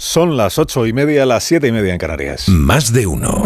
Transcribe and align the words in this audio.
Son 0.00 0.36
las 0.36 0.60
ocho 0.60 0.86
y 0.86 0.92
media, 0.92 1.26
las 1.26 1.42
siete 1.42 1.66
y 1.66 1.72
media 1.72 1.92
en 1.92 1.98
Canarias. 1.98 2.48
Más 2.48 2.92
de 2.92 3.08
uno. 3.08 3.42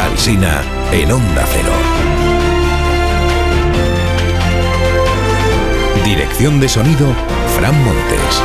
Alsina 0.00 0.60
en 0.90 1.12
Onda 1.12 1.46
Cero. 1.46 1.70
Dirección 6.04 6.58
de 6.58 6.68
sonido, 6.68 7.14
Fran 7.56 7.80
Montes. 7.84 8.42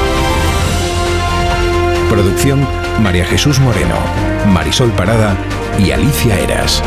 Producción, 2.08 2.68
María 3.02 3.26
Jesús 3.26 3.60
Moreno, 3.60 3.96
Marisol 4.46 4.92
Parada 4.92 5.36
y 5.80 5.90
Alicia 5.90 6.40
Eras. 6.40 6.84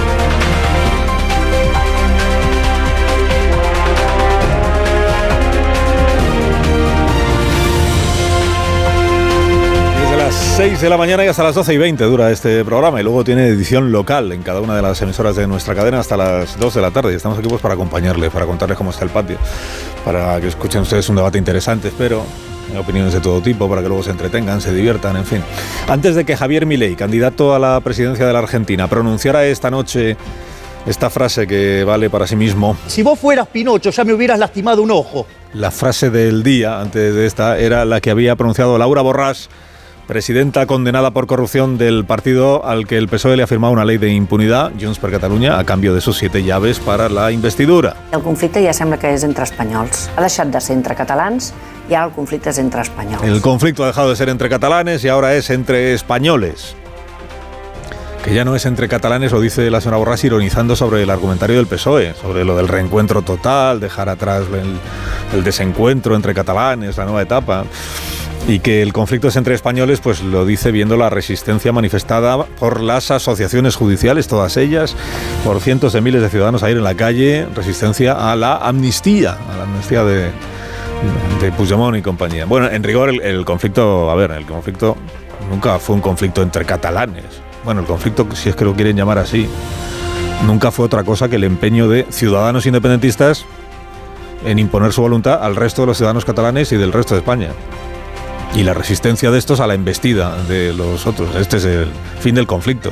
6 10.61 10.79
de 10.79 10.91
la 10.91 10.99
mañana 10.99 11.25
y 11.25 11.27
hasta 11.27 11.43
las 11.43 11.55
12 11.55 11.73
y 11.73 11.79
20 11.79 12.05
dura 12.05 12.31
este 12.31 12.63
programa 12.67 13.01
y 13.01 13.03
luego 13.03 13.25
tiene 13.25 13.47
edición 13.47 13.93
local 13.93 14.31
en 14.31 14.43
cada 14.43 14.61
una 14.61 14.77
de 14.77 14.83
las 14.83 15.01
emisoras 15.01 15.35
de 15.35 15.47
nuestra 15.47 15.75
cadena 15.75 16.01
hasta 16.01 16.19
las 16.19 16.59
2 16.59 16.75
de 16.75 16.81
la 16.83 16.91
tarde. 16.91 17.15
Y 17.15 17.17
estamos 17.17 17.39
aquí 17.39 17.49
pues 17.49 17.63
para 17.63 17.73
acompañarles, 17.73 18.31
para 18.31 18.45
contarles 18.45 18.77
cómo 18.77 18.91
está 18.91 19.03
el 19.07 19.11
patio, 19.11 19.39
para 20.05 20.39
que 20.39 20.49
escuchen 20.49 20.83
ustedes 20.83 21.09
un 21.09 21.17
debate 21.17 21.39
interesante, 21.39 21.89
espero 21.89 22.25
opiniones 22.79 23.15
de 23.15 23.21
todo 23.21 23.41
tipo 23.41 23.71
para 23.71 23.81
que 23.81 23.89
luego 23.89 24.03
se 24.03 24.11
entretengan, 24.11 24.61
se 24.61 24.75
diviertan, 24.75 25.17
en 25.17 25.25
fin. 25.25 25.43
Antes 25.89 26.15
de 26.15 26.27
que 26.27 26.37
Javier 26.37 26.67
Milei, 26.67 26.95
candidato 26.95 27.55
a 27.55 27.59
la 27.59 27.81
presidencia 27.81 28.27
de 28.27 28.33
la 28.35 28.41
Argentina, 28.41 28.87
pronunciara 28.87 29.47
esta 29.47 29.71
noche 29.71 30.19
esta 30.85 31.09
frase 31.09 31.47
que 31.47 31.85
vale 31.85 32.11
para 32.11 32.27
sí 32.27 32.37
mismo. 32.37 32.77
Si 32.87 33.03
vos 33.03 33.19
fueras 33.19 33.47
Pinocho 33.47 33.89
ya 33.89 34.05
me 34.05 34.13
hubieras 34.13 34.39
lastimado 34.39 34.83
un 34.83 34.91
ojo. 34.91 35.27
La 35.55 35.71
frase 35.71 36.11
del 36.11 36.43
día 36.43 36.83
antes 36.83 37.15
de 37.15 37.25
esta 37.25 37.59
era 37.59 37.87
la 37.87 38.03
que 38.03 38.11
había 38.11 38.37
pronunciado 38.37 38.77
Laura 38.77 39.01
Borràs, 39.01 39.49
presidenta 40.11 40.67
condenada 40.67 41.13
por 41.13 41.29
corrupción 41.29 41.79
del 41.79 42.05
partido 42.05 42.67
al 42.67 42.89
que 42.89 42.99
el 42.99 43.07
PSOE 43.07 43.37
le 43.37 43.45
ha 43.45 43.47
firmado 43.47 43.73
una 43.73 43.85
ley 43.85 43.97
de 43.97 44.09
impunidad, 44.13 44.73
Junts 44.73 44.99
per 44.99 45.13
Catalunya, 45.13 45.57
a 45.57 45.63
cambio 45.63 45.95
de 45.95 46.01
sus 46.01 46.19
siete 46.19 46.43
llaves 46.43 46.81
para 46.81 47.09
la 47.09 47.31
investidura. 47.31 47.95
El 48.11 48.21
conflicte 48.21 48.59
ja 48.61 48.73
sembla 48.75 48.99
que 48.99 49.13
és 49.15 49.23
entre 49.23 49.47
espanyols. 49.47 50.09
Ha 50.17 50.25
deixat 50.27 50.51
de 50.51 50.59
ser 50.59 50.75
entre 50.75 50.97
catalans 50.99 51.53
i 51.87 51.95
ara 51.95 52.09
el 52.09 52.13
conflicte 52.17 52.51
és 52.51 52.59
entre 52.59 52.83
espanyols. 52.83 53.23
El 53.23 53.39
conflicto 53.41 53.85
ha 53.85 53.87
dejado 53.87 54.11
de 54.11 54.17
ser 54.17 54.29
entre 54.31 54.49
catalanes 54.49 55.05
y 55.05 55.09
ahora 55.09 55.37
es 55.37 55.49
entre 55.49 55.95
españoles. 55.95 56.75
Que 58.25 58.35
ya 58.35 58.45
no 58.45 58.57
es 58.57 58.67
entre 58.67 58.89
catalanes, 58.89 59.31
lo 59.31 59.41
dice 59.41 59.71
la 59.71 59.81
señora 59.81 60.03
Borràs 60.03 60.25
ironizando 60.25 60.75
sobre 60.75 61.05
el 61.05 61.11
argumentario 61.11 61.55
del 61.55 61.69
PSOE, 61.69 62.15
sobre 62.15 62.45
lo 62.45 62.57
del 62.57 62.67
reencuentro 62.67 63.23
total, 63.23 63.79
dejar 63.79 64.09
atrás 64.09 64.43
el, 64.53 65.39
el 65.39 65.45
desencuentro 65.45 66.17
entre 66.17 66.35
catalanes, 66.35 66.97
la 66.97 67.05
nueva 67.05 67.23
etapa. 67.23 67.65
Y 68.49 68.59
que 68.59 68.83
el 68.83 68.93
conflicto 68.93 69.29
es 69.29 69.37
entre 69.37 69.55
españoles, 69.55 70.01
pues 70.01 70.23
lo 70.23 70.45
dice 70.45 70.73
viendo 70.73 70.97
la 70.97 71.09
resistencia 71.09 71.73
manifestada 71.73 72.45
por 72.45 72.81
las 72.81 73.11
asociaciones 73.11 73.77
judiciales, 73.77 74.27
todas 74.27 74.57
ellas, 74.57 74.97
por 75.45 75.61
cientos 75.61 75.93
de 75.93 76.01
miles 76.01 76.23
de 76.23 76.31
ciudadanos 76.31 76.63
a 76.63 76.71
ir 76.71 76.77
en 76.77 76.85
la 76.85 76.95
calle, 76.95 77.47
resistencia 77.55 78.31
a 78.31 78.35
la 78.37 78.57
amnistía, 78.57 79.37
a 79.53 79.57
la 79.57 79.63
amnistía 79.65 80.03
de, 80.05 80.31
de 81.41 81.53
Puigdemont 81.53 81.97
y 81.97 82.03
compañía. 82.03 82.45
Bueno, 82.47 82.69
en 82.69 82.83
rigor 82.83 83.11
el, 83.11 83.21
el, 83.21 83.45
conflicto, 83.45 84.11
a 84.11 84.15
ver, 84.15 84.33
el 84.33 84.47
conflicto 84.47 84.97
nunca 85.49 85.79
fue 85.79 85.95
un 85.95 86.03
conflicto 86.03 86.43
entre 86.43 86.65
catalanes. 86.65 87.25
Bueno, 87.65 87.83
el 87.83 87.87
conflicto, 87.87 88.27
si 88.35 88.49
es 88.49 88.57
que 88.57 88.65
lo 88.65 88.75
quieren 88.75 88.97
llamar 88.97 89.19
así, 89.19 89.49
nunca 90.47 90.71
fue 90.71 90.87
otra 90.87 91.05
cosa 91.05 91.29
que 91.29 91.37
el 91.37 91.45
empeño 91.45 91.89
de 91.89 92.07
ciudadanos 92.11 92.67
independentistas 92.67 93.45
en 94.45 94.59
imponer 94.59 94.93
su 94.93 95.03
voluntad 95.03 95.43
al 95.43 95.57
resto 95.57 95.83
de 95.83 95.87
los 95.89 95.97
ciudadanos 95.97 96.25
catalanes 96.25 96.73
y 96.73 96.77
del 96.77 96.93
resto 96.93 97.15
de 97.15 97.21
España. 97.21 97.51
Y 98.55 98.65
la 98.65 98.75
resistencia 98.75 99.31
de 99.31 99.39
estos 99.39 99.61
a 99.61 99.67
la 99.67 99.75
embestida 99.75 100.37
de 100.45 100.73
los 100.73 101.07
otros. 101.07 101.35
Este 101.37 101.59
es 101.59 101.65
el 101.65 101.89
fin 102.21 102.35
del 102.35 102.47
conflicto. 102.47 102.91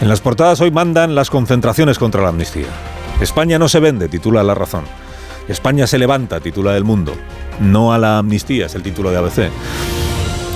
En 0.00 0.08
las 0.08 0.20
portadas 0.20 0.60
hoy 0.60 0.70
mandan 0.70 1.14
las 1.14 1.28
concentraciones 1.28 1.98
contra 1.98 2.22
la 2.22 2.28
amnistía. 2.28 2.68
España 3.20 3.58
no 3.58 3.68
se 3.68 3.80
vende, 3.80 4.08
titula 4.08 4.42
La 4.42 4.54
Razón. 4.54 4.84
España 5.48 5.86
se 5.86 5.98
levanta, 5.98 6.40
titula 6.40 6.76
El 6.76 6.84
Mundo. 6.84 7.14
No 7.60 7.92
a 7.92 7.98
la 7.98 8.18
amnistía, 8.18 8.66
es 8.66 8.74
el 8.74 8.82
título 8.82 9.10
de 9.10 9.18
ABC. 9.18 9.50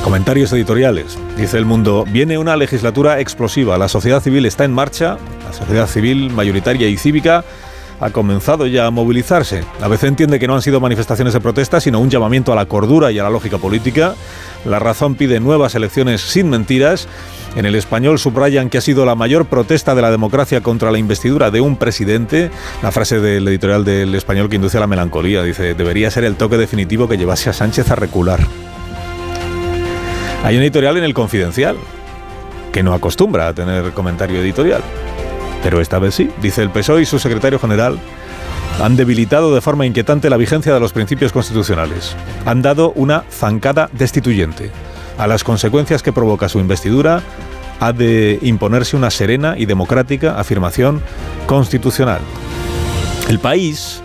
Comentarios 0.05 0.53
editoriales. 0.53 1.19
Dice 1.37 1.59
El 1.59 1.65
Mundo, 1.65 2.05
viene 2.09 2.39
una 2.39 2.57
legislatura 2.57 3.21
explosiva. 3.21 3.79
La 3.79 3.89
sociedad 3.89 4.23
civil 4.23 4.47
está 4.47 4.65
en 4.65 4.73
marcha, 4.73 5.19
la 5.45 5.53
sociedad 5.53 5.87
civil 5.87 6.31
mayoritaria 6.31 6.89
y 6.89 6.97
cívica 6.97 7.45
ha 8.01 8.11
comenzado 8.11 8.67
ya 8.67 8.87
a 8.87 8.91
movilizarse. 8.91 9.65
La 9.81 9.87
ABC 9.87 10.05
entiende 10.05 10.39
que 10.39 10.47
no 10.47 10.55
han 10.55 10.63
sido 10.63 10.81
manifestaciones 10.81 11.35
de 11.35 11.41
protesta, 11.41 11.81
sino 11.81 12.01
un 12.01 12.11
llamamiento 12.11 12.53
a 12.53 12.57
la 12.57 12.67
cordura 12.67 13.13
y 13.13 13.19
a 13.19 13.23
la 13.23 13.31
lógica 13.31 13.59
política. 13.59 14.15
La 14.65 14.79
razón 14.79 15.15
pide 15.15 15.41
nuevas 15.41 15.75
elecciones 15.75 16.21
sin 16.21 16.49
mentiras. 16.51 17.09
En 17.57 17.67
el 17.67 17.75
español 17.75 18.19
subrayan 18.19 18.71
que 18.71 18.79
ha 18.79 18.81
sido 18.81 19.05
la 19.05 19.15
mayor 19.15 19.47
protesta 19.47 19.95
de 19.95 20.03
la 20.03 20.11
democracia 20.11 20.63
contra 20.63 20.91
la 20.91 20.99
investidura 20.99 21.51
de 21.51 21.61
un 21.61 21.77
presidente. 21.77 22.51
La 22.83 22.93
frase 22.93 23.21
del 23.21 23.47
editorial 23.49 23.85
del 23.85 24.15
español 24.15 24.49
que 24.49 24.57
induce 24.57 24.79
a 24.79 24.81
la 24.81 24.87
melancolía. 24.87 25.43
Dice, 25.43 25.75
debería 25.75 26.11
ser 26.11 26.25
el 26.25 26.37
toque 26.37 26.57
definitivo 26.57 27.09
que 27.09 27.19
llevase 27.19 27.51
a 27.51 27.53
Sánchez 27.53 27.91
a 27.91 27.95
recular. 27.95 28.41
Hay 30.45 30.57
un 30.57 30.63
editorial 30.63 30.97
en 30.97 31.05
el 31.05 31.15
Confidencial, 31.15 31.77
que 32.73 32.83
no 32.83 32.95
acostumbra 32.95 33.49
a 33.49 33.55
tener 33.55 33.93
comentario 33.93 34.41
editorial. 34.41 34.83
Pero 35.63 35.81
esta 35.81 35.99
vez 35.99 36.15
sí, 36.15 36.31
dice 36.41 36.63
el 36.63 36.71
PSOE 36.71 37.03
y 37.03 37.07
su 37.07 37.19
secretario 37.19 37.59
general, 37.59 37.99
han 38.81 38.97
debilitado 38.97 39.55
de 39.55 39.61
forma 39.61 39.87
inquietante 39.87 40.31
la 40.31 40.37
vigencia 40.37 40.75
de 40.75 40.81
los 40.81 40.93
principios 40.93 41.33
constitucionales. 41.33 42.17
Han 42.47 42.63
dado 42.63 42.93
una 42.97 43.25
zancada 43.31 43.89
destituyente. 43.93 44.71
A 45.19 45.27
las 45.27 45.45
consecuencias 45.45 46.03
que 46.03 46.13
provoca 46.13 46.49
su 46.49 46.59
investidura 46.59 47.23
ha 47.81 47.93
de 47.93 48.39
imponerse 48.43 48.97
una 48.97 49.11
serena 49.11 49.55
y 49.59 49.67
democrática 49.67 50.39
afirmación 50.39 51.03
constitucional. 51.47 52.21
El 53.29 53.39
país 53.39 54.03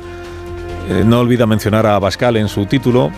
eh, 0.90 1.03
no 1.06 1.19
olvida 1.19 1.46
mencionar 1.46 1.85
a 1.85 1.96
Abascal 1.96 2.38
en 2.38 2.47
su 2.47 2.66
título. 2.66 3.12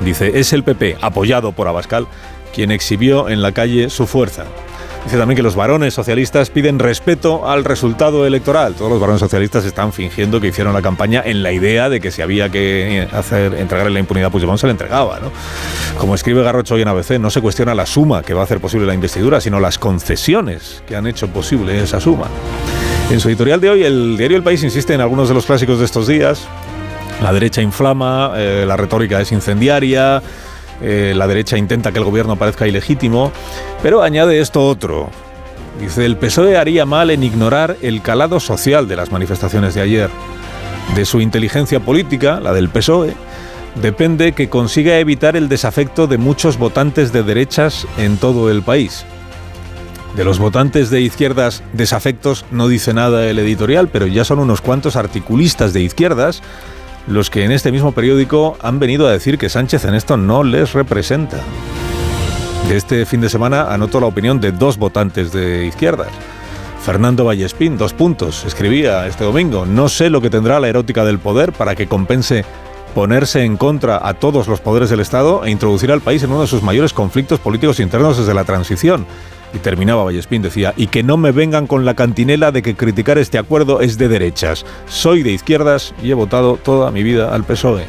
Dice, 0.00 0.38
es 0.38 0.52
el 0.52 0.64
PP, 0.64 0.98
apoyado 1.00 1.52
por 1.52 1.68
Abascal, 1.68 2.06
quien 2.54 2.70
exhibió 2.70 3.28
en 3.28 3.42
la 3.42 3.52
calle 3.52 3.90
su 3.90 4.06
fuerza. 4.06 4.44
Dice 5.04 5.18
también 5.18 5.36
que 5.36 5.42
los 5.42 5.54
varones 5.54 5.92
socialistas 5.92 6.48
piden 6.48 6.78
respeto 6.78 7.46
al 7.46 7.62
resultado 7.64 8.26
electoral. 8.26 8.74
Todos 8.74 8.90
los 8.90 8.98
varones 8.98 9.20
socialistas 9.20 9.66
están 9.66 9.92
fingiendo 9.92 10.40
que 10.40 10.48
hicieron 10.48 10.72
la 10.72 10.80
campaña 10.80 11.22
en 11.24 11.42
la 11.42 11.52
idea 11.52 11.90
de 11.90 12.00
que 12.00 12.10
si 12.10 12.22
había 12.22 12.48
que 12.48 13.06
hacer 13.12 13.54
entregarle 13.54 13.92
la 13.92 14.00
impunidad 14.00 14.28
a 14.28 14.30
Puigdemont 14.30 14.58
se 14.58 14.66
le 14.66 14.70
entregaba. 14.70 15.20
¿no? 15.20 15.30
Como 15.98 16.14
escribe 16.14 16.42
Garrocho 16.42 16.76
hoy 16.76 16.82
en 16.82 16.88
ABC, 16.88 17.18
no 17.20 17.28
se 17.28 17.42
cuestiona 17.42 17.74
la 17.74 17.84
suma 17.84 18.22
que 18.22 18.32
va 18.32 18.40
a 18.40 18.44
hacer 18.44 18.60
posible 18.60 18.86
la 18.86 18.94
investidura, 18.94 19.42
sino 19.42 19.60
las 19.60 19.78
concesiones 19.78 20.82
que 20.86 20.96
han 20.96 21.06
hecho 21.06 21.28
posible 21.28 21.82
esa 21.82 22.00
suma. 22.00 22.28
En 23.10 23.20
su 23.20 23.28
editorial 23.28 23.60
de 23.60 23.68
hoy, 23.68 23.84
el 23.84 24.16
diario 24.16 24.38
El 24.38 24.42
País 24.42 24.62
insiste 24.64 24.94
en 24.94 25.02
algunos 25.02 25.28
de 25.28 25.34
los 25.34 25.44
clásicos 25.44 25.80
de 25.80 25.84
estos 25.84 26.06
días. 26.06 26.46
La 27.22 27.30
derecha 27.32 27.60
inflama, 27.60 28.32
eh, 28.36 28.64
la 28.66 28.78
retórica 28.78 29.20
es 29.20 29.30
incendiaria, 29.32 30.22
eh, 30.82 31.12
la 31.16 31.26
derecha 31.26 31.56
intenta 31.56 31.92
que 31.92 31.98
el 31.98 32.04
gobierno 32.04 32.36
parezca 32.36 32.66
ilegítimo, 32.66 33.32
pero 33.82 34.02
añade 34.02 34.40
esto 34.40 34.66
otro. 34.66 35.10
Dice, 35.80 36.04
el 36.04 36.16
PSOE 36.16 36.56
haría 36.56 36.86
mal 36.86 37.10
en 37.10 37.22
ignorar 37.22 37.76
el 37.82 38.00
calado 38.02 38.38
social 38.40 38.86
de 38.86 38.96
las 38.96 39.10
manifestaciones 39.10 39.74
de 39.74 39.80
ayer. 39.80 40.10
De 40.94 41.04
su 41.04 41.20
inteligencia 41.20 41.80
política, 41.80 42.40
la 42.40 42.52
del 42.52 42.68
PSOE, 42.68 43.14
depende 43.82 44.32
que 44.32 44.48
consiga 44.48 44.98
evitar 44.98 45.36
el 45.36 45.48
desafecto 45.48 46.06
de 46.06 46.18
muchos 46.18 46.58
votantes 46.58 47.12
de 47.12 47.22
derechas 47.22 47.86
en 47.98 48.18
todo 48.18 48.50
el 48.50 48.62
país. 48.62 49.04
De 50.16 50.24
los 50.24 50.38
votantes 50.38 50.90
de 50.90 51.00
izquierdas 51.00 51.64
desafectos 51.72 52.44
no 52.52 52.68
dice 52.68 52.94
nada 52.94 53.28
el 53.28 53.38
editorial, 53.40 53.88
pero 53.88 54.06
ya 54.06 54.24
son 54.24 54.38
unos 54.38 54.60
cuantos 54.60 54.94
articulistas 54.94 55.72
de 55.72 55.82
izquierdas 55.82 56.40
los 57.06 57.30
que 57.30 57.44
en 57.44 57.52
este 57.52 57.72
mismo 57.72 57.92
periódico 57.92 58.56
han 58.62 58.78
venido 58.78 59.06
a 59.06 59.12
decir 59.12 59.38
que 59.38 59.48
Sánchez 59.48 59.84
en 59.84 59.94
esto 59.94 60.16
no 60.16 60.42
les 60.42 60.72
representa. 60.72 61.38
De 62.68 62.76
este 62.76 63.04
fin 63.04 63.20
de 63.20 63.28
semana 63.28 63.72
anoto 63.72 64.00
la 64.00 64.06
opinión 64.06 64.40
de 64.40 64.52
dos 64.52 64.78
votantes 64.78 65.32
de 65.32 65.66
izquierdas. 65.66 66.08
Fernando 66.82 67.24
Vallespín, 67.24 67.78
dos 67.78 67.94
puntos, 67.94 68.44
escribía 68.44 69.06
este 69.06 69.24
domingo, 69.24 69.64
no 69.66 69.88
sé 69.88 70.10
lo 70.10 70.20
que 70.20 70.30
tendrá 70.30 70.60
la 70.60 70.68
erótica 70.68 71.04
del 71.04 71.18
poder 71.18 71.52
para 71.52 71.74
que 71.74 71.86
compense 71.86 72.44
ponerse 72.94 73.42
en 73.42 73.56
contra 73.56 74.06
a 74.06 74.14
todos 74.14 74.48
los 74.48 74.60
poderes 74.60 74.88
del 74.88 75.00
Estado 75.00 75.44
e 75.44 75.50
introducir 75.50 75.90
al 75.90 76.00
país 76.00 76.22
en 76.22 76.30
uno 76.30 76.42
de 76.42 76.46
sus 76.46 76.62
mayores 76.62 76.92
conflictos 76.92 77.40
políticos 77.40 77.80
internos 77.80 78.18
desde 78.18 78.34
la 78.34 78.44
transición. 78.44 79.06
Y 79.54 79.58
terminaba 79.58 80.04
Vallespín, 80.04 80.42
decía, 80.42 80.74
y 80.76 80.88
que 80.88 81.04
no 81.04 81.16
me 81.16 81.30
vengan 81.30 81.68
con 81.68 81.84
la 81.84 81.94
cantinela 81.94 82.50
de 82.50 82.62
que 82.62 82.74
criticar 82.74 83.18
este 83.18 83.38
acuerdo 83.38 83.80
es 83.80 83.96
de 83.98 84.08
derechas. 84.08 84.66
Soy 84.88 85.22
de 85.22 85.30
izquierdas 85.30 85.94
y 86.02 86.10
he 86.10 86.14
votado 86.14 86.56
toda 86.56 86.90
mi 86.90 87.04
vida 87.04 87.32
al 87.32 87.44
PSOE. 87.44 87.84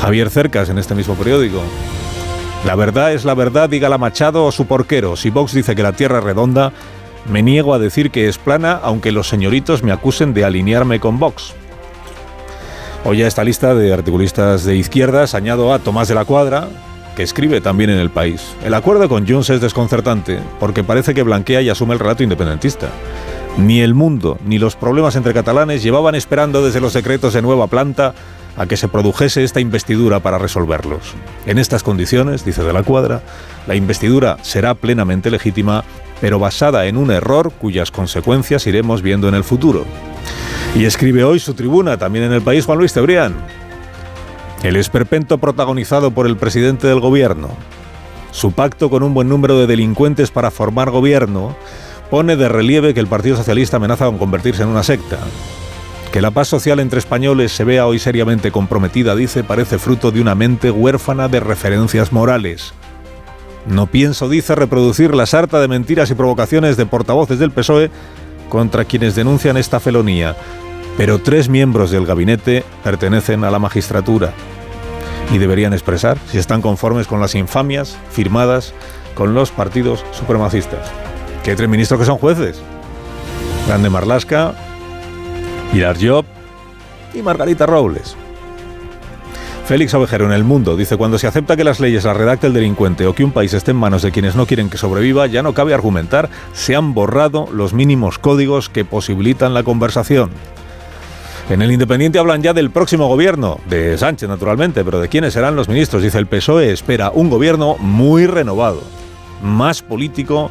Javier 0.00 0.30
Cercas 0.30 0.68
en 0.68 0.78
este 0.78 0.94
mismo 0.94 1.14
periódico. 1.14 1.60
La 2.64 2.76
verdad 2.76 3.12
es 3.12 3.24
la 3.24 3.34
verdad, 3.34 3.68
dígala 3.68 3.98
Machado 3.98 4.44
o 4.44 4.52
su 4.52 4.66
porquero. 4.66 5.16
Si 5.16 5.30
Vox 5.30 5.52
dice 5.52 5.74
que 5.74 5.82
la 5.82 5.92
Tierra 5.92 6.18
es 6.18 6.24
redonda, 6.24 6.72
me 7.28 7.42
niego 7.42 7.74
a 7.74 7.78
decir 7.78 8.10
que 8.10 8.28
es 8.28 8.38
plana, 8.38 8.78
aunque 8.82 9.12
los 9.12 9.28
señoritos 9.28 9.82
me 9.82 9.92
acusen 9.92 10.34
de 10.34 10.44
alinearme 10.44 11.00
con 11.00 11.18
Vox. 11.18 11.54
Hoy 13.04 13.22
a 13.22 13.26
esta 13.26 13.44
lista 13.44 13.74
de 13.74 13.92
articulistas 13.92 14.64
de 14.64 14.76
izquierdas 14.76 15.34
añado 15.34 15.72
a 15.72 15.78
Tomás 15.78 16.08
de 16.08 16.14
la 16.14 16.24
Cuadra, 16.24 16.68
escribe 17.22 17.60
también 17.60 17.90
en 17.90 17.98
el 17.98 18.10
país. 18.10 18.54
El 18.64 18.74
acuerdo 18.74 19.08
con 19.08 19.26
Junts 19.26 19.50
es 19.50 19.60
desconcertante 19.60 20.38
porque 20.60 20.84
parece 20.84 21.14
que 21.14 21.22
blanquea 21.22 21.62
y 21.62 21.68
asume 21.68 21.94
el 21.94 22.00
relato 22.00 22.22
independentista. 22.22 22.88
Ni 23.56 23.80
el 23.80 23.94
mundo 23.94 24.38
ni 24.44 24.58
los 24.58 24.76
problemas 24.76 25.16
entre 25.16 25.34
catalanes 25.34 25.82
llevaban 25.82 26.14
esperando 26.14 26.64
desde 26.64 26.80
los 26.80 26.92
secretos 26.92 27.34
de 27.34 27.42
Nueva 27.42 27.66
Planta 27.66 28.14
a 28.56 28.66
que 28.66 28.76
se 28.76 28.88
produjese 28.88 29.44
esta 29.44 29.60
investidura 29.60 30.20
para 30.20 30.38
resolverlos. 30.38 31.14
En 31.46 31.58
estas 31.58 31.82
condiciones, 31.82 32.44
dice 32.44 32.62
de 32.62 32.72
la 32.72 32.82
cuadra, 32.82 33.22
la 33.66 33.76
investidura 33.76 34.36
será 34.42 34.74
plenamente 34.74 35.30
legítima, 35.30 35.84
pero 36.20 36.38
basada 36.38 36.86
en 36.86 36.96
un 36.96 37.12
error 37.12 37.52
cuyas 37.52 37.92
consecuencias 37.92 38.66
iremos 38.66 39.00
viendo 39.00 39.28
en 39.28 39.34
el 39.34 39.44
futuro. 39.44 39.84
Y 40.74 40.84
escribe 40.84 41.24
hoy 41.24 41.38
su 41.38 41.54
tribuna, 41.54 41.96
también 41.96 42.24
en 42.24 42.32
el 42.32 42.42
país, 42.42 42.66
Juan 42.66 42.78
Luis 42.78 42.92
Cebrián. 42.92 43.34
El 44.62 44.74
esperpento 44.74 45.38
protagonizado 45.38 46.10
por 46.10 46.26
el 46.26 46.36
presidente 46.36 46.88
del 46.88 46.98
gobierno, 46.98 47.50
su 48.32 48.52
pacto 48.52 48.90
con 48.90 49.04
un 49.04 49.14
buen 49.14 49.28
número 49.28 49.56
de 49.56 49.68
delincuentes 49.68 50.32
para 50.32 50.50
formar 50.50 50.90
gobierno, 50.90 51.56
pone 52.10 52.36
de 52.36 52.48
relieve 52.48 52.92
que 52.92 53.00
el 53.00 53.06
Partido 53.06 53.36
Socialista 53.36 53.76
amenaza 53.76 54.06
con 54.06 54.18
convertirse 54.18 54.64
en 54.64 54.68
una 54.68 54.82
secta. 54.82 55.18
Que 56.12 56.20
la 56.20 56.32
paz 56.32 56.48
social 56.48 56.80
entre 56.80 56.98
españoles 56.98 57.52
se 57.52 57.64
vea 57.64 57.86
hoy 57.86 58.00
seriamente 58.00 58.50
comprometida, 58.50 59.14
dice, 59.14 59.44
parece 59.44 59.78
fruto 59.78 60.10
de 60.10 60.20
una 60.20 60.34
mente 60.34 60.70
huérfana 60.72 61.28
de 61.28 61.38
referencias 61.38 62.12
morales. 62.12 62.72
No 63.68 63.86
pienso, 63.86 64.28
dice, 64.28 64.54
reproducir 64.54 65.14
la 65.14 65.26
sarta 65.26 65.60
de 65.60 65.68
mentiras 65.68 66.10
y 66.10 66.14
provocaciones 66.14 66.76
de 66.76 66.86
portavoces 66.86 67.38
del 67.38 67.52
PSOE 67.52 67.90
contra 68.48 68.86
quienes 68.86 69.14
denuncian 69.14 69.56
esta 69.56 69.78
felonía, 69.78 70.34
pero 70.98 71.20
tres 71.20 71.48
miembros 71.48 71.92
del 71.92 72.04
gabinete 72.04 72.64
pertenecen 72.82 73.44
a 73.44 73.52
la 73.52 73.60
magistratura 73.60 74.32
y 75.32 75.38
deberían 75.38 75.72
expresar 75.72 76.18
si 76.26 76.38
están 76.38 76.60
conformes 76.60 77.06
con 77.06 77.20
las 77.20 77.36
infamias 77.36 77.96
firmadas 78.10 78.74
con 79.14 79.32
los 79.32 79.52
partidos 79.52 80.04
supremacistas. 80.10 80.90
Que 81.44 81.50
hay 81.52 81.56
tres 81.56 81.68
ministros 81.68 82.00
que 82.00 82.06
son 82.06 82.18
jueces. 82.18 82.60
Grande 83.68 83.90
Marlasca, 83.90 84.54
Pilar 85.70 85.96
Job 86.00 86.24
y 87.14 87.22
Margarita 87.22 87.64
Robles. 87.64 88.16
Félix 89.66 89.94
Ovejero 89.94 90.26
en 90.26 90.32
El 90.32 90.42
Mundo 90.42 90.76
dice, 90.76 90.96
cuando 90.96 91.18
se 91.18 91.28
acepta 91.28 91.54
que 91.54 91.62
las 91.62 91.78
leyes 91.78 92.04
las 92.04 92.16
redacte 92.16 92.48
el 92.48 92.54
delincuente 92.54 93.06
o 93.06 93.14
que 93.14 93.22
un 93.22 93.32
país 93.32 93.54
esté 93.54 93.70
en 93.70 93.76
manos 93.76 94.02
de 94.02 94.10
quienes 94.10 94.34
no 94.34 94.46
quieren 94.46 94.68
que 94.68 94.78
sobreviva, 94.78 95.26
ya 95.26 95.44
no 95.44 95.54
cabe 95.54 95.74
argumentar, 95.74 96.28
se 96.54 96.74
han 96.74 96.92
borrado 96.92 97.48
los 97.52 97.72
mínimos 97.72 98.18
códigos 98.18 98.68
que 98.68 98.84
posibilitan 98.84 99.54
la 99.54 99.62
conversación. 99.62 100.30
En 101.50 101.62
el 101.62 101.72
Independiente 101.72 102.18
hablan 102.18 102.42
ya 102.42 102.52
del 102.52 102.70
próximo 102.70 103.08
gobierno, 103.08 103.58
de 103.70 103.96
Sánchez 103.96 104.28
naturalmente, 104.28 104.84
pero 104.84 105.00
de 105.00 105.08
quiénes 105.08 105.32
serán 105.32 105.56
los 105.56 105.66
ministros. 105.66 106.02
Dice 106.02 106.18
el 106.18 106.26
PSOE 106.26 106.72
espera 106.72 107.10
un 107.10 107.30
gobierno 107.30 107.76
muy 107.78 108.26
renovado, 108.26 108.82
más 109.42 109.80
político 109.80 110.50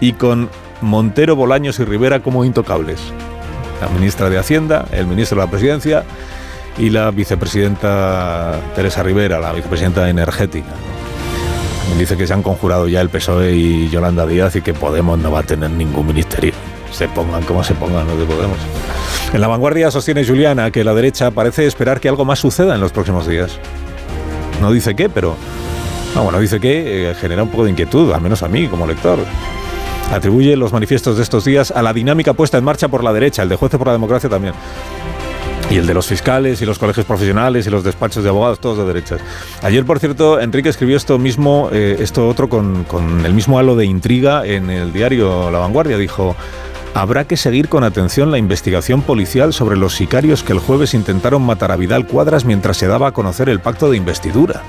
y 0.00 0.14
con 0.14 0.48
Montero, 0.80 1.36
Bolaños 1.36 1.78
y 1.80 1.84
Rivera 1.84 2.20
como 2.20 2.46
intocables. 2.46 2.98
La 3.82 3.88
ministra 3.88 4.30
de 4.30 4.38
Hacienda, 4.38 4.86
el 4.90 5.06
ministro 5.06 5.38
de 5.38 5.44
la 5.44 5.50
Presidencia 5.50 6.04
y 6.78 6.88
la 6.88 7.10
vicepresidenta 7.10 8.58
Teresa 8.74 9.02
Rivera, 9.02 9.38
la 9.38 9.52
vicepresidenta 9.52 10.08
energética. 10.08 10.70
Dice 11.98 12.16
que 12.16 12.26
se 12.26 12.32
han 12.32 12.42
conjurado 12.42 12.88
ya 12.88 13.02
el 13.02 13.10
PSOE 13.10 13.52
y 13.52 13.90
Yolanda 13.90 14.26
Díaz 14.26 14.56
y 14.56 14.62
que 14.62 14.72
Podemos 14.72 15.18
no 15.18 15.30
va 15.30 15.40
a 15.40 15.42
tener 15.42 15.70
ningún 15.70 16.06
ministerio. 16.06 16.54
Se 16.90 17.06
pongan 17.06 17.42
como 17.42 17.62
se 17.62 17.74
pongan 17.74 18.06
los 18.06 18.18
de 18.18 18.24
Podemos. 18.24 18.58
En 19.32 19.40
la 19.40 19.48
vanguardia 19.48 19.90
sostiene 19.90 20.26
Juliana 20.26 20.70
que 20.70 20.84
la 20.84 20.92
derecha 20.92 21.30
parece 21.30 21.66
esperar 21.66 22.00
que 22.00 22.08
algo 22.10 22.26
más 22.26 22.38
suceda 22.38 22.74
en 22.74 22.82
los 22.82 22.92
próximos 22.92 23.26
días. 23.26 23.58
No 24.60 24.70
dice 24.70 24.94
qué, 24.94 25.08
pero. 25.08 25.36
Ah, 26.14 26.20
bueno, 26.20 26.38
dice 26.38 26.60
que 26.60 27.10
eh, 27.10 27.14
genera 27.14 27.42
un 27.42 27.48
poco 27.48 27.64
de 27.64 27.70
inquietud, 27.70 28.12
al 28.12 28.20
menos 28.20 28.42
a 28.42 28.48
mí 28.48 28.68
como 28.68 28.86
lector. 28.86 29.18
Atribuye 30.12 30.54
los 30.56 30.74
manifiestos 30.74 31.16
de 31.16 31.22
estos 31.22 31.46
días 31.46 31.70
a 31.70 31.80
la 31.80 31.94
dinámica 31.94 32.34
puesta 32.34 32.58
en 32.58 32.64
marcha 32.64 32.88
por 32.88 33.02
la 33.02 33.14
derecha, 33.14 33.42
el 33.42 33.48
de 33.48 33.56
jueces 33.56 33.78
por 33.78 33.86
la 33.86 33.94
democracia 33.94 34.28
también. 34.28 34.52
Y 35.70 35.78
el 35.78 35.86
de 35.86 35.94
los 35.94 36.06
fiscales 36.06 36.60
y 36.60 36.66
los 36.66 36.78
colegios 36.78 37.06
profesionales 37.06 37.66
y 37.66 37.70
los 37.70 37.82
despachos 37.82 38.22
de 38.22 38.28
abogados, 38.28 38.60
todos 38.60 38.76
de 38.76 38.84
derechas. 38.84 39.22
Ayer, 39.62 39.86
por 39.86 39.98
cierto, 39.98 40.38
Enrique 40.38 40.68
escribió 40.68 40.98
esto 40.98 41.18
mismo, 41.18 41.70
eh, 41.72 41.96
esto 42.00 42.28
otro 42.28 42.50
con 42.50 42.84
el 43.24 43.32
mismo 43.32 43.58
halo 43.58 43.76
de 43.76 43.86
intriga 43.86 44.44
en 44.44 44.68
el 44.68 44.92
diario 44.92 45.50
La 45.50 45.60
Vanguardia. 45.60 45.96
Dijo, 45.96 46.36
habrá 46.94 47.24
que 47.26 47.36
seguir 47.36 47.68
con 47.68 47.84
atención 47.84 48.30
la 48.30 48.38
investigación 48.38 49.02
policial 49.02 49.52
sobre 49.52 49.76
los 49.76 49.94
sicarios 49.94 50.42
que 50.42 50.52
el 50.52 50.58
jueves 50.58 50.94
intentaron 50.94 51.42
matar 51.42 51.72
a 51.72 51.76
Vidal 51.76 52.06
Cuadras 52.06 52.44
mientras 52.44 52.76
se 52.76 52.86
daba 52.86 53.08
a 53.08 53.12
conocer 53.12 53.48
el 53.48 53.60
pacto 53.60 53.90
de 53.90 53.96
investidura. 53.96 54.62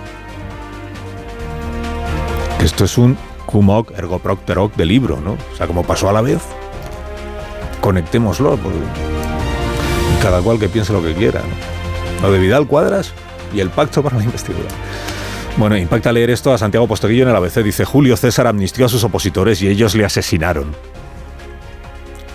Esto 2.62 2.86
es 2.86 2.98
un 2.98 3.18
Humoc 3.52 3.92
ergo 3.92 4.20
procter 4.20 4.58
hoc 4.58 4.75
de 4.75 4.86
libro, 4.86 5.20
¿no? 5.20 5.34
O 5.34 5.56
sea, 5.56 5.68
como 5.68 5.84
pasó 5.84 6.10
a 6.10 6.14
la 6.14 6.22
vez, 6.22 6.42
conectémoslo, 7.81 8.58
porque 8.58 8.80
cada 10.22 10.42
cual 10.42 10.60
que 10.60 10.69
piense 10.69 10.94
lo 10.94 11.04
que 11.04 11.14
quiera, 11.14 11.42
¿no? 11.42 12.28
Lo 12.28 12.34
de 12.34 12.40
Vidal 12.40 12.68
Cuadras 12.68 13.14
y 13.54 13.60
el 13.60 13.69
pacto 13.69 14.02
para 14.02 14.18
la 14.18 14.24
investidura. 14.24 14.69
Bueno, 15.58 15.78
impacta 15.78 16.12
leer 16.12 16.31
esto 16.31 16.52
a 16.52 16.58
Santiago 16.58 16.88
Posteguillo 16.88 17.24
en 17.24 17.30
el 17.30 17.36
ABC. 17.36 17.58
Dice, 17.58 17.86
Julio 17.86 18.18
César 18.18 18.48
amnistió 18.48 18.88
a 18.88 18.90
sus 18.90 19.04
opositores 19.04 19.62
y 19.62 19.68
ellos 19.68 19.94
le 19.94 20.06
asesinaron. 20.06 20.74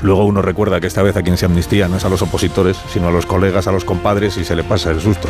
Luego 0.03 0.25
uno 0.25 0.43
recuerda 0.43 0.81
que 0.81 0.87
esta 0.87 1.03
vez 1.03 1.17
a 1.17 1.23
quien 1.23 1.37
se 1.37 1.47
amnistía 1.47 1.89
no 1.89 1.97
es 1.97 2.05
a 2.05 2.09
los 2.09 2.23
opositores, 2.23 2.77
sino 2.93 3.09
a 3.09 3.11
los 3.11 3.27
colegas, 3.27 3.67
a 3.67 3.73
los 3.73 3.85
compadres 3.85 4.37
y 4.37 4.45
se 4.45 4.55
le 4.55 4.65
pasa 4.65 4.91
el 4.91 5.01
susto. 5.01 5.29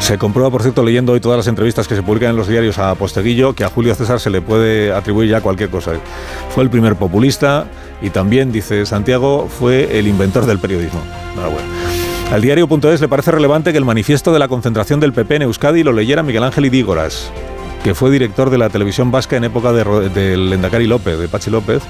Se 0.00 0.18
comprueba, 0.18 0.50
por 0.50 0.62
cierto, 0.62 0.82
leyendo 0.82 1.12
hoy 1.12 1.20
todas 1.20 1.38
las 1.38 1.48
entrevistas 1.48 1.88
que 1.88 1.96
se 1.96 2.02
publican 2.02 2.30
en 2.30 2.36
los 2.36 2.48
diarios 2.48 2.78
a 2.78 2.94
Posteguillo, 2.94 3.54
que 3.54 3.64
a 3.64 3.68
Julio 3.68 3.94
César 3.94 4.20
se 4.20 4.30
le 4.30 4.40
puede 4.40 4.92
atribuir 4.92 5.30
ya 5.30 5.40
cualquier 5.40 5.70
cosa. 5.70 5.92
Fue 6.54 6.62
el 6.62 6.70
primer 6.70 6.96
populista 6.96 7.66
y 8.00 8.10
también, 8.10 8.52
dice 8.52 8.86
Santiago, 8.86 9.48
fue 9.48 9.98
el 9.98 10.06
inventor 10.06 10.46
del 10.46 10.58
periodismo. 10.58 11.00
Al 12.32 12.42
diario.es 12.42 13.00
le 13.00 13.08
parece 13.08 13.30
relevante 13.30 13.72
que 13.72 13.78
el 13.78 13.84
manifiesto 13.86 14.32
de 14.32 14.38
la 14.38 14.48
concentración 14.48 15.00
del 15.00 15.14
PP 15.14 15.36
en 15.36 15.42
Euskadi 15.42 15.82
lo 15.82 15.92
leyera 15.92 16.22
Miguel 16.22 16.44
Ángel 16.44 16.66
Idígoras, 16.66 17.30
que 17.82 17.94
fue 17.94 18.10
director 18.10 18.50
de 18.50 18.58
la 18.58 18.68
televisión 18.68 19.10
vasca 19.10 19.36
en 19.36 19.44
época 19.44 19.72
del 19.72 20.12
de 20.12 20.36
Lendakari 20.36 20.86
López, 20.86 21.18
de 21.18 21.26
Pachi 21.26 21.50
López, 21.50 21.82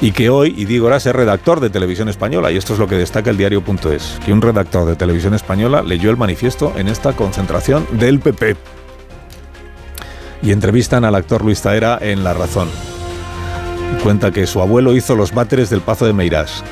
y 0.00 0.12
que 0.12 0.30
hoy 0.30 0.54
Idígoras 0.56 1.04
es 1.06 1.14
redactor 1.14 1.60
de 1.60 1.70
Televisión 1.70 2.08
Española, 2.08 2.50
y 2.50 2.56
esto 2.56 2.72
es 2.72 2.78
lo 2.78 2.88
que 2.88 2.96
destaca 2.96 3.30
el 3.30 3.36
diario.es, 3.36 4.18
que 4.24 4.32
un 4.32 4.40
redactor 4.40 4.86
de 4.86 4.96
Televisión 4.96 5.34
Española 5.34 5.82
leyó 5.82 6.10
el 6.10 6.16
manifiesto 6.16 6.72
en 6.76 6.88
esta 6.88 7.12
concentración 7.12 7.86
del 7.92 8.20
PP. 8.20 8.56
Y 10.42 10.52
entrevistan 10.52 11.04
al 11.04 11.14
actor 11.14 11.44
Luis 11.44 11.60
Taera 11.60 11.98
en 12.00 12.24
La 12.24 12.32
Razón. 12.32 12.68
Cuenta 14.02 14.30
que 14.30 14.46
su 14.46 14.62
abuelo 14.62 14.94
hizo 14.94 15.14
los 15.16 15.34
váteres 15.34 15.68
del 15.68 15.82
Pazo 15.82 16.06
de 16.06 16.14
Meirás, 16.14 16.64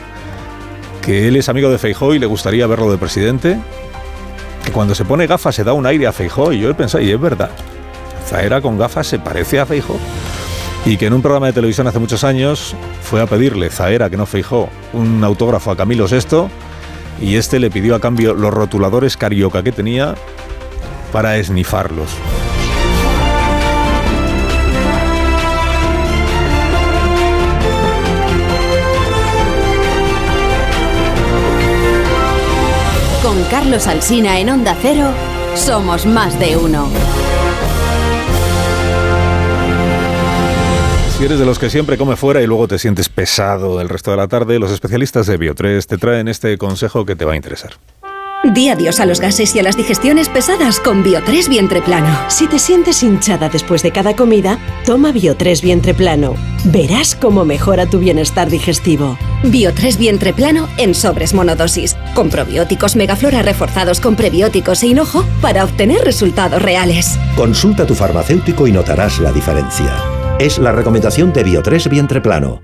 que 1.03 1.29
él 1.29 1.37
es 1.37 1.51
amigo 1.51 1.71
de 1.71 1.77
Feijó 1.77 2.15
y 2.15 2.19
le 2.19 2.27
gustaría 2.27 2.67
verlo 2.67 2.91
de 2.91 2.97
presidente, 2.97 3.59
que 4.65 4.73
cuando 4.73 4.95
se 4.95 5.05
pone 5.05 5.27
gafas 5.27 5.55
se 5.55 5.65
da 5.65 5.75
un 5.75 5.85
aire 5.85 6.07
a 6.07 6.13
Feijó, 6.13 6.53
y 6.53 6.61
yo 6.61 6.71
he 6.71 6.75
pensado, 6.75 7.05
y 7.05 7.11
es 7.11 7.21
verdad, 7.21 7.51
Zaera 8.27 8.63
con 8.63 8.79
gafas 8.79 9.07
se 9.07 9.19
parece 9.19 9.61
a 9.61 9.67
Feijó 9.67 9.99
y 10.89 10.97
que 10.97 11.05
en 11.05 11.13
un 11.13 11.21
programa 11.21 11.49
de 11.49 11.53
televisión 11.53 11.87
hace 11.87 11.99
muchos 11.99 12.25
años 12.25 12.75
fue 13.03 13.21
a 13.21 13.27
pedirle, 13.27 13.69
Zaera, 13.69 14.09
que 14.09 14.17
no 14.17 14.25
fijó, 14.25 14.71
un 14.95 15.23
autógrafo 15.23 15.71
a 15.71 15.77
Camilo 15.77 16.07
VI 16.09 16.49
y 17.21 17.37
este 17.37 17.59
le 17.59 17.71
pidió 17.71 17.95
a 17.95 18.01
cambio 18.01 18.33
los 18.33 18.55
rotuladores 18.55 19.19
carioca 19.19 19.63
que 19.63 19.71
tenía 19.71 20.15
para 21.13 21.37
esnifarlos. 21.37 22.09
Con 33.23 33.45
Carlos 33.51 33.87
Alsina 33.87 34.39
en 34.39 34.49
Onda 34.49 34.75
Cero, 34.81 35.11
somos 35.55 36.07
más 36.07 36.39
de 36.39 36.57
uno. 36.57 36.89
Si 41.19 41.25
eres 41.25 41.41
de 41.41 41.47
los 41.47 41.59
que 41.59 41.69
siempre 41.69 41.99
come 41.99 42.15
fuera 42.15 42.41
y 42.43 42.47
luego 42.47 42.69
te 42.69 42.79
sientes 42.79 43.09
pesado 43.09 43.81
el 43.81 43.89
resto 43.89 44.13
de 44.13 44.17
la 44.17 44.29
tarde, 44.29 44.61
los 44.61 44.71
especialistas 44.71 45.27
de 45.27 45.37
Bio3 45.37 45.85
te 45.85 45.99
traen 45.99 46.29
este 46.29 46.57
consejo 46.59 47.05
que 47.05 47.17
te 47.17 47.25
va 47.25 47.33
a 47.33 47.37
interesar. 47.37 47.73
Di 48.45 48.69
adiós 48.69 49.01
a 49.01 49.05
los 49.05 49.19
gases 49.19 49.53
y 49.57 49.59
a 49.59 49.65
las 49.65 49.77
digestiones 49.77 50.29
pesadas 50.29 50.79
con 50.79 51.03
Bio3 51.03 51.49
Vientre 51.49 51.83
Plano. 51.83 52.17
Si 52.29 52.47
te 52.47 52.61
sientes 52.61 53.03
hinchada 53.03 53.49
después 53.49 53.83
de 53.83 53.91
cada 53.91 54.15
comida, 54.15 54.61
toma 54.87 55.13
Bio3 55.13 55.61
Vientre 55.61 55.93
Plano. 55.93 56.37
Verás 56.67 57.17
cómo 57.17 57.45
mejora 57.45 57.87
tu 57.87 57.99
bienestar 57.99 58.49
digestivo. 58.49 59.19
Bio3 59.43 59.97
Vientre 59.97 60.33
Plano 60.33 60.69
en 60.77 60.95
sobres 60.95 61.35
monodosis, 61.35 61.97
con 62.15 62.31
probióticos 62.31 62.95
megaflora 62.95 63.43
reforzados 63.43 63.99
con 63.99 64.15
prebióticos 64.15 64.85
e 64.85 64.87
hinojo 64.87 65.25
para 65.43 65.65
obtener 65.65 66.03
resultados 66.03 66.63
reales. 66.63 67.19
Consulta 67.35 67.83
a 67.83 67.87
tu 67.87 67.97
farmacéutico 67.97 68.69
y 68.69 68.71
notarás 68.71 69.19
la 69.19 69.33
diferencia. 69.33 70.18
Es 70.39 70.59
la 70.59 70.71
recomendación 70.71 71.33
de 71.33 71.45
Bio3 71.45 71.89
Vientre 71.91 72.21
Plano. 72.21 72.61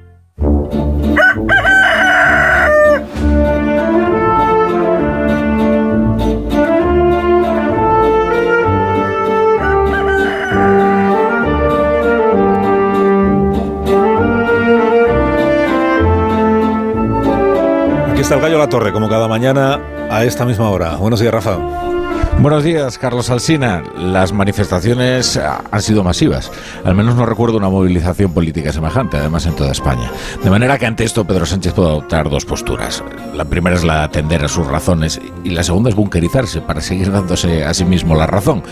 está 18.25 18.37
el 18.37 18.41
gallo 18.41 18.57
a 18.57 18.61
la 18.61 18.69
torre, 18.71 18.91
como 18.91 19.07
cada 19.07 19.29
mañana 19.29 19.79
a 20.09 20.25
esta 20.25 20.47
misma 20.47 20.71
hora. 20.71 20.97
Buenos 20.97 21.21
días, 21.21 21.35
Rafa. 21.35 21.94
Buenos 22.41 22.65
días, 22.65 22.99
Carlos 22.99 23.31
Alsina. 23.31 23.83
Las 23.97 24.33
manifestaciones 24.33 25.39
han 25.39 25.83
sido 25.83 26.05
masivas. 26.05 26.53
Al 26.85 26.95
menos 26.95 27.15
no 27.15 27.25
recuerdo 27.25 27.57
una 27.57 27.71
movilización 27.71 28.35
política 28.35 28.71
semejante, 28.71 29.17
además 29.17 29.47
en 29.47 29.57
toda 29.57 29.73
España. 29.73 30.13
De 30.43 30.51
manera 30.51 30.77
que 30.77 30.85
ante 30.85 31.05
esto 31.05 31.25
Pedro 31.25 31.47
Sánchez 31.47 31.73
puede 31.73 31.89
adoptar 31.89 32.29
dos 32.29 32.45
posturas. 32.45 33.03
La 33.35 33.47
primera 33.47 33.77
es 33.77 33.85
la 33.85 34.01
de 34.01 34.05
atender 34.05 34.45
a 34.45 34.49
sus 34.49 34.67
razones 34.67 35.21
y 35.43 35.51
la 35.51 35.63
segunda 35.63 35.89
es 35.89 35.97
bunkerizarse 35.97 36.61
para 36.61 36.83
seguir 36.83 37.11
dándose 37.11 37.65
a 37.65 37.73
sí 37.73 37.87
mismo 37.87 38.15
la 38.15 38.27
razón. 38.27 38.63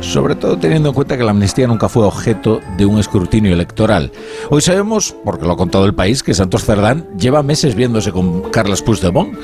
Sobre 0.00 0.34
todo 0.34 0.58
teniendo 0.58 0.90
en 0.90 0.94
cuenta 0.94 1.16
que 1.16 1.24
la 1.24 1.30
amnistía 1.30 1.66
nunca 1.66 1.88
fue 1.88 2.04
objeto 2.04 2.60
de 2.76 2.84
un 2.84 2.98
escrutinio 2.98 3.54
electoral. 3.54 4.12
Hoy 4.50 4.60
sabemos, 4.60 5.16
porque 5.24 5.46
lo 5.46 5.52
ha 5.52 5.56
contado 5.56 5.86
el 5.86 5.94
país, 5.94 6.22
que 6.22 6.34
Santos 6.34 6.64
Cerdán 6.64 7.06
lleva 7.16 7.42
meses 7.42 7.76
viéndose 7.76 8.12
con 8.12 8.50
Carlos 8.50 8.82
Puigdemont 8.82 9.34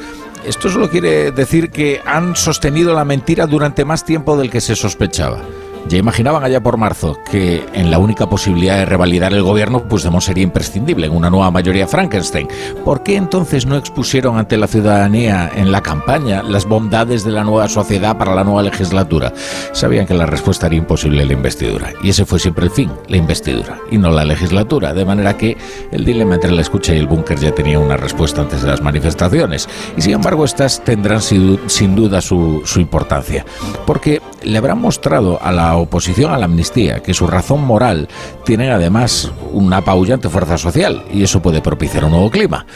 esto 0.44 0.68
solo 0.68 0.90
quiere 0.90 1.30
decir 1.32 1.70
que 1.70 2.00
han 2.04 2.36
sostenido 2.36 2.94
la 2.94 3.04
mentira 3.04 3.46
durante 3.46 3.84
más 3.84 4.04
tiempo 4.04 4.36
del 4.36 4.50
que 4.50 4.60
se 4.60 4.76
sospechaba. 4.76 5.40
Ya 5.86 5.98
imaginaban 5.98 6.44
allá 6.44 6.62
por 6.62 6.76
marzo 6.76 7.18
que 7.30 7.64
en 7.72 7.90
la 7.90 7.98
única 7.98 8.28
posibilidad 8.28 8.76
de 8.76 8.84
revalidar 8.84 9.32
el 9.32 9.42
gobierno, 9.42 9.84
Puigdemont 9.84 10.22
sería 10.22 10.44
imprescindible 10.44 11.06
en 11.06 11.16
una 11.16 11.30
nueva 11.30 11.50
mayoría 11.50 11.86
Frankenstein. 11.86 12.48
¿Por 12.84 13.02
qué 13.02 13.16
entonces 13.16 13.64
no 13.64 13.76
expusieron 13.76 14.36
ante 14.36 14.56
la 14.56 14.66
ciudadanía 14.66 15.50
en 15.54 15.72
la 15.72 15.82
campaña 15.82 16.42
las 16.42 16.66
bondades 16.66 17.24
de 17.24 17.32
la 17.32 17.44
nueva 17.44 17.68
sociedad 17.68 18.18
para 18.18 18.34
la 18.34 18.44
nueva 18.44 18.62
legislatura? 18.62 19.32
Sabían 19.72 20.06
que 20.06 20.14
la 20.14 20.26
respuesta 20.26 20.66
era 20.66 20.76
imposible 20.76 21.24
la 21.24 21.32
investidura. 21.32 21.92
Y 22.02 22.10
ese 22.10 22.26
fue 22.26 22.38
siempre 22.38 22.66
el 22.66 22.70
fin, 22.70 22.90
la 23.06 23.16
investidura, 23.16 23.78
y 23.90 23.96
no 23.96 24.10
la 24.10 24.24
legislatura. 24.24 24.92
De 24.92 25.04
manera 25.04 25.38
que 25.38 25.56
el 25.90 26.04
dilema 26.04 26.34
entre 26.34 26.52
la 26.52 26.60
escucha 26.60 26.94
y 26.94 26.98
el 26.98 27.06
búnker 27.06 27.38
ya 27.38 27.54
tenía 27.54 27.78
una 27.78 27.96
respuesta 27.96 28.42
antes 28.42 28.62
de 28.62 28.68
las 28.68 28.82
manifestaciones. 28.82 29.68
Y 29.96 30.02
sin 30.02 30.12
embargo, 30.12 30.44
estas 30.44 30.84
tendrán 30.84 31.22
sin 31.22 31.96
duda 31.96 32.20
su 32.20 32.62
importancia. 32.76 33.46
Porque 33.86 34.20
le 34.42 34.58
habrán 34.58 34.80
mostrado 34.80 35.38
a 35.42 35.52
la 35.52 35.76
oposición 35.76 36.32
a 36.32 36.38
la 36.38 36.46
amnistía, 36.46 37.00
que 37.00 37.14
su 37.14 37.26
razón 37.26 37.64
moral 37.64 38.08
tiene 38.44 38.70
además 38.70 39.30
una 39.52 39.78
apabullante 39.78 40.28
fuerza 40.28 40.58
social 40.58 41.04
y 41.12 41.22
eso 41.22 41.42
puede 41.42 41.60
propiciar 41.60 42.04
un 42.04 42.12
nuevo 42.12 42.30
clima. 42.30 42.66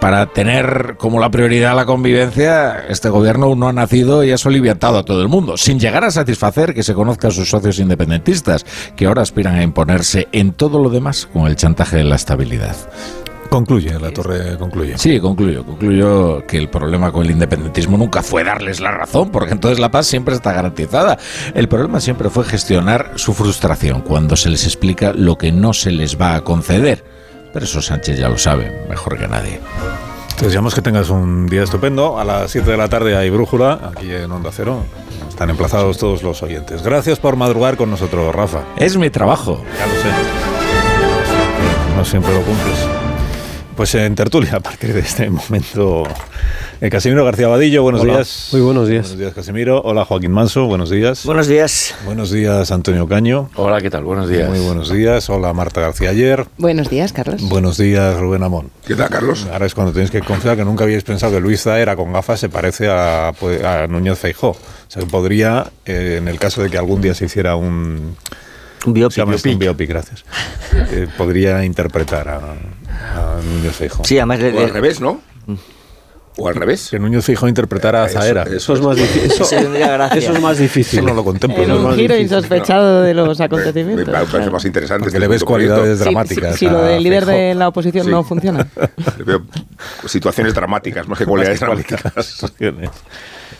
Para 0.00 0.26
tener 0.26 0.96
como 0.98 1.20
la 1.20 1.30
prioridad 1.30 1.74
la 1.74 1.86
convivencia, 1.86 2.86
este 2.88 3.08
gobierno 3.08 3.54
no 3.54 3.68
ha 3.68 3.72
nacido 3.72 4.24
y 4.24 4.30
ha 4.30 4.38
soliviantado 4.38 4.98
a 4.98 5.04
todo 5.04 5.22
el 5.22 5.28
mundo, 5.28 5.56
sin 5.56 5.80
llegar 5.80 6.04
a 6.04 6.10
satisfacer 6.10 6.74
que 6.74 6.82
se 6.82 6.94
conozca 6.94 7.28
a 7.28 7.32
sus 7.32 7.48
socios 7.48 7.78
independentistas, 7.78 8.64
que 8.96 9.06
ahora 9.06 9.22
aspiran 9.22 9.56
a 9.56 9.62
imponerse 9.62 10.28
en 10.32 10.52
todo 10.52 10.78
lo 10.78 10.90
demás 10.90 11.28
con 11.32 11.46
el 11.46 11.56
chantaje 11.56 11.96
de 11.96 12.04
la 12.04 12.16
estabilidad. 12.16 12.76
Concluye, 13.48 13.98
la 13.98 14.10
torre 14.10 14.58
concluye. 14.58 14.98
Sí, 14.98 15.18
concluyo. 15.20 15.64
Concluyo 15.64 16.44
que 16.46 16.58
el 16.58 16.68
problema 16.68 17.10
con 17.10 17.24
el 17.24 17.30
independentismo 17.30 17.96
nunca 17.96 18.22
fue 18.22 18.44
darles 18.44 18.80
la 18.80 18.90
razón, 18.90 19.30
porque 19.30 19.52
entonces 19.52 19.78
la 19.78 19.90
paz 19.90 20.06
siempre 20.06 20.34
está 20.34 20.52
garantizada. 20.52 21.18
El 21.54 21.68
problema 21.68 22.00
siempre 22.00 22.28
fue 22.28 22.44
gestionar 22.44 23.12
su 23.16 23.32
frustración 23.32 24.02
cuando 24.02 24.36
se 24.36 24.50
les 24.50 24.64
explica 24.64 25.12
lo 25.14 25.38
que 25.38 25.50
no 25.50 25.72
se 25.72 25.90
les 25.90 26.20
va 26.20 26.34
a 26.34 26.42
conceder. 26.42 27.04
Pero 27.52 27.64
eso 27.64 27.80
Sánchez 27.80 28.18
ya 28.18 28.28
lo 28.28 28.36
sabe, 28.36 28.84
mejor 28.88 29.18
que 29.18 29.26
nadie. 29.26 29.60
Te 30.38 30.44
deseamos 30.44 30.74
que 30.74 30.82
tengas 30.82 31.08
un 31.08 31.46
día 31.46 31.62
estupendo. 31.62 32.18
A 32.18 32.24
las 32.24 32.50
7 32.50 32.70
de 32.70 32.76
la 32.76 32.88
tarde 32.88 33.16
hay 33.16 33.30
brújula 33.30 33.90
aquí 33.96 34.12
en 34.12 34.30
Onda 34.30 34.50
Cero. 34.52 34.84
Están 35.28 35.50
emplazados 35.50 35.96
todos 35.98 36.22
los 36.22 36.42
oyentes. 36.42 36.82
Gracias 36.82 37.18
por 37.18 37.36
madrugar 37.36 37.76
con 37.76 37.90
nosotros, 37.90 38.34
Rafa. 38.34 38.60
Es 38.76 38.96
mi 38.96 39.08
trabajo. 39.08 39.64
Ya 39.78 39.86
lo 39.86 39.92
sé. 39.94 40.08
No 41.96 42.04
siempre 42.04 42.32
lo 42.34 42.42
cumples. 42.42 42.97
Pues 43.78 43.94
en 43.94 44.16
tertulia, 44.16 44.56
a 44.56 44.60
partir 44.60 44.92
de 44.92 44.98
este 44.98 45.30
momento, 45.30 46.02
eh, 46.80 46.90
Casimiro 46.90 47.24
García 47.24 47.46
Vadillo, 47.46 47.84
buenos 47.84 48.00
Hola. 48.00 48.14
días. 48.14 48.48
Muy 48.50 48.60
buenos 48.60 48.88
días. 48.88 49.02
Buenos 49.02 49.20
días, 49.20 49.34
Casimiro. 49.34 49.80
Hola, 49.82 50.04
Joaquín 50.04 50.32
Manso, 50.32 50.66
buenos 50.66 50.90
días. 50.90 51.24
Buenos 51.24 51.46
días. 51.46 51.94
Buenos 52.04 52.32
días, 52.32 52.72
Antonio 52.72 53.06
Caño. 53.06 53.50
Hola, 53.54 53.80
¿qué 53.80 53.88
tal? 53.88 54.02
Buenos 54.02 54.28
días. 54.28 54.50
Muy 54.50 54.58
buenos 54.58 54.92
días. 54.92 55.30
Hola, 55.30 55.52
Marta 55.52 55.80
García 55.80 56.10
Ayer. 56.10 56.44
Buenos 56.56 56.90
días, 56.90 57.12
Carlos. 57.12 57.40
Buenos 57.48 57.78
días, 57.78 58.18
Rubén 58.18 58.42
Amón. 58.42 58.72
¿Qué 58.84 58.96
tal, 58.96 59.10
Carlos? 59.10 59.46
Ahora 59.52 59.66
es 59.66 59.76
cuando 59.76 59.92
tenéis 59.92 60.10
que 60.10 60.22
confiar 60.22 60.56
que 60.56 60.64
nunca 60.64 60.82
habíais 60.82 61.04
pensado 61.04 61.34
que 61.34 61.40
Luis 61.40 61.62
Zaera 61.62 61.94
con 61.94 62.12
gafas 62.12 62.40
se 62.40 62.48
parece 62.48 62.88
a, 62.90 63.32
pues, 63.38 63.62
a 63.62 63.86
Núñez 63.86 64.18
Feijó. 64.18 64.48
O 64.48 64.56
sea, 64.88 65.04
que 65.04 65.08
podría, 65.08 65.70
eh, 65.86 66.16
en 66.18 66.26
el 66.26 66.40
caso 66.40 66.64
de 66.64 66.68
que 66.68 66.78
algún 66.78 67.00
día 67.00 67.14
se 67.14 67.26
hiciera 67.26 67.54
un... 67.54 68.16
Un 68.86 68.92
biopic. 68.92 69.14
Se 69.14 69.20
llama 69.20 69.36
esto 69.36 69.48
un 69.48 69.58
biopic, 69.60 69.88
gracias. 69.88 70.24
Eh, 70.90 71.06
podría 71.16 71.64
interpretar 71.64 72.28
a, 72.28 72.40
a 72.98 73.40
Núñez 73.44 73.74
Feijó. 73.76 74.04
Sí, 74.04 74.18
además... 74.18 74.40
le- 74.40 74.52
O 74.58 74.64
al 74.64 74.70
revés, 74.70 75.00
¿no? 75.00 75.20
O 76.40 76.46
al 76.48 76.54
revés. 76.54 76.88
Que 76.90 77.00
Núñez 77.00 77.24
Feijó 77.24 77.48
interpretara 77.48 78.04
a 78.04 78.06
Eso- 78.06 78.20
Zaera. 78.20 78.44
Eso 78.44 78.72
es 78.74 78.80
más 78.80 78.96
difícil. 78.96 79.22
Eso, 79.32 79.42
eso 79.44 80.32
es 80.32 80.40
más 80.40 80.58
difícil. 80.58 81.00
Eso 81.00 81.08
no 81.08 81.14
lo 81.14 81.24
contemplo. 81.24 81.60
En 81.64 81.68
¿no? 81.68 81.74
un 81.76 81.96
giro 81.96 82.14
difícil. 82.14 82.22
insospechado 82.22 83.02
de 83.02 83.12
los 83.12 83.26
Me, 83.38 83.42
me 83.42 83.44
acontecimientos. 83.46 84.08
parece 84.08 84.30
claro. 84.36 84.52
más 84.52 84.64
interesante. 84.64 85.00
Porque 85.00 85.16
este 85.16 85.18
le 85.20 85.26
ves 85.28 85.42
proyecto. 85.42 85.46
cualidades 85.74 85.98
Sí, 85.98 86.04
dramáticas. 86.04 86.52
Si, 86.54 86.58
si 86.60 86.66
lo 86.70 86.78
a 86.78 86.82
del 86.82 87.02
líder 87.02 87.24
Feijóo. 87.24 87.42
de 87.48 87.54
la 87.56 87.68
oposición 87.68 88.04
Sí. 88.04 88.10
no 88.12 88.22
funciona. 88.22 88.68
Le 89.18 89.24
veo 89.24 89.42
situaciones 90.06 90.54
dramáticas, 90.54 91.08
más 91.08 91.18
que 91.18 91.26
cualidades 91.26 91.58
dramáticas. 91.58 92.02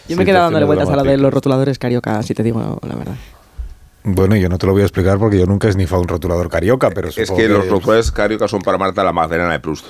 Yo 0.09 0.17
me 0.17 0.23
he 0.23 0.27
quedado 0.27 0.45
dándole 0.45 0.65
vueltas 0.65 0.89
a 0.89 0.97
la 0.97 1.03
de 1.03 1.17
los 1.19 1.35
rotuladores 1.35 1.79
carioca, 1.81 2.23
si 2.23 2.33
te 2.33 2.43
digo 2.45 2.79
la 2.87 2.95
verdad. 2.95 3.15
Bueno, 4.15 4.37
yo 4.37 4.49
no 4.49 4.59
te 4.59 4.67
lo 4.67 4.73
voy 4.73 4.83
a 4.83 4.85
explicar 4.85 5.19
porque 5.19 5.39
yo 5.39 5.47
nunca 5.47 5.69
he 5.69 5.73
snifado 5.73 6.01
un 6.03 6.09
rotulador 6.09 6.49
carioca, 6.49 6.91
pero 6.91 7.09
Es 7.09 7.31
que 7.31 7.49
los 7.49 7.69
rotuladores 7.69 8.11
cariocas 8.13 8.51
son 8.51 8.63
para 8.63 8.79
Marta 8.79 9.03
la 9.05 9.13
Magdalena 9.13 9.51
de 9.53 9.61
Proust. 9.61 9.85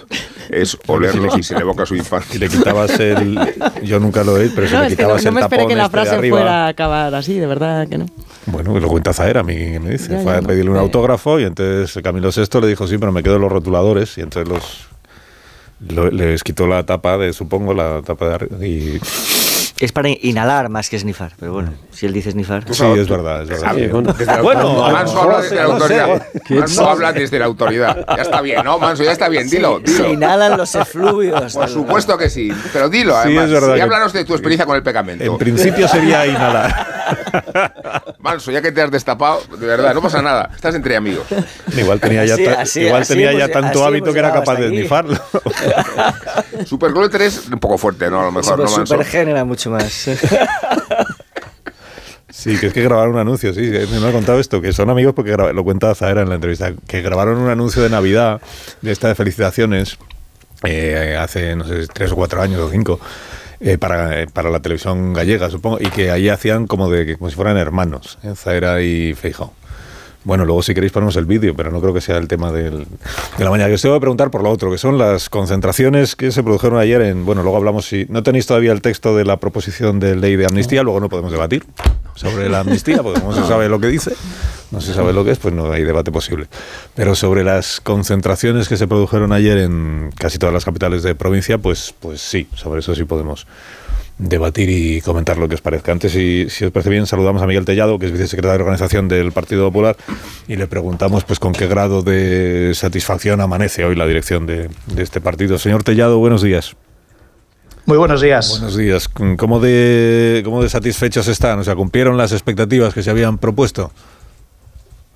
Es 0.50 0.76
olerlos 0.86 1.36
y 1.38 1.42
se 1.42 1.54
le 1.54 1.60
evoca 1.60 1.84
su 1.86 1.94
Si 1.94 2.00
infancia. 2.00 2.38
le 2.40 2.48
quitabas 2.48 2.98
el... 3.00 3.38
Yo 3.84 4.00
nunca 4.00 4.24
lo 4.24 4.38
he, 4.40 4.48
pero 4.50 4.66
si 4.66 4.74
No, 4.74 4.80
le 4.82 4.88
que 4.88 4.94
no, 4.94 4.96
quitabas 4.96 5.22
no 5.24 5.28
el 5.28 5.34
me 5.34 5.40
esperé 5.42 5.58
tapón 5.62 5.68
que 5.70 5.76
la 5.76 5.84
este 5.84 5.92
frase 5.96 6.14
arriba... 6.16 6.36
fuera 6.38 6.64
a 6.64 6.68
acabar 6.68 7.14
así, 7.14 7.38
de 7.38 7.46
verdad 7.46 7.86
que 7.88 7.98
no. 7.98 8.06
Bueno, 8.46 8.72
que 8.74 8.80
lo 8.80 8.88
cuenta 8.88 9.12
Zaera, 9.12 9.40
a 9.40 9.42
mí 9.44 9.54
que 9.54 9.78
me 9.80 9.90
dice. 9.90 10.10
Ya, 10.10 10.20
Fue 10.20 10.32
ya, 10.32 10.38
a 10.38 10.40
no. 10.40 10.46
pedirle 10.48 10.70
un 10.70 10.76
Eh. 10.78 10.80
autógrafo 10.80 11.38
y 11.38 11.44
entonces 11.44 12.02
Camilo 12.02 12.30
VI 12.34 12.60
le 12.60 12.66
dijo, 12.68 12.86
sí, 12.86 12.98
pero 12.98 13.12
me 13.12 13.22
quedo 13.22 13.38
los 13.38 13.52
rotuladores 13.52 14.16
y 14.18 14.22
entonces 14.22 14.48
los... 14.48 14.88
lo- 15.94 16.10
les 16.10 16.42
quitó 16.42 16.66
la 16.66 16.84
tapa 16.86 17.18
de, 17.18 17.32
supongo, 17.32 17.74
la 17.74 18.02
tapa 18.02 18.28
de 18.28 18.34
arriba 18.34 18.66
y... 18.66 19.00
Es 19.80 19.92
para 19.92 20.08
inhalar 20.08 20.68
más 20.70 20.90
que 20.90 20.98
snifar. 20.98 21.34
Pero 21.38 21.52
bueno, 21.52 21.72
si 21.98 22.06
él 22.06 22.12
dice 22.12 22.30
snifar. 22.30 22.62
Sí, 22.72 22.84
es 22.84 23.08
verdad, 23.08 23.42
es 23.42 23.48
verdad. 23.48 23.74
Sí, 23.74 23.86
bueno. 23.88 24.12
desde 24.12 24.26
la 24.26 24.40
Bueno, 24.42 24.60
autoridad. 24.60 24.92
Manso 24.92 25.20
habla 25.20 25.40
desde 25.40 25.56
la 25.56 25.62
no 25.62 25.68
sé. 25.68 25.74
autoridad. 26.00 26.26
¿Quién 26.46 26.58
Manso 26.60 26.74
sabe? 26.76 26.90
habla 26.90 27.12
desde 27.12 27.38
la 27.40 27.44
autoridad. 27.46 28.06
Ya 28.16 28.22
está 28.22 28.40
bien, 28.40 28.64
¿no, 28.64 28.78
Manso? 28.78 29.02
Ya 29.02 29.10
está 29.10 29.28
bien, 29.28 29.50
dilo, 29.50 29.80
Se 29.84 30.08
inhalan 30.10 30.56
los 30.56 30.72
efluvios. 30.76 31.54
Por 31.54 31.68
supuesto 31.68 32.16
que 32.16 32.30
sí, 32.30 32.52
pero 32.72 32.88
dilo 32.88 33.14
Sí, 33.14 33.18
además. 33.24 33.44
es 33.46 33.50
verdad 33.50 33.76
y 33.76 33.80
háblanos 33.80 34.12
de 34.12 34.24
tu 34.24 34.32
experiencia 34.34 34.64
con 34.64 34.76
el 34.76 34.82
pegamento. 34.84 35.24
En 35.24 35.36
principio 35.38 35.88
sería 35.88 36.24
inhalar. 36.24 36.86
Manso, 38.20 38.52
ya 38.52 38.62
que 38.62 38.70
te 38.70 38.80
has 38.80 38.90
destapado, 38.92 39.40
de 39.58 39.66
verdad, 39.66 39.92
no 39.92 40.00
pasa 40.00 40.22
nada. 40.22 40.50
Estás 40.54 40.76
entre 40.76 40.94
amigos. 40.94 41.26
Igual 41.76 41.98
tenía 41.98 42.24
ya, 42.24 42.34
Así- 42.34 42.44
ta- 42.44 42.60
así- 42.60 42.80
igual 42.82 43.02
así 43.02 43.14
tenía 43.14 43.32
ya 43.32 43.46
hemos- 43.46 43.50
tanto 43.60 43.84
hábito 43.84 44.12
que 44.12 44.18
era 44.20 44.32
capaz 44.32 44.54
de 44.56 44.68
snifarlo. 44.68 45.18
Super 46.64 46.92
3 47.10 47.48
un 47.52 47.58
poco 47.58 47.76
fuerte, 47.76 48.08
¿no? 48.08 48.20
A 48.20 48.24
lo 48.26 48.32
mejor, 48.32 48.56
¿no, 48.58 48.66
Super, 48.68 48.78
Manso? 48.78 48.94
super 48.94 49.06
genera 49.06 49.44
mucho 49.44 49.70
más. 49.70 50.08
Sí, 52.30 52.58
que 52.58 52.66
es 52.66 52.72
que 52.72 52.82
grabaron 52.82 53.14
un 53.14 53.20
anuncio, 53.20 53.54
sí, 53.54 53.60
me 53.62 54.06
ha 54.06 54.12
contado 54.12 54.38
esto, 54.38 54.60
que 54.60 54.72
son 54.72 54.90
amigos 54.90 55.14
porque 55.14 55.34
lo 55.34 55.64
cuenta 55.64 55.94
Zaera 55.94 56.22
en 56.22 56.28
la 56.28 56.34
entrevista, 56.34 56.74
que 56.86 57.00
grabaron 57.00 57.38
un 57.38 57.48
anuncio 57.48 57.82
de 57.82 57.88
Navidad 57.88 58.42
de 58.82 58.92
esta 58.92 59.08
de 59.08 59.14
felicitaciones 59.14 59.98
eh, 60.64 61.16
hace, 61.18 61.56
no 61.56 61.64
sé, 61.64 61.86
tres 61.86 62.12
o 62.12 62.16
cuatro 62.16 62.42
años 62.42 62.60
o 62.60 62.70
cinco, 62.70 63.00
eh, 63.60 63.78
para, 63.78 64.26
para 64.26 64.50
la 64.50 64.60
televisión 64.60 65.14
gallega, 65.14 65.48
supongo, 65.48 65.78
y 65.80 65.88
que 65.88 66.10
ahí 66.10 66.28
hacían 66.28 66.66
como 66.66 66.90
de 66.90 67.16
como 67.16 67.30
si 67.30 67.36
fueran 67.36 67.56
hermanos, 67.56 68.18
eh, 68.22 68.34
Zaera 68.36 68.82
y 68.82 69.14
Feijó. 69.14 69.54
Bueno, 70.24 70.44
luego 70.44 70.62
si 70.62 70.74
queréis 70.74 70.92
ponemos 70.92 71.16
el 71.16 71.24
vídeo, 71.24 71.54
pero 71.56 71.70
no 71.70 71.80
creo 71.80 71.94
que 71.94 72.00
sea 72.00 72.16
el 72.18 72.28
tema 72.28 72.52
del- 72.52 72.86
de 73.38 73.44
la 73.44 73.50
mañana. 73.50 73.68
Que 73.68 73.74
os 73.76 73.82
tengo 73.82 73.94
que 73.94 74.00
preguntar 74.00 74.30
por 74.30 74.42
lo 74.42 74.50
otro, 74.50 74.70
que 74.70 74.76
son 74.76 74.98
las 74.98 75.30
concentraciones 75.30 76.16
que 76.16 76.32
se 76.32 76.42
produjeron 76.42 76.78
ayer 76.78 77.00
en... 77.02 77.24
Bueno, 77.24 77.42
luego 77.42 77.56
hablamos 77.56 77.86
si... 77.86 78.04
No 78.10 78.22
tenéis 78.22 78.46
todavía 78.46 78.72
el 78.72 78.82
texto 78.82 79.16
de 79.16 79.24
la 79.24 79.38
proposición 79.38 80.00
de 80.00 80.16
ley 80.16 80.36
de 80.36 80.44
amnistía, 80.46 80.82
luego 80.82 81.00
no 81.00 81.08
podemos 81.08 81.32
debatir 81.32 81.64
sobre 82.14 82.48
la 82.48 82.60
amnistía, 82.60 83.02
porque 83.02 83.20
no 83.20 83.32
se 83.32 83.46
sabe 83.46 83.68
lo 83.68 83.78
que 83.78 83.86
dice, 83.86 84.12
no 84.72 84.80
se 84.80 84.92
sabe 84.92 85.12
lo 85.12 85.24
que 85.24 85.30
es, 85.30 85.38
pues 85.38 85.54
no 85.54 85.70
hay 85.72 85.84
debate 85.84 86.10
posible. 86.10 86.46
Pero 86.96 87.14
sobre 87.14 87.44
las 87.44 87.80
concentraciones 87.80 88.68
que 88.68 88.76
se 88.76 88.88
produjeron 88.88 89.32
ayer 89.32 89.56
en 89.58 90.10
casi 90.18 90.36
todas 90.38 90.52
las 90.52 90.64
capitales 90.64 91.04
de 91.04 91.14
provincia, 91.14 91.58
pues, 91.58 91.94
pues 92.00 92.20
sí, 92.20 92.48
sobre 92.54 92.80
eso 92.80 92.94
sí 92.94 93.04
podemos 93.04 93.46
debatir 94.18 94.68
y 94.68 95.00
comentar 95.00 95.38
lo 95.38 95.48
que 95.48 95.54
os 95.54 95.60
parezca. 95.60 95.92
Antes, 95.92 96.12
si, 96.12 96.46
si 96.50 96.64
os 96.64 96.72
parece 96.72 96.90
bien, 96.90 97.06
saludamos 97.06 97.40
a 97.42 97.46
Miguel 97.46 97.64
Tellado, 97.64 97.98
que 97.98 98.06
es 98.06 98.12
vicesecretario 98.12 98.58
de 98.58 98.62
organización 98.62 99.08
del 99.08 99.32
Partido 99.32 99.66
Popular, 99.66 99.96
y 100.46 100.56
le 100.56 100.66
preguntamos 100.66 101.24
pues 101.24 101.38
con 101.38 101.52
qué 101.52 101.66
grado 101.66 102.02
de 102.02 102.72
satisfacción 102.74 103.40
amanece 103.40 103.84
hoy 103.84 103.94
la 103.94 104.06
dirección 104.06 104.46
de, 104.46 104.68
de 104.86 105.02
este 105.02 105.20
partido. 105.20 105.58
Señor 105.58 105.84
Tellado, 105.84 106.18
buenos 106.18 106.42
días. 106.42 106.76
Muy 107.86 107.96
buenos 107.96 108.20
días. 108.20 108.50
Buenos 108.50 108.76
días. 108.76 109.08
¿Cómo 109.08 109.60
de, 109.60 110.42
¿Cómo 110.44 110.62
de 110.62 110.68
satisfechos 110.68 111.26
están? 111.26 111.60
O 111.60 111.64
sea, 111.64 111.74
¿cumplieron 111.74 112.18
las 112.18 112.32
expectativas 112.32 112.92
que 112.92 113.02
se 113.02 113.08
habían 113.08 113.38
propuesto? 113.38 113.92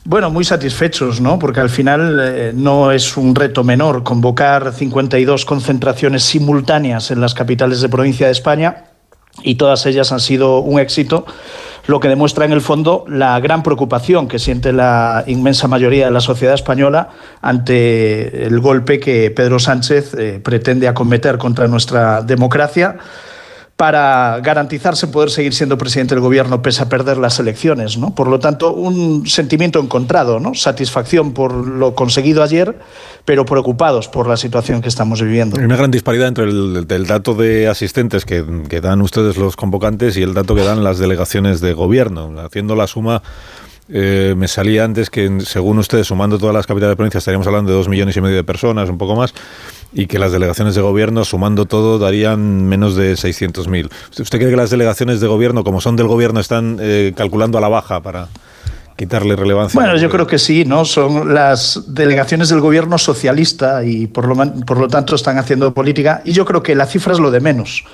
Bueno, 0.04 0.30
muy 0.30 0.42
satisfechos, 0.42 1.20
¿no? 1.20 1.38
Porque 1.38 1.60
al 1.60 1.68
final 1.68 2.18
eh, 2.20 2.52
no 2.54 2.90
es 2.90 3.16
un 3.18 3.34
reto 3.34 3.62
menor 3.62 4.02
convocar 4.02 4.72
52 4.72 5.44
concentraciones 5.44 6.22
simultáneas 6.22 7.10
en 7.10 7.20
las 7.20 7.34
capitales 7.34 7.82
de 7.82 7.90
provincia 7.90 8.26
de 8.26 8.32
España 8.32 8.91
y 9.42 9.54
todas 9.54 9.86
ellas 9.86 10.12
han 10.12 10.20
sido 10.20 10.58
un 10.58 10.78
éxito, 10.78 11.24
lo 11.86 12.00
que 12.00 12.08
demuestra 12.08 12.44
en 12.44 12.52
el 12.52 12.60
fondo 12.60 13.04
la 13.08 13.38
gran 13.40 13.62
preocupación 13.62 14.28
que 14.28 14.38
siente 14.38 14.72
la 14.72 15.24
inmensa 15.26 15.66
mayoría 15.66 16.06
de 16.06 16.12
la 16.12 16.20
sociedad 16.20 16.54
española 16.54 17.08
ante 17.40 18.46
el 18.46 18.60
golpe 18.60 19.00
que 19.00 19.30
Pedro 19.30 19.58
Sánchez 19.58 20.14
eh, 20.14 20.40
pretende 20.42 20.86
acometer 20.86 21.38
contra 21.38 21.66
nuestra 21.66 22.22
democracia 22.22 22.98
para 23.76 24.38
garantizarse 24.40 25.08
poder 25.08 25.30
seguir 25.30 25.54
siendo 25.54 25.76
presidente 25.76 26.14
del 26.14 26.22
gobierno 26.22 26.62
pese 26.62 26.82
a 26.82 26.88
perder 26.88 27.16
las 27.16 27.40
elecciones. 27.40 27.98
¿no? 27.98 28.14
Por 28.14 28.28
lo 28.28 28.38
tanto, 28.38 28.72
un 28.72 29.26
sentimiento 29.26 29.80
encontrado, 29.80 30.38
¿no? 30.38 30.54
satisfacción 30.54 31.32
por 31.32 31.52
lo 31.52 31.94
conseguido 31.94 32.42
ayer, 32.42 32.78
pero 33.24 33.44
preocupados 33.44 34.08
por 34.08 34.28
la 34.28 34.36
situación 34.36 34.82
que 34.82 34.88
estamos 34.88 35.20
viviendo. 35.22 35.58
Hay 35.58 35.64
una 35.64 35.76
gran 35.76 35.90
disparidad 35.90 36.28
entre 36.28 36.44
el, 36.44 37.06
dato 37.06 37.34
de 37.34 37.68
asistentes 37.68 38.24
que, 38.24 38.44
que 38.68 38.80
dan 38.80 39.00
ustedes 39.00 39.36
los 39.36 39.56
convocantes 39.56 40.16
y 40.16 40.22
el 40.22 40.34
dato 40.34 40.54
que 40.54 40.62
dan 40.62 40.84
las 40.84 40.98
delegaciones 40.98 41.60
de 41.60 41.72
gobierno. 41.72 42.32
Haciendo 42.40 42.76
la 42.76 42.86
suma, 42.86 43.22
eh, 43.88 44.34
me 44.36 44.48
salía 44.48 44.84
antes 44.84 45.10
que, 45.10 45.40
según 45.40 45.78
ustedes, 45.78 46.06
sumando 46.06 46.38
todas 46.38 46.54
las 46.54 46.66
capitales 46.66 46.92
de 46.92 46.96
provincia, 46.96 47.18
estaríamos 47.18 47.46
hablando 47.46 47.70
de 47.70 47.76
dos 47.76 47.88
millones 47.88 48.16
y 48.16 48.20
medio 48.20 48.36
de 48.36 48.44
personas, 48.44 48.88
un 48.88 48.98
poco 48.98 49.16
más, 49.16 49.34
y 49.92 50.06
que 50.06 50.18
las 50.18 50.32
delegaciones 50.32 50.74
de 50.74 50.80
gobierno, 50.80 51.24
sumando 51.24 51.66
todo, 51.66 51.98
darían 51.98 52.66
menos 52.66 52.96
de 52.96 53.14
600.000. 53.14 53.90
¿Usted 54.20 54.38
cree 54.38 54.50
que 54.50 54.56
las 54.56 54.70
delegaciones 54.70 55.20
de 55.20 55.26
gobierno, 55.26 55.64
como 55.64 55.80
son 55.80 55.96
del 55.96 56.06
gobierno, 56.06 56.40
están 56.40 56.78
eh, 56.80 57.12
calculando 57.16 57.58
a 57.58 57.60
la 57.60 57.68
baja 57.68 58.00
para 58.00 58.28
quitarle 59.02 59.34
relevancia? 59.34 59.78
Bueno, 59.80 59.96
yo 59.96 60.08
creo 60.08 60.28
que 60.28 60.38
sí, 60.38 60.64
¿no? 60.64 60.84
Son 60.84 61.34
las 61.34 61.82
delegaciones 61.88 62.48
del 62.50 62.60
gobierno 62.60 62.98
socialista 62.98 63.84
y 63.84 64.06
por 64.06 64.28
lo, 64.28 64.36
por 64.64 64.78
lo 64.78 64.86
tanto 64.86 65.16
están 65.16 65.38
haciendo 65.38 65.74
política 65.74 66.22
y 66.24 66.32
yo 66.32 66.44
creo 66.44 66.62
que 66.62 66.76
la 66.76 66.86
cifra 66.86 67.12
es 67.12 67.18
lo 67.18 67.32
de 67.32 67.40
menos. 67.40 67.84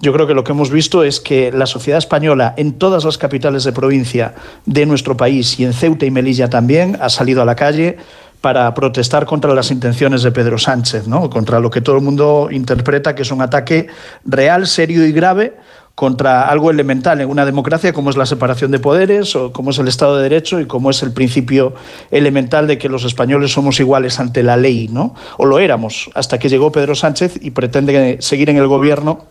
Yo 0.00 0.12
creo 0.12 0.26
que 0.26 0.34
lo 0.34 0.44
que 0.44 0.52
hemos 0.52 0.70
visto 0.70 1.02
es 1.02 1.20
que 1.20 1.50
la 1.52 1.64
sociedad 1.64 1.98
española 1.98 2.52
en 2.58 2.74
todas 2.74 3.04
las 3.04 3.16
capitales 3.16 3.64
de 3.64 3.72
provincia 3.72 4.34
de 4.66 4.84
nuestro 4.84 5.16
país 5.16 5.58
y 5.58 5.64
en 5.64 5.72
Ceuta 5.72 6.04
y 6.04 6.10
Melilla 6.10 6.50
también 6.50 6.98
ha 7.00 7.08
salido 7.08 7.40
a 7.40 7.46
la 7.46 7.56
calle 7.56 7.96
para 8.42 8.72
protestar 8.74 9.24
contra 9.24 9.54
las 9.54 9.70
intenciones 9.70 10.22
de 10.22 10.30
Pedro 10.32 10.58
Sánchez, 10.58 11.08
¿no? 11.08 11.30
contra 11.30 11.60
lo 11.60 11.70
que 11.70 11.80
todo 11.80 11.96
el 11.96 12.02
mundo 12.02 12.48
interpreta 12.52 13.14
que 13.14 13.22
es 13.22 13.32
un 13.32 13.40
ataque 13.40 13.88
real, 14.24 14.66
serio 14.66 15.04
y 15.06 15.12
grave 15.12 15.56
contra 15.98 16.48
algo 16.48 16.70
elemental 16.70 17.20
en 17.20 17.28
una 17.28 17.44
democracia 17.44 17.92
como 17.92 18.10
es 18.10 18.16
la 18.16 18.24
separación 18.24 18.70
de 18.70 18.78
poderes 18.78 19.34
o 19.34 19.52
como 19.52 19.70
es 19.70 19.80
el 19.80 19.88
Estado 19.88 20.16
de 20.16 20.22
Derecho 20.22 20.60
y 20.60 20.66
como 20.66 20.90
es 20.90 21.02
el 21.02 21.10
principio 21.10 21.74
elemental 22.12 22.68
de 22.68 22.78
que 22.78 22.88
los 22.88 23.02
españoles 23.02 23.50
somos 23.50 23.80
iguales 23.80 24.20
ante 24.20 24.44
la 24.44 24.56
ley, 24.56 24.86
¿no? 24.86 25.16
O 25.38 25.44
lo 25.44 25.58
éramos 25.58 26.08
hasta 26.14 26.38
que 26.38 26.48
llegó 26.48 26.70
Pedro 26.70 26.94
Sánchez 26.94 27.40
y 27.42 27.50
pretende 27.50 28.18
seguir 28.20 28.48
en 28.48 28.58
el 28.58 28.68
gobierno 28.68 29.24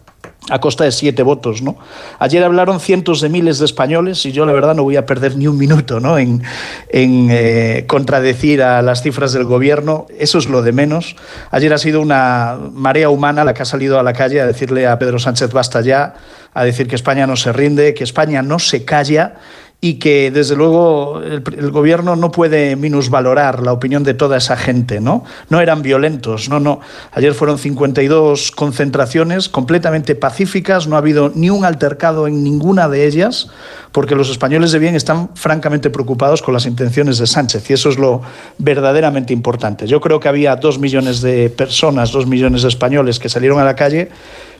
a 0.49 0.59
costa 0.59 0.83
de 0.83 0.91
siete 0.91 1.23
votos. 1.23 1.61
¿no? 1.61 1.77
Ayer 2.19 2.43
hablaron 2.43 2.79
cientos 2.79 3.21
de 3.21 3.29
miles 3.29 3.59
de 3.59 3.65
españoles 3.65 4.25
y 4.25 4.31
yo 4.31 4.45
la 4.45 4.53
verdad 4.53 4.75
no 4.75 4.83
voy 4.83 4.95
a 4.95 5.05
perder 5.05 5.35
ni 5.37 5.47
un 5.47 5.57
minuto 5.57 5.99
¿no? 5.99 6.17
en, 6.17 6.43
en 6.89 7.27
eh, 7.31 7.85
contradecir 7.87 8.61
a 8.61 8.81
las 8.81 9.01
cifras 9.01 9.33
del 9.33 9.45
gobierno, 9.45 10.07
eso 10.17 10.37
es 10.37 10.47
lo 10.47 10.61
de 10.61 10.71
menos. 10.71 11.15
Ayer 11.51 11.73
ha 11.73 11.77
sido 11.77 12.01
una 12.01 12.57
marea 12.71 13.09
humana 13.09 13.43
la 13.43 13.53
que 13.53 13.63
ha 13.63 13.65
salido 13.65 13.99
a 13.99 14.03
la 14.03 14.13
calle 14.13 14.41
a 14.41 14.47
decirle 14.47 14.87
a 14.87 14.97
Pedro 14.99 15.19
Sánchez 15.19 15.51
basta 15.51 15.81
ya, 15.81 16.15
a 16.53 16.63
decir 16.63 16.87
que 16.87 16.95
España 16.95 17.27
no 17.27 17.35
se 17.35 17.53
rinde, 17.53 17.93
que 17.93 18.03
España 18.03 18.41
no 18.41 18.59
se 18.59 18.83
calla 18.83 19.35
y 19.79 19.95
que 19.95 20.31
desde 20.31 20.55
luego 20.55 21.21
el, 21.21 21.71
gobierno 21.71 22.15
no 22.15 22.31
puede 22.31 22.75
minusvalorar 22.75 23.61
la 23.61 23.73
opinión 23.73 24.03
de 24.03 24.15
toda 24.15 24.37
esa 24.37 24.57
gente, 24.57 24.99
¿no? 24.99 25.23
No 25.49 25.61
eran 25.61 25.83
violentos, 25.83 26.49
no, 26.49 26.59
no. 26.59 26.79
Ayer 27.11 27.35
fueron 27.35 27.59
52 27.59 28.51
concentraciones 28.51 29.49
completamente 29.49 30.15
pacíficas, 30.15 30.87
no 30.87 30.95
ha 30.95 30.99
habido 30.99 31.31
ni 31.35 31.51
un 31.51 31.63
altercado 31.63 32.25
en 32.25 32.43
ninguna 32.43 32.89
de 32.89 33.05
ellas, 33.05 33.49
porque 33.91 34.15
los 34.15 34.31
españoles 34.31 34.71
de 34.71 34.79
bien 34.79 34.95
están 34.95 35.29
francamente 35.35 35.91
preocupados 35.91 36.41
con 36.41 36.55
las 36.55 36.65
intenciones 36.65 37.19
de 37.19 37.27
Sánchez 37.27 37.69
y 37.69 37.73
eso 37.73 37.89
es 37.89 37.99
lo 37.99 38.23
verdaderamente 38.57 39.31
importante. 39.31 39.85
Yo 39.85 40.01
creo 40.01 40.19
que 40.19 40.27
había 40.27 40.55
dos 40.55 40.79
millones 40.79 41.21
de 41.21 41.51
personas, 41.51 42.11
dos 42.11 42.25
millones 42.25 42.63
de 42.63 42.69
españoles 42.69 43.19
que 43.19 43.29
salieron 43.29 43.59
a 43.59 43.63
la 43.63 43.75
calle 43.75 44.09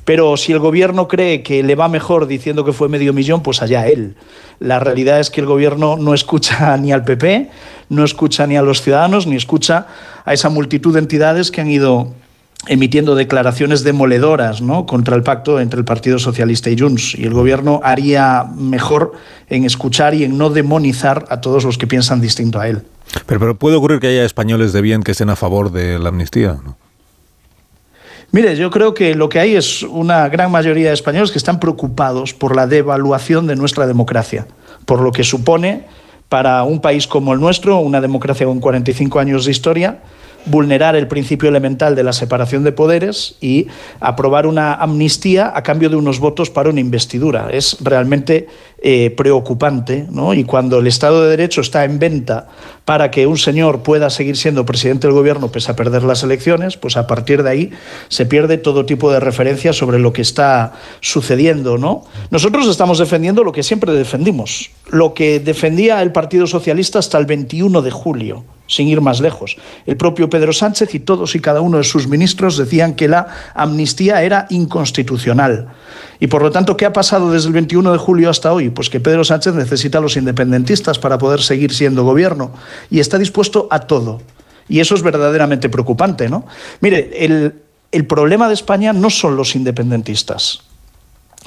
pero 0.08 0.38
si 0.38 0.54
el 0.54 0.60
gobierno 0.60 1.10
cree 1.10 1.44
que 1.44 1.62
le 1.64 1.76
va 1.76 1.90
mejor 1.90 2.28
diciendo 2.28 2.64
que 2.64 2.72
fue 2.72 2.88
medio 2.88 3.12
millón, 3.12 3.44
pues 3.44 3.62
allá 3.62 3.88
él. 3.88 4.16
La 4.58 4.80
realidad 4.80 5.20
es 5.20 5.30
que 5.30 5.42
el 5.42 5.48
gobierno 5.48 5.98
no 5.98 6.14
escucha 6.14 6.78
ni 6.82 6.94
al 6.94 7.04
PP, 7.04 7.50
no 7.90 8.06
escucha 8.06 8.48
ni 8.48 8.56
a 8.56 8.62
los 8.62 8.82
ciudadanos, 8.82 9.28
ni 9.28 9.36
escucha 9.36 9.88
a 10.24 10.32
esa 10.32 10.48
multitud 10.48 10.94
de 10.94 11.00
entidades 11.00 11.52
que 11.52 11.60
han 11.60 11.70
ido 11.70 12.14
emitiendo 12.68 13.16
declaraciones 13.16 13.84
demoledoras 13.84 14.62
¿no? 14.62 14.86
contra 14.86 15.14
el 15.18 15.24
pacto 15.24 15.60
entre 15.60 15.78
el 15.78 15.84
Partido 15.84 16.20
Socialista 16.20 16.70
y 16.70 16.80
Junts. 16.80 17.14
Y 17.16 17.26
el 17.26 17.34
gobierno 17.34 17.82
haría 17.84 18.46
mejor 18.56 19.12
en 19.50 19.66
escuchar 19.66 20.14
y 20.14 20.24
en 20.24 20.38
no 20.38 20.50
demonizar 20.50 21.26
a 21.28 21.42
todos 21.42 21.66
los 21.66 21.78
que 21.78 21.86
piensan 21.86 22.22
distinto 22.22 22.62
a 22.62 22.70
él. 22.70 22.84
Pero, 23.26 23.42
pero 23.42 23.60
puede 23.60 23.76
ocurrir 23.76 24.00
que 24.00 24.08
haya 24.08 24.24
españoles 24.24 24.72
de 24.72 24.80
bien 24.80 25.04
que 25.04 25.12
estén 25.12 25.30
a 25.30 25.36
favor 25.36 25.70
de 25.70 26.00
la 26.00 26.08
amnistía. 26.08 26.56
¿no? 26.64 26.78
Mire, 28.32 28.56
yo 28.58 28.70
creo 28.70 28.94
que 28.94 29.16
lo 29.16 29.30
que 29.30 29.40
hay 29.40 29.56
es 29.56 29.84
una 29.84 30.28
gran 30.28 30.52
mayoría 30.52 30.90
de 30.90 30.94
españoles 30.94 31.32
que 31.32 31.38
están 31.38 31.60
preocupados 31.60 32.34
por 32.34 32.56
la 32.56 32.68
devaluación 32.68 33.48
de 33.48 33.56
nuestra 33.56 33.88
democracia, 33.88 34.48
por 34.86 35.00
lo 35.00 35.12
que 35.12 35.24
supone 35.24 35.86
para 36.28 36.64
un 36.64 36.82
país 36.82 37.08
como 37.08 37.34
el 37.34 37.40
nuestro, 37.40 37.80
una 37.80 38.02
democracia 38.02 38.46
con 38.46 38.60
45 38.60 39.20
años 39.20 39.46
de 39.46 39.52
historia, 39.52 40.00
vulnerar 40.50 40.96
el 40.96 41.08
principio 41.08 41.50
elemental 41.50 41.96
de 41.96 42.04
la 42.04 42.14
separación 42.14 42.64
de 42.64 42.72
poderes 42.72 43.36
y 43.42 43.68
aprobar 44.00 44.48
una 44.48 44.74
amnistía 44.74 45.52
a 45.56 45.64
cambio 45.64 45.90
de 45.90 45.96
unos 45.96 46.20
votos 46.20 46.50
para 46.50 46.70
una 46.70 46.80
investidura. 46.80 47.50
Es 47.52 47.78
realmente 47.82 48.48
eh, 48.80 49.10
preocupante, 49.18 50.06
¿no? 50.12 50.34
Y 50.34 50.44
cuando 50.44 50.80
el 50.80 50.88
Estado 50.88 51.24
de 51.24 51.32
Derecho 51.32 51.62
está 51.62 51.84
en 51.84 51.98
venta 51.98 52.48
para 52.86 53.10
que 53.10 53.26
un 53.26 53.38
señor 53.38 53.82
pueda 53.82 54.10
seguir 54.10 54.38
siendo 54.38 54.66
presidente 54.66 55.08
del 55.08 55.16
gobierno 55.16 55.52
pese 55.52 55.72
a 55.72 55.76
perder 55.76 56.04
las 56.04 56.24
elecciones, 56.24 56.78
pues 56.78 56.96
a 56.96 57.08
partir 57.08 57.42
de 57.42 57.50
ahí 57.50 57.72
se 58.08 58.26
pierde 58.26 58.58
todo 58.58 58.86
tipo 58.86 59.12
de 59.12 59.20
referencia 59.20 59.74
sobre 59.74 60.00
lo 60.00 60.14
que 60.14 60.22
está 60.22 60.74
sucediendo, 61.02 61.78
¿no? 61.78 62.04
Nosotros 62.30 62.68
estamos 62.68 63.00
defendiendo 63.00 63.44
lo 63.44 63.52
que 63.52 63.64
siempre 63.64 63.94
defendimos, 63.94 64.70
lo 64.90 65.14
que 65.14 65.40
defendía 65.40 66.02
el 66.02 66.12
Partido 66.12 66.46
Socialista 66.46 67.00
hasta 67.00 67.18
el 67.18 67.26
21 67.26 67.82
de 67.82 67.92
julio 67.92 68.57
sin 68.68 68.88
ir 68.88 69.02
más 69.02 69.20
lejos. 69.20 69.58
El 69.86 69.98
propio 69.98 70.30
Pedro 70.30 70.54
Sánchez 70.54 70.94
y 70.94 71.00
todos 71.00 71.36
y 71.36 71.40
cada 71.40 71.62
uno 71.62 71.78
de 71.78 71.84
sus 71.84 72.08
ministros 72.08 72.58
decían 72.58 72.96
que 72.96 73.08
la 73.08 73.28
amnistía 73.54 74.22
era 74.22 74.46
inconstitucional. 74.50 75.70
Y 76.20 76.28
por 76.28 76.42
lo 76.42 76.52
tanto, 76.52 76.78
¿qué 76.78 76.86
ha 76.86 76.94
pasado 76.94 77.32
desde 77.32 77.48
el 77.48 77.54
21 77.54 77.92
de 77.92 77.98
julio 77.98 78.30
hasta 78.30 78.54
hoy? 78.54 78.70
Pues 78.70 78.90
que 78.90 79.00
Pedro 79.00 79.24
Sánchez 79.24 79.54
necesita 79.54 80.00
a 80.00 80.02
los 80.02 80.18
independentistas 80.18 81.00
para 81.00 81.18
poder 81.18 81.42
seguir 81.42 81.74
siendo 81.74 82.04
gobierno 82.04 82.52
y 82.90 83.00
está 83.00 83.18
dispuesto 83.18 83.68
a 83.72 83.82
todo. 83.82 84.22
Y 84.70 84.80
eso 84.80 84.96
es 84.96 85.02
verdaderamente 85.02 85.70
preocupante, 85.70 86.28
¿no? 86.28 86.46
Mire, 86.82 87.26
el, 87.26 87.54
el 87.92 88.06
problema 88.06 88.48
de 88.48 88.54
España 88.54 88.94
no 88.94 89.10
son 89.10 89.38
los 89.38 89.56
independentistas. 89.56 90.62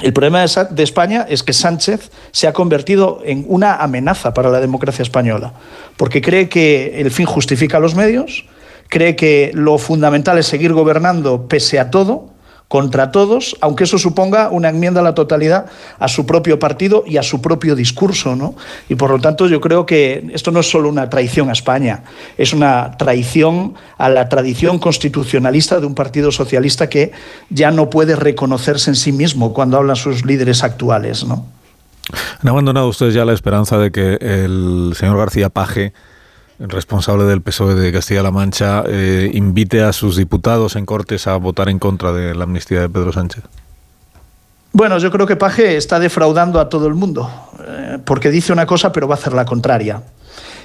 El 0.03 0.13
problema 0.13 0.45
de 0.45 0.83
España 0.83 1.27
es 1.29 1.43
que 1.43 1.53
Sánchez 1.53 2.11
se 2.31 2.47
ha 2.47 2.53
convertido 2.53 3.21
en 3.25 3.45
una 3.49 3.77
amenaza 3.77 4.33
para 4.33 4.51
la 4.51 4.61
democracia 4.61 5.03
española, 5.03 5.53
porque 5.97 6.23
cree 6.23 6.49
que 6.49 7.01
el 7.01 7.11
fin 7.11 7.27
justifica 7.27 7.79
los 7.79 7.95
medios, 7.95 8.47
cree 8.89 9.15
que 9.15 9.51
lo 9.53 9.79
fundamental 9.79 10.39
es 10.39 10.47
seguir 10.47 10.73
gobernando 10.73 11.49
pese 11.49 11.79
a 11.79 11.91
todo, 11.91 12.31
contra 12.71 13.11
todos, 13.11 13.57
aunque 13.61 13.83
eso 13.83 13.99
suponga 13.99 14.49
una 14.49 14.69
enmienda 14.69 15.01
a 15.01 15.03
la 15.03 15.13
totalidad 15.13 15.67
a 15.99 16.07
su 16.07 16.25
propio 16.25 16.61
partido 16.61 17.03
y 17.05 17.17
a 17.17 17.25
su 17.25 17.43
propio 17.43 17.75
discurso. 17.75 18.37
¿no? 18.37 18.55
Y 18.89 18.95
por 18.95 19.11
lo 19.11 19.19
tanto 19.19 19.49
yo 19.49 19.61
creo 19.61 19.85
que 19.87 20.31
esto 20.33 20.53
no 20.53 20.61
es 20.61 20.71
solo 20.71 20.89
una 20.89 21.11
traición 21.11 21.49
a 21.49 21.53
España, 21.53 22.05
es 22.39 22.53
una 22.53 22.97
traición 22.97 23.75
a 23.99 24.09
la 24.09 24.29
tradición 24.29 24.79
constitucionalista 24.79 25.81
de 25.81 25.87
un 25.87 25.97
partido 25.97 26.31
socialista 26.31 26.89
que 26.89 27.11
ya 27.49 27.73
no 27.73 27.91
puede 27.91 28.15
reconocerse 28.15 28.91
en 28.91 28.97
sí 28.97 29.11
mismo 29.11 29.53
cuando 29.53 29.77
hablan 29.77 29.97
sus 29.97 30.25
líderes 30.25 30.63
actuales. 30.63 31.25
¿no? 31.25 31.45
¿Han 32.41 32.49
abandonado 32.49 32.87
ustedes 32.87 33.15
ya 33.15 33.25
la 33.25 33.33
esperanza 33.33 33.79
de 33.79 33.91
que 33.91 34.15
el 34.21 34.93
señor 34.95 35.19
García 35.19 35.49
Paje 35.49 35.93
responsable 36.61 37.25
del 37.25 37.41
PSOE 37.41 37.75
de 37.75 37.93
Castilla-La 37.93 38.31
Mancha, 38.31 38.85
eh, 38.87 39.31
invite 39.33 39.83
a 39.83 39.93
sus 39.93 40.17
diputados 40.17 40.77
en 40.77 40.87
Cortes 40.87 41.27
a 41.27 41.37
votar 41.37 41.69
en 41.69 41.79
contra 41.79 42.13
de 42.13 42.35
la 42.35 42.45
amnistía 42.45 42.81
de 42.81 42.89
Pedro 42.89 43.13
Sánchez? 43.13 43.45
Bueno, 44.73 44.99
yo 44.99 45.11
creo 45.11 45.27
que 45.27 45.37
Paje 45.37 45.77
está 45.77 45.99
defraudando 45.99 46.61
a 46.61 46.69
todo 46.69 46.87
el 46.87 46.95
mundo. 46.95 47.29
Eh, 47.67 47.99
porque 48.05 48.31
dice 48.31 48.53
una 48.53 48.67
cosa 48.67 48.93
pero 48.93 49.09
va 49.09 49.15
a 49.15 49.19
hacer 49.19 49.33
la 49.33 49.45
contraria 49.45 50.03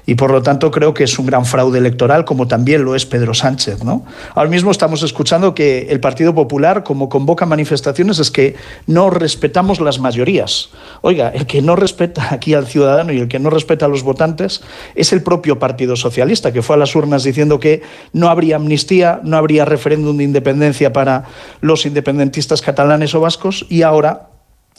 y 0.05 0.15
por 0.15 0.31
lo 0.31 0.41
tanto 0.41 0.71
creo 0.71 0.93
que 0.93 1.03
es 1.03 1.17
un 1.17 1.25
gran 1.25 1.45
fraude 1.45 1.79
electoral, 1.79 2.25
como 2.25 2.47
también 2.47 2.83
lo 2.83 2.95
es 2.95 3.05
Pedro 3.05 3.33
Sánchez. 3.33 3.83
¿no? 3.83 4.05
Ahora 4.35 4.49
mismo 4.49 4.71
estamos 4.71 5.03
escuchando 5.03 5.55
que 5.55 5.87
el 5.89 5.99
Partido 5.99 6.35
Popular, 6.35 6.83
como 6.83 7.09
convoca 7.09 7.45
manifestaciones, 7.45 8.19
es 8.19 8.31
que 8.31 8.55
no 8.87 9.09
respetamos 9.09 9.79
las 9.79 9.99
mayorías. 9.99 10.69
Oiga, 11.01 11.29
el 11.29 11.45
que 11.45 11.61
no 11.61 11.75
respeta 11.75 12.33
aquí 12.33 12.53
al 12.53 12.67
ciudadano 12.67 13.11
y 13.13 13.19
el 13.19 13.27
que 13.27 13.39
no 13.39 13.49
respeta 13.49 13.85
a 13.85 13.89
los 13.89 14.03
votantes 14.03 14.61
es 14.93 15.11
el 15.13 15.23
propio 15.23 15.59
Partido 15.59 15.95
Socialista, 15.95 16.53
que 16.53 16.61
fue 16.61 16.75
a 16.75 16.79
las 16.79 16.95
urnas 16.95 17.23
diciendo 17.23 17.59
que 17.59 17.81
no 18.13 18.29
habría 18.29 18.57
amnistía, 18.57 19.19
no 19.23 19.37
habría 19.37 19.65
referéndum 19.65 20.17
de 20.17 20.23
independencia 20.23 20.93
para 20.93 21.23
los 21.61 21.85
independentistas 21.85 22.61
catalanes 22.61 23.15
o 23.15 23.21
vascos 23.21 23.65
y 23.69 23.81
ahora 23.81 24.29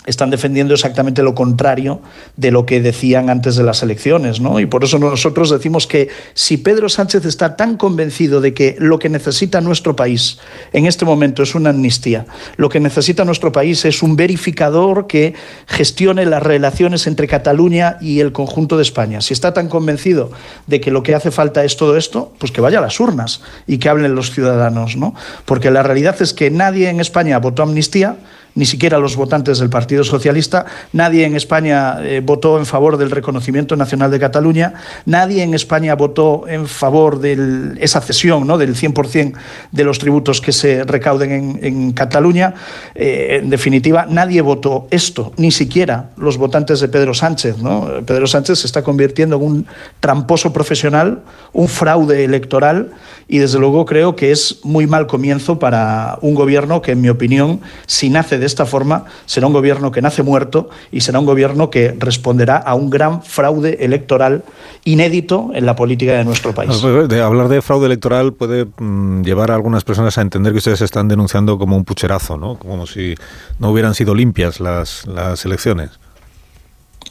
están 0.06 0.30
defendiendo 0.30 0.74
exactamente 0.74 1.22
lo 1.22 1.34
contrario 1.34 2.00
de 2.36 2.50
lo 2.50 2.64
que 2.64 2.80
decían 2.80 3.28
antes 3.28 3.56
de 3.56 3.64
las 3.64 3.82
elecciones. 3.82 4.40
¿no? 4.40 4.60
Y 4.60 4.66
por 4.66 4.84
eso 4.84 4.98
nosotros 4.98 5.50
decimos 5.50 5.86
que 5.86 6.08
si 6.34 6.56
Pedro 6.56 6.88
Sánchez 6.88 7.24
está 7.24 7.56
tan 7.56 7.76
convencido 7.76 8.40
de 8.40 8.54
que 8.54 8.76
lo 8.78 8.98
que 8.98 9.08
necesita 9.08 9.60
nuestro 9.60 9.96
país 9.96 10.38
en 10.72 10.86
este 10.86 11.04
momento 11.04 11.42
es 11.42 11.54
una 11.54 11.70
amnistía, 11.70 12.26
lo 12.56 12.68
que 12.68 12.80
necesita 12.80 13.24
nuestro 13.24 13.52
país 13.52 13.84
es 13.84 14.02
un 14.02 14.16
verificador 14.16 15.06
que 15.06 15.34
gestione 15.66 16.24
las 16.26 16.42
relaciones 16.42 17.06
entre 17.06 17.28
Cataluña 17.28 17.98
y 18.00 18.20
el 18.20 18.32
conjunto 18.32 18.76
de 18.76 18.82
España, 18.82 19.20
si 19.20 19.34
está 19.34 19.52
tan 19.52 19.68
convencido 19.68 20.30
de 20.66 20.80
que 20.80 20.90
lo 20.90 21.02
que 21.02 21.14
hace 21.14 21.30
falta 21.30 21.64
es 21.64 21.76
todo 21.76 21.96
esto, 21.96 22.32
pues 22.38 22.52
que 22.52 22.60
vaya 22.60 22.78
a 22.78 22.82
las 22.82 23.00
urnas 23.00 23.42
y 23.66 23.78
que 23.78 23.88
hablen 23.88 24.14
los 24.14 24.30
ciudadanos. 24.30 24.96
¿no? 24.96 25.14
Porque 25.44 25.70
la 25.70 25.82
realidad 25.82 26.16
es 26.20 26.32
que 26.32 26.50
nadie 26.50 26.88
en 26.88 27.00
España 27.00 27.38
votó 27.38 27.62
amnistía, 27.62 28.16
ni 28.56 28.66
siquiera 28.66 28.98
los 28.98 29.14
votantes 29.14 29.60
del 29.60 29.70
Partido 29.70 30.02
Socialista. 30.02 30.66
Nadie 30.92 31.24
en 31.24 31.36
España 31.36 31.98
eh, 32.02 32.20
votó 32.24 32.58
en 32.58 32.66
favor 32.66 32.96
del 32.96 33.10
reconocimiento 33.10 33.76
nacional 33.76 34.10
de 34.10 34.18
Cataluña. 34.18 34.74
Nadie 35.04 35.42
en 35.42 35.54
España 35.54 35.94
votó 35.94 36.48
en 36.48 36.66
favor 36.66 37.20
de 37.20 37.76
esa 37.78 38.00
cesión 38.00 38.46
¿no? 38.46 38.58
del 38.58 38.74
100% 38.74 39.34
de 39.70 39.84
los 39.84 39.98
tributos 39.98 40.40
que 40.40 40.52
se 40.52 40.84
recauden 40.84 41.60
en, 41.62 41.92
Cataluña. 41.92 42.54
Eh, 42.94 43.40
en 43.42 43.50
definitiva, 43.50 44.06
nadie 44.08 44.40
votó 44.40 44.88
esto, 44.90 45.32
ni 45.36 45.50
siquiera 45.50 46.10
los 46.16 46.38
votantes 46.38 46.80
de 46.80 46.88
Pedro 46.88 47.14
Sánchez. 47.14 47.58
¿no? 47.58 47.88
Pedro 48.06 48.26
Sánchez 48.26 48.60
se 48.60 48.66
está 48.66 48.82
convirtiendo 48.82 49.36
en 49.36 49.42
un 49.42 49.66
tramposo 50.00 50.52
profesional, 50.52 51.22
un 51.52 51.68
fraude 51.68 52.24
electoral 52.24 52.90
y 53.28 53.38
desde 53.38 53.58
luego 53.58 53.84
creo 53.84 54.16
que 54.16 54.30
es 54.30 54.60
muy 54.62 54.86
mal 54.86 55.06
comienzo 55.06 55.58
para 55.58 56.18
un 56.22 56.34
gobierno 56.34 56.80
que, 56.80 56.92
en 56.92 57.00
mi 57.00 57.08
opinión, 57.08 57.60
si 57.86 58.08
nace 58.08 58.38
de 58.38 58.45
esta 58.46 58.66
forma, 58.66 59.04
será 59.26 59.46
un 59.46 59.52
gobierno 59.52 59.90
que 59.90 60.02
nace 60.02 60.22
muerto 60.22 60.70
y 60.90 61.00
será 61.00 61.18
un 61.18 61.26
gobierno 61.26 61.70
que 61.70 61.94
responderá 61.98 62.56
a 62.56 62.74
un 62.74 62.90
gran 62.90 63.22
fraude 63.22 63.78
electoral 63.80 64.44
inédito 64.84 65.50
en 65.54 65.66
la 65.66 65.76
política 65.76 66.12
de 66.12 66.24
nuestro 66.24 66.54
país. 66.54 66.80
De 67.08 67.20
hablar 67.20 67.48
de 67.48 67.62
fraude 67.62 67.86
electoral 67.86 68.32
puede 68.32 68.66
mm, 68.78 69.22
llevar 69.22 69.50
a 69.50 69.54
algunas 69.54 69.84
personas 69.84 70.16
a 70.18 70.22
entender 70.22 70.52
que 70.52 70.58
ustedes 70.58 70.80
están 70.80 71.08
denunciando 71.08 71.58
como 71.58 71.76
un 71.76 71.84
pucherazo, 71.84 72.36
¿no? 72.36 72.56
Como 72.56 72.86
si 72.86 73.14
no 73.58 73.70
hubieran 73.70 73.94
sido 73.94 74.14
limpias 74.14 74.60
las, 74.60 75.06
las 75.06 75.44
elecciones. 75.44 75.90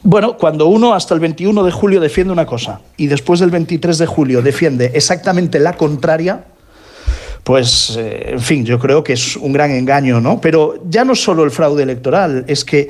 Bueno, 0.03 0.37
cuando 0.37 0.67
uno 0.67 0.93
hasta 0.93 1.15
el 1.15 1.19
21 1.19 1.63
de 1.63 1.71
julio 1.71 1.99
defiende 1.99 2.31
una 2.31 2.45
cosa 2.45 2.81
y 2.95 3.07
después 3.07 3.39
del 3.39 3.49
23 3.49 3.97
de 3.97 4.05
julio 4.05 4.41
defiende 4.43 4.91
exactamente 4.93 5.59
la 5.59 5.73
contraria, 5.73 6.45
pues, 7.45 7.95
eh, 7.95 8.31
en 8.31 8.39
fin, 8.39 8.65
yo 8.65 8.79
creo 8.79 9.03
que 9.03 9.13
es 9.13 9.37
un 9.37 9.53
gran 9.53 9.69
engaño, 9.69 10.19
¿no? 10.19 10.41
Pero 10.41 10.81
ya 10.89 11.05
no 11.05 11.13
solo 11.13 11.43
el 11.43 11.51
fraude 11.51 11.83
electoral, 11.83 12.43
es 12.47 12.65
que 12.65 12.89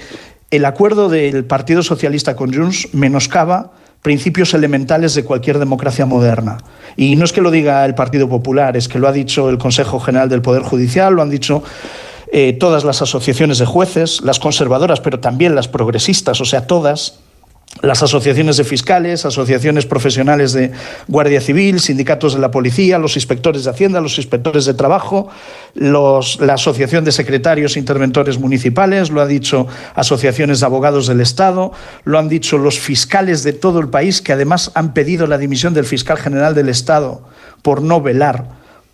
el 0.50 0.64
acuerdo 0.64 1.10
del 1.10 1.44
Partido 1.44 1.84
Socialista 1.84 2.38
con 2.38 2.54
Junts 2.54 2.94
menoscaba 2.94 3.74
principios 4.02 4.54
elementales 4.54 5.14
de 5.14 5.26
cualquier 5.26 5.60
democracia 5.60 6.06
moderna. 6.06 6.58
Y 6.96 7.18
no 7.18 7.26
es 7.26 7.34
que 7.34 7.42
lo 7.42 7.52
diga 7.52 7.84
el 7.84 7.96
Partido 7.96 8.30
Popular, 8.30 8.78
es 8.78 8.88
que 8.88 8.98
lo 8.98 9.10
ha 9.10 9.12
dicho 9.12 9.50
el 9.50 9.58
Consejo 9.58 10.00
General 10.00 10.30
del 10.30 10.42
Poder 10.42 10.62
Judicial, 10.62 11.14
lo 11.14 11.22
han 11.22 11.30
dicho 11.30 11.62
eh, 12.32 12.54
todas 12.54 12.86
las 12.86 13.02
asociaciones 13.02 13.58
de 13.58 13.66
jueces, 13.66 14.22
las 14.22 14.40
conservadoras, 14.40 15.02
pero 15.02 15.20
también 15.20 15.54
las 15.54 15.68
progresistas, 15.68 16.40
o 16.40 16.46
sea, 16.46 16.66
todas, 16.66 17.20
las 17.82 18.02
asociaciones 18.02 18.58
de 18.58 18.64
fiscales, 18.64 19.26
asociaciones 19.26 19.86
profesionales 19.86 20.54
de 20.54 20.72
Guardia 21.08 21.42
Civil, 21.42 21.80
sindicatos 21.80 22.34
de 22.34 22.40
la 22.40 22.50
policía, 22.50 22.98
los 22.98 23.16
inspectores 23.16 23.66
de 23.66 23.72
Hacienda, 23.72 24.00
los 24.00 24.18
inspectores 24.18 24.66
de 24.66 24.74
trabajo, 24.74 25.28
los, 25.74 26.40
la 26.40 26.54
Asociación 26.54 27.04
de 27.04 27.12
Secretarios 27.12 27.76
Interventores 27.76 28.40
Municipales, 28.40 29.10
lo 29.10 29.22
ha 29.22 29.28
dicho 29.28 29.68
asociaciones 29.94 30.62
de 30.62 30.66
abogados 30.66 31.08
del 31.08 31.20
Estado, 31.20 31.74
lo 32.06 32.18
han 32.18 32.30
dicho 32.30 32.58
los 32.58 32.80
fiscales 32.80 33.44
de 33.44 33.54
todo 33.54 33.80
el 33.80 33.90
país, 33.90 34.22
que 34.22 34.34
además 34.34 34.72
han 34.74 34.94
pedido 34.94 35.28
la 35.28 35.38
dimisión 35.38 35.74
del 35.74 35.86
fiscal 35.86 36.18
general 36.18 36.56
del 36.56 36.70
Estado 36.70 37.28
por 37.62 37.82
no 37.82 38.02
velar 38.02 38.46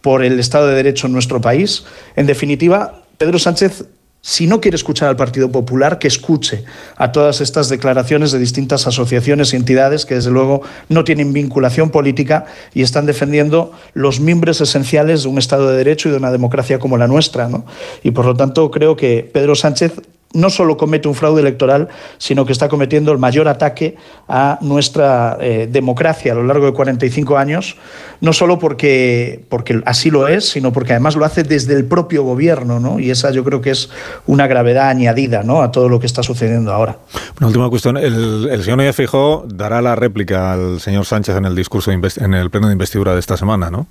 por 0.02 0.24
el 0.24 0.40
Estado 0.40 0.68
de 0.68 0.76
Derecho 0.76 1.06
en 1.06 1.14
nuestro 1.14 1.40
país. 1.40 1.86
En 2.16 2.26
definitiva, 2.26 3.04
Pedro 3.18 3.38
Sánchez 3.38 3.86
si 4.22 4.46
no 4.46 4.62
quiere 4.62 4.76
escuchar 4.76 5.10
al 5.10 5.16
Partido 5.16 5.52
Popular, 5.52 5.98
que 5.98 6.08
escuche 6.08 6.64
a 6.96 7.12
todas 7.12 7.42
estas 7.42 7.70
declaraciones 7.70 8.32
de 8.32 8.38
distintas 8.38 8.86
asociaciones 8.86 9.52
y 9.52 9.56
entidades 9.56 10.06
que, 10.06 10.14
desde 10.14 10.30
luego, 10.30 10.62
no 10.90 11.04
tienen 11.04 11.34
vinculación 11.34 11.90
política 11.90 12.46
y 12.74 12.84
están 12.84 13.08
defendiendo 13.08 13.72
los 13.94 14.20
miembros 14.20 14.62
esenciales 14.62 15.24
de 15.24 15.30
un 15.30 15.40
Estado 15.40 15.70
de 15.70 15.78
Derecho 15.78 16.08
y 16.08 16.12
de 16.12 16.18
una 16.18 16.32
democracia 16.32 16.78
como 16.78 16.98
la 16.98 17.08
nuestra. 17.08 17.50
¿no? 17.50 17.66
Y, 18.04 18.12
por 18.12 18.26
lo 18.26 18.36
tanto, 18.36 18.70
creo 18.70 18.96
que 18.96 19.28
Pedro 19.34 19.56
Sánchez 19.56 19.94
no 20.34 20.50
solo 20.50 20.78
comete 20.78 21.08
un 21.08 21.16
fraude 21.16 21.42
electoral, 21.42 21.90
sino 22.18 22.46
que 22.46 22.52
está 22.52 22.70
cometiendo 22.70 23.12
el 23.12 23.18
mayor 23.18 23.48
ataque 23.48 23.96
a 24.28 24.58
nuestra 24.62 25.38
eh, 25.42 25.68
democracia 25.70 26.32
a 26.32 26.36
lo 26.36 26.44
largo 26.44 26.66
de 26.66 26.74
45 26.74 27.38
años, 27.38 27.76
no 28.22 28.34
solo 28.34 28.60
porque, 28.60 29.44
porque 29.50 29.82
así 29.86 30.10
lo 30.10 30.28
es, 30.28 30.50
sino 30.50 30.72
porque 30.72 30.94
además 30.94 31.16
lo 31.16 31.26
hace 31.26 31.44
desde 31.44 31.76
el 31.76 31.86
propio 31.86 32.24
gobierno, 32.24 32.80
¿no? 32.80 33.00
Y 33.00 33.10
esa 33.12 33.32
yo 33.32 33.44
creo 33.44 33.62
que 33.62 33.72
es 33.72 33.90
una 34.28 34.48
gravedad 34.48 34.90
añadida 34.90 35.44
¿no? 35.44 35.62
a 35.62 35.72
todo 35.72 35.90
lo 35.90 36.00
que 36.00 36.06
está 36.06 36.24
sucediendo 36.24 36.72
ahora. 36.72 36.98
Una 37.40 37.48
última 37.48 37.70
cuestión. 37.70 37.98
El, 37.98 38.48
el 38.50 38.64
señor 38.64 38.78
Núñez 38.78 38.96
Fijó 38.96 39.46
dará 39.48 39.82
la 39.82 39.96
réplica 39.96 40.54
al 40.54 40.80
señor 40.80 41.06
Sánchez 41.06 41.36
en 41.36 41.46
el 41.46 41.56
discurso, 41.56 41.92
en 41.92 42.34
el 42.34 42.50
pleno 42.50 42.68
de 42.68 42.74
investidura 42.74 43.14
de 43.14 43.20
esta 43.20 43.38
semana, 43.38 43.70
¿no? 43.70 43.88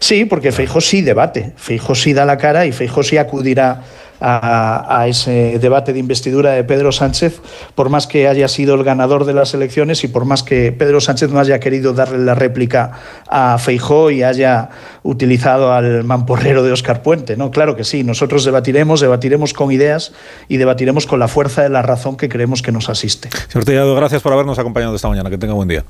Sí, 0.00 0.24
porque 0.24 0.52
Feijó 0.52 0.80
sí 0.80 1.02
debate, 1.02 1.52
Feijó 1.56 1.94
sí 1.94 2.12
da 2.12 2.24
la 2.24 2.36
cara 2.36 2.66
y 2.66 2.72
Feijó 2.72 3.02
sí 3.02 3.16
acudirá 3.16 3.82
a, 4.20 5.06
ese 5.08 5.58
debate 5.58 5.92
de 5.92 5.98
investidura 5.98 6.52
de 6.52 6.64
Pedro 6.64 6.92
Sánchez, 6.92 7.40
por 7.74 7.88
más 7.88 8.06
que 8.06 8.28
haya 8.28 8.48
sido 8.48 8.74
el 8.74 8.84
ganador 8.84 9.24
de 9.24 9.34
las 9.34 9.54
elecciones 9.54 10.04
y 10.04 10.08
por 10.08 10.24
más 10.24 10.42
que 10.42 10.72
Pedro 10.72 11.00
Sánchez 11.00 11.30
no 11.30 11.40
haya 11.40 11.60
querido 11.60 11.92
darle 11.92 12.18
la 12.18 12.34
réplica 12.34 12.92
a 13.28 13.58
Feijó 13.58 14.10
y 14.10 14.22
haya 14.22 14.70
utilizado 15.02 15.72
al 15.72 16.04
mamporrero 16.04 16.62
de 16.62 16.72
Óscar 16.72 17.02
Puente. 17.02 17.36
¿no? 17.36 17.50
Claro 17.50 17.76
que 17.76 17.84
sí, 17.84 18.04
nosotros 18.04 18.44
debatiremos, 18.44 19.00
debatiremos 19.00 19.52
con 19.52 19.70
ideas 19.72 20.12
y 20.48 20.56
debatiremos 20.56 21.06
con 21.06 21.18
la 21.18 21.28
fuerza 21.28 21.62
de 21.62 21.68
la 21.68 21.82
razón 21.82 22.16
que 22.16 22.28
creemos 22.28 22.62
que 22.62 22.72
nos 22.72 22.88
asiste. 22.88 23.28
Señor 23.48 23.64
Tellado, 23.64 23.94
gracias 23.94 24.22
por 24.22 24.32
habernos 24.32 24.58
acompañado 24.58 24.94
esta 24.94 25.08
mañana. 25.08 25.30
Que 25.30 25.38
tenga 25.38 25.54
buen 25.54 25.68
día. 25.68 25.84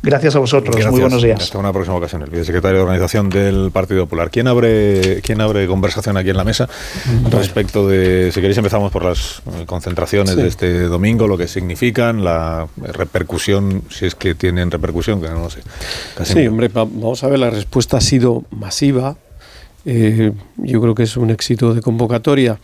Gracias 0.00 0.36
a 0.36 0.38
vosotros, 0.38 0.76
Gracias. 0.76 0.92
muy 0.92 1.00
buenos 1.00 1.22
días. 1.22 1.42
Hasta 1.42 1.58
una 1.58 1.72
próxima 1.72 1.96
ocasión, 1.96 2.22
el 2.22 2.30
vicesecretario 2.30 2.78
de 2.78 2.82
Organización 2.84 3.28
del 3.30 3.70
Partido 3.72 4.04
Popular. 4.04 4.30
¿Quién 4.30 4.46
abre, 4.46 5.20
quién 5.22 5.40
abre 5.40 5.66
conversación 5.66 6.16
aquí 6.16 6.30
en 6.30 6.36
la 6.36 6.44
mesa 6.44 6.68
respecto 7.30 7.88
de, 7.88 8.30
si 8.32 8.40
queréis 8.40 8.58
empezamos 8.58 8.92
por 8.92 9.04
las 9.04 9.42
concentraciones 9.66 10.34
sí. 10.34 10.40
de 10.40 10.48
este 10.48 10.82
domingo, 10.82 11.26
lo 11.26 11.36
que 11.36 11.48
significan, 11.48 12.22
la 12.22 12.68
repercusión, 12.76 13.82
si 13.90 14.06
es 14.06 14.14
que 14.14 14.36
tienen 14.36 14.70
repercusión, 14.70 15.20
que 15.20 15.28
no 15.28 15.42
lo 15.42 15.50
sé. 15.50 15.60
Casi 16.16 16.32
sí, 16.32 16.44
no. 16.44 16.52
hombre, 16.52 16.68
vamos 16.72 17.24
a 17.24 17.28
ver, 17.28 17.40
la 17.40 17.50
respuesta 17.50 17.96
ha 17.96 18.00
sido 18.00 18.44
masiva. 18.50 19.16
Eh, 19.84 20.32
yo 20.58 20.80
creo 20.80 20.94
que 20.94 21.02
es 21.04 21.16
un 21.16 21.30
éxito 21.30 21.74
de 21.74 21.82
convocatoria. 21.82 22.60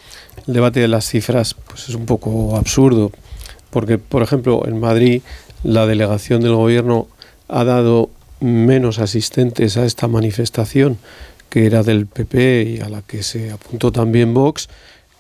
El 0.46 0.54
debate 0.54 0.78
de 0.78 0.88
las 0.88 1.08
cifras 1.08 1.54
pues 1.54 1.88
es 1.88 1.96
un 1.96 2.06
poco 2.06 2.56
absurdo, 2.56 3.10
porque, 3.70 3.98
por 3.98 4.22
ejemplo, 4.22 4.62
en 4.66 4.78
Madrid 4.78 5.22
la 5.64 5.86
delegación 5.86 6.42
del 6.42 6.54
gobierno 6.54 7.08
ha 7.48 7.64
dado 7.64 8.10
menos 8.40 8.98
asistentes 8.98 9.76
a 9.76 9.84
esta 9.84 10.08
manifestación, 10.08 10.98
que 11.48 11.66
era 11.66 11.82
del 11.82 12.06
PP 12.06 12.62
y 12.62 12.80
a 12.80 12.88
la 12.88 13.02
que 13.02 13.22
se 13.22 13.50
apuntó 13.50 13.92
también 13.92 14.34
Vox, 14.34 14.68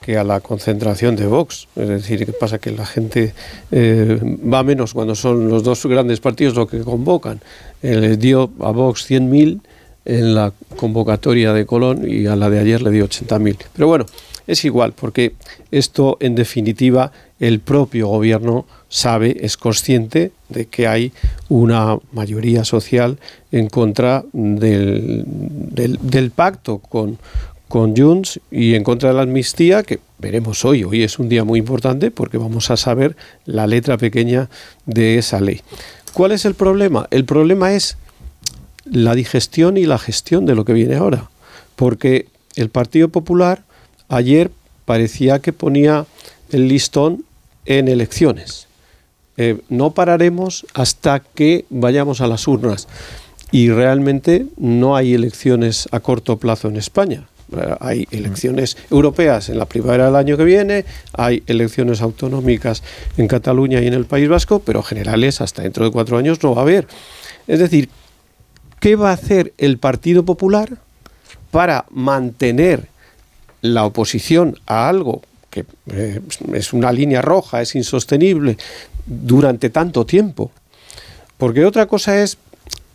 que 0.00 0.18
a 0.18 0.24
la 0.24 0.40
concentración 0.40 1.16
de 1.16 1.26
Vox. 1.26 1.68
Es 1.76 1.88
decir, 1.88 2.26
¿qué 2.26 2.32
pasa? 2.32 2.58
Que 2.58 2.70
la 2.72 2.84
gente 2.84 3.32
eh, 3.70 4.20
va 4.22 4.62
menos 4.62 4.92
cuando 4.92 5.14
son 5.14 5.48
los 5.48 5.62
dos 5.62 5.86
grandes 5.86 6.20
partidos 6.20 6.54
lo 6.54 6.66
que 6.66 6.80
convocan. 6.80 7.40
Eh, 7.82 7.96
les 7.96 8.18
dio 8.18 8.50
a 8.60 8.70
Vox 8.70 9.10
100.000 9.10 9.60
en 10.04 10.34
la 10.34 10.52
convocatoria 10.76 11.54
de 11.54 11.64
Colón 11.64 12.04
y 12.06 12.26
a 12.26 12.36
la 12.36 12.50
de 12.50 12.58
ayer 12.58 12.82
le 12.82 12.90
dio 12.90 13.08
80.000. 13.08 13.56
Pero 13.72 13.88
bueno, 13.88 14.04
es 14.46 14.64
igual, 14.66 14.92
porque 14.92 15.34
esto 15.70 16.18
en 16.20 16.34
definitiva 16.34 17.10
el 17.40 17.60
propio 17.60 18.08
gobierno 18.08 18.66
sabe, 18.94 19.38
es 19.40 19.56
consciente 19.56 20.30
de 20.48 20.66
que 20.66 20.86
hay 20.86 21.12
una 21.48 21.98
mayoría 22.12 22.64
social 22.64 23.18
en 23.50 23.68
contra 23.68 24.24
del, 24.32 25.24
del, 25.26 26.30
pacto 26.30 26.78
con, 26.78 27.18
con 27.66 27.96
Junts 27.96 28.38
y 28.52 28.74
en 28.74 28.84
contra 28.84 29.08
de 29.08 29.16
la 29.16 29.22
amnistía, 29.22 29.82
que 29.82 29.98
veremos 30.20 30.64
hoy. 30.64 30.84
Hoy 30.84 31.02
es 31.02 31.18
un 31.18 31.28
día 31.28 31.42
muy 31.42 31.58
importante 31.58 32.12
porque 32.12 32.38
vamos 32.38 32.70
a 32.70 32.76
saber 32.76 33.16
la 33.46 33.66
letra 33.66 33.98
pequeña 33.98 34.48
de 34.86 35.18
esa 35.18 35.40
ley. 35.40 35.60
¿Cuál 36.12 36.30
es 36.30 36.44
el 36.44 36.54
problema? 36.54 37.08
El 37.10 37.24
problema 37.24 37.72
es 37.72 37.96
la 38.84 39.16
digestión 39.16 39.76
y 39.76 39.86
la 39.86 39.98
gestión 39.98 40.46
de 40.46 40.54
lo 40.54 40.64
que 40.64 40.72
viene 40.72 40.94
ahora. 40.94 41.30
Porque 41.74 42.28
el 42.54 42.68
Partido 42.68 43.08
Popular 43.08 43.64
ayer 44.08 44.52
parecía 44.84 45.40
que 45.40 45.52
ponía 45.52 46.06
el 46.52 46.68
listón 46.68 47.24
en 47.66 47.88
elecciones. 47.88 48.68
Eh, 49.36 49.60
no 49.68 49.92
pararemos 49.92 50.66
hasta 50.74 51.20
que 51.20 51.64
vayamos 51.70 52.20
a 52.20 52.26
las 52.26 52.46
urnas. 52.46 52.88
Y 53.50 53.70
realmente 53.70 54.46
no 54.56 54.96
hay 54.96 55.14
elecciones 55.14 55.88
a 55.92 56.00
corto 56.00 56.38
plazo 56.38 56.68
en 56.68 56.76
España. 56.76 57.28
Eh, 57.56 57.74
Hay 57.80 58.08
elecciones 58.10 58.76
europeas 58.90 59.48
en 59.48 59.58
la 59.58 59.66
primavera 59.66 60.06
del 60.06 60.16
año 60.16 60.36
que 60.36 60.44
viene, 60.44 60.84
hay 61.12 61.42
elecciones 61.46 62.00
autonómicas 62.00 62.82
en 63.16 63.28
Cataluña 63.28 63.80
y 63.80 63.86
en 63.86 63.94
el 63.94 64.06
País 64.06 64.28
Vasco, 64.28 64.60
pero 64.60 64.82
generales 64.82 65.40
hasta 65.40 65.62
dentro 65.62 65.84
de 65.84 65.90
cuatro 65.90 66.16
años 66.16 66.42
no 66.42 66.54
va 66.54 66.62
a 66.62 66.64
haber. 66.64 66.86
Es 67.46 67.58
decir, 67.58 67.90
¿qué 68.80 68.96
va 68.96 69.10
a 69.10 69.14
hacer 69.14 69.52
el 69.58 69.78
Partido 69.78 70.24
Popular 70.24 70.78
para 71.50 71.84
mantener 71.90 72.88
la 73.60 73.84
oposición 73.84 74.58
a 74.66 74.88
algo 74.88 75.22
que 75.50 75.64
eh, 75.92 76.20
es 76.52 76.72
una 76.72 76.90
línea 76.90 77.22
roja, 77.22 77.62
es 77.62 77.76
insostenible 77.76 78.56
durante 79.06 79.70
tanto 79.70 80.06
tiempo? 80.06 80.50
Porque 81.38 81.64
otra 81.64 81.86
cosa 81.86 82.22
es 82.22 82.38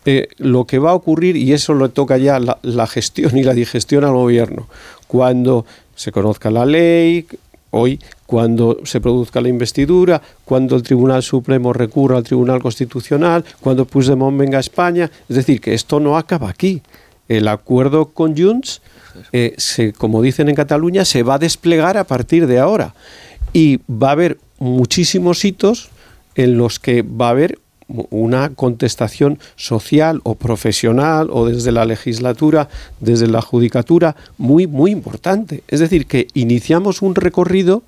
eh, 0.04 0.28
lo 0.38 0.66
que 0.66 0.78
va 0.78 0.90
a 0.90 0.94
ocurrir, 0.94 1.36
y 1.36 1.52
eso 1.52 1.74
lo 1.74 1.90
toca 1.90 2.16
ya 2.16 2.38
la, 2.38 2.58
la 2.62 2.86
gestión 2.86 3.36
y 3.36 3.42
la 3.42 3.54
digestión 3.54 4.04
al 4.04 4.14
gobierno, 4.14 4.68
cuando 5.06 5.66
se 5.94 6.12
conozca 6.12 6.50
la 6.50 6.64
ley, 6.64 7.26
hoy, 7.70 8.00
cuando 8.26 8.78
se 8.84 9.00
produzca 9.00 9.40
la 9.40 9.48
investidura, 9.48 10.20
cuando 10.44 10.76
el 10.76 10.82
Tribunal 10.82 11.22
Supremo 11.22 11.72
recurra 11.72 12.16
al 12.16 12.24
Tribunal 12.24 12.62
Constitucional, 12.62 13.44
cuando 13.60 13.84
Puigdemont 13.84 14.38
venga 14.38 14.58
a 14.58 14.60
España. 14.60 15.10
Es 15.28 15.36
decir, 15.36 15.60
que 15.60 15.74
esto 15.74 16.00
no 16.00 16.16
acaba 16.16 16.48
aquí. 16.48 16.82
El 17.28 17.48
acuerdo 17.48 18.06
con 18.06 18.36
Junts, 18.36 18.82
eh, 19.32 19.54
se, 19.56 19.92
como 19.92 20.22
dicen 20.22 20.48
en 20.48 20.54
Cataluña, 20.54 21.04
se 21.04 21.22
va 21.22 21.34
a 21.34 21.38
desplegar 21.38 21.96
a 21.96 22.04
partir 22.04 22.46
de 22.46 22.58
ahora. 22.58 22.94
Y 23.52 23.80
va 23.88 24.08
a 24.08 24.12
haber 24.12 24.38
muchísimos 24.58 25.44
hitos 25.44 25.89
en 26.34 26.56
los 26.56 26.78
que 26.78 27.02
va 27.02 27.28
a 27.28 27.30
haber 27.30 27.58
una 28.10 28.50
contestación 28.50 29.38
social 29.56 30.20
o 30.22 30.36
profesional 30.36 31.28
o 31.30 31.46
desde 31.46 31.72
la 31.72 31.84
legislatura, 31.84 32.68
desde 33.00 33.26
la 33.26 33.42
judicatura, 33.42 34.16
muy, 34.38 34.66
muy 34.66 34.92
importante. 34.92 35.62
Es 35.68 35.80
decir, 35.80 36.06
que 36.06 36.28
iniciamos 36.34 37.02
un 37.02 37.14
recorrido 37.14 37.82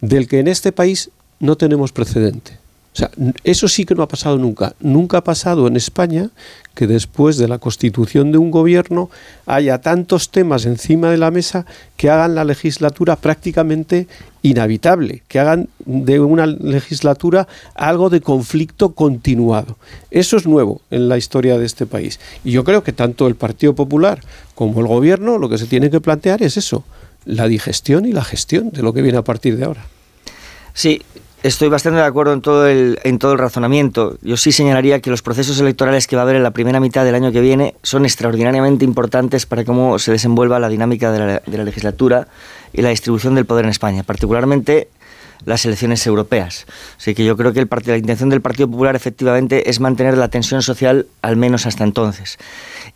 del 0.00 0.28
que 0.28 0.40
en 0.40 0.48
este 0.48 0.72
país 0.72 1.10
no 1.40 1.56
tenemos 1.56 1.92
precedente. 1.92 2.58
O 2.96 2.98
sea, 2.98 3.10
eso 3.44 3.68
sí 3.68 3.84
que 3.84 3.94
no 3.94 4.02
ha 4.02 4.08
pasado 4.08 4.38
nunca. 4.38 4.72
Nunca 4.80 5.18
ha 5.18 5.20
pasado 5.24 5.66
en 5.66 5.76
España 5.76 6.30
que 6.74 6.86
después 6.86 7.36
de 7.36 7.46
la 7.46 7.58
constitución 7.58 8.32
de 8.32 8.38
un 8.38 8.50
gobierno 8.50 9.10
haya 9.44 9.82
tantos 9.82 10.30
temas 10.30 10.64
encima 10.64 11.10
de 11.10 11.18
la 11.18 11.30
mesa 11.30 11.66
que 11.98 12.08
hagan 12.08 12.34
la 12.34 12.44
legislatura 12.44 13.16
prácticamente 13.16 14.08
inhabitable, 14.40 15.22
que 15.28 15.38
hagan 15.38 15.68
de 15.84 16.20
una 16.20 16.46
legislatura 16.46 17.46
algo 17.74 18.08
de 18.08 18.22
conflicto 18.22 18.94
continuado. 18.94 19.76
Eso 20.10 20.38
es 20.38 20.46
nuevo 20.46 20.80
en 20.90 21.10
la 21.10 21.18
historia 21.18 21.58
de 21.58 21.66
este 21.66 21.84
país. 21.84 22.18
Y 22.44 22.52
yo 22.52 22.64
creo 22.64 22.82
que 22.82 22.94
tanto 22.94 23.26
el 23.26 23.36
Partido 23.36 23.74
Popular 23.74 24.22
como 24.54 24.80
el 24.80 24.86
gobierno 24.86 25.36
lo 25.36 25.50
que 25.50 25.58
se 25.58 25.66
tiene 25.66 25.90
que 25.90 26.00
plantear 26.00 26.42
es 26.42 26.56
eso, 26.56 26.82
la 27.26 27.46
digestión 27.46 28.06
y 28.06 28.12
la 28.12 28.24
gestión 28.24 28.70
de 28.70 28.80
lo 28.80 28.94
que 28.94 29.02
viene 29.02 29.18
a 29.18 29.24
partir 29.24 29.58
de 29.58 29.66
ahora. 29.66 29.84
Sí, 30.72 31.02
Estoy 31.46 31.68
bastante 31.68 32.00
de 32.00 32.04
acuerdo 32.04 32.32
en 32.32 32.40
todo, 32.40 32.66
el, 32.66 32.98
en 33.04 33.20
todo 33.20 33.34
el 33.34 33.38
razonamiento. 33.38 34.18
Yo 34.20 34.36
sí 34.36 34.50
señalaría 34.50 35.00
que 35.00 35.10
los 35.10 35.22
procesos 35.22 35.60
electorales 35.60 36.08
que 36.08 36.16
va 36.16 36.22
a 36.22 36.24
haber 36.24 36.34
en 36.34 36.42
la 36.42 36.50
primera 36.50 36.80
mitad 36.80 37.04
del 37.04 37.14
año 37.14 37.30
que 37.30 37.40
viene 37.40 37.76
son 37.84 38.04
extraordinariamente 38.04 38.84
importantes 38.84 39.46
para 39.46 39.64
cómo 39.64 40.00
se 40.00 40.10
desenvuelva 40.10 40.58
la 40.58 40.68
dinámica 40.68 41.12
de 41.12 41.40
la, 41.46 41.64
legislatura 41.64 42.26
y 42.72 42.82
la 42.82 42.88
distribución 42.88 43.36
del 43.36 43.46
poder 43.46 43.64
en 43.64 43.70
España, 43.70 44.02
particularmente 44.02 44.88
las 45.44 45.64
elecciones 45.64 46.04
europeas. 46.04 46.66
Así 46.98 47.14
que 47.14 47.24
yo 47.24 47.36
creo 47.36 47.52
que 47.52 47.60
el 47.60 47.68
la 47.86 47.96
intención 47.96 48.28
del 48.28 48.40
Partido 48.40 48.68
Popular 48.68 48.96
efectivamente 48.96 49.70
es 49.70 49.78
mantener 49.78 50.18
la 50.18 50.26
tensión 50.26 50.62
social 50.62 51.06
al 51.22 51.36
menos 51.36 51.64
hasta 51.64 51.84
entonces. 51.84 52.38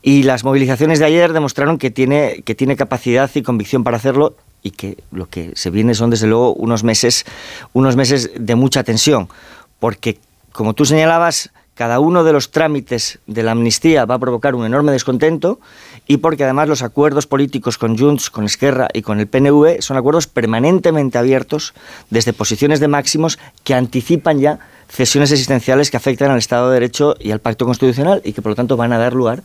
Y 0.02 0.24
las 0.24 0.42
movilizaciones 0.42 0.98
de 0.98 1.04
ayer 1.04 1.32
demostraron 1.32 1.78
que 1.78 1.92
tiene, 1.92 2.42
que 2.44 2.56
tiene 2.56 2.74
capacidad 2.74 3.30
y 3.32 3.42
convicción 3.42 3.84
para 3.84 3.98
hacerlo 3.98 4.34
y 4.62 4.72
que 4.72 4.98
lo 5.10 5.26
que 5.26 5.52
se 5.54 5.70
viene 5.70 5.94
son 5.94 6.10
desde 6.10 6.26
luego 6.26 6.54
unos 6.54 6.84
meses, 6.84 7.24
unos 7.72 7.96
meses 7.96 8.30
de 8.38 8.54
mucha 8.54 8.84
tensión, 8.84 9.28
porque 9.78 10.18
como 10.52 10.74
tú 10.74 10.84
señalabas, 10.84 11.50
cada 11.80 11.98
uno 11.98 12.24
de 12.24 12.34
los 12.34 12.50
trámites 12.50 13.20
de 13.26 13.42
la 13.42 13.52
amnistía 13.52 14.04
va 14.04 14.16
a 14.16 14.18
provocar 14.18 14.54
un 14.54 14.66
enorme 14.66 14.92
descontento 14.92 15.60
y 16.06 16.18
porque 16.18 16.44
además 16.44 16.68
los 16.68 16.82
acuerdos 16.82 17.26
políticos 17.26 17.78
con 17.78 17.96
Junts, 17.96 18.28
con 18.28 18.44
Esquerra 18.44 18.88
y 18.92 19.00
con 19.00 19.18
el 19.18 19.28
PNV 19.28 19.80
son 19.80 19.96
acuerdos 19.96 20.26
permanentemente 20.26 21.16
abiertos 21.16 21.72
desde 22.10 22.34
posiciones 22.34 22.80
de 22.80 22.88
máximos 22.88 23.38
que 23.64 23.72
anticipan 23.72 24.40
ya 24.40 24.58
cesiones 24.90 25.32
existenciales 25.32 25.90
que 25.90 25.96
afectan 25.96 26.30
al 26.30 26.36
Estado 26.36 26.68
de 26.68 26.74
Derecho 26.74 27.14
y 27.18 27.30
al 27.30 27.40
Pacto 27.40 27.64
Constitucional 27.64 28.20
y 28.24 28.34
que 28.34 28.42
por 28.42 28.50
lo 28.50 28.56
tanto 28.56 28.76
van 28.76 28.92
a 28.92 28.98
dar 28.98 29.14
lugar 29.14 29.42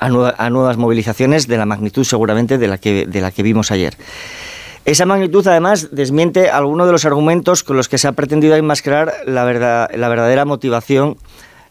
a, 0.00 0.06
a 0.06 0.50
nuevas 0.50 0.76
movilizaciones 0.78 1.46
de 1.46 1.56
la 1.56 1.66
magnitud 1.66 2.02
seguramente 2.02 2.58
de 2.58 2.66
la 2.66 2.78
que, 2.78 3.06
de 3.06 3.20
la 3.20 3.30
que 3.30 3.44
vimos 3.44 3.70
ayer. 3.70 3.96
Esa 4.86 5.04
magnitud, 5.04 5.44
además, 5.48 5.88
desmiente 5.90 6.48
algunos 6.48 6.86
de 6.86 6.92
los 6.92 7.04
argumentos 7.04 7.64
con 7.64 7.76
los 7.76 7.88
que 7.88 7.98
se 7.98 8.06
ha 8.06 8.12
pretendido 8.12 8.54
enmascarar 8.54 9.14
la, 9.26 9.42
verdad, 9.42 9.90
la 9.92 10.08
verdadera 10.08 10.44
motivación 10.44 11.16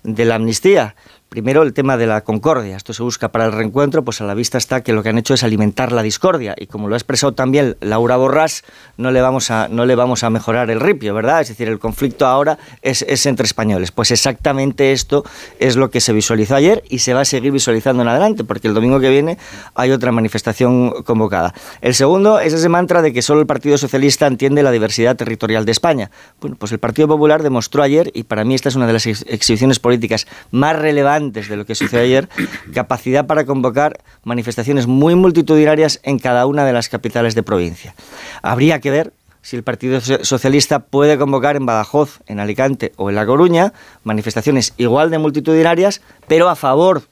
de 0.03 0.25
la 0.25 0.35
amnistía. 0.35 0.95
Primero, 1.29 1.63
el 1.63 1.73
tema 1.73 1.97
de 1.97 2.07
la 2.07 2.21
concordia. 2.21 2.77
Esto 2.77 2.93
se 2.93 3.03
busca 3.03 3.29
para 3.29 3.45
el 3.45 3.51
reencuentro, 3.51 4.05
pues 4.05 4.21
a 4.21 4.25
la 4.25 4.33
vista 4.35 4.57
está 4.57 4.81
que 4.81 4.93
lo 4.93 5.03
que 5.03 5.09
han 5.09 5.17
hecho 5.17 5.33
es 5.33 5.43
alimentar 5.43 5.91
la 5.91 6.01
discordia. 6.01 6.55
Y 6.57 6.67
como 6.67 6.87
lo 6.87 6.93
ha 6.93 6.97
expresado 6.97 7.33
también 7.33 7.75
Laura 7.81 8.15
Borrás, 8.15 8.63
no 8.95 9.11
le 9.11 9.19
vamos 9.19 9.51
a, 9.51 9.67
no 9.67 9.85
le 9.85 9.95
vamos 9.95 10.23
a 10.23 10.29
mejorar 10.29 10.69
el 10.69 10.79
ripio, 10.79 11.13
¿verdad? 11.13 11.41
Es 11.41 11.49
decir, 11.49 11.67
el 11.67 11.79
conflicto 11.79 12.25
ahora 12.25 12.57
es, 12.81 13.01
es 13.01 13.25
entre 13.25 13.45
españoles. 13.45 13.91
Pues 13.91 14.11
exactamente 14.11 14.93
esto 14.93 15.25
es 15.59 15.75
lo 15.75 15.89
que 15.89 15.99
se 15.99 16.13
visualizó 16.13 16.55
ayer 16.55 16.83
y 16.89 16.99
se 16.99 17.13
va 17.13 17.21
a 17.21 17.25
seguir 17.25 17.51
visualizando 17.51 18.03
en 18.03 18.07
adelante, 18.07 18.45
porque 18.45 18.69
el 18.69 18.73
domingo 18.73 19.01
que 19.01 19.09
viene 19.09 19.37
hay 19.73 19.91
otra 19.91 20.13
manifestación 20.13 21.03
convocada. 21.03 21.53
El 21.81 21.95
segundo 21.95 22.39
es 22.39 22.53
ese 22.53 22.69
mantra 22.69 23.01
de 23.01 23.11
que 23.11 23.21
solo 23.21 23.41
el 23.41 23.47
Partido 23.47 23.77
Socialista 23.77 24.25
entiende 24.27 24.63
la 24.63 24.71
diversidad 24.71 25.17
territorial 25.17 25.65
de 25.65 25.73
España. 25.73 26.11
Bueno, 26.39 26.55
pues 26.57 26.71
el 26.71 26.79
Partido 26.79 27.09
Popular 27.09 27.43
demostró 27.43 27.83
ayer, 27.83 28.09
y 28.13 28.23
para 28.23 28.45
mí 28.45 28.55
esta 28.55 28.69
es 28.69 28.75
una 28.75 28.87
de 28.87 28.93
las 28.93 29.05
ex 29.05 29.25
exhibiciones 29.27 29.79
políticas 29.79 30.27
más 30.51 30.77
relevantes 30.77 31.24
de 31.31 31.55
lo 31.55 31.65
que 31.65 31.75
sucedió 31.75 32.03
ayer, 32.03 32.29
capacidad 32.73 33.25
para 33.27 33.45
convocar 33.45 33.99
manifestaciones 34.23 34.87
muy 34.87 35.15
multitudinarias 35.15 35.99
en 36.03 36.19
cada 36.19 36.45
una 36.45 36.65
de 36.65 36.73
las 36.73 36.89
capitales 36.89 37.35
de 37.35 37.43
provincia. 37.43 37.95
Habría 38.41 38.79
que 38.79 38.91
ver 38.91 39.13
si 39.41 39.55
el 39.55 39.63
Partido 39.63 40.01
Socialista 40.01 40.79
puede 40.79 41.19
convocar 41.19 41.55
en 41.55 41.67
Badajoz, 41.67 42.19
en 42.25 42.39
Alicante 42.39 42.93
o 42.97 43.09
en 43.09 43.15
La 43.15 43.27
Coruña 43.27 43.73
manifestaciones 44.03 44.73
igual 44.77 45.11
de 45.11 45.19
multitudinarias, 45.19 46.01
pero 46.27 46.49
a 46.49 46.55
favor 46.55 47.03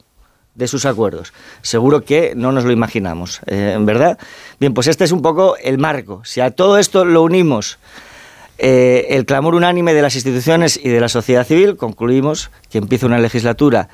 de 0.54 0.66
sus 0.66 0.84
acuerdos. 0.84 1.32
Seguro 1.62 2.04
que 2.04 2.34
no 2.34 2.50
nos 2.52 2.64
lo 2.64 2.72
imaginamos, 2.72 3.40
eh, 3.46 3.76
¿verdad? 3.80 4.18
Bien, 4.58 4.74
pues 4.74 4.86
este 4.88 5.04
es 5.04 5.12
un 5.12 5.22
poco 5.22 5.56
el 5.58 5.78
marco. 5.78 6.22
Si 6.24 6.40
a 6.40 6.50
todo 6.50 6.78
esto 6.78 7.04
lo 7.04 7.22
unimos 7.22 7.78
eh, 8.58 9.06
el 9.10 9.26
clamor 9.26 9.54
unánime 9.54 9.94
de 9.94 10.02
las 10.02 10.14
instituciones 10.14 10.78
y 10.82 10.88
de 10.88 11.00
la 11.00 11.08
sociedad 11.08 11.46
civil, 11.46 11.76
concluimos 11.76 12.50
que 12.70 12.78
empieza 12.78 13.06
una 13.06 13.18
legislatura 13.18 13.88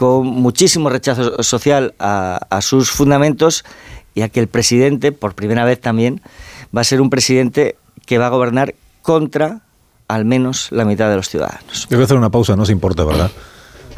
con 0.00 0.26
muchísimo 0.28 0.88
rechazo 0.88 1.42
social 1.42 1.92
a, 1.98 2.40
a, 2.48 2.62
sus 2.62 2.90
fundamentos 2.90 3.66
y 4.14 4.22
a 4.22 4.30
que 4.30 4.40
el 4.40 4.48
presidente, 4.48 5.12
por 5.12 5.34
primera 5.34 5.66
vez 5.66 5.78
también, 5.78 6.22
va 6.74 6.80
a 6.80 6.84
ser 6.84 7.02
un 7.02 7.10
presidente 7.10 7.76
que 8.06 8.16
va 8.16 8.28
a 8.28 8.30
gobernar 8.30 8.74
contra 9.02 9.60
al 10.08 10.24
menos 10.24 10.68
la 10.72 10.86
mitad 10.86 11.10
de 11.10 11.16
los 11.16 11.28
ciudadanos. 11.28 11.86
Yo 11.90 11.98
voy 11.98 12.00
a 12.00 12.04
hacer 12.06 12.16
una 12.16 12.30
pausa, 12.30 12.56
no 12.56 12.64
se 12.64 12.72
importa, 12.72 13.04
¿verdad? 13.04 13.30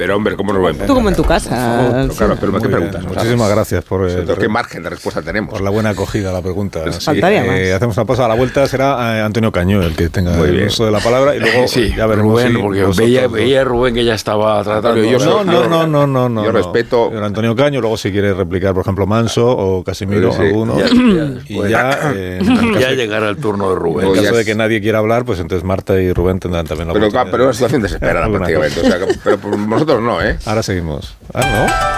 Pero 0.02 0.16
hombre, 0.16 0.34
¿cómo 0.34 0.52
nos 0.52 0.60
va 0.64 0.66
a 0.66 0.70
importar? 0.72 0.88
Tú 0.88 0.94
como 0.94 1.08
en 1.10 1.14
tu 1.14 1.22
casa. 1.22 1.88
Pero, 1.92 2.12
claro, 2.14 2.36
pero 2.40 2.52
¿qué 2.60 2.68
preguntas? 2.68 3.04
Muchísimas 3.04 3.48
gracias 3.50 3.84
por... 3.84 4.10
Eh, 4.10 4.24
¿Qué 4.40 4.48
margen 4.48 4.82
de 4.82 4.90
respuesta 4.90 5.22
tenemos? 5.22 5.52
Por 5.52 5.60
la 5.60 5.70
buena 5.70 5.90
acogida 5.90 6.30
a 6.30 6.32
la 6.32 6.42
pregunta. 6.42 6.80
Pues 6.82 7.04
faltaría 7.04 7.44
más. 7.44 7.56
Eh, 7.56 7.72
hacemos 7.72 7.96
una 7.96 8.04
pausa. 8.04 8.24
A 8.24 8.28
la 8.28 8.34
vuelta 8.34 8.66
será 8.66 9.18
eh, 9.18 9.20
Antonio 9.22 9.52
Caño 9.52 9.80
el 9.80 9.94
que 9.94 10.08
tenga 10.08 10.32
Muy 10.32 10.48
el 10.48 10.56
bien. 10.56 10.66
uso 10.66 10.84
de 10.86 10.90
la 10.90 10.98
palabra 10.98 11.36
y 11.36 11.38
luego 11.38 11.68
sí, 11.68 11.94
ya 11.96 12.06
veremos 12.06 12.32
Rubén, 12.32 12.52
si 12.56 12.58
porque 12.60 12.80
vosotros 12.82 12.96
veía, 13.06 13.28
veía 13.28 13.60
a 13.60 13.64
Rubén 13.64 13.94
que 13.94 14.04
ya 14.04 14.14
estaba 14.14 14.60
tratando. 14.64 15.04
Yo 15.04 15.20
no, 15.20 15.44
no, 15.44 15.68
no, 15.68 15.86
no, 15.86 16.06
no, 16.08 16.28
no. 16.28 16.44
yo 16.44 16.50
no. 16.52 16.58
respeto- 16.58 17.12
Antonio 17.24 17.54
Caño, 17.54 17.80
luego 17.80 17.96
si 17.96 18.10
quiere 18.10 18.34
replicar, 18.34 18.74
por 18.74 18.82
ejemplo, 18.82 19.06
Manso 19.06 19.46
o 19.48 19.84
Casimiro, 19.84 20.32
Sí, 20.32 20.38
sí. 20.38 20.46
alguno. 20.48 20.78
Ya, 20.80 20.86
ya, 20.88 21.40
y 21.46 21.68
ya, 21.70 22.12
eh, 22.16 22.38
en 22.40 22.74
ya 22.80 22.90
llegará 22.90 23.28
el 23.28 23.36
turno 23.36 23.68
de 23.68 23.74
en 23.74 23.78
Rubén. 23.80 24.14
ya 24.14 24.22
caso 24.22 24.34
de 24.36 24.44
que 24.44 24.56
nadie 24.56 24.80
quiera 24.80 24.98
hablar, 24.98 25.24
pues 25.24 25.38
entonces 25.38 25.62
Marta 25.64 26.00
y 26.00 26.12
Rubén 26.12 26.40
tendrán 26.40 26.66
también 26.66 26.88
la 26.88 26.94
oportunidad. 26.94 27.26
pero 27.30 27.44
es 27.44 27.46
una 27.46 27.52
situación 27.54 27.82
desesperada 27.82 28.28
prácticamente. 28.28 28.80
Pero 29.22 29.38
por- 29.38 29.56
vosotros 29.92 30.02
no, 30.02 30.22
¿eh? 30.22 30.38
Ahora 30.46 30.62
seguimos. 30.62 31.14
Ah, 31.34 31.42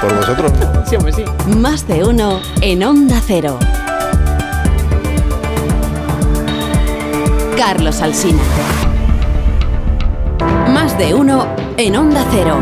no, 0.03 0.09
por 0.09 0.17
vosotros 0.17 0.53
no. 0.53 0.87
Sí, 0.87 0.97
hombre, 0.97 1.13
sí. 1.13 1.25
Más 1.57 1.87
de 1.87 2.05
uno 2.05 2.41
en 2.61 2.83
Onda 2.83 3.21
Cero. 3.25 3.59
Carlos 7.57 8.01
Alsina. 8.01 8.43
Más 10.69 10.99
de 10.99 11.15
uno 11.15 11.47
en 11.77 11.97
Onda 11.97 12.25
Cero. 12.33 12.59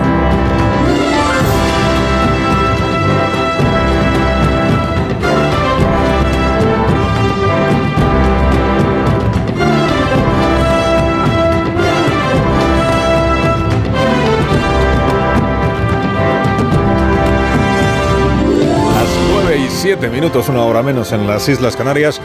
7 19.83 20.11
minutos, 20.11 20.49
una 20.49 20.63
hora 20.63 20.81
menos 20.81 21.11
en 21.11 21.27
las 21.27 21.49
Islas 21.49 21.75
Canarias, 21.75 22.21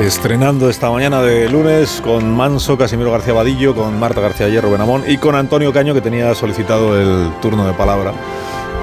estrenando 0.00 0.70
esta 0.70 0.88
mañana 0.88 1.20
de 1.20 1.48
lunes 1.48 2.00
con 2.00 2.32
Manso, 2.32 2.78
Casimiro 2.78 3.10
García 3.10 3.32
Vadillo, 3.32 3.74
con 3.74 3.98
Marta 3.98 4.20
García 4.20 4.48
Hierro 4.48 4.70
Benamón 4.70 5.02
y 5.08 5.16
con 5.16 5.34
Antonio 5.34 5.72
Caño, 5.72 5.94
que 5.94 6.00
tenía 6.00 6.32
solicitado 6.36 6.96
el 6.96 7.28
turno 7.40 7.66
de 7.66 7.72
palabra 7.72 8.12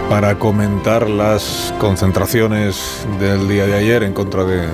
para 0.09 0.37
comentar 0.37 1.09
las 1.09 1.73
concentraciones 1.79 3.07
del 3.21 3.47
día 3.47 3.65
de 3.65 3.75
ayer 3.75 4.03
en 4.03 4.11
contra 4.11 4.43
de, 4.43 4.67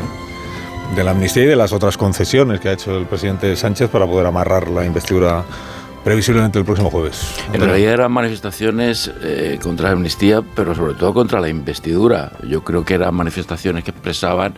de 0.95 1.03
la 1.03 1.11
amnistía 1.11 1.43
y 1.43 1.47
de 1.47 1.55
las 1.55 1.71
otras 1.71 1.97
concesiones 1.97 2.59
que 2.59 2.69
ha 2.69 2.73
hecho 2.73 2.97
el 2.97 3.05
presidente 3.05 3.55
Sánchez 3.55 3.91
para 3.91 4.07
poder 4.07 4.25
amarrar 4.25 4.69
la 4.69 4.85
investidura 4.85 5.45
previsiblemente 6.05 6.59
el 6.59 6.65
próximo 6.65 6.91
jueves. 6.91 7.33
En 7.51 7.61
realidad 7.61 7.93
eran 7.93 8.11
manifestaciones 8.11 9.11
eh, 9.23 9.57
contra 9.61 9.87
la 9.87 9.95
amnistía, 9.95 10.43
pero 10.55 10.75
sobre 10.75 10.93
todo 10.93 11.15
contra 11.15 11.41
la 11.41 11.49
investidura. 11.49 12.31
Yo 12.47 12.63
creo 12.63 12.85
que 12.85 12.93
eran 12.93 13.15
manifestaciones 13.15 13.83
que 13.83 13.89
expresaban 13.89 14.53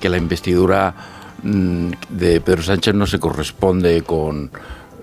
que 0.00 0.08
la 0.08 0.16
investidura 0.16 0.94
mm, 1.42 1.90
de 2.08 2.40
Pedro 2.40 2.62
Sánchez 2.62 2.94
no 2.94 3.06
se 3.06 3.20
corresponde 3.20 4.00
con 4.00 4.50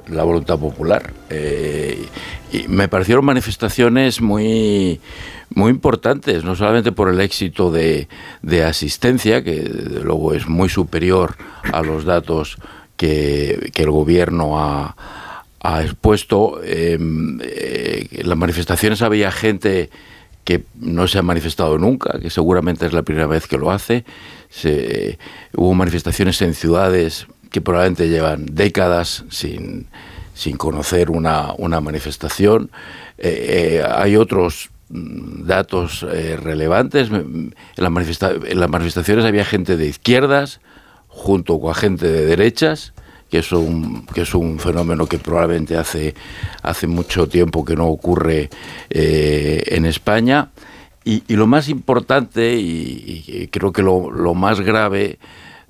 la 0.08 0.24
voluntad 0.24 0.58
popular. 0.58 1.14
Eh, 1.30 2.08
y 2.52 2.68
me 2.68 2.88
parecieron 2.88 3.24
manifestaciones 3.24 4.22
muy, 4.22 5.00
muy 5.54 5.70
importantes, 5.70 6.44
no 6.44 6.56
solamente 6.56 6.94
por 6.94 7.10
el 7.10 7.22
éxito 7.22 7.70
de, 7.70 8.08
asistencia, 8.66 9.44
que 9.44 9.62
desde 9.62 10.04
luego 10.04 10.34
es 10.34 10.48
muy 10.48 10.68
superior 10.68 11.36
a 11.72 11.84
los 11.84 12.06
datos 12.06 12.58
que, 12.98 13.70
que 13.72 13.84
el 13.84 13.92
gobierno 13.92 14.60
ha, 14.60 14.96
ha 15.66 15.84
expuesto. 15.84 16.62
eh, 16.64 16.98
eh, 17.42 18.08
en 18.12 18.30
las 18.30 18.38
manifestaciones 18.38 19.02
había 19.02 19.32
gente 19.32 19.90
que 20.44 20.64
no 20.80 21.08
se 21.08 21.18
ha 21.18 21.24
manifestado 21.24 21.78
nunca, 21.80 22.20
que 22.20 22.30
seguramente 22.30 22.86
es 22.86 22.94
la 22.94 23.02
primera 23.02 23.26
vez 23.28 23.48
que 23.48 23.58
lo 23.58 23.72
hace. 23.72 24.06
Hubo 25.56 25.74
manifestaciones 25.74 26.42
en 26.42 26.54
ciudades 26.54 27.28
que 27.52 27.62
probablemente 27.62 28.10
llevan 28.10 28.46
décadas 28.52 29.26
sin, 29.30 29.88
sin 30.34 30.58
conocer 30.58 31.10
una, 31.10 31.54
una 31.58 31.80
manifestación. 31.82 32.70
Eh, 33.18 33.80
eh, 33.82 33.84
hay 33.88 34.18
otros 34.18 34.70
mm, 34.90 35.46
datos 35.48 36.06
eh, 36.12 36.38
relevantes. 36.38 37.10
En, 37.10 37.56
la 37.78 37.90
manifesta- 37.90 38.34
en 38.46 38.60
las 38.60 38.70
manifestaciones 38.70 39.26
había 39.26 39.46
gente 39.46 39.78
de 39.78 39.88
izquierdas 39.88 40.60
junto 41.08 41.60
con 41.60 41.74
gente 41.74 42.08
de 42.08 42.26
derechas 42.26 42.94
que 43.30 43.40
es 43.40 43.52
un, 43.52 44.06
que 44.08 44.22
es 44.22 44.34
un 44.34 44.60
fenómeno 44.60 45.08
que 45.08 45.18
probablemente 45.18 45.78
hace, 45.78 46.14
hace 46.62 46.88
mucho 46.88 47.28
tiempo 47.28 47.66
que 47.66 47.76
no 47.76 47.88
ocurre 47.88 48.50
eh, 48.90 49.64
en 49.68 49.86
España. 49.86 50.50
Y, 51.04 51.24
y 51.28 51.36
lo 51.36 51.48
más 51.48 51.70
importante, 51.70 52.56
y, 52.56 53.48
creo 53.52 53.72
que 53.72 53.84
lo, 53.84 54.10
lo 54.12 54.34
más 54.34 54.62
grave 54.62 55.20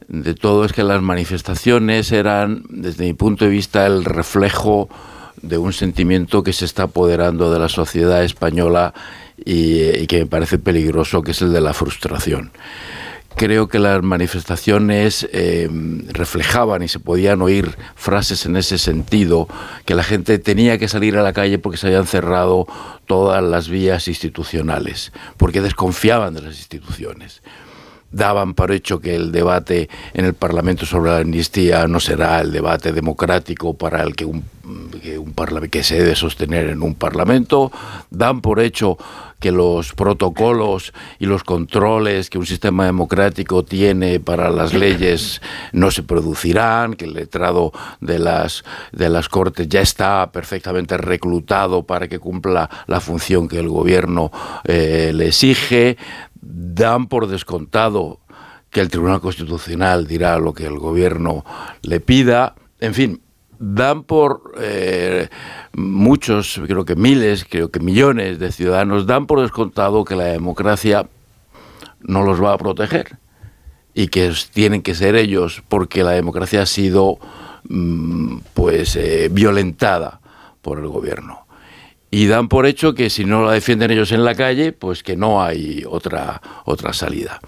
de 0.07 0.33
todo, 0.33 0.65
es 0.65 0.73
que 0.73 0.83
las 0.83 1.01
manifestaciones 1.01 2.11
eran, 2.11 2.63
desde 2.69 3.05
mi 3.05 3.13
punto 3.13 3.45
de 3.45 3.51
vista, 3.51 3.85
el 3.85 4.05
reflejo 4.05 4.89
de 5.41 5.57
un 5.57 5.73
sentimiento 5.73 6.43
que 6.43 6.53
se 6.53 6.65
está 6.65 6.83
apoderando 6.83 7.51
de 7.51 7.59
la 7.59 7.69
sociedad 7.69 8.23
española 8.23 8.93
y, 9.43 9.81
y 9.97 10.07
que 10.07 10.19
me 10.19 10.25
parece 10.25 10.57
peligroso, 10.57 11.21
que 11.21 11.31
es 11.31 11.41
el 11.41 11.51
de 11.51 11.61
la 11.61 11.73
frustración 11.73 12.51
creo 13.35 13.67
que 13.67 13.79
las 13.79 14.01
manifestaciones 14.01 15.27
eh, 15.31 15.69
reflejaban 16.09 16.83
y 16.83 16.87
se 16.87 16.99
podían 16.99 17.41
oír 17.41 17.75
frases 17.95 18.45
en 18.45 18.55
ese 18.57 18.77
sentido, 18.77 19.47
que 19.85 19.95
la 19.95 20.03
gente 20.03 20.39
tenía 20.39 20.77
que 20.77 20.87
salir 20.87 21.17
a 21.17 21.23
la 21.23 21.33
calle 21.33 21.59
porque 21.59 21.77
se 21.77 21.87
habían 21.87 22.07
cerrado 22.07 22.67
todas 23.05 23.43
las 23.43 23.69
vías 23.69 24.07
institucionales, 24.07 25.11
porque 25.37 25.61
desconfiaban 25.61 26.33
de 26.33 26.41
las 26.41 26.57
instituciones. 26.57 27.41
Daban 28.15 28.53
por 28.53 28.71
hecho 28.71 29.01
que 29.01 29.13
el 29.13 29.33
debate 29.33 29.89
en 30.13 30.23
el 30.23 30.33
Parlamento 30.33 30.85
sobre 30.85 31.11
la 31.11 31.17
amnistía 31.17 31.85
no 31.85 31.99
será 31.99 32.39
el 32.39 32.53
debate 32.53 32.93
democrático 32.93 33.73
para 33.73 34.01
el 34.03 34.15
que 34.15 34.23
un, 34.23 34.41
que 35.03 35.17
un 35.17 35.33
que 35.69 35.83
se 35.83 35.97
debe 35.97 36.15
sostener 36.15 36.69
en 36.69 36.81
un 36.81 36.95
Parlamento. 36.95 37.73
Dan 38.09 38.39
por 38.39 38.61
hecho 38.61 38.97
que 39.41 39.51
los 39.51 39.93
protocolos 39.93 40.93
y 41.19 41.25
los 41.25 41.43
controles 41.43 42.29
que 42.29 42.37
un 42.37 42.45
sistema 42.45 42.85
democrático 42.85 43.65
tiene 43.65 44.21
para 44.21 44.49
las 44.49 44.73
leyes 44.73 45.41
no 45.73 45.91
se 45.91 46.03
producirán, 46.03 46.93
que 46.93 47.03
el 47.03 47.13
letrado 47.15 47.73
de 47.99 48.17
las, 48.17 48.63
de 48.93 49.09
las 49.09 49.27
Cortes 49.27 49.67
ya 49.67 49.81
está 49.81 50.31
perfectamente 50.31 50.95
reclutado 50.95 51.83
para 51.83 52.07
que 52.07 52.17
cumpla 52.17 52.69
la 52.87 53.01
función 53.01 53.49
que 53.49 53.59
el 53.59 53.67
gobierno 53.67 54.31
eh, 54.63 55.11
le 55.13 55.27
exige, 55.27 55.97
dan 56.45 57.07
por 57.07 57.27
descontado 57.27 58.19
que 58.69 58.81
el 58.81 58.89
Tribunal 58.89 59.21
Constitucional 59.21 60.05
dirá 60.05 60.37
lo 60.37 60.53
que 60.53 60.65
el 60.65 60.77
gobierno 60.77 61.43
le 61.81 61.99
pida, 61.99 62.55
en 62.79 62.93
fin, 62.93 63.21
dan 63.57 64.03
por 64.03 64.53
eh, 64.59 65.29
muchos, 65.73 66.61
creo 66.67 66.85
que 66.85 66.95
miles, 66.95 67.45
creo 67.49 67.71
que 67.71 67.79
millones 67.79 68.37
de 68.37 68.51
ciudadanos, 68.51 69.07
dan 69.07 69.27
por 69.27 69.41
descontado 69.41 70.05
que 70.05 70.15
la 70.15 70.25
democracia 70.25 71.07
no 72.01 72.23
los 72.23 72.43
va 72.43 72.53
a 72.53 72.57
proteger 72.57 73.17
y 73.93 74.09
que 74.09 74.31
tienen 74.53 74.81
que 74.81 74.93
ser 74.93 75.15
ellos 75.15 75.63
porque 75.67 76.03
la 76.03 76.11
democracia 76.11 76.61
ha 76.61 76.65
sido 76.65 77.17
mm, 77.69 78.39
pues 78.53 78.95
eh, 78.97 79.29
violentada 79.31 80.19
por 80.61 80.79
el 80.79 80.87
gobierno 80.87 81.44
y 82.15 82.27
dan 82.27 82.47
por 82.47 82.65
hecho 82.65 82.95
que 82.95 83.09
si 83.09 83.25
no 83.25 83.43
la 83.43 83.51
defienden 83.51 83.91
ellos 83.91 84.13
en 84.13 84.23
la 84.23 84.35
calle, 84.35 84.71
pues 84.71 85.03
que 85.03 85.17
no 85.17 85.43
hay 85.43 85.83
otra, 85.85 86.41
otra 86.63 86.93
salida. 86.93 87.41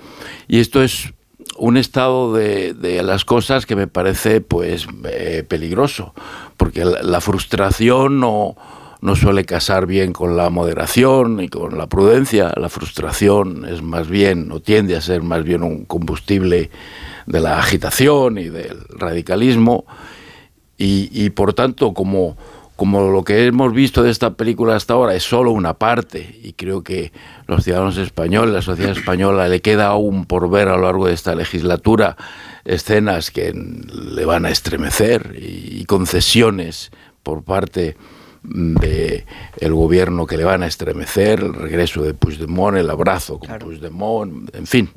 Y 0.50 0.60
esto 0.60 0.84
es 0.84 1.14
un 1.58 1.78
estado 1.78 2.34
de, 2.34 2.74
de 2.74 3.02
las 3.02 3.24
cosas 3.24 3.66
que 3.66 3.78
me 3.78 3.88
parece 3.88 4.42
pues 4.42 4.86
eh, 5.06 5.46
peligroso, 5.48 6.14
porque 6.58 6.84
la, 6.84 7.22
frustración 7.22 8.20
no, 8.20 8.58
no 9.00 9.16
suele 9.16 9.46
casar 9.46 9.86
bien 9.86 10.12
con 10.12 10.36
la 10.36 10.50
moderación 10.50 11.40
y 11.40 11.48
con 11.48 11.78
la 11.78 11.88
prudencia. 11.88 12.52
La 12.58 12.68
frustración 12.68 13.64
es 13.70 13.82
más 13.82 14.10
bien, 14.10 14.52
o 14.52 14.60
tiende 14.60 14.98
a 14.98 15.02
ser 15.02 15.22
más 15.22 15.46
bien 15.46 15.64
un 15.64 15.86
combustible 15.86 16.72
de 17.26 17.40
la 17.40 17.58
agitación 17.58 18.38
y 18.38 18.50
del 18.50 18.82
radicalismo. 18.90 19.86
Y, 20.78 21.10
y 21.14 21.30
por 21.30 21.54
tanto, 21.54 21.94
como, 21.94 22.36
como 22.78 23.10
lo 23.10 23.24
que 23.24 23.48
hemos 23.48 23.74
visto 23.74 24.04
de 24.04 24.12
esta 24.12 24.36
película 24.36 24.76
hasta 24.76 24.94
ahora 24.94 25.16
es 25.16 25.24
solo 25.24 25.52
una 25.52 25.74
parte, 25.74 26.40
y 26.44 26.54
creo 26.54 26.84
que 26.84 27.12
los 27.48 27.64
ciudadanos 27.64 27.98
españoles, 27.98 28.54
la 28.54 28.62
sociedad 28.62 28.92
española, 28.92 29.48
le 29.50 29.62
queda 29.62 29.88
aún 29.88 30.26
por 30.26 30.48
ver 30.48 30.68
a 30.68 30.78
lo 30.78 30.84
largo 30.84 31.08
de 31.08 31.14
esta 31.14 31.34
legislatura 31.34 32.16
escenas 32.66 33.32
que 33.32 33.52
le 33.52 34.26
van 34.26 34.46
a 34.46 34.52
estremecer 34.52 35.36
y, 35.42 35.84
concesiones 35.86 36.92
por 37.24 37.44
parte 37.44 37.98
de 38.44 39.26
el 39.60 39.74
gobierno 39.74 40.28
que 40.28 40.38
le 40.38 40.44
van 40.44 40.62
a 40.62 40.68
estremecer, 40.68 41.40
el 41.40 41.56
regreso 41.56 42.04
de 42.04 42.14
Puigdemont, 42.14 42.78
el 42.78 42.92
abrazo 42.92 43.40
con 43.40 43.58
Puigdemont, 43.58 44.56
en 44.56 44.68
fin, 44.68 44.90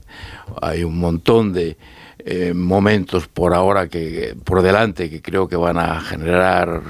hay 0.60 0.84
un 0.84 0.98
montón 0.98 1.54
de 1.54 1.78
eh, 2.26 2.52
momentos 2.54 3.28
por 3.28 3.54
ahora 3.54 3.88
que 3.88 4.34
por 4.44 4.62
delante 4.62 5.10
que 5.10 5.22
creo 5.22 5.48
que 5.48 5.56
van 5.56 5.78
a 5.78 6.00
generar 6.00 6.82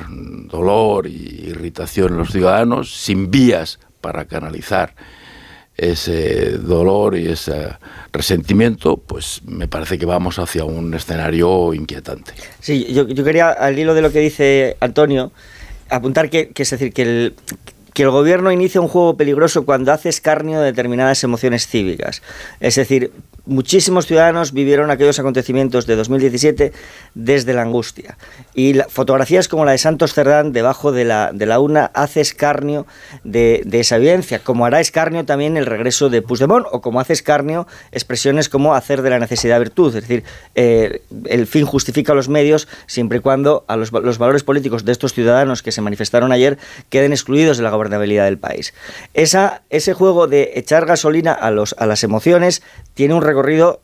dolor 0.47 1.07
y 1.07 1.47
irritación 1.49 2.12
en 2.12 2.19
los 2.19 2.31
ciudadanos 2.31 2.95
sin 2.95 3.31
vías 3.31 3.79
para 4.01 4.25
canalizar 4.25 4.95
ese 5.77 6.59
dolor 6.59 7.16
y 7.16 7.29
ese 7.29 7.69
resentimiento, 8.12 8.99
pues 8.99 9.40
me 9.47 9.66
parece 9.66 9.99
que 9.99 10.05
vamos 10.05 10.38
hacia 10.38 10.64
un 10.64 10.93
escenario 10.93 11.73
inquietante. 11.73 12.33
Sí, 12.61 12.93
yo, 12.93 13.09
yo 13.09 13.24
quería, 13.24 13.51
al 13.51 13.78
hilo 13.78 13.95
de 13.95 14.03
lo 14.03 14.12
que 14.12 14.20
dice 14.20 14.76
Antonio, 14.81 15.33
apuntar 15.89 16.28
que, 16.28 16.51
que 16.51 16.64
es 16.64 16.70
decir, 16.70 16.93
que 16.93 17.03
el, 17.03 17.35
que 17.95 18.03
el 18.03 18.11
gobierno 18.11 18.53
inicia 18.53 18.81
un 18.81 18.89
juego 18.89 19.16
peligroso 19.16 19.64
cuando 19.64 19.93
hace 19.93 20.09
escarnio 20.09 20.61
de 20.61 20.66
determinadas 20.66 21.24
emociones 21.24 21.66
cívicas. 21.66 22.22
Es 22.61 22.76
decir, 22.76 23.12
muchísimos 23.47 24.07
ciudadanos 24.07 24.53
vivieron 24.53 24.91
aquellos 24.91 25.18
acontecimientos 25.18 25.86
de 25.86 25.97
2017 25.97 26.72
desde 27.14 27.55
la 27.55 27.62
angustia. 27.62 28.16
Y 28.55 28.74
la, 28.74 28.84
fotografías 28.88 29.48
como 29.48 29.64
la 29.64 29.72
de 29.72 29.78
Santos 29.78 30.14
Cerdán 30.14 30.53
debajo 30.53 30.92
de 30.92 31.05
la, 31.05 31.30
de 31.32 31.46
la 31.46 31.61
urna 31.61 31.90
hace 31.94 32.20
escarnio 32.20 32.86
de, 33.24 33.62
de 33.64 33.80
esa 33.80 33.96
evidencia, 33.96 34.40
como 34.40 34.66
hará 34.66 34.80
escarnio 34.80 35.24
también 35.24 35.57
el 35.57 35.66
regreso 35.66 36.09
de 36.09 36.22
Puigdemont 36.22 36.66
o 36.70 36.80
como 36.80 37.01
hace 37.01 37.12
escarnio 37.12 37.66
expresiones 37.92 38.48
como 38.48 38.74
hacer 38.74 39.03
de 39.03 39.11
la 39.11 39.18
necesidad 39.18 39.59
virtud, 39.59 39.94
es 39.94 40.03
decir, 40.03 40.24
eh, 40.55 41.03
el 41.26 41.46
fin 41.46 41.64
justifica 41.64 42.14
los 42.14 42.28
medios 42.28 42.68
siempre 42.86 43.18
y 43.18 43.20
cuando 43.20 43.64
a 43.68 43.76
los, 43.76 43.92
los 43.92 44.18
valores 44.18 44.44
políticos 44.44 44.84
de 44.84 44.92
estos 44.92 45.12
ciudadanos 45.12 45.62
que 45.62 45.72
se 45.72 45.80
manifestaron 45.80 46.32
ayer 46.32 46.59
queden 46.88 47.12
excluidos 47.12 47.57
de 47.57 47.62
la 47.62 47.70
gobernabilidad 47.70 48.24
del 48.24 48.38
país. 48.38 48.74
Esa, 49.14 49.62
ese 49.70 49.94
juego 49.94 50.26
de 50.26 50.53
echar 50.55 50.86
gasolina 50.86 51.32
a, 51.32 51.51
los, 51.51 51.74
a 51.78 51.86
las 51.86 52.05
emociones 52.05 52.62
tiene 52.94 53.14
un 53.14 53.22
recorrido 53.22 53.80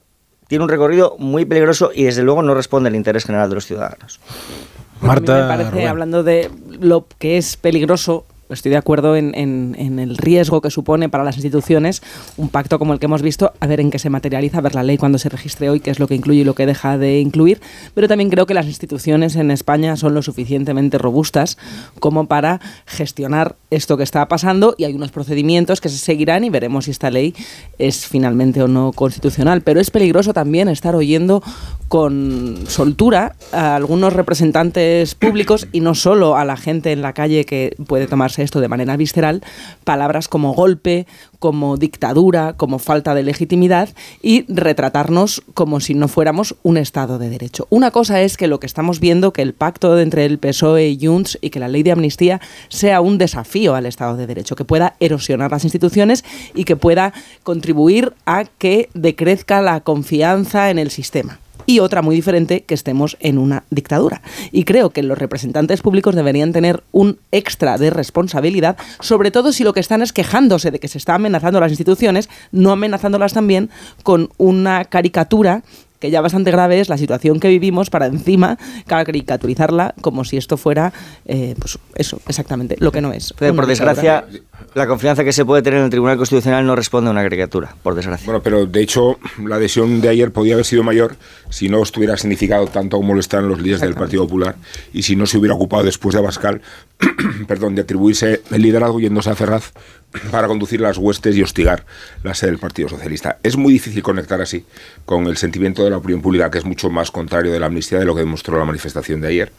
tiene 0.49 0.65
un 0.65 0.71
recorrido 0.71 1.17
muy 1.19 1.45
peligroso 1.45 1.91
y 1.95 2.05
desde 2.05 2.23
luego 2.23 2.43
no 2.43 2.55
responde 2.55 2.89
al 2.89 2.97
interés 2.97 3.25
general 3.25 3.49
de 3.49 3.55
los 3.57 3.67
ciudadanos. 3.67 4.21
Marta, 5.01 5.43
me 5.43 5.49
parece, 5.49 5.87
hablando 5.87 6.23
de 6.23 6.51
lo 6.81 7.07
que 7.19 7.37
es 7.37 7.57
peligroso, 7.57 8.25
estoy 8.51 8.71
de 8.71 8.77
acuerdo 8.77 9.17
en, 9.17 9.35
en, 9.35 9.75
en, 9.79 9.99
el 9.99 10.17
riesgo 10.17 10.61
que 10.61 10.71
supone 10.71 11.09
para 11.09 11.25
las 11.25 11.37
instituciones 11.37 12.03
un 12.37 12.49
pacto 12.49 12.79
como 12.79 12.93
el 12.93 12.99
que 12.99 13.07
hemos 13.07 13.23
visto, 13.23 13.53
a 13.61 13.67
ver 13.67 13.81
en 13.81 13.91
qué 13.91 13.99
se 13.99 14.11
materializa, 14.11 14.59
a 14.59 14.61
ver 14.61 14.75
la 14.75 14.83
ley 14.83 14.99
cuando 14.99 15.19
se 15.19 15.29
registre 15.29 15.71
hoy, 15.71 15.81
qué 15.81 15.91
es 15.91 15.99
lo 15.99 16.07
que 16.07 16.15
incluye 16.15 16.41
y 16.41 16.45
lo 16.45 16.55
que 16.55 16.67
deja 16.67 16.99
de 16.99 17.21
incluir, 17.21 17.61
pero 17.95 18.09
también 18.09 18.31
creo 18.31 18.47
que 18.47 18.55
las 18.55 18.67
instituciones 18.67 19.37
en 19.37 19.51
España 19.51 19.97
son 19.97 20.15
lo 20.15 20.23
suficientemente 20.23 20.99
robustas 20.99 21.59
como 22.01 22.27
para 22.27 22.61
gestionar 22.87 23.57
esto 23.71 23.97
que 23.97 24.03
está 24.03 24.27
pasando 24.29 24.75
y 24.79 24.85
hay 24.85 24.95
unos 24.95 25.11
procedimientos 25.11 25.81
que 25.81 25.89
se 25.89 25.99
seguirán 25.99 26.45
y 26.45 26.51
veremos 26.51 26.87
si 26.87 26.91
esta 26.91 27.11
ley 27.11 27.35
es 27.79 28.07
finalmente 28.07 28.63
o 28.63 28.69
no 28.69 28.93
constitucional, 28.93 29.63
pero 29.63 29.81
es 29.81 29.91
peligroso 29.91 30.33
también 30.33 30.69
estar 30.69 30.95
oyendo 30.95 31.43
con 31.89 32.65
soltura 32.69 33.37
a 33.53 33.77
algunos 33.77 34.13
representantes 34.13 35.15
públicos 35.15 35.69
y 35.73 35.81
no 35.81 35.95
solo 35.95 36.37
a 36.37 36.45
la 36.45 36.57
gente 36.57 36.93
en 36.93 37.03
la 37.03 37.13
calle 37.13 37.45
que 37.45 37.77
puede 37.87 38.07
tomarse 38.07 38.36
esto 38.39 38.61
de 38.61 38.69
manera 38.69 38.97
visceral, 38.97 39.43
palabras 39.85 40.29
como 40.29 40.55
golpe, 40.55 41.07
como 41.39 41.77
dictadura, 41.77 42.55
como 42.55 42.79
falta 42.79 43.15
de 43.15 43.23
legitimidad 43.23 43.89
y 44.23 44.45
retratarnos 44.53 45.43
como 45.55 45.81
si 45.81 45.95
no 45.95 46.09
fuéramos 46.09 46.57
un 46.63 46.77
Estado 46.77 47.19
de 47.19 47.29
Derecho. 47.29 47.67
Una 47.71 47.91
cosa 47.91 48.21
es 48.23 48.37
que 48.37 48.47
lo 48.47 48.61
que 48.61 48.67
estamos 48.67 49.01
viendo, 49.01 49.33
que 49.33 49.43
el 49.43 49.55
pacto 49.55 49.99
entre 49.99 50.25
el 50.25 50.39
PSOE 50.39 50.89
y 50.89 51.07
Junts 51.07 51.39
y 51.41 51.51
que 51.51 51.61
la 51.61 51.69
ley 51.69 51.83
de 51.83 51.93
amnistía 51.93 52.41
sea 52.69 53.01
un 53.01 53.19
desafío 53.19 53.75
al 53.75 53.87
Estado 53.87 54.17
de 54.17 54.27
Derecho, 54.27 54.57
que 54.57 54.65
pueda 54.65 54.95
erosionar 55.01 55.51
las 55.51 55.65
instituciones 55.65 56.25
y 56.55 56.65
que 56.65 56.77
pueda 56.77 57.13
contribuir 57.43 58.13
a 58.25 58.45
que 58.45 58.89
decrezca 58.95 59.61
la 59.61 59.81
confianza 59.81 60.71
en 60.71 60.79
el 60.79 60.91
sistema 60.91 61.39
y 61.67 61.81
otra 61.81 62.03
muy 62.03 62.17
diferente 62.17 62.63
que 62.63 62.75
estemos 62.75 63.17
en 63.21 63.39
una 63.39 63.65
dictadura. 63.71 64.23
Y 64.53 64.65
creo 64.65 64.91
que 64.91 65.03
los 65.03 65.19
representantes 65.19 65.83
públicos 65.83 66.15
deberían 66.15 66.53
tener 66.53 66.83
un 66.93 67.19
extra 67.33 67.77
de 67.79 67.91
responsabilidad, 67.91 68.77
sobre 69.01 69.31
todo 69.31 69.53
si 69.53 69.65
lo 69.65 69.73
que 69.73 69.81
están 69.81 70.03
es 70.03 70.13
quejándose 70.13 70.71
de 70.71 70.79
que 70.79 70.89
se 70.89 70.99
está 70.99 71.15
amenazando 71.15 71.61
las 71.61 71.73
instituciones, 71.73 72.29
no 72.53 72.71
amenazándolas 72.71 73.33
también 73.33 73.71
con 74.03 74.31
una 74.39 74.85
caricatura 74.85 75.63
que 75.99 76.11
ya 76.11 76.21
bastante 76.21 76.51
grave 76.51 76.81
es 76.81 76.89
la 76.89 76.99
situación 76.99 77.41
que 77.41 77.49
vivimos 77.49 77.91
para 77.91 78.07
encima 78.07 78.59
caricaturizarla 78.87 79.95
como 80.01 80.25
si 80.25 80.37
esto 80.37 80.57
fuera, 80.57 80.93
eh, 81.27 81.55
pues 81.59 81.79
eso, 81.95 82.21
exactamente, 82.29 82.77
lo 82.79 82.93
que 82.93 83.01
no 83.01 83.13
es. 83.13 83.35
Pero 83.39 83.55
por 83.55 83.67
desgracia, 83.67 84.27
la 84.75 84.87
confianza 84.87 85.25
que 85.25 85.33
se 85.33 85.45
puede 85.45 85.63
tener 85.63 85.79
en 85.79 85.85
el 85.87 85.91
Tribunal 85.91 86.17
Constitucional 86.17 86.67
no 86.67 86.77
responde 86.77 87.09
a 87.09 87.13
una 87.13 87.23
caricatura, 87.23 87.75
por 87.83 87.95
desgracia. 87.95 88.27
Bueno, 88.27 88.43
pero 88.43 88.67
de 88.67 88.83
hecho 88.83 89.19
la 89.45 89.57
adhesión 89.57 90.01
de 90.01 90.09
ayer 90.09 90.33
podía 90.33 90.55
haber 90.55 90.67
sido 90.67 90.83
mayor 90.83 91.17
si 91.49 91.69
no 91.69 91.83
estuviera 91.83 92.17
significado 92.17 92.67
tanto 92.67 92.97
como 92.97 93.15
lo 93.15 93.21
están 93.21 93.49
los 93.49 93.61
líderes 93.61 93.81
del 93.81 93.95
Partido 93.95 94.25
Popular 94.25 94.57
y 94.93 95.03
si 95.03 95.17
no 95.17 95.27
se 95.27 95.39
hubiera 95.39 95.55
ocupado 95.55 95.85
después 95.85 96.15
de 96.15 96.21
Abascal, 96.21 96.61
perdón, 97.49 97.75
de 97.75 97.83
atribuirse 97.83 98.43
el 98.51 98.63
liderazgo 98.63 99.01
yéndose 99.01 99.31
a 99.31 99.35
Ferraz 99.35 99.73
para 100.31 100.49
conducir 100.49 100.81
las 100.81 100.99
huestes 100.99 101.37
y 101.37 101.43
hostigar 101.43 101.85
la 102.23 102.35
sede 102.35 102.51
del 102.51 102.59
Partido 102.59 102.89
Socialista. 102.89 103.39
Es 103.43 103.57
muy 103.57 103.73
difícil 103.73 104.03
conectar 104.03 104.41
así 104.41 104.65
con 105.05 105.27
el 105.27 105.37
sentimiento 105.37 105.85
de 105.85 105.91
la 105.91 105.99
opinión 105.99 106.23
pública, 106.23 106.51
que 106.51 106.59
es 106.59 106.65
mucho 106.65 106.91
más 106.91 107.11
contrario 107.11 107.53
de 107.53 107.61
la 107.61 107.67
amnistía 107.67 107.99
de 107.99 108.05
lo 108.05 108.15
que 108.15 108.21
demostró 108.21 108.59
la 108.59 108.65
manifestación 108.65 109.21
de 109.21 109.29
ayer. 109.29 109.53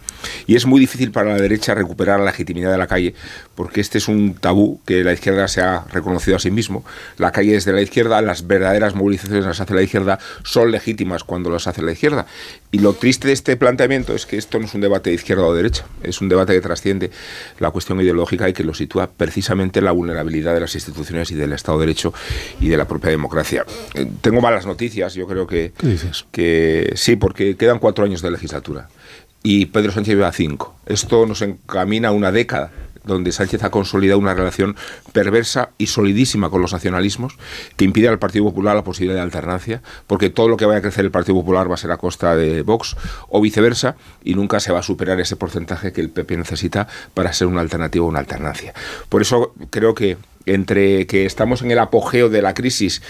Y 0.45 0.55
es 0.55 0.65
muy 0.65 0.79
difícil 0.79 1.11
para 1.11 1.31
la 1.31 1.41
derecha 1.41 1.75
recuperar 1.75 2.19
la 2.19 2.27
legitimidad 2.27 2.71
de 2.71 2.77
la 2.77 2.87
calle, 2.87 3.13
porque 3.55 3.81
este 3.81 3.97
es 3.97 4.07
un 4.07 4.35
tabú 4.35 4.81
que 4.85 5.03
la 5.03 5.13
izquierda 5.13 5.47
se 5.47 5.61
ha 5.61 5.85
reconocido 5.91 6.37
a 6.37 6.39
sí 6.39 6.51
mismo. 6.51 6.83
La 7.17 7.31
calle 7.31 7.55
es 7.55 7.65
de 7.65 7.73
la 7.73 7.81
izquierda, 7.81 8.21
las 8.21 8.47
verdaderas 8.47 8.95
movilizaciones 8.95 9.45
las 9.45 9.59
hace 9.61 9.73
la 9.73 9.81
izquierda, 9.81 10.19
son 10.43 10.71
legítimas 10.71 11.23
cuando 11.23 11.49
las 11.49 11.67
hace 11.67 11.81
la 11.81 11.91
izquierda. 11.91 12.25
Y 12.71 12.79
lo 12.79 12.93
triste 12.93 13.27
de 13.27 13.33
este 13.33 13.55
planteamiento 13.57 14.13
es 14.13 14.25
que 14.25 14.37
esto 14.37 14.59
no 14.59 14.65
es 14.65 14.73
un 14.73 14.81
debate 14.81 15.09
de 15.09 15.15
izquierda 15.15 15.43
o 15.43 15.53
derecha, 15.53 15.85
es 16.03 16.21
un 16.21 16.29
debate 16.29 16.53
que 16.53 16.61
trasciende 16.61 17.11
la 17.59 17.71
cuestión 17.71 18.01
ideológica 18.01 18.49
y 18.49 18.53
que 18.53 18.63
lo 18.63 18.73
sitúa 18.73 19.07
precisamente 19.07 19.79
en 19.79 19.85
la 19.85 19.91
vulnerabilidad 19.91 20.46
de 20.53 20.61
las 20.61 20.75
instituciones 20.75 21.31
y 21.31 21.35
del 21.35 21.53
Estado 21.53 21.79
de 21.79 21.87
Derecho 21.87 22.13
y 22.59 22.69
de 22.69 22.77
la 22.77 22.87
propia 22.87 23.09
democracia. 23.09 23.65
Eh, 23.93 24.07
tengo 24.21 24.41
malas 24.41 24.65
noticias, 24.65 25.13
yo 25.13 25.27
creo 25.27 25.47
que, 25.47 25.73
que 26.31 26.93
sí, 26.95 27.15
porque 27.15 27.55
quedan 27.55 27.79
cuatro 27.79 28.05
años 28.05 28.21
de 28.21 28.31
legislatura 28.31 28.89
y 29.43 29.67
Pedro 29.67 29.91
Sánchez 29.91 30.15
lleva 30.15 30.31
cinco. 30.31 30.75
Esto 30.85 31.25
nos 31.25 31.41
encamina 31.41 32.09
a 32.09 32.11
una 32.11 32.31
década 32.31 32.71
donde 33.07 33.31
Sánchez 33.31 33.63
ha 33.63 33.71
consolidado 33.71 34.19
una 34.19 34.33
relación 34.33 34.75
perversa 35.13 35.69
y 35.77 35.87
solidísima 35.87 36.49
con 36.49 36.61
los 36.61 36.73
nacionalismos 36.73 37.37
que 37.77 37.85
impide 37.85 38.09
al 38.09 38.19
Partido 38.19 38.43
Popular 38.43 38.75
la 38.75 38.83
posibilidad 38.83 39.15
de 39.19 39.23
alternancia, 39.23 39.81
porque 40.05 40.29
todo 40.29 40.49
lo 40.49 40.57
que 40.57 40.65
vaya 40.65 40.79
a 40.79 40.81
crecer 40.81 41.05
el 41.05 41.11
Partido 41.11 41.35
Popular 41.35 41.69
va 41.71 41.75
a 41.75 41.77
ser 41.77 41.91
a 41.91 41.97
costa 41.97 42.35
de 42.35 42.61
Vox 42.61 42.95
o 43.29 43.41
viceversa 43.41 43.95
y 44.23 44.35
nunca 44.35 44.59
se 44.59 44.71
va 44.71 44.79
a 44.79 44.83
superar 44.83 45.19
ese 45.19 45.37
porcentaje 45.37 45.93
que 45.93 46.01
el 46.01 46.09
PP 46.09 46.37
necesita 46.37 46.87
para 47.13 47.33
ser 47.33 47.47
una 47.47 47.61
alternativa 47.61 48.05
o 48.05 48.09
una 48.09 48.19
alternancia. 48.19 48.73
Por 49.09 49.21
eso 49.21 49.53
creo 49.69 49.95
que 49.95 50.17
entre 50.47 51.05
que 51.07 51.25
estamos 51.25 51.61
en 51.61 51.71
el 51.71 51.79
apogeo 51.79 52.29
de 52.29 52.41
la 52.41 52.53
crisis 52.53 53.01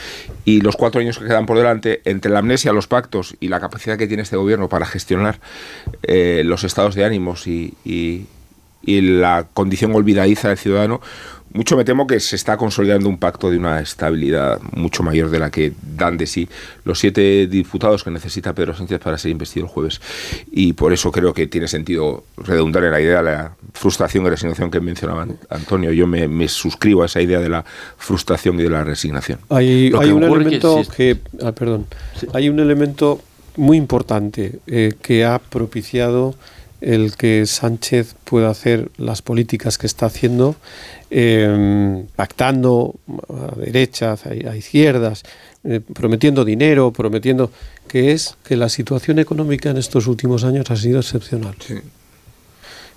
y 0.45 0.61
los 0.61 0.75
cuatro 0.75 1.01
años 1.01 1.19
que 1.19 1.25
quedan 1.25 1.45
por 1.45 1.57
delante, 1.57 2.01
entre 2.05 2.31
la 2.31 2.39
amnesia, 2.39 2.73
los 2.73 2.87
pactos 2.87 3.35
y 3.39 3.47
la 3.47 3.59
capacidad 3.59 3.97
que 3.97 4.07
tiene 4.07 4.23
este 4.23 4.35
gobierno 4.35 4.69
para 4.69 4.85
gestionar 4.85 5.39
eh, 6.03 6.41
los 6.45 6.63
estados 6.63 6.95
de 6.95 7.05
ánimos 7.05 7.47
y, 7.47 7.75
y, 7.85 8.25
y 8.81 9.01
la 9.01 9.47
condición 9.53 9.95
olvidadiza 9.95 10.49
del 10.49 10.57
ciudadano, 10.57 11.01
mucho 11.53 11.75
me 11.75 11.83
temo 11.83 12.05
que 12.05 12.19
se 12.19 12.35
está 12.35 12.57
consolidando 12.57 13.09
un 13.09 13.17
pacto 13.17 13.49
de 13.49 13.57
una 13.57 13.79
estabilidad 13.79 14.59
mucho 14.73 15.01
mayor 15.01 15.29
de 15.29 15.39
la 15.39 15.49
que 15.49 15.73
dan 15.95 16.17
de 16.17 16.27
sí 16.27 16.47
los 16.83 16.99
siete 16.99 17.47
diputados 17.47 18.03
que 18.03 18.11
necesita 18.11 18.53
Pedro 18.53 18.75
Sánchez 18.75 18.99
para 18.99 19.17
ser 19.17 19.31
investido 19.31 19.65
el 19.65 19.71
jueves. 19.71 19.99
Y 20.51 20.73
por 20.73 20.93
eso 20.93 21.11
creo 21.11 21.33
que 21.33 21.47
tiene 21.47 21.67
sentido 21.67 22.25
redundar 22.37 22.83
en 22.83 22.91
la 22.91 23.01
idea 23.01 23.17
de 23.17 23.23
la 23.23 23.55
frustración 23.73 24.25
y 24.25 24.29
resignación 24.29 24.69
que 24.69 24.79
mencionaba 24.79 25.25
Antonio. 25.49 25.91
Yo 25.91 26.05
me, 26.05 26.27
me 26.27 26.47
suscribo 26.47 27.03
a 27.03 27.07
esa 27.07 27.21
idea 27.21 27.39
de 27.39 27.49
la 27.49 27.65
frustración 27.97 28.59
y 28.59 28.63
de 28.63 28.69
la 28.69 28.83
resignación. 28.83 29.39
Hay, 29.49 29.91
un 29.91 30.23
elemento 30.23 30.81
que 30.95 31.07
que, 31.07 31.17
ah, 31.45 31.51
perdón, 31.51 31.85
hay 32.33 32.49
un 32.49 32.59
elemento 32.59 33.21
muy 33.55 33.77
importante 33.77 34.59
eh, 34.65 34.93
que 35.01 35.23
ha 35.23 35.39
propiciado 35.39 36.35
el 36.81 37.15
que 37.15 37.45
Sánchez 37.45 38.15
pueda 38.23 38.49
hacer 38.49 38.89
las 38.97 39.21
políticas 39.21 39.77
que 39.77 39.87
está 39.87 40.05
haciendo, 40.07 40.55
eh, 41.09 42.03
pactando 42.15 42.95
a 43.29 43.55
derechas, 43.55 44.25
a, 44.25 44.55
izquierdas, 44.55 45.23
eh, 45.63 45.81
prometiendo 45.93 46.45
dinero, 46.45 46.91
prometiendo 46.91 47.51
que 47.87 48.11
es 48.11 48.37
que 48.43 48.55
la 48.55 48.69
situación 48.69 49.19
económica 49.19 49.69
en 49.69 49.77
estos 49.77 50.07
últimos 50.07 50.43
años 50.43 50.69
ha 50.69 50.75
sido 50.75 50.99
excepcional. 50.99 51.55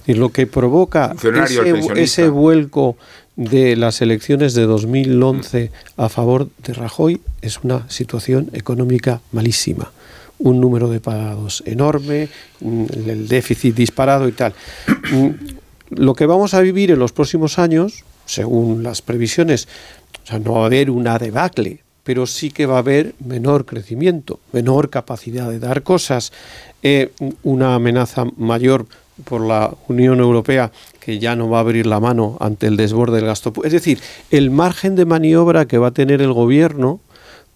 Y 0.06 0.14
lo 0.14 0.30
que 0.30 0.46
provoca 0.46 1.14
ese 1.96 2.28
vuelco 2.28 2.96
de 3.36 3.76
las 3.76 4.02
elecciones 4.02 4.54
de 4.54 4.64
2011 4.66 5.70
a 5.96 6.08
favor 6.08 6.48
de 6.58 6.74
Rajoy 6.74 7.20
es 7.40 7.60
una 7.62 7.88
situación 7.88 8.50
económica 8.52 9.20
malísima. 9.32 9.92
Un 10.40 10.60
número 10.60 10.88
de 10.88 11.00
parados 11.00 11.62
enorme, 11.66 12.28
mm, 12.60 12.84
el 13.06 13.28
déficit 13.28 13.74
disparado 13.74 14.28
y 14.28 14.32
tal. 14.32 14.52
Mm, 15.12 15.28
Lo 15.90 16.14
que 16.14 16.24
vamos 16.24 16.54
a 16.54 16.60
vivir 16.60 16.92
en 16.92 17.00
los 17.00 17.10
próximos 17.10 17.58
años, 17.58 18.04
según 18.24 18.84
las 18.84 19.02
previsiones, 19.02 19.66
o 20.22 20.26
sea, 20.26 20.38
no 20.38 20.52
va 20.54 20.62
a 20.62 20.66
haber 20.66 20.88
una 20.88 21.18
debacle, 21.18 21.80
pero 22.04 22.26
sí 22.26 22.52
que 22.52 22.66
va 22.66 22.76
a 22.76 22.78
haber 22.78 23.14
menor 23.18 23.66
crecimiento, 23.66 24.38
menor 24.52 24.88
capacidad 24.88 25.50
de 25.50 25.58
dar 25.58 25.82
cosas, 25.82 26.32
eh, 26.84 27.10
una 27.42 27.74
amenaza 27.74 28.24
mayor 28.36 28.86
por 29.24 29.40
la 29.44 29.74
Unión 29.88 30.20
Europea 30.20 30.70
que 31.00 31.18
ya 31.18 31.36
no 31.36 31.50
va 31.50 31.58
a 31.58 31.60
abrir 31.62 31.86
la 31.86 32.00
mano 32.00 32.36
ante 32.40 32.68
el 32.68 32.76
desborde 32.76 33.16
del 33.16 33.26
gasto. 33.26 33.52
Es 33.64 33.72
decir, 33.72 34.00
el 34.30 34.50
margen 34.50 34.94
de 34.94 35.04
maniobra 35.04 35.66
que 35.66 35.78
va 35.78 35.88
a 35.88 35.92
tener 35.92 36.22
el 36.22 36.32
gobierno 36.32 37.00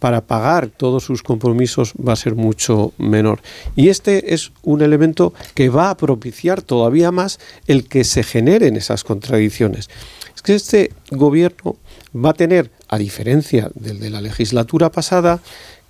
para 0.05 0.21
pagar 0.21 0.69
todos 0.69 1.03
sus 1.03 1.23
compromisos 1.23 1.95
va 1.95 2.13
a 2.13 2.17
ser 2.17 2.35
mucho 2.35 2.93
menor. 2.99 3.41
Y 3.75 3.89
este 3.89 4.35
es 4.35 4.53
un 4.63 4.83
elemento 4.83 5.33
que 5.55 5.71
va 5.71 5.89
a 5.89 5.97
propiciar 5.97 6.61
todavía 6.61 7.11
más 7.11 7.41
el 7.69 7.89
que 7.89 8.05
se 8.05 8.23
generen 8.23 8.77
esas 8.77 9.03
contradicciones. 9.03 9.89
Es 10.37 10.43
que 10.43 10.57
este 10.57 10.93
gobierno 11.11 11.77
va 12.15 12.31
a 12.31 12.35
tener, 12.35 12.71
a 12.89 12.99
diferencia 12.99 13.71
del 13.75 13.99
de 13.99 14.11
la 14.11 14.21
legislatura 14.21 14.93
pasada, 14.93 15.41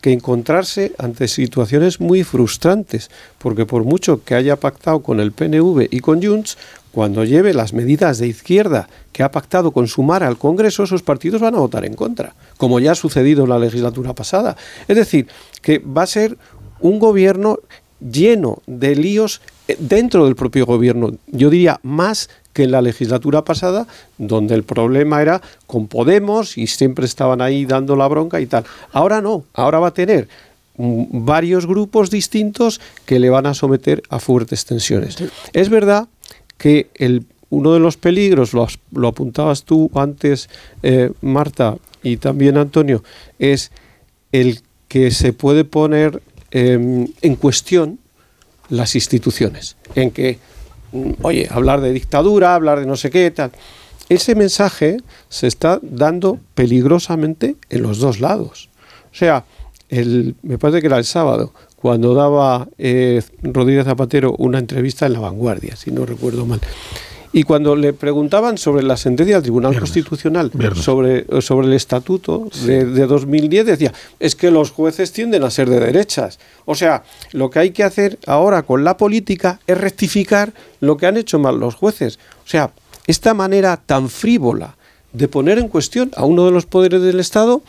que 0.05 0.12
encontrarse 0.12 0.92
ante 0.98 1.28
situaciones 1.28 1.98
muy 1.98 2.24
frustrantes, 2.24 3.11
porque 3.38 3.64
por 3.64 3.84
mucho 3.84 4.22
que 4.22 4.34
haya 4.34 4.57
pactado 4.57 5.00
con 5.00 5.18
el 5.18 5.32
PNV 5.32 5.88
y 5.90 6.00
con 6.00 6.22
Junts, 6.22 6.59
cuando 6.92 7.24
lleve 7.24 7.55
las 7.55 7.72
medidas 7.72 8.18
de 8.18 8.26
izquierda 8.26 8.86
que 9.12 9.22
ha 9.22 9.30
pactado 9.30 9.72
con 9.72 9.88
Sumar 9.88 10.22
al 10.22 10.36
Congreso, 10.36 10.82
esos 10.82 11.02
partidos 11.02 11.40
van 11.40 11.55
a 11.55 11.61
votar 11.61 11.86
en 11.86 11.94
contra, 11.94 12.34
como 12.59 12.80
ya 12.80 12.92
ha 12.92 12.94
sucedido 12.94 13.44
en 13.44 13.48
la 13.48 13.59
legislatura 13.59 14.12
pasada. 14.12 14.59
Es 14.88 14.98
decir, 14.98 15.26
que 15.62 15.78
va 15.78 16.02
a 16.02 16.07
ser 16.07 16.36
un 16.80 16.98
gobierno 16.98 17.61
lleno 17.98 18.59
de 18.66 18.96
líos 18.96 19.40
dentro 19.79 20.25
del 20.25 20.37
propio 20.37 20.67
gobierno, 20.67 21.12
yo 21.27 21.51
diría 21.51 21.81
más 21.83 22.29
que 22.53 22.65
en 22.65 22.71
la 22.71 22.83
legislatura 22.83 23.45
pasada, 23.45 23.87
donde 24.17 24.55
el 24.55 24.62
problema 24.62 25.21
era 25.21 25.43
con 25.67 25.89
Podemos 25.89 26.57
y 26.57 26.67
siempre 26.67 27.05
estaban 27.05 27.41
ahí 27.41 27.67
dando 27.67 27.97
la 27.97 28.07
bronca 28.09 28.41
y 28.41 28.47
tal. 28.47 28.65
Ahora 28.93 29.21
no, 29.21 29.45
ahora 29.55 29.81
va 29.81 29.89
a 29.89 29.95
tener 29.95 30.29
mm, 30.77 31.25
varios 31.25 31.67
grupos 31.67 32.11
distintos 32.11 32.81
que 33.05 33.19
le 33.19 33.29
van 33.29 33.47
a 33.47 33.55
someter 33.55 34.03
a 34.09 34.21
fuertes 34.21 34.65
tensiones. 34.65 35.17
Es 35.53 35.69
verdad 35.69 36.09
que 36.57 36.91
el, 36.95 37.27
uno 37.51 37.75
de 37.75 37.81
los 37.81 37.97
peligros, 37.97 38.53
lo, 38.53 38.67
lo 38.93 39.09
apuntabas 39.09 39.65
tú 39.65 39.91
antes, 39.95 40.49
eh, 40.83 41.11
Marta, 41.21 41.77
y 42.03 42.19
también 42.19 42.57
Antonio, 42.57 43.03
es 43.39 43.73
el 44.31 44.61
que 44.89 45.11
se 45.11 45.33
puede 45.33 45.65
poner 45.65 46.23
em, 46.53 47.09
en 47.21 47.37
cuestión 47.37 47.99
las 48.69 48.95
instituciones, 48.95 49.77
en 49.95 50.11
que, 50.11 50.39
mm, 50.93 51.12
oye, 51.23 51.49
hablar 51.51 51.81
de 51.81 51.93
dictadura, 51.93 52.55
hablar 52.55 52.81
de 52.81 52.87
no 52.87 52.97
sé 52.97 53.11
qué, 53.11 53.31
tal. 53.31 53.53
Ese 54.09 54.35
mensaje 54.35 54.99
se 55.29 55.47
está 55.47 55.79
dando 55.83 56.39
peligrosamente 56.55 57.57
en 57.71 57.83
los 57.83 57.99
dos 57.99 58.21
lados. 58.21 58.69
O 59.12 59.17
sea, 59.17 59.45
el, 59.89 60.35
me 60.43 60.59
parece 60.59 60.81
que 60.81 60.89
era 60.89 60.99
el 60.99 61.05
sábado, 61.05 61.53
cuando 61.77 62.15
daba 62.15 62.69
eh, 62.79 63.23
Rodríguez 63.43 63.85
Zapatero 63.85 64.35
una 64.39 64.59
entrevista 64.59 65.07
en 65.07 65.12
La 65.12 65.21
Vanguardia, 65.21 65.77
si 65.77 65.91
no 65.91 66.07
recuerdo 66.07 66.47
mal. 66.47 66.61
Y 67.37 67.43
cuando 67.43 67.74
le 67.74 67.93
preguntaban 67.93 68.59
sobre 68.59 68.85
la 68.85 68.97
sentencia 68.97 69.35
del 69.35 69.43
Tribunal 69.43 69.76
Constitucional, 69.76 70.53
sobre, 70.76 71.26
sobre 71.43 71.66
el 71.66 71.72
estatuto 71.72 72.49
de, 72.64 72.85
de, 72.85 73.07
2010, 73.09 73.66
decía, 73.66 73.93
es 74.20 74.37
que 74.37 74.53
los 74.53 74.70
jueces 74.70 75.11
tienden 75.11 75.43
a 75.43 75.51
ser 75.51 75.68
de 75.68 75.80
derechas. 75.80 76.39
O 76.64 76.76
sea, 76.76 77.03
lo 77.32 77.51
que 77.51 77.59
hay 77.59 77.70
que 77.72 77.82
hacer 77.82 78.20
ahora 78.28 78.62
con 78.62 78.85
la 78.85 78.97
política 78.97 79.59
es 79.66 79.76
rectificar 79.76 80.53
lo 80.78 80.97
que 80.97 81.07
han 81.07 81.16
hecho 81.16 81.41
mal 81.41 81.59
los 81.59 81.74
jueces. 81.74 82.20
O 82.45 82.49
sea, 82.49 82.70
esta 83.09 83.35
manera 83.35 83.80
tan 83.85 84.09
frívola 84.11 84.76
de 85.12 85.26
poner 85.26 85.59
en 85.59 85.66
cuestión 85.66 86.12
a 86.14 86.24
uno 86.24 86.45
de 86.45 86.53
los 86.53 86.66
poderes 86.66 87.03
del 87.03 87.18
Estado 87.18 87.62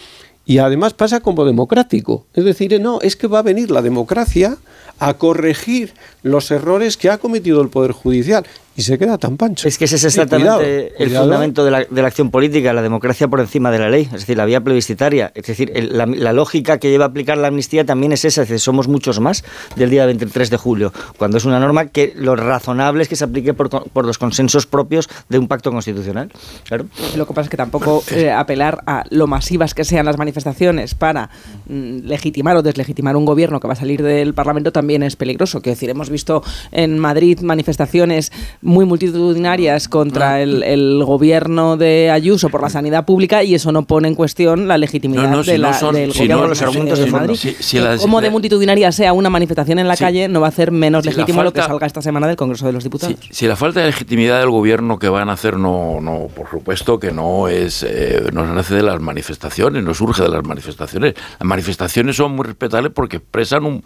y 0.45 0.59
además 0.59 0.93
pasa 0.93 1.22
como 1.22 1.43
democrático. 1.43 2.28
Es 2.36 2.45
decir, 2.45 2.80
no, 2.80 3.01
es 3.01 3.16
que 3.16 3.26
va 3.26 3.39
a 3.39 3.41
venir 3.41 3.72
la 3.72 3.82
democracia 3.82 4.57
a 5.00 5.16
corregir 5.16 5.93
los 6.24 6.52
errores 6.52 6.98
que 6.98 7.10
ha 7.10 7.18
cometido 7.18 7.62
el 7.62 7.70
Poder 7.70 7.91
Judicial 7.91 8.46
y 8.78 8.82
se 8.82 8.98
queda 8.98 9.18
tan 9.18 9.38
pancho. 9.38 9.68
Es 9.68 9.78
que 9.78 9.86
ese 9.86 9.96
es 9.96 10.04
exactamente 10.04 11.02
el 11.02 11.10
fundamento 11.12 11.64
de 11.64 11.72
la, 11.72 11.86
de 11.89 12.02
la, 12.02 12.08
acción 12.08 12.30
política, 12.30 12.74
la 12.74 12.82
democracia 12.82 13.28
por 13.28 13.39
encima 13.39 13.72
de 13.72 13.80
la 13.80 13.89
ley, 13.89 14.04
es 14.04 14.22
decir, 14.22 14.36
la 14.36 14.46
vía 14.46 14.60
plebiscitaria. 14.62 15.32
Es 15.34 15.46
decir, 15.46 15.72
el, 15.74 15.98
la, 15.98 16.06
la, 16.06 16.34
lógica 16.34 16.78
que 16.78 16.89
lleva 16.89 17.06
a 17.06 17.08
aplicar 17.08 17.38
la 17.38 17.48
amnistía 17.48 17.86
también 17.86 18.12
es 18.12 18.26
esa, 18.26 18.41
es 18.41 18.50
decir, 18.50 18.60
somos 18.60 18.88
muchos 18.88 19.20
más 19.22 19.46
del 19.78 19.89
día 19.89 20.06
23 20.06 20.50
de 20.50 20.58
julio, 20.58 20.91
cuando 21.18 21.38
es 21.38 21.46
una 21.46 21.60
norma 21.60 21.86
que 21.86 22.14
lo 22.18 22.36
razonable 22.36 23.04
es 23.04 23.08
que 23.08 23.16
se 23.16 23.24
aplique 23.24 23.54
por, 23.54 23.70
por 23.70 24.06
los 24.06 24.18
consensos 24.18 24.66
propios 24.66 25.10
de 25.30 25.39
un 25.39 25.48
pacto 25.48 25.72
constitucional. 25.72 26.32
Claro. 26.66 26.88
Lo 27.16 27.26
que 27.26 27.34
pasa 27.34 27.46
es 27.46 27.50
que 27.50 27.58
tampoco 27.58 28.04
eh, 28.12 28.32
apelar 28.32 28.84
a 28.88 29.06
lo 29.10 29.28
masivas 29.28 29.74
que 29.74 29.86
sean 29.86 30.06
las 30.06 30.18
manifestaciones 30.18 30.96
para 30.96 31.30
mm, 31.68 32.00
legitimar 32.00 32.58
o 32.58 32.62
deslegitimar 32.62 33.16
un 33.16 33.24
gobierno 33.24 33.62
que 33.62 33.68
va 33.68 33.74
a 33.74 33.78
salir 33.78 34.04
del 34.04 34.34
Parlamento 34.34 34.74
también 34.74 34.84
es 34.89 35.15
peligroso. 35.15 35.61
Quiero 35.61 35.75
decir, 35.75 35.89
hemos 35.89 36.09
visto 36.09 36.43
en 36.71 36.99
Madrid 36.99 37.39
manifestaciones 37.41 38.31
muy 38.61 38.86
multitudinarias 38.86 39.88
contra 39.88 40.41
el, 40.41 40.63
el, 40.63 41.03
gobierno 41.03 41.77
de 41.77 42.11
Ayuso 42.11 42.49
por 42.49 42.61
la 42.61 42.69
sanidad 42.69 43.05
pública 43.05 43.43
y 43.43 43.55
eso 43.55 43.71
no 43.71 43.83
pone 43.86 44.07
en 44.07 44.15
cuestión 44.15 44.67
la 44.67 44.77
legitimidad 44.77 45.23
no, 45.23 45.38
no, 45.38 45.43
de 45.43 45.53
si 45.53 45.57
la, 45.57 45.71
no 45.71 45.77
son, 45.77 45.95
del 45.95 46.13
si 46.13 46.19
gobierno 46.19 46.43
no, 46.43 46.49
los 46.49 46.61
argumentos 46.61 46.99
de 46.99 47.05
de 47.05 47.11
Madrid. 47.11 47.36
Si, 47.36 47.79
Como 47.99 48.21
de 48.21 48.29
multitudinaria 48.29 48.91
sea 48.91 49.13
una 49.13 49.29
manifestación 49.29 49.79
en 49.79 49.88
la 49.88 49.97
calle 49.97 50.27
no 50.27 50.41
va 50.41 50.47
a 50.47 50.49
hacer 50.49 50.71
menos 50.71 51.05
legítimo 51.05 51.43
lo 51.43 51.53
que 51.53 51.61
salga 51.61 51.88
esta 51.88 52.01
semana 52.01 52.27
del 52.27 52.36
Congreso 52.36 52.65
de 52.65 52.73
los 52.73 52.83
Diputados. 52.83 53.17
Si, 53.31 53.47
la 53.47 53.55
falta 53.55 53.81
de 53.81 53.88
legitimidad 53.88 54.39
del 54.39 54.49
gobierno 54.49 54.99
que 54.99 55.09
van 55.09 55.29
a 55.29 55.33
hacer 55.33 55.57
no, 55.57 55.99
no 56.01 56.27
por 56.33 56.49
supuesto 56.49 56.99
que 56.99 57.11
no 57.11 57.47
es, 57.47 57.83
eh, 57.83 58.29
no 58.33 58.45
nace 58.53 58.75
de 58.75 58.83
las 58.83 58.99
manifestaciones, 58.99 59.83
no 59.83 59.93
surge 59.93 60.23
de 60.23 60.29
las 60.29 60.43
manifestaciones. 60.43 61.15
Las 61.39 61.47
manifestaciones 61.47 62.15
son 62.15 62.36
muy 62.36 62.45
respetables 62.45 62.91
porque 62.93 63.17
expresan 63.17 63.65
un- 63.65 63.83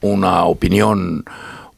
una 0.00 0.44
opinión 0.44 1.24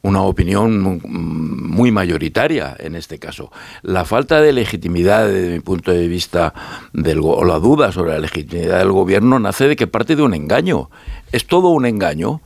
una 0.01 0.23
opinión 0.23 0.81
mu- 0.81 1.01
muy 1.05 1.91
mayoritaria 1.91 2.75
en 2.79 2.95
este 2.95 3.19
caso. 3.19 3.51
La 3.83 4.05
falta 4.05 4.41
de 4.41 4.53
legitimidad, 4.53 5.27
desde 5.29 5.55
mi 5.55 5.61
punto 5.61 5.91
de 5.91 6.07
vista, 6.07 6.55
del, 6.93 7.19
o 7.21 7.45
la 7.45 7.59
duda 7.59 7.91
sobre 7.91 8.12
la 8.12 8.21
legitimidad 8.21 8.79
del 8.79 8.93
gobierno 8.93 9.41
nace 9.41 9.66
de 9.66 9.75
que 9.75 9.89
parte 9.89 10.14
de 10.14 10.23
un 10.23 10.35
engaño. 10.35 10.89
Es 11.33 11.47
todo 11.47 11.69
un 11.71 11.85
engaño 11.85 12.41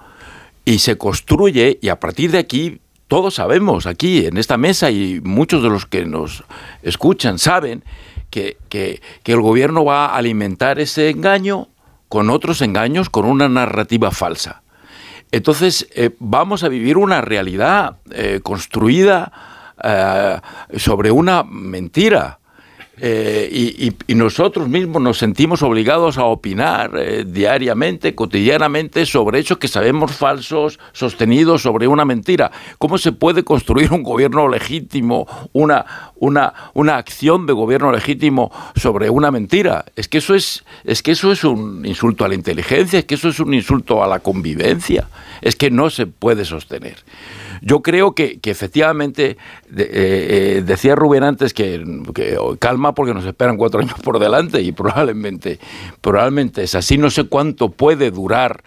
y 0.65 0.79
se 0.79 0.97
construye 0.97 1.79
y 1.83 1.91
a 1.91 2.01
partir 2.01 2.31
de 2.31 2.39
aquí 2.39 2.81
todos 3.07 3.35
sabemos 3.35 3.87
aquí 3.87 4.25
en 4.25 4.39
esta 4.39 4.57
mesa 4.57 4.91
y 4.91 5.21
muchos 5.23 5.63
de 5.63 5.69
los 5.69 5.85
que 5.85 6.07
nos 6.07 6.45
escuchan 6.83 7.39
saben 7.39 7.85
que- 8.31 8.57
que 8.71 9.01
el 9.27 9.43
gobierno 9.43 9.85
va 9.85 10.07
a 10.07 10.17
alimentar 10.17 10.81
ese 10.81 11.11
engaño 11.11 11.69
con 12.09 12.31
otros 12.31 12.63
engaños, 12.63 13.11
con 13.11 13.27
una 13.27 13.49
narrativa 13.51 14.11
falsa. 14.11 14.62
Entonces 15.33 15.89
eh, 15.95 16.11
vamos 16.19 16.63
a 16.63 16.69
vivir 16.69 16.99
una 16.99 17.23
realidad 17.23 17.97
eh, 18.11 18.41
construida 18.43 19.33
eh, 19.83 20.39
sobre 20.77 21.11
una 21.11 21.43
mentira. 21.43 22.39
Eh, 23.05 23.49
y, 23.51 23.93
y- 24.07 24.15
nosotros 24.15 24.69
mismos 24.69 25.03
nos 25.03 25.19
sentimos 25.19 25.61
obligados 25.63 26.19
a 26.19 26.25
opinar 26.25 26.93
eh, 26.97 27.25
diariamente, 27.27 28.15
cotidianamente, 28.15 29.07
sobre 29.07 29.41
hechos 29.41 29.59
que 29.59 29.67
sabemos 29.67 30.13
falsos, 30.13 30.79
sostenidos 30.93 31.63
sobre 31.63 31.89
una 31.89 32.05
mentira. 32.05 32.53
¿Cómo 32.79 32.99
se 32.99 33.11
puede 33.11 33.43
construir 33.43 33.91
un 33.93 34.05
gobierno 34.05 34.47
legítimo, 34.47 35.27
una, 35.53 36.13
una, 36.15 36.55
una 36.75 36.97
acción 36.97 37.45
de 37.47 37.53
gobierno 37.55 37.91
legítimo 37.91 38.53
sobre 38.77 39.11
una 39.11 39.33
mentira? 39.33 39.85
Es 39.97 40.07
que 40.07 40.19
eso 40.19 40.37
es, 40.37 40.65
es 40.85 41.03
que 41.03 41.11
eso 41.11 41.33
es 41.33 41.43
un 41.43 41.85
insulto 41.85 42.25
a 42.25 42.29
la 42.29 42.37
inteligencia, 42.37 43.01
es 43.01 43.05
que 43.05 43.17
eso 43.17 43.31
es 43.31 43.41
un 43.41 43.53
insulto 43.53 44.05
a 44.05 44.07
la 44.07 44.21
convivencia, 44.21 45.09
es 45.41 45.57
que 45.57 45.73
no 45.73 45.91
se 45.91 46.07
puede 46.07 46.45
sostener. 46.45 46.99
Yo 47.65 47.81
creo 47.81 48.15
que, 48.15 48.41
efectivamente, 48.43 49.31
eh, 49.31 49.37
eh, 49.77 50.63
decía 50.67 50.97
Rubén 50.97 51.23
antes 51.23 51.55
que, 51.55 51.83
calma 52.59 52.95
porque 52.95 53.15
nos 53.15 53.25
esperan 53.25 53.57
cuatro 53.57 53.81
años 53.83 53.95
por 54.03 54.19
delante 54.19 54.61
y 54.61 54.73
probablemente, 54.73 55.59
probablemente 56.01 56.65
es 56.65 56.75
así. 56.75 56.99
No 56.99 57.11
sé 57.11 57.25
cuánto 57.25 57.71
puede 57.71 58.11
durar 58.11 58.63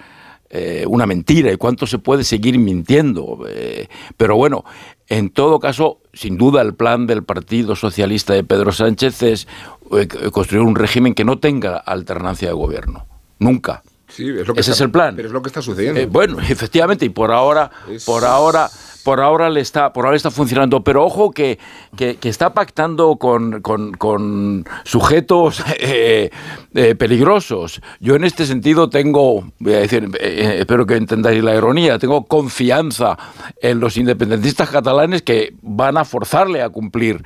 eh, 0.50 0.86
una 0.88 1.06
mentira 1.06 1.52
y 1.52 1.58
cuánto 1.58 1.86
se 1.86 2.00
puede 2.00 2.24
seguir 2.24 2.58
mintiendo. 2.58 3.46
eh, 3.50 3.90
pero 4.16 4.38
bueno, 4.38 4.64
en 5.08 5.30
todo 5.30 5.60
caso, 5.60 6.00
sin 6.14 6.38
duda 6.38 6.62
el 6.62 6.74
plan 6.74 7.08
del 7.08 7.24
Partido 7.24 7.76
Socialista 7.76 8.34
de 8.34 8.44
Pedro 8.44 8.72
Sánchez 8.72 9.22
es 9.24 9.48
eh, 9.92 10.08
construir 10.32 10.64
un 10.64 10.76
régimen 10.76 11.14
que 11.14 11.26
no 11.26 11.40
tenga 11.40 11.78
alternancia 11.78 12.48
de 12.48 12.54
gobierno. 12.54 13.06
Nunca. 13.38 13.84
Sí, 14.16 14.30
es 14.30 14.48
lo 14.48 14.54
que 14.54 14.62
Ese 14.62 14.72
está- 14.72 14.74
es 14.74 14.82
el 14.82 14.92
plan. 14.92 15.16
Pero 15.16 15.28
es 15.28 15.34
lo 15.34 15.42
que 15.42 15.50
está 15.50 15.62
sucediendo. 15.62 16.00
Eh, 16.00 16.06
bueno, 16.06 16.38
efectivamente, 16.50 17.06
y 17.06 17.10
por 17.10 17.32
ahora, 17.32 17.70
por 18.06 18.24
ahora, 18.24 18.70
por 19.04 19.20
ahora 19.22 19.50
le 19.50 19.60
está, 19.62 19.92
por 19.94 20.06
ahora 20.06 20.16
está 20.18 20.32
funcionando. 20.32 20.84
Pero 20.84 21.04
ojo 21.06 21.32
que, 21.32 21.60
que, 21.98 22.16
que 22.16 22.30
está 22.30 22.54
pactando 22.54 23.18
con, 23.18 23.62
con- 23.62 23.92
con 23.94 24.66
sujetos 24.86 25.62
eh, 25.80 26.30
eh, 26.74 26.96
peligrosos. 26.96 27.82
Yo 28.00 28.16
en 28.16 28.24
este 28.24 28.46
sentido 28.46 28.90
tengo, 28.90 29.44
voy 29.60 29.74
a 29.74 29.80
decir, 29.80 30.10
eh, 30.20 30.58
espero 30.60 30.86
que 30.86 30.96
entendáis 30.96 31.44
la 31.44 31.54
ironía, 31.56 32.00
tengo 32.00 32.26
confianza 32.26 33.18
en 33.62 33.80
los 33.80 33.98
independentistas 33.98 34.70
catalanes 34.70 35.22
que 35.24 35.54
van 35.62 35.98
a 35.98 36.06
forzarle 36.06 36.62
a 36.62 36.70
cumplir 36.70 37.22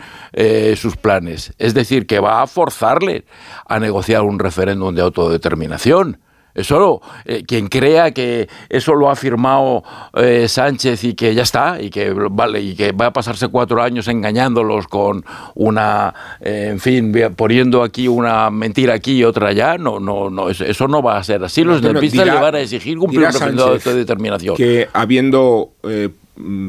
sus 0.76 0.96
planes. 0.98 1.54
Es 1.60 1.74
decir, 1.74 2.08
que 2.08 2.20
va 2.20 2.42
a 2.42 2.48
forzarle 2.48 3.26
a 3.68 3.80
negociar 3.80 4.24
un 4.24 4.40
referéndum 4.40 4.94
de 4.96 5.02
autodeterminación. 5.02 6.20
Eso, 6.60 7.02
eh, 7.26 7.44
quien 7.48 7.68
crea 7.68 8.12
que 8.12 8.48
eso 8.70 8.94
lo 8.96 9.10
ha 9.10 9.16
firmado 9.16 9.84
eh, 10.14 10.48
Sánchez 10.48 11.04
y 11.04 11.14
que 11.14 11.34
ya 11.34 11.44
está, 11.44 11.82
y 11.82 11.90
que 11.90 12.12
vale, 12.12 12.62
y 12.62 12.76
que 12.76 12.92
va 12.92 13.08
a 13.08 13.14
pasarse 13.14 13.48
cuatro 13.48 13.82
años 13.82 14.08
engañándolos 14.08 14.88
con 14.88 15.24
una, 15.56 16.14
eh, 16.42 16.68
en 16.72 16.80
fin, 16.80 17.14
poniendo 17.36 17.84
aquí 17.84 18.08
una 18.08 18.50
mentira 18.50 18.94
aquí 18.94 19.18
y 19.18 19.24
otra 19.24 19.50
allá, 19.50 19.78
no, 19.78 20.00
no, 20.00 20.30
no, 20.30 20.50
eso, 20.50 20.66
eso 20.66 20.88
no 20.88 21.02
va 21.02 21.18
a 21.18 21.24
ser 21.24 21.44
así. 21.44 21.64
Los 21.64 21.82
dirá- 21.82 22.34
le 22.36 22.42
van 22.42 22.56
a 22.56 22.60
exigir 22.60 22.98
cumplir 22.98 23.26
un 23.28 23.56
de 23.56 23.64
autodeterminación. 23.64 24.56
Que 24.56 24.88
habiendo 24.94 25.70
eh, 25.84 26.10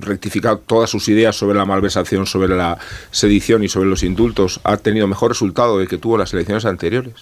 rectificado 0.00 0.58
todas 0.58 0.90
sus 0.90 1.08
ideas 1.08 1.36
sobre 1.36 1.56
la 1.56 1.64
malversación, 1.64 2.26
sobre 2.26 2.48
la 2.56 2.78
sedición 3.10 3.62
y 3.62 3.68
sobre 3.68 3.88
los 3.88 4.02
indultos, 4.02 4.60
ha 4.64 4.76
tenido 4.76 5.06
mejor 5.06 5.30
resultado 5.30 5.78
del 5.78 5.88
que 5.88 5.98
tuvo 5.98 6.18
las 6.18 6.32
elecciones 6.34 6.64
anteriores. 6.64 7.14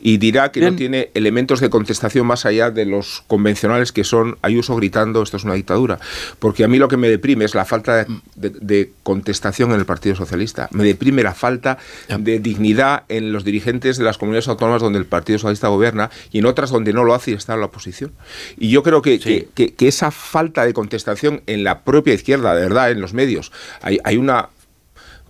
Y 0.00 0.16
dirá 0.18 0.50
que 0.52 0.60
no 0.60 0.76
tiene 0.76 1.10
elementos 1.14 1.60
de 1.60 1.70
contestación 1.70 2.26
más 2.26 2.46
allá 2.46 2.70
de 2.70 2.86
los 2.86 3.22
convencionales 3.26 3.92
que 3.92 4.04
son 4.04 4.38
Ayuso 4.42 4.76
gritando 4.76 5.22
esto 5.22 5.36
es 5.36 5.44
una 5.44 5.54
dictadura. 5.54 5.98
Porque 6.38 6.64
a 6.64 6.68
mí 6.68 6.78
lo 6.78 6.88
que 6.88 6.96
me 6.96 7.08
deprime 7.08 7.44
es 7.44 7.54
la 7.54 7.64
falta 7.64 8.04
de, 8.36 8.50
de 8.50 8.90
contestación 9.02 9.72
en 9.72 9.78
el 9.78 9.84
Partido 9.86 10.14
Socialista. 10.16 10.68
Me 10.72 10.84
deprime 10.84 11.22
la 11.22 11.34
falta 11.34 11.78
de 12.18 12.38
dignidad 12.38 13.04
en 13.08 13.32
los 13.32 13.44
dirigentes 13.44 13.98
de 13.98 14.04
las 14.04 14.18
comunidades 14.18 14.48
autónomas 14.48 14.82
donde 14.82 14.98
el 14.98 15.06
Partido 15.06 15.38
Socialista 15.38 15.68
gobierna 15.68 16.10
y 16.32 16.38
en 16.38 16.46
otras 16.46 16.70
donde 16.70 16.92
no 16.92 17.04
lo 17.04 17.14
hace 17.14 17.32
y 17.32 17.34
está 17.34 17.54
en 17.54 17.60
la 17.60 17.66
oposición. 17.66 18.12
Y 18.58 18.70
yo 18.70 18.82
creo 18.82 19.02
que, 19.02 19.18
que, 19.18 19.48
que- 19.54 19.74
que 19.74 19.88
esa 19.88 20.10
falta 20.10 20.64
de 20.64 20.72
contestación 20.72 21.42
en 21.46 21.64
la 21.64 21.80
propia 21.80 22.14
izquierda, 22.14 22.54
de 22.54 22.62
verdad, 22.62 22.90
en 22.90 23.00
los 23.00 23.12
medios, 23.14 23.52
hay, 23.82 23.98
hay 24.04 24.16
una 24.16 24.48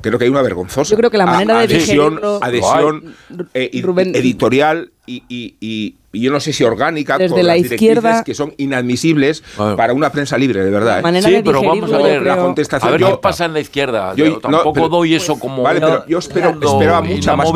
creo 0.09 0.19
que 0.19 0.25
hay 0.25 0.31
una 0.31 0.43
vergonzosa. 0.43 0.91
Yo 0.91 0.97
creo 0.97 1.11
que 1.11 1.19
la 1.19 1.27
manera 1.27 1.59
de 1.59 1.65
adhesión, 1.65 2.17
digerirlo- 2.17 2.39
adhesión 2.43 3.15
eh, 3.55 3.71
editorial 4.15 4.93
y, 5.11 5.25
y- 5.29 5.55
y- 5.61 5.97
y 6.13 6.23
yo 6.23 6.33
no 6.33 6.41
sé 6.41 6.53
si 6.53 6.65
orgánica 6.65 7.19
Desde 7.19 7.37
con 7.37 7.47
la 7.47 7.53
las 7.55 7.63
directrices 7.63 7.97
izquierda- 7.97 8.25
que 8.25 8.35
son 8.35 8.53
inadmisibles 8.57 9.45
para 9.77 9.93
una 9.93 10.11
prensa 10.11 10.37
libre, 10.37 10.65
de 10.65 10.71
verdad. 10.71 11.03
La 11.05 11.19
¿eh? 11.19 11.23
Sí, 11.23 11.31
de 11.31 11.43
pero 11.45 11.63
vamos 11.63 11.93
a 11.93 11.99
ver, 11.99 12.19
yo 12.19 12.25
la 12.25 12.37
contestación. 12.37 12.89
A 12.89 12.91
ver 12.93 13.01
yo- 13.01 13.11
qué 13.13 13.17
pasa 13.19 13.45
en 13.45 13.53
la 13.53 13.61
izquierda. 13.61 14.13
yo- 14.17 14.25
Yo 14.25 14.31
no, 14.33 14.39
tampoco 14.41 14.73
pero- 14.73 14.89
doy 14.89 15.15
eso 15.15 15.39
como. 15.39 15.63
Vale, 15.63 15.81
pero 15.81 16.05
yo 16.09 16.19
espero, 16.19 16.51
esperaba 16.51 17.01
mucha 17.03 17.37
más, 17.37 17.49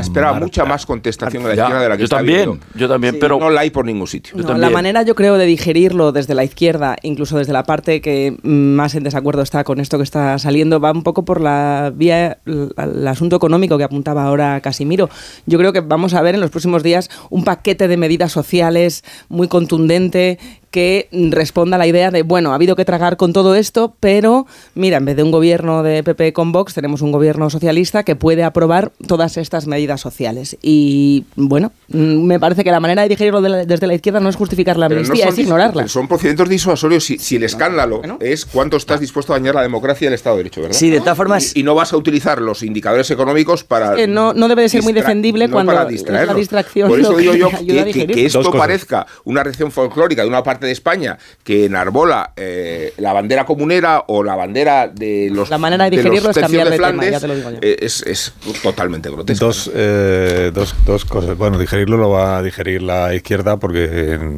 esperaba 0.00 0.40
mucha 0.40 0.64
más 0.64 0.86
contestación 0.86 1.42
en 1.42 1.48
la 1.50 1.54
Ya, 1.54 1.62
izquierda 1.64 1.82
de 1.82 1.88
la 1.90 1.96
que 1.96 2.00
yo 2.00 2.04
está 2.04 2.16
también, 2.16 2.60
yo 2.74 2.88
también, 2.88 3.12
Sí, 3.14 3.20
pero- 3.20 3.38
no 3.38 3.50
la 3.50 3.60
hay 3.60 3.68
por 3.70 3.84
ningún 3.84 4.06
sitio. 4.06 4.34
No, 4.38 4.56
la 4.56 4.70
manera, 4.70 5.02
yo 5.02 5.14
creo, 5.14 5.36
de 5.36 5.44
digerirlo 5.44 6.10
desde 6.10 6.34
la 6.34 6.44
izquierda, 6.44 6.96
incluso 7.02 7.36
desde 7.36 7.52
la 7.52 7.64
parte 7.64 8.00
que 8.00 8.34
más 8.42 8.94
en 8.94 9.02
desacuerdo 9.02 9.42
está 9.42 9.64
con 9.64 9.80
esto 9.80 9.98
que 9.98 10.04
está 10.04 10.38
saliendo, 10.38 10.80
va 10.80 10.92
un 10.92 11.02
poco 11.02 11.26
por 11.26 11.42
la 11.42 11.92
vía, 11.94 12.38
el, 12.46 12.72
el 12.78 13.06
asunto 13.06 13.36
económico 13.36 13.76
que 13.76 13.84
apuntaba 13.84 14.24
ahora 14.24 14.60
Casimiro. 14.62 15.10
Yo 15.44 15.58
creo 15.58 15.74
que 15.74 15.80
vamos 15.80 16.14
a 16.14 16.22
ver 16.22 16.34
en 16.34 16.40
los 16.40 16.50
próximos 16.50 16.82
días 16.82 16.97
un 17.30 17.44
paquete 17.44 17.88
de 17.88 17.96
medidas 17.96 18.32
sociales 18.32 19.04
muy 19.28 19.48
contundente 19.48 20.38
que 20.78 21.08
responda 21.32 21.74
a 21.74 21.78
la 21.78 21.88
idea 21.88 22.12
de, 22.12 22.22
bueno, 22.22 22.52
ha 22.52 22.54
habido 22.54 22.76
que 22.76 22.84
tragar 22.84 23.16
con 23.16 23.32
todo 23.32 23.56
esto, 23.56 23.96
pero 23.98 24.46
mira, 24.76 24.98
en 24.98 25.06
vez 25.06 25.16
de 25.16 25.24
un 25.24 25.32
gobierno 25.32 25.82
de 25.82 26.04
PP 26.04 26.32
con 26.32 26.52
Vox, 26.52 26.72
tenemos 26.72 27.02
un 27.02 27.10
gobierno 27.10 27.50
socialista 27.50 28.04
que 28.04 28.14
puede 28.14 28.44
aprobar 28.44 28.92
todas 29.08 29.36
estas 29.38 29.66
medidas 29.66 30.00
sociales. 30.00 30.56
Y 30.62 31.24
bueno, 31.34 31.72
mm, 31.88 32.22
me 32.24 32.38
parece 32.38 32.62
que 32.62 32.70
la 32.70 32.78
manera 32.78 33.02
de 33.02 33.08
digerirlo 33.08 33.40
de 33.40 33.48
la- 33.48 33.64
desde 33.64 33.88
la 33.88 33.94
izquierda 33.94 34.20
no 34.20 34.28
es 34.28 34.36
justificar 34.36 34.76
la 34.76 34.88
no 34.88 34.94
amnistía, 34.94 35.26
es 35.30 35.38
ignorarla. 35.38 35.88
Son 35.88 36.06
procedimientos 36.06 36.48
disuasorios 36.48 37.02
si, 37.04 37.18
si 37.18 37.34
el 37.34 37.42
escándalo 37.42 38.00
es 38.20 38.46
cuánto 38.46 38.76
estás 38.76 39.00
dispuesto 39.00 39.32
a 39.32 39.38
dañar 39.40 39.56
la 39.56 39.62
democracia 39.62 40.04
y 40.04 40.08
el 40.08 40.14
Estado 40.14 40.36
de 40.36 40.44
Derecho, 40.44 40.60
¿verdad? 40.62 40.76
Sí, 40.76 40.90
de 40.90 41.00
todas 41.00 41.16
formas- 41.16 41.56
Y, 41.56 41.60
y 41.60 41.62
no 41.64 41.74
vas 41.74 41.92
a 41.92 41.96
utilizar 41.96 42.40
los 42.40 42.62
indicadores 42.62 43.10
económicos 43.10 43.64
para. 43.64 43.96
que 43.96 44.06
no, 44.06 44.32
no 44.32 44.46
debe 44.46 44.62
de 44.62 44.68
ser 44.68 44.84
muy 44.84 44.92
defendible 44.92 45.48
no 45.48 45.54
cuando 45.54 45.72
para 45.72 45.90
es 45.90 46.02
la 46.28 46.34
distracción 46.34 46.88
Por 46.88 47.00
eso 47.00 47.16
digo 47.16 47.34
yo 47.34 47.50
que, 47.50 48.06
que- 48.06 48.26
esto 48.26 48.52
parezca 48.52 49.06
una 49.24 49.42
reacción 49.42 49.72
folclórica 49.72 50.22
de 50.22 50.28
una 50.28 50.42
parte 50.44 50.67
de 50.68 50.72
España 50.72 51.18
que 51.42 51.64
enarbola 51.64 52.32
eh, 52.36 52.92
la 52.98 53.12
bandera 53.12 53.44
comunera 53.44 54.04
o 54.06 54.22
la 54.22 54.36
bandera 54.36 54.88
de 54.88 55.30
los. 55.32 55.50
La 55.50 55.58
manera 55.58 55.84
de 55.84 55.96
los 55.96 56.04
digerirlo 56.04 56.30
es 56.30 56.38
cambiar 56.38 56.70
de 56.70 56.76
tema, 56.76 56.88
Flandes, 56.88 57.10
ya 57.10 57.20
te 57.20 57.28
lo 57.28 57.34
digo 57.34 57.50
yo. 57.50 57.58
eh, 57.60 57.76
es, 57.80 58.02
es 58.02 58.32
totalmente 58.62 59.10
grotesco. 59.10 59.46
Dos, 59.46 59.70
eh, 59.74 60.50
dos, 60.54 60.74
dos 60.86 61.04
cosas. 61.04 61.36
Bueno, 61.36 61.58
digerirlo 61.58 61.96
lo 61.96 62.10
va 62.10 62.38
a 62.38 62.42
digerir 62.42 62.82
la 62.82 63.14
izquierda 63.14 63.56
porque... 63.56 64.28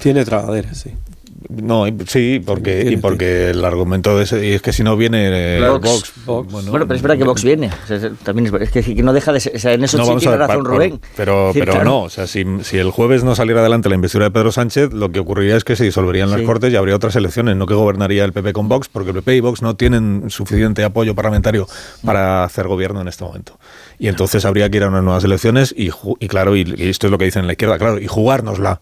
Tiene 0.00 0.24
tragaderas, 0.24 0.78
sí. 0.78 0.90
No, 1.62 1.86
y- 1.86 1.94
sí, 2.06 2.42
porque, 2.44 2.88
y 2.90 2.96
porque 2.96 3.50
el 3.50 3.64
argumento 3.64 4.16
de 4.16 4.24
ese, 4.24 4.46
y 4.46 4.52
es 4.52 4.62
que 4.62 4.72
si 4.72 4.82
no 4.82 4.96
viene 4.96 5.58
eh, 5.58 5.68
Vox. 5.68 6.12
Vox, 6.26 6.52
Bueno, 6.52 6.86
pero 6.86 6.94
espera 6.94 7.16
que 7.16 7.24
Vox 7.24 7.42
viene. 7.44 7.70
O 7.84 7.86
sea, 7.86 7.96
es- 7.96 8.10
también 8.22 8.46
es, 8.54 8.62
es 8.62 8.70
que, 8.70 8.94
que 8.94 9.02
no 9.02 9.12
deja 9.12 9.32
de 9.32 9.40
ser. 9.40 9.56
o 9.56 9.58
sea, 9.58 9.72
en 9.72 9.84
eso 9.84 9.96
No, 9.98 10.04
sí 10.04 10.08
vamos 10.10 10.22
a 10.22 10.24
tiene 10.30 10.36
ver, 10.38 10.48
razón 10.48 10.64
Rubén. 10.64 11.00
Pero, 11.16 11.40
Es 11.48 11.54
decir, 11.54 11.62
pero 11.62 11.72
claro, 11.72 11.90
no, 11.90 12.02
o 12.02 12.10
sea, 12.10 12.26
si, 12.26 12.44
si 12.62 12.78
el 12.78 12.90
jueves 12.90 13.24
no 13.24 13.34
saliera 13.34 13.60
adelante 13.60 13.88
la 13.88 13.94
investidura 13.94 14.26
de 14.26 14.30
Pedro 14.32 14.52
Sánchez, 14.52 14.92
lo 14.92 15.10
que 15.12 15.20
ocurriría 15.20 15.56
es 15.56 15.64
que 15.64 15.76
se 15.76 15.84
disolverían 15.84 16.30
las 16.30 16.40
Sí. 16.40 16.46
Cortes 16.46 16.72
y 16.72 16.76
habría 16.76 16.96
otras 16.96 17.16
elecciones, 17.16 17.56
no 17.56 17.66
que 17.66 17.74
gobernaría 17.74 18.24
el 18.24 18.32
PP 18.32 18.52
con 18.52 18.68
Vox, 18.68 18.88
porque 18.88 19.10
el 19.10 19.16
PP 19.16 19.36
y 19.36 19.40
Vox 19.40 19.62
no 19.62 19.76
tienen 19.76 20.24
suficiente 20.30 20.84
apoyo 20.84 21.14
parlamentario 21.14 21.66
para 22.04 22.44
hacer 22.44 22.66
gobierno 22.68 23.00
en 23.00 23.08
este 23.08 23.24
momento. 23.24 23.58
Y 23.98 24.08
entonces 24.08 24.44
habría 24.44 24.68
que 24.70 24.78
ir 24.78 24.82
a 24.84 24.88
unas 24.88 25.02
nuevas 25.04 25.24
elecciones 25.24 25.74
y, 25.76 25.90
y 26.18 26.28
claro, 26.28 26.56
y, 26.56 26.62
y 26.76 26.88
esto 26.88 27.06
es 27.06 27.10
lo 27.10 27.18
que 27.18 27.24
dicen 27.26 27.40
en 27.42 27.46
la 27.46 27.52
izquierda, 27.52 27.78
claro, 27.78 27.98
y 27.98 28.06
jugárnosla. 28.06 28.80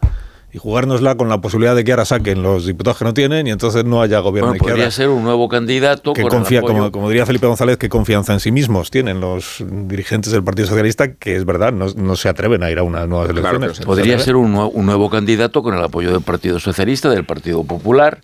Y 0.55 0.59
jugárnosla 0.59 1.15
con 1.17 1.31
la 1.31 1.41
posibilidad 1.41 1.75
de 1.75 1.83
que 1.83 1.93
ahora 1.93 2.05
saquen 2.05 2.43
los 2.43 2.67
diputados 2.67 2.99
que 2.99 3.05
no 3.07 3.15
tienen 3.15 3.47
y 3.47 3.51
entonces 3.51 3.87
no 3.87 4.03
haya 4.03 4.19
gobierno 4.19 4.51
Bueno, 4.51 4.53
de 4.53 4.57
izquierda 4.59 4.75
podría 4.75 4.91
ser 4.91 5.09
un 5.09 5.23
nuevo 5.25 5.49
candidato 5.49 6.13
que 6.13 6.21
con 6.23 6.31
el 6.33 6.37
confía, 6.39 6.61
apoyo- 6.61 6.67
como, 6.75 6.93
como 6.93 7.09
diría 7.09 7.25
Felipe 7.25 7.47
González, 7.47 7.79
qué 7.79 7.89
confianza 7.89 8.35
en 8.35 8.41
sí 8.41 8.53
mismos 8.53 8.91
tienen 8.91 9.19
los 9.19 9.65
dirigentes 9.67 10.31
del 10.31 10.45
Partido 10.45 10.69
Socialista, 10.69 11.13
que 11.15 11.37
es 11.37 11.47
verdad, 11.47 11.73
no, 11.73 11.87
no 11.97 12.17
se 12.17 12.29
atreven 12.29 12.63
a 12.63 12.71
ir 12.71 12.79
a 12.79 12.83
unas 12.83 13.09
nuevas 13.09 13.31
elecciones. 13.31 13.81
Podría 13.81 14.19
ser 14.19 14.37
un, 14.37 14.55
un 14.55 14.85
nuevo 14.87 15.09
candidato 15.09 15.63
con 15.63 15.75
el 15.75 15.83
apoyo 15.83 16.13
del 16.13 16.21
Partido 16.21 16.61
Socialista, 16.61 17.09
del 17.09 17.25
Partido 17.25 17.65
Popular 17.65 18.21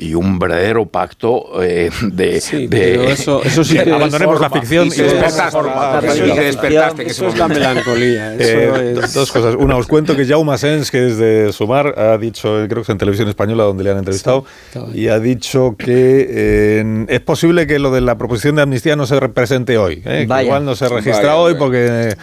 y 0.00 0.14
un 0.14 0.38
verdadero 0.38 0.86
pacto 0.86 1.62
eh, 1.62 1.90
de, 2.02 2.40
de- 2.40 2.68
pero 2.70 3.02
eso- 3.04 3.42
eso 3.44 3.62
sí 3.64 3.76
Abandonemos 3.90 4.40
la 4.40 4.48
forma. 4.48 4.60
ficción 4.62 4.86
Y 4.86 4.90
se 4.92 5.02
despertaste. 5.04 5.50
forma. 5.50 6.00
Eso 6.02 6.26
Y 6.26 6.30
se 6.32 6.40
despertaste 6.40 7.06
Eso 7.06 7.28
es 7.28 7.38
la 7.38 7.48
melancolía, 7.48 8.34
eso 8.38 8.56
Eh, 8.76 8.94
es- 9.02 9.12
Dos 9.14 9.30
cosas. 9.30 9.54
Una, 9.58 9.76
os 9.76 9.86
cuento 9.86 10.16
que 10.16 10.24
Jaume 10.26 10.52
Asens, 10.54 10.90
que 10.90 11.06
es 11.08 11.18
de 11.18 11.52
Sumar, 11.52 11.98
ha 11.98 12.16
dicho, 12.18 12.48
creo 12.68 12.76
que 12.76 12.80
es 12.82 12.88
en 12.88 12.98
televisión 12.98 13.28
española 13.28 13.64
donde 13.64 13.84
le 13.84 13.90
han 13.90 13.98
entrevistado, 13.98 14.44
y 14.94 15.08
ha 15.08 15.18
dicho 15.18 15.74
que 15.78 16.26
eh, 16.30 17.04
es 17.08 17.20
posible 17.20 17.66
que 17.66 17.78
lo 17.78 17.90
de 17.90 18.00
la 18.00 18.16
proposición 18.16 18.56
de 18.56 18.62
amnistía 18.62 18.96
no 18.96 19.06
se 19.06 19.18
represente 19.20 19.76
hoy. 19.78 20.02
¿eh? 20.04 20.24
Vaya. 20.28 20.44
igual 20.44 20.64
no 20.64 20.74
se 20.74 20.88
registra 20.88 21.34
Vaya, 21.34 21.36
hoy 21.36 21.54
porque, 21.54 22.14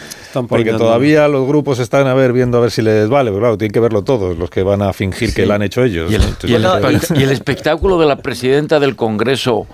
porque 0.48 0.74
todavía 0.74 1.28
los 1.28 1.48
grupos 1.48 1.80
están 1.80 2.08
a 2.08 2.14
ver 2.14 2.34
viendo 2.34 2.58
a 2.58 2.62
ver 2.62 2.72
si 2.72 2.82
les 2.82 3.08
vale. 3.10 3.30
Pero 3.32 3.40
claro, 3.42 3.58
tienen 3.58 3.72
que 3.74 3.80
verlo 3.80 4.04
todos, 4.04 4.38
los 4.38 4.50
que 4.50 4.64
van 4.64 4.82
a 4.82 4.94
fingir 4.94 5.34
que 5.34 5.46
lo 5.46 5.54
han 5.54 5.62
hecho 5.62 5.84
ellos. 5.84 6.12
y 6.12 6.16
el, 6.16 6.22
y 6.44 6.54
el 6.56 6.66
y 7.16 7.24
el 7.24 7.32
de 8.00 8.06
la 8.06 8.16
presidenta 8.16 8.80
del 8.80 8.96
Congreso 8.96 9.68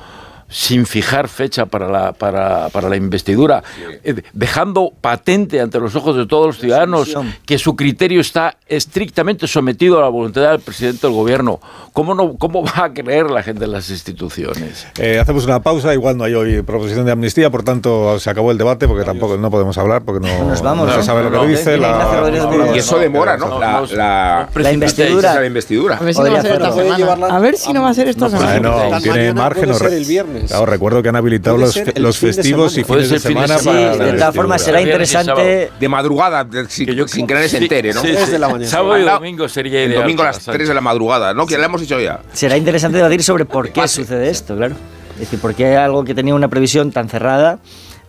sin 0.49 0.85
fijar 0.85 1.27
fecha 1.27 1.65
para 1.65 1.87
la, 1.89 2.13
para, 2.13 2.69
para 2.69 2.89
la 2.89 2.95
investidura, 2.95 3.63
eh, 4.03 4.21
dejando 4.33 4.91
patente 5.01 5.59
ante 5.61 5.79
los 5.79 5.95
ojos 5.95 6.15
de 6.15 6.25
todos 6.25 6.47
los 6.47 6.57
ciudadanos 6.59 7.15
que 7.45 7.57
su 7.57 7.75
criterio 7.75 8.21
está 8.21 8.57
estrictamente 8.67 9.47
sometido 9.47 9.97
a 9.99 10.01
la 10.01 10.09
voluntad 10.09 10.49
del 10.51 10.59
presidente 10.59 11.07
del 11.07 11.15
gobierno. 11.15 11.59
¿Cómo, 11.93 12.15
no, 12.15 12.35
cómo 12.37 12.63
va 12.63 12.85
a 12.85 12.93
creer 12.93 13.29
la 13.29 13.43
gente 13.43 13.65
en 13.65 13.71
las 13.71 13.89
instituciones? 13.89 14.87
Eh, 14.99 15.19
hacemos 15.19 15.45
una 15.45 15.61
pausa, 15.61 15.93
igual 15.93 16.17
no 16.17 16.23
hay 16.23 16.33
hoy 16.33 16.61
proposición 16.61 17.05
de 17.05 17.11
amnistía, 17.11 17.49
por 17.49 17.63
tanto 17.63 18.19
se 18.19 18.29
acabó 18.29 18.51
el 18.51 18.57
debate 18.57 18.87
porque 18.87 19.03
tampoco 19.03 19.37
no 19.37 19.49
podemos 19.51 19.77
hablar 19.77 20.03
porque 20.03 20.27
no, 20.27 20.45
Nos 20.45 20.61
vamos, 20.61 20.85
no 20.87 20.91
se 20.93 20.97
¿no? 20.99 21.03
sabe 21.03 21.23
lo 21.23 21.31
que 21.31 21.37
No, 21.37 21.45
dice. 21.45 21.77
La- 21.77 22.71
Y 22.73 22.77
eso 22.79 22.97
demora, 22.99 23.37
¿no? 23.37 23.59
La, 23.59 23.81
la, 23.91 24.49
La 24.55 24.71
investidura. 24.71 25.35
la 25.35 25.45
investidura. 25.45 25.97
A 25.97 26.03
ver 26.03 26.13
si 26.13 26.21
no 26.23 26.31
va 26.31 26.39
a 26.39 26.41
ser 26.41 26.51
esta 26.53 26.71
semana. 26.71 27.25
A 27.35 27.39
ver 27.39 27.57
si 27.57 27.73
no 27.73 27.81
va 27.81 27.89
a 27.89 27.93
ser 27.93 28.07
esta 28.07 28.29
semana. 28.29 28.51
Bueno, 28.51 28.71
aún 28.73 29.01
tiene 29.03 29.33
margen. 29.33 29.69
el 29.69 30.05
viernes. 30.05 30.32
Claro, 30.47 30.65
recuerdo 30.65 31.01
que 31.03 31.09
han 31.09 31.15
habilitado 31.15 31.57
los, 31.57 31.73
fe- 31.73 31.93
el 31.95 32.03
los 32.03 32.17
festivos 32.17 32.77
y 32.77 32.83
fines 32.83 33.09
de 33.09 33.19
ser 33.19 33.31
fin 33.31 33.41
de 33.41 33.47
semana 33.47 33.63
para 33.63 33.93
Sí, 33.93 33.99
la 33.99 34.05
de 34.05 34.13
todas 34.13 34.35
formas 34.35 34.61
será 34.61 34.79
Viernes 34.81 35.09
interesante. 35.11 35.71
De 35.79 35.89
madrugada, 35.89 36.43
de- 36.43 36.67
sin, 36.69 36.85
Que 36.85 36.95
yo- 36.95 37.07
sin 37.07 37.25
que 37.27 37.33
nadie 37.33 37.49
se 37.49 37.57
entere, 37.57 37.93
¿no? 37.93 38.01
sí, 38.01 38.07
Tres 38.11 38.25
sí. 38.25 38.31
de 38.31 38.39
la 38.39 38.47
mañana. 38.49 38.69
Sábado 38.69 38.97
y 38.99 39.03
domingo 39.03 39.47
sería 39.49 39.83
El 39.83 39.89
ideal. 39.91 40.01
domingo 40.03 40.21
a 40.21 40.25
para 40.25 40.35
las 40.35 40.43
Sánchez. 40.43 40.57
3 40.59 40.67
de 40.69 40.73
la 40.73 40.81
madrugada, 40.81 41.33
¿no? 41.33 41.45
Que 41.45 41.57
le 41.57 41.65
hemos 41.65 41.81
dicho 41.81 41.99
ya. 41.99 42.19
Será 42.33 42.57
interesante 42.57 42.97
debatir 42.97 43.23
sobre 43.23 43.45
por 43.45 43.69
qué 43.71 43.87
sucede 43.87 44.29
esto, 44.29 44.55
claro. 44.55 44.75
Es 45.13 45.19
decir, 45.19 45.39
por 45.39 45.53
qué 45.53 45.75
algo 45.77 46.03
que 46.03 46.15
tenía 46.15 46.33
una 46.33 46.47
previsión 46.47 46.91
tan 46.91 47.07
cerrada 47.09 47.59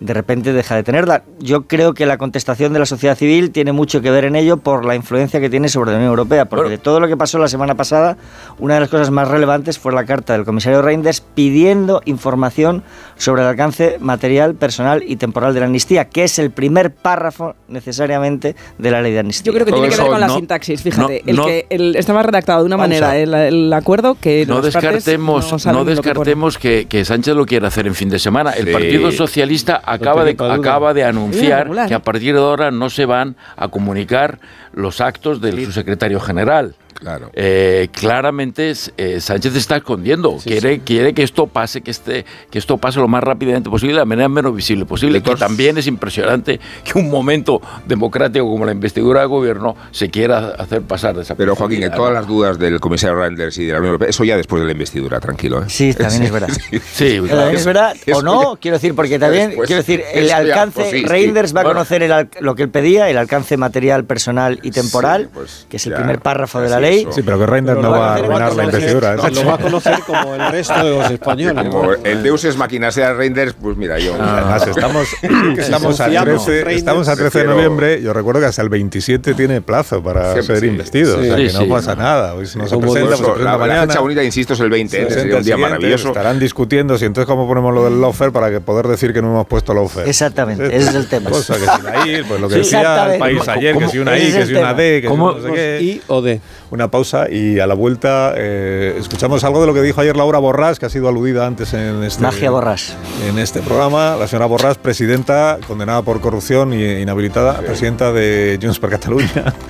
de 0.00 0.12
repente 0.14 0.52
deja 0.52 0.74
de 0.76 0.82
tenerla. 0.82 1.22
Yo 1.38 1.62
creo 1.66 1.94
que 1.94 2.06
la 2.06 2.18
contestación 2.18 2.72
de 2.72 2.78
la 2.80 2.86
sociedad 2.86 3.16
civil 3.16 3.50
tiene 3.50 3.72
mucho 3.72 4.00
que 4.00 4.10
ver 4.10 4.24
en 4.24 4.36
ello 4.36 4.56
por 4.58 4.84
la 4.84 4.94
influencia 4.94 5.40
que 5.40 5.48
tiene 5.50 5.68
sobre 5.68 5.90
la 5.92 5.96
Unión 5.98 6.10
Europea, 6.10 6.44
porque 6.46 6.68
de 6.70 6.78
todo 6.78 7.00
lo 7.00 7.08
que 7.08 7.16
pasó 7.16 7.38
la 7.38 7.48
semana 7.48 7.74
pasada, 7.74 8.16
una 8.58 8.74
de 8.74 8.80
las 8.80 8.88
cosas 8.88 9.10
más 9.10 9.28
relevantes 9.28 9.78
fue 9.78 9.92
la 9.92 10.04
carta 10.04 10.32
del 10.34 10.44
comisario 10.44 10.82
Reinders 10.82 11.20
pidiendo 11.20 12.02
información 12.04 12.82
sobre 13.16 13.42
el 13.42 13.48
alcance 13.48 13.96
material, 14.00 14.54
personal 14.54 15.02
y 15.06 15.16
temporal 15.16 15.54
de 15.54 15.60
la 15.60 15.66
amnistía, 15.66 16.06
que 16.06 16.24
es 16.24 16.38
el 16.38 16.50
primer 16.50 16.92
párrafo 16.92 17.54
necesariamente 17.68 18.56
de 18.78 18.90
la 18.90 19.00
ley 19.00 19.12
de 19.12 19.20
amnistía. 19.20 19.44
Yo 19.46 19.52
creo 19.54 19.64
que 19.64 19.70
Todo 19.72 19.82
tiene 19.82 19.94
que 19.96 20.02
ver 20.02 20.10
con 20.10 20.20
la 20.20 20.28
sintaxis, 20.28 20.82
fíjate. 20.82 21.22
no- 21.24 21.30
el 21.30 21.36
no- 21.36 21.46
que 21.46 21.66
el- 21.70 21.96
estaba 21.96 22.22
redactado 22.22 22.60
de 22.60 22.66
una 22.66 22.76
manera 22.76 23.16
el, 23.16 23.32
el 23.32 23.72
acuerdo 23.72 24.16
que 24.20 24.44
No 24.46 24.60
descartemos, 24.62 25.64
no 25.66 25.84
que 25.84 25.90
descartemos 25.92 26.58
que, 26.58 26.86
que 26.88 27.04
Sánchez 27.04 27.34
lo 27.34 27.46
quiera 27.46 27.68
hacer 27.68 27.86
en 27.86 27.94
fin 27.94 28.08
de 28.08 28.18
semana. 28.18 28.50
El. 28.50 28.72
Partido 28.74 29.12
Socialista 29.12 29.76
acaba 29.86 30.24
de, 30.24 30.36
acaba 30.38 30.94
de 30.94 31.04
anunciar 31.04 31.86
que 31.86 31.94
a 31.94 32.00
partir 32.00 32.34
de 32.34 32.40
ahora 32.40 32.70
no 32.70 32.90
se 32.90 33.06
van 33.06 33.36
a 33.56 33.68
comunicar 33.68 34.38
los 34.72 35.00
actos 35.00 35.40
del 35.40 35.64
subsecretario 35.64 36.20
general. 36.20 36.74
Claro. 36.94 37.30
Eh, 37.34 37.88
claramente 37.92 38.72
eh, 38.96 39.20
Sánchez 39.20 39.56
está 39.56 39.76
escondiendo. 39.76 40.38
quiere, 40.42 40.80
quiere 40.80 41.12
que 41.12 41.22
esto 41.22 41.46
pase, 41.46 41.82
que 41.82 41.90
este, 41.90 42.24
que 42.50 42.58
esto 42.58 42.78
pase 42.78 43.00
lo 43.00 43.08
más 43.08 43.22
rápidamente 43.22 43.68
posible, 43.68 43.94
de 43.94 43.98
la 44.00 44.04
manera 44.04 44.28
menos 44.28 44.54
visible 44.54 44.84
posible. 44.86 45.22
Que 45.22 45.34
también 45.34 45.76
es 45.78 45.86
impresionante 45.86 46.60
que 46.84 46.98
un 46.98 47.10
momento 47.10 47.60
democrático 47.86 48.46
como 48.46 48.64
la 48.64 48.72
investidura 48.72 49.20
de 49.20 49.26
gobierno 49.26 49.76
se 49.90 50.10
quiera 50.10 50.54
hacer 50.58 50.82
pasar 50.82 51.16
de 51.16 51.22
esa 51.22 51.34
Pero 51.34 51.56
Joaquín, 51.56 51.82
en 51.82 51.92
todas 51.92 52.12
las 52.12 52.26
dudas 52.26 52.58
del 52.58 52.80
comisario 52.80 53.16
Reinders 53.16 53.58
y 53.58 53.66
de 53.66 53.72
la 53.72 53.78
Unión 53.78 53.92
Europea, 53.92 54.08
eso 54.08 54.24
ya 54.24 54.36
después 54.36 54.60
de 54.60 54.66
la 54.66 54.72
investidura, 54.72 55.20
tranquilo. 55.20 55.62
¿eh? 55.62 55.66
Sí, 55.68 55.92
también 55.94 56.22
es 56.24 56.32
verdad. 56.32 56.48
sí, 56.92 57.20
también 57.28 57.56
es 57.56 57.64
verdad. 57.64 57.96
O 58.12 58.22
no, 58.22 58.56
quiero 58.60 58.76
decir, 58.76 58.94
porque 58.94 59.18
también, 59.18 59.52
quiero 59.52 59.76
decir, 59.76 60.02
el 60.12 60.30
alcance, 60.30 60.88
pues 60.90 61.02
Reinders 61.02 61.54
va 61.54 61.62
a 61.62 61.64
conocer 61.64 62.02
el, 62.02 62.28
lo 62.40 62.54
que 62.54 62.62
él 62.62 62.70
pedía, 62.70 63.08
el 63.08 63.18
alcance 63.18 63.56
material, 63.56 64.04
personal 64.04 64.60
y 64.62 64.70
temporal, 64.70 65.28
pues 65.32 65.66
que 65.68 65.76
es 65.76 65.86
el 65.86 65.94
primer 65.94 66.20
párrafo 66.20 66.60
de 66.60 66.68
la 66.68 66.80
ley. 66.80 66.83
Sí, 67.10 67.22
pero 67.22 67.38
que 67.38 67.46
Reinders 67.46 67.80
no 67.80 67.90
va 67.90 68.12
a 68.12 68.14
arruinar 68.16 68.54
la 68.54 68.64
investidura. 68.64 69.16
Lo 69.16 69.44
va 69.44 69.54
a 69.54 69.58
conocer 69.58 70.00
como 70.06 70.34
el 70.34 70.52
resto 70.52 70.84
de 70.84 70.90
los 70.90 71.10
españoles. 71.10 71.68
Como 71.68 71.92
el 71.92 72.22
Deus 72.22 72.44
es 72.44 72.56
máquina 72.56 72.90
sea 72.90 73.12
Reinders, 73.14 73.54
pues 73.60 73.76
mira, 73.76 73.98
yo. 73.98 74.14
Además, 74.20 74.66
estamos, 74.66 75.08
estamos, 75.56 76.00
a 76.00 76.06
13, 76.06 76.74
estamos 76.74 77.08
a 77.08 77.16
13 77.16 77.38
de 77.40 77.44
noviembre. 77.46 78.02
Yo 78.02 78.12
recuerdo 78.12 78.40
que 78.40 78.46
hasta 78.46 78.62
el 78.62 78.68
27 78.68 79.34
tiene 79.34 79.60
plazo 79.60 80.02
para 80.02 80.40
ser 80.42 80.64
investido. 80.64 81.18
o 81.18 81.22
sea, 81.22 81.36
que 81.36 81.52
no 81.52 81.68
pasa 81.68 81.94
nada. 81.94 82.34
Hoy 82.34 82.46
se 82.46 82.58
nos 82.58 82.70
presenta, 82.70 83.16
pues 83.16 83.40
la, 83.40 83.58
mañana. 83.58 83.86
Fecha 83.86 84.00
bonita, 84.00 84.22
insisto, 84.22 84.54
es 84.54 84.60
el 84.60 84.70
20. 84.70 85.02
¿eh? 85.02 85.10
Sería 85.10 85.36
un 85.36 85.42
día 85.42 85.56
maravilloso. 85.56 86.08
Estarán 86.08 86.38
discutiendo 86.38 86.98
si 86.98 87.04
entonces 87.04 87.26
cómo 87.26 87.46
ponemos 87.46 87.74
lo 87.74 87.84
del 87.84 88.00
lofer 88.00 88.32
para 88.32 88.50
que 88.50 88.60
poder 88.60 88.88
decir 88.88 89.12
que 89.12 89.22
no 89.22 89.30
hemos 89.30 89.46
puesto 89.46 89.74
lofer. 89.74 90.08
Exactamente, 90.08 90.66
ese 90.66 90.90
es 90.90 90.94
el 90.94 91.08
tema. 91.08 91.30
Cosa 91.30 91.54
que 91.54 91.66
si 91.66 91.82
la 91.82 92.06
I, 92.06 92.22
pues 92.22 92.40
lo 92.40 92.48
que 92.48 92.56
decía 92.56 93.12
el 93.14 93.18
país 93.18 93.48
ayer, 93.48 93.76
que 93.76 93.88
si 93.88 93.98
una 93.98 94.18
I, 94.18 94.32
que 94.32 94.46
si 94.46 94.54
una 94.54 94.74
D, 94.74 95.02
que 95.02 95.08
si 95.08 95.16
no 95.16 95.40
sé 95.40 95.52
qué. 95.52 95.82
I 95.82 96.02
o 96.08 96.22
D. 96.22 96.40
Una 96.74 96.90
pausa 96.90 97.30
y 97.30 97.60
a 97.60 97.68
la 97.68 97.74
vuelta 97.74 98.34
eh, 98.36 98.96
escuchamos 98.98 99.44
algo 99.44 99.60
de 99.60 99.68
lo 99.68 99.74
que 99.74 99.80
dijo 99.80 100.00
ayer 100.00 100.16
Laura 100.16 100.40
Borrás, 100.40 100.80
que 100.80 100.86
ha 100.86 100.90
sido 100.90 101.08
aludida 101.08 101.46
antes 101.46 101.72
en 101.72 102.02
este, 102.02 102.20
Magia 102.20 102.50
Borrás. 102.50 102.96
en 103.28 103.38
este 103.38 103.60
programa. 103.60 104.16
La 104.16 104.26
señora 104.26 104.46
Borrás, 104.46 104.76
presidenta, 104.76 105.58
condenada 105.68 106.02
por 106.02 106.20
corrupción 106.20 106.74
y 106.74 106.84
inhabilitada, 106.84 107.60
presidenta 107.60 108.10
de 108.10 108.58
Junts 108.60 108.80
per 108.80 108.90
Catalunya. 108.90 109.54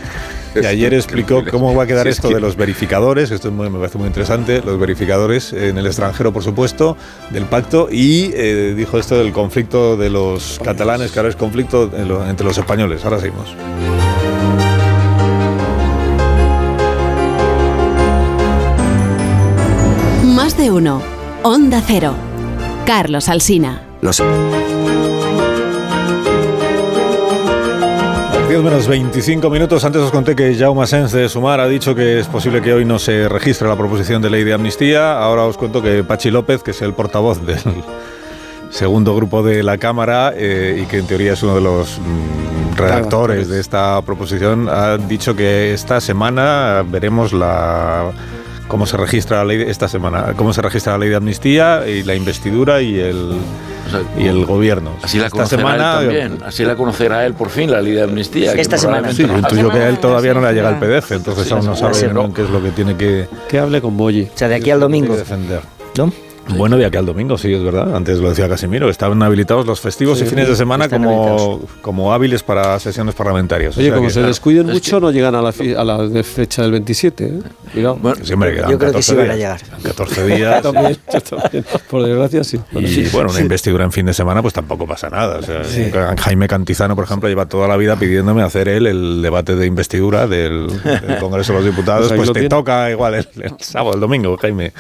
Y 0.54 0.64
ayer 0.66 0.94
explicó 0.94 1.42
cómo 1.50 1.74
va 1.74 1.82
a 1.82 1.86
quedar 1.88 2.06
esto 2.06 2.28
de 2.28 2.38
los 2.38 2.54
verificadores, 2.54 3.32
esto 3.32 3.50
me 3.50 3.68
parece 3.76 3.98
muy 3.98 4.06
interesante, 4.06 4.62
los 4.62 4.78
verificadores 4.78 5.52
en 5.52 5.78
el 5.78 5.86
extranjero, 5.86 6.32
por 6.32 6.44
supuesto, 6.44 6.96
del 7.30 7.46
pacto, 7.46 7.88
y 7.90 8.30
eh, 8.34 8.72
dijo 8.76 8.96
esto 9.00 9.18
del 9.18 9.32
conflicto 9.32 9.96
de 9.96 10.10
los 10.10 10.60
catalanes, 10.62 11.10
que 11.10 11.18
ahora 11.18 11.30
es 11.30 11.34
conflicto 11.34 11.90
entre 12.28 12.46
los 12.46 12.56
españoles. 12.56 13.04
Ahora 13.04 13.18
seguimos. 13.18 13.56
Más 20.44 20.58
de 20.58 20.70
uno. 20.70 21.00
Onda 21.42 21.82
Cero. 21.86 22.12
Carlos 22.84 23.30
Alsina. 23.30 23.80
Los 24.02 24.22
10 28.48 28.62
menos 28.62 28.86
25 28.86 29.48
minutos. 29.48 29.82
Antes 29.86 30.02
os 30.02 30.10
conté 30.10 30.36
que 30.36 30.54
Jaume 30.54 30.86
Sens 30.86 31.12
de 31.12 31.30
Sumar 31.30 31.60
ha 31.60 31.66
dicho 31.66 31.94
que 31.94 32.20
es 32.20 32.26
posible 32.26 32.60
que 32.60 32.74
hoy 32.74 32.84
no 32.84 32.98
se 32.98 33.26
registre 33.26 33.66
la 33.66 33.74
proposición 33.74 34.20
de 34.20 34.28
ley 34.28 34.44
de 34.44 34.52
amnistía. 34.52 35.18
Ahora 35.18 35.44
os 35.44 35.56
cuento 35.56 35.80
que 35.80 36.04
Pachi 36.04 36.30
López, 36.30 36.62
que 36.62 36.72
es 36.72 36.82
el 36.82 36.92
portavoz 36.92 37.40
del 37.46 37.62
segundo 38.68 39.16
grupo 39.16 39.42
de 39.42 39.62
la 39.62 39.78
Cámara 39.78 40.34
eh, 40.36 40.78
y 40.82 40.84
que 40.84 40.98
en 40.98 41.06
teoría 41.06 41.32
es 41.32 41.42
uno 41.42 41.54
de 41.54 41.62
los 41.62 41.98
mm, 41.98 42.76
redactores 42.76 43.48
de 43.48 43.60
esta 43.60 44.02
proposición, 44.02 44.68
ha 44.68 44.98
dicho 44.98 45.34
que 45.34 45.72
esta 45.72 46.02
semana 46.02 46.84
veremos 46.86 47.32
la 47.32 48.12
cómo 48.68 48.86
se 48.86 48.96
registra 48.96 49.38
la 49.38 49.44
ley 49.44 49.58
de, 49.58 49.70
esta 49.70 49.88
semana, 49.88 50.34
cómo 50.36 50.52
se 50.52 50.62
registra 50.62 50.92
la 50.92 50.98
ley 50.98 51.08
de 51.10 51.16
amnistía 51.16 51.86
y 51.86 52.02
la 52.02 52.14
investidura 52.14 52.80
y 52.80 52.98
el 52.98 53.38
y 54.18 54.26
el 54.26 54.44
gobierno. 54.46 54.92
Así 55.02 55.18
la 55.18 55.30
conocerá 55.30 55.62
semana, 55.62 56.00
él 56.00 56.06
también, 56.06 56.38
así 56.44 56.64
la 56.64 56.74
conocerá 56.74 57.26
él 57.26 57.34
por 57.34 57.50
fin 57.50 57.70
la 57.70 57.80
ley 57.80 57.92
de 57.92 58.02
amnistía. 58.02 58.52
Esta 58.52 58.78
semana. 58.78 59.12
Sí, 59.12 59.26
yo 59.26 59.36
intuyo 59.36 59.70
que 59.70 59.78
a 59.78 59.88
él 59.88 59.98
todavía 59.98 60.34
no 60.34 60.40
le 60.40 60.48
ha 60.48 60.52
llegado 60.52 60.74
el 60.74 60.80
PDF, 60.80 61.12
entonces 61.12 61.50
aún 61.52 61.66
no 61.66 61.76
sabe 61.76 61.94
qué 62.34 62.42
es 62.42 62.50
lo 62.50 62.62
que 62.62 62.70
tiene 62.70 62.96
que 62.96 63.28
que 63.48 63.58
hable 63.58 63.80
con 63.80 63.96
Boyi. 63.96 64.22
O 64.34 64.38
sea, 64.38 64.48
de 64.48 64.56
aquí 64.56 64.70
al 64.70 64.80
domingo. 64.80 65.16
defender. 65.16 65.60
¿No? 65.96 66.12
Bueno, 66.48 66.76
de 66.76 66.84
aquí 66.84 66.96
al 66.96 67.06
domingo, 67.06 67.38
sí, 67.38 67.52
es 67.52 67.62
verdad. 67.62 67.94
Antes 67.96 68.18
lo 68.18 68.28
decía 68.28 68.48
Casimiro. 68.48 68.90
Estaban 68.90 69.22
habilitados 69.22 69.66
los 69.66 69.80
festivos 69.80 70.20
y 70.20 70.24
fines 70.26 70.48
de 70.48 70.56
semana 70.56 70.88
como, 70.88 71.60
como 71.80 72.12
hábiles 72.12 72.42
para 72.42 72.78
sesiones 72.78 73.14
parlamentarias. 73.14 73.76
Oye, 73.78 73.92
como 73.92 74.10
se 74.10 74.22
descuiden 74.22 74.66
mucho, 74.66 75.00
no 75.00 75.10
llegan 75.10 75.34
a 75.34 75.42
la, 75.42 75.48
a 75.78 75.84
la 75.84 75.98
de 76.06 76.22
fecha 76.22 76.62
del 76.62 76.72
27. 76.72 77.24
¿eh? 77.24 77.86
Bueno, 78.00 78.14
siempre 78.22 78.54
quedan 78.54 78.70
yo 78.70 78.78
creo 78.78 78.92
14 78.92 78.96
que 78.96 79.02
sí 79.02 79.12
días. 79.14 79.26
van 79.26 79.30
a 79.30 79.36
llegar. 79.36 79.60
14 79.82 80.26
días. 80.26 80.54
Yo 80.64 80.72
también, 80.72 80.98
yo 81.12 81.20
también. 81.20 81.64
Por 81.90 82.02
desgracia, 82.04 82.44
sí. 82.44 82.60
Y 82.72 83.08
bueno, 83.08 83.30
una 83.30 83.40
investidura 83.40 83.84
en 83.84 83.92
fin 83.92 84.06
de 84.06 84.14
semana, 84.14 84.42
pues 84.42 84.54
tampoco 84.54 84.86
pasa 84.86 85.08
nada. 85.10 85.38
O 85.38 85.42
sea, 85.42 85.62
Jaime 86.18 86.46
Cantizano, 86.48 86.94
por 86.94 87.04
ejemplo, 87.04 87.28
lleva 87.28 87.46
toda 87.46 87.66
la 87.68 87.76
vida 87.76 87.96
pidiéndome 87.96 88.42
hacer 88.42 88.68
él 88.68 88.86
el 88.86 89.22
debate 89.22 89.56
de 89.56 89.66
investidura 89.66 90.26
del, 90.26 90.66
del 90.82 91.18
Congreso 91.18 91.52
de 91.52 91.58
los 91.60 91.66
Diputados. 91.66 92.08
Pues 92.08 92.18
Pues, 92.18 92.28
te 92.28 92.34
tiene. 92.34 92.48
toca 92.48 92.90
igual 92.90 93.14
el, 93.14 93.28
el 93.40 93.52
sábado, 93.58 93.94
el 93.94 94.00
domingo, 94.00 94.36
Jaime, 94.38 94.72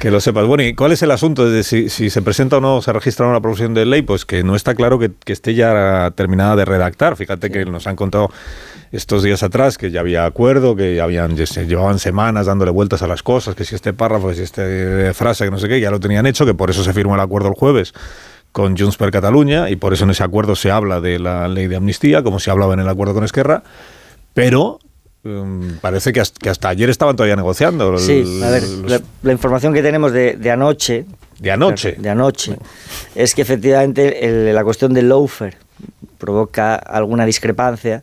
que 0.00 0.10
lo 0.10 0.18
sepas. 0.18 0.46
Bueno, 0.46 0.64
¿y 0.64 0.74
cuál 0.74 0.92
es 0.92 1.02
el 1.02 1.10
asunto 1.10 1.48
de 1.48 1.62
si, 1.62 1.90
si 1.90 2.08
se 2.08 2.22
presenta 2.22 2.56
o 2.56 2.60
no 2.60 2.80
se 2.80 2.90
registra 2.90 3.26
una 3.26 3.40
proposición 3.40 3.74
de 3.74 3.84
ley? 3.84 4.00
Pues 4.00 4.24
que 4.24 4.42
no 4.42 4.56
está 4.56 4.74
claro 4.74 4.98
que, 4.98 5.10
que 5.12 5.34
esté 5.34 5.54
ya 5.54 6.10
terminada 6.16 6.56
de 6.56 6.64
redactar. 6.64 7.16
Fíjate 7.16 7.50
que 7.50 7.66
nos 7.66 7.86
han 7.86 7.96
contado 7.96 8.30
estos 8.92 9.22
días 9.22 9.42
atrás 9.42 9.76
que 9.76 9.90
ya 9.90 10.00
había 10.00 10.24
acuerdo, 10.24 10.74
que 10.74 10.96
ya 10.96 11.04
habían 11.04 11.36
ya 11.36 11.46
se 11.46 11.66
llevaban 11.66 11.98
semanas 11.98 12.46
dándole 12.46 12.70
vueltas 12.70 13.02
a 13.02 13.06
las 13.06 13.22
cosas, 13.22 13.54
que 13.54 13.66
si 13.66 13.74
este 13.74 13.92
párrafo, 13.92 14.28
que 14.28 14.36
si 14.36 14.42
esta 14.42 14.62
frase, 15.12 15.44
que 15.44 15.50
no 15.50 15.58
sé 15.58 15.68
qué, 15.68 15.78
ya 15.80 15.90
lo 15.90 16.00
tenían 16.00 16.24
hecho, 16.24 16.46
que 16.46 16.54
por 16.54 16.70
eso 16.70 16.82
se 16.82 16.94
firmó 16.94 17.14
el 17.14 17.20
acuerdo 17.20 17.48
el 17.48 17.54
jueves 17.54 17.92
con 18.52 18.78
Junts 18.78 18.96
per 18.96 19.10
Catalunya 19.10 19.68
y 19.68 19.76
por 19.76 19.92
eso 19.92 20.04
en 20.04 20.10
ese 20.10 20.24
acuerdo 20.24 20.56
se 20.56 20.70
habla 20.70 21.02
de 21.02 21.18
la 21.18 21.46
ley 21.46 21.66
de 21.66 21.76
amnistía, 21.76 22.22
como 22.22 22.40
se 22.40 22.50
hablaba 22.50 22.72
en 22.72 22.80
el 22.80 22.88
acuerdo 22.88 23.12
con 23.12 23.22
Esquerra, 23.22 23.62
pero 24.32 24.78
um, 25.24 25.76
parece 25.80 26.12
que 26.12 26.20
hasta, 26.20 26.38
que 26.38 26.48
hasta 26.50 26.68
ayer 26.68 26.88
estaban 26.90 27.16
todavía 27.16 27.36
negociando. 27.36 27.98
Sí, 27.98 28.40
a 28.44 28.50
ver, 28.50 28.62
los- 28.62 28.90
la, 28.90 29.00
la 29.22 29.32
información 29.32 29.72
que 29.74 29.82
tenemos 29.82 30.12
de, 30.12 30.34
de 30.36 30.50
anoche. 30.50 31.04
De 31.38 31.50
anoche. 31.50 31.92
De 31.98 32.08
anoche. 32.10 32.56
Es 33.14 33.34
que 33.34 33.42
efectivamente 33.42 34.26
el- 34.26 34.54
la 34.54 34.62
cuestión 34.64 34.92
del 34.94 35.08
loafer 35.08 35.56
provoca 36.18 36.74
alguna 36.74 37.24
discrepancia. 37.26 38.02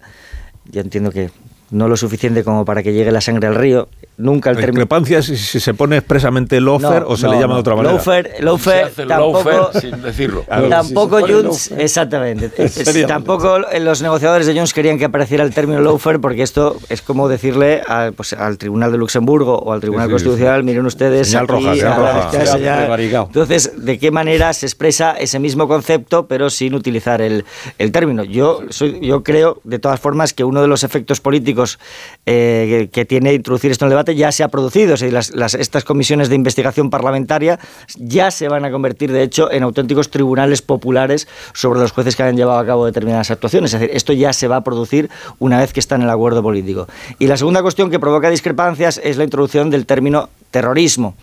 Yo 0.65 0.81
entiendo 0.81 1.11
que 1.11 1.29
no 1.69 1.87
lo 1.87 1.97
suficiente 1.97 2.43
como 2.43 2.65
para 2.65 2.81
que 2.83 2.93
llegue 2.93 3.11
la 3.11 3.21
sangre 3.21 3.47
al 3.47 3.55
río. 3.55 3.89
Nunca 4.19 4.49
el 4.49 4.55
La 4.55 4.61
término. 4.61 4.79
discrepancia 4.85 5.19
es 5.19 5.25
si, 5.27 5.37
si 5.37 5.59
se 5.59 5.73
pone 5.75 5.97
expresamente 5.97 6.59
lofer 6.59 7.03
No, 7.03 7.09
o 7.09 7.17
se 7.17 7.27
no, 7.27 7.33
le 7.33 7.39
llama 7.39 7.49
no. 7.49 7.53
de 7.55 7.59
otra 7.61 7.75
manera. 7.75 7.93
Loafer, 7.93 8.35
loafer, 8.39 8.91
tampoco, 9.07 9.43
loafer 9.51 9.81
sin 9.81 10.01
decirlo. 10.01 10.43
Claro, 10.43 10.69
tampoco 10.69 11.17
si 11.19 11.33
Junts, 11.33 11.69
loafer. 11.69 11.81
exactamente. 11.85 12.51
Es- 12.57 13.05
tampoco 13.07 13.59
los 13.79 14.01
negociadores 14.01 14.47
de 14.47 14.55
Junts 14.55 14.73
querían 14.73 14.97
que 14.97 15.05
apareciera 15.05 15.43
el 15.43 15.53
término 15.53 15.81
loafer 15.81 16.19
porque 16.19 16.41
esto 16.41 16.77
es 16.89 17.03
como 17.03 17.29
decirle 17.29 17.81
a- 17.87 18.11
pues, 18.15 18.33
al 18.33 18.57
Tribunal 18.57 18.91
de 18.91 18.97
Luxemburgo 18.97 19.59
o 19.59 19.71
al 19.71 19.81
Tribunal 19.81 20.07
Sí, 20.07 20.09
sí, 20.09 20.13
Constitucional, 20.13 20.63
miren 20.63 20.85
ustedes. 20.87 21.27
Señal 21.27 21.47
roja, 21.47 21.75
señal 21.75 21.93
a- 21.93 22.23
roja. 22.31 22.45
Señal 22.45 22.79
prevaricado. 22.79 23.25
Entonces, 23.27 23.71
¿de 23.85 23.99
qué 23.99 24.09
manera 24.09 24.51
se 24.53 24.65
expresa 24.65 25.11
ese 25.11 25.37
mismo 25.37 25.67
concepto 25.67 26.27
pero 26.27 26.49
sin 26.49 26.73
utilizar 26.73 27.21
el, 27.21 27.45
el 27.77 27.91
término? 27.91 28.23
Yo, 28.23 28.61
soy, 28.69 28.99
yo 29.05 29.21
creo, 29.21 29.61
de 29.63 29.77
todas 29.77 29.99
formas, 29.99 30.33
que 30.33 30.43
uno 30.43 30.61
de 30.61 30.67
los 30.67 30.83
efectos 30.83 31.21
políticos 31.21 31.77
eh, 32.25 32.87
que, 32.87 32.89
que 32.89 33.05
tiene 33.05 33.33
introducir 33.33 33.69
esto 33.69 33.85
en 33.85 33.87
el 33.87 33.91
debate 33.91 34.06
ya 34.11 34.31
se 34.31 34.43
ha 34.43 34.47
producido. 34.47 34.95
Las, 35.11 35.33
las- 35.35 35.53
estas 35.53 35.83
comisiones 35.83 36.29
de 36.29 36.35
investigación 36.35 36.89
parlamentaria 36.89 37.59
ya 37.97 38.31
se 38.31 38.47
van 38.47 38.65
a 38.65 38.71
convertir, 38.71 39.11
de 39.11 39.23
hecho, 39.23 39.51
en 39.51 39.63
auténticos 39.63 40.09
tribunales 40.09 40.61
populares 40.61 41.27
sobre 41.53 41.79
los 41.79 41.91
jueces 41.91 42.15
que 42.15 42.23
han 42.23 42.35
llevado 42.37 42.59
a 42.59 42.65
cabo 42.65 42.85
determinadas 42.85 43.31
actuaciones. 43.31 43.73
Es 43.73 43.79
decir, 43.79 43.95
esto 43.95 44.13
ya 44.13 44.33
se 44.33 44.47
va 44.47 44.57
a 44.57 44.63
producir 44.63 45.09
una 45.39 45.59
vez 45.59 45.73
que 45.73 45.79
está 45.79 45.95
en 45.95 46.03
el 46.03 46.09
acuerdo 46.09 46.41
político. 46.43 46.87
Y 47.19 47.27
la 47.27 47.37
segunda 47.37 47.61
cuestión 47.61 47.89
que 47.89 47.99
provoca 47.99 48.29
discrepancias 48.29 48.99
es 49.03 49.17
la 49.17 49.23
introducción 49.23 49.69
del 49.69 49.85
término 49.85 50.29
terrorismo. 50.51 51.15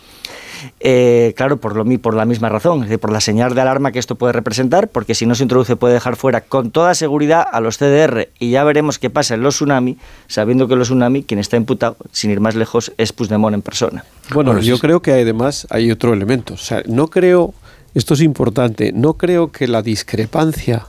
Eh, 0.79 1.33
claro, 1.35 1.57
por, 1.57 1.75
lo, 1.75 1.85
mi- 1.85 1.97
por 1.97 2.13
la 2.13 2.25
misma 2.25 2.49
razón, 2.49 2.79
es 2.83 2.89
decir, 2.89 2.99
por 2.99 3.11
la 3.11 3.21
señal 3.21 3.55
de 3.55 3.61
alarma 3.61 3.91
que 3.91 3.99
esto 3.99 4.15
puede 4.15 4.33
representar, 4.33 4.87
porque 4.89 5.15
si 5.15 5.25
no 5.25 5.35
se 5.35 5.43
introduce 5.43 5.75
puede 5.75 5.93
dejar 5.95 6.15
fuera 6.15 6.41
con 6.41 6.71
toda 6.71 6.93
seguridad 6.95 7.45
a 7.51 7.59
los 7.61 7.77
CDR 7.77 8.29
y 8.39 8.51
ya 8.51 8.63
veremos 8.63 8.99
qué 8.99 9.09
pasa 9.09 9.33
en 9.35 9.41
los 9.41 9.55
tsunami, 9.55 9.97
sabiendo 10.27 10.67
que 10.67 10.75
los 10.75 10.87
tsunami, 10.87 11.23
quien 11.23 11.39
está 11.39 11.57
imputado, 11.57 11.97
sin 12.11 12.31
ir 12.31 12.39
más 12.39 12.55
lejos, 12.55 12.91
es 12.97 13.13
Puigdemont 13.13 13.53
en 13.53 13.61
persona. 13.61 14.03
Bueno, 14.33 14.51
Bueno, 14.51 14.65
yo 14.65 14.75
sí. 14.75 14.81
creo 14.81 15.01
que 15.01 15.13
además 15.13 15.67
hay 15.69 15.91
otro 15.91 16.13
elemento. 16.13 16.53
O 16.55 16.57
sea, 16.57 16.81
no 16.87 17.07
creo, 17.07 17.53
esto 17.93 18.13
es 18.13 18.21
importante, 18.21 18.91
no 18.93 19.13
creo 19.13 19.51
que 19.51 19.67
la 19.67 19.81
discrepancia 19.81 20.85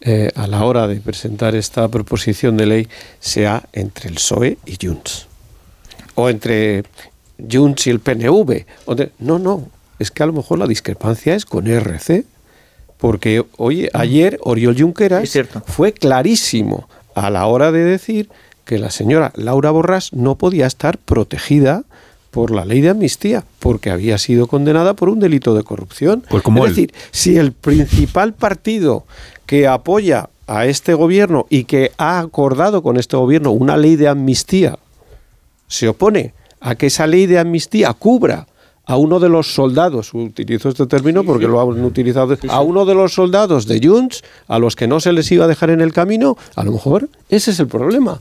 eh, 0.00 0.30
a 0.34 0.46
la 0.46 0.64
hora 0.64 0.86
de 0.86 0.96
presentar 0.96 1.54
esta 1.54 1.88
proposición 1.88 2.56
de 2.58 2.66
ley 2.66 2.88
sea 3.20 3.62
entre 3.72 4.08
el 4.10 4.16
PSOE 4.16 4.58
y 4.66 4.76
Junts. 4.84 5.28
O 6.14 6.28
entre 6.28 6.84
Junts 7.50 7.86
y 7.86 7.90
el 7.90 8.00
PNV. 8.00 8.64
O 8.86 8.94
de- 8.94 9.12
no, 9.18 9.38
no. 9.38 9.68
Es 9.98 10.10
que 10.10 10.22
a 10.22 10.26
lo 10.26 10.32
mejor 10.32 10.58
la 10.58 10.66
discrepancia 10.66 11.34
es 11.34 11.44
con 11.44 11.66
RC. 11.66 12.24
Porque, 12.98 13.44
oye, 13.58 13.90
ayer 13.92 14.38
Oriol 14.42 14.76
Junqueras 14.78 15.24
Es 15.24 15.30
cierto. 15.32 15.62
fue 15.66 15.92
clarísimo 15.92 16.88
a 17.14 17.28
la 17.30 17.46
hora 17.46 17.70
de 17.72 17.84
decir 17.84 18.28
que 18.64 18.78
la 18.78 18.90
señora 18.90 19.30
Laura 19.36 19.70
Borrás 19.72 20.12
no 20.12 20.36
podía 20.36 20.66
estar 20.66 20.96
protegida 20.96 21.84
por 22.30 22.50
la 22.50 22.64
ley 22.64 22.80
de 22.80 22.88
amnistía, 22.88 23.44
porque 23.58 23.90
había 23.90 24.16
sido 24.18 24.46
condenada 24.46 24.94
por 24.94 25.08
un 25.08 25.20
delito 25.20 25.54
de 25.54 25.62
corrupción. 25.64 26.24
Pues 26.30 26.42
como 26.42 26.64
es 26.66 26.70
decir, 26.74 26.94
si 27.10 27.36
el 27.36 27.52
principal 27.52 28.32
partido 28.32 29.04
que 29.46 29.66
apoya 29.68 30.30
a 30.46 30.66
este 30.66 30.94
gobierno 30.94 31.46
y 31.50 31.64
que 31.64 31.92
ha 31.98 32.18
acordado 32.20 32.82
con 32.82 32.96
este 32.96 33.16
gobierno 33.16 33.50
una 33.52 33.76
ley 33.76 33.96
de 33.96 34.08
amnistía 34.08 34.78
se 35.68 35.88
opone 35.88 36.32
a 36.64 36.74
que 36.76 36.86
esa 36.86 37.06
ley 37.06 37.26
de 37.26 37.38
amnistía 37.38 37.92
cubra 37.92 38.46
a 38.86 38.96
uno 38.96 39.20
de 39.20 39.28
los 39.28 39.54
soldados, 39.54 40.12
utilizo 40.14 40.70
este 40.70 40.86
término 40.86 41.22
porque 41.22 41.46
lo 41.46 41.60
han 41.60 41.84
utilizado, 41.84 42.36
a 42.48 42.60
uno 42.62 42.86
de 42.86 42.94
los 42.94 43.12
soldados 43.12 43.66
de 43.66 43.86
Junts, 43.86 44.24
a 44.48 44.58
los 44.58 44.74
que 44.74 44.86
no 44.86 44.98
se 44.98 45.12
les 45.12 45.30
iba 45.30 45.44
a 45.44 45.48
dejar 45.48 45.70
en 45.70 45.82
el 45.82 45.92
camino, 45.92 46.38
a 46.54 46.64
lo 46.64 46.72
mejor 46.72 47.08
ese 47.28 47.50
es 47.50 47.60
el 47.60 47.66
problema. 47.66 48.20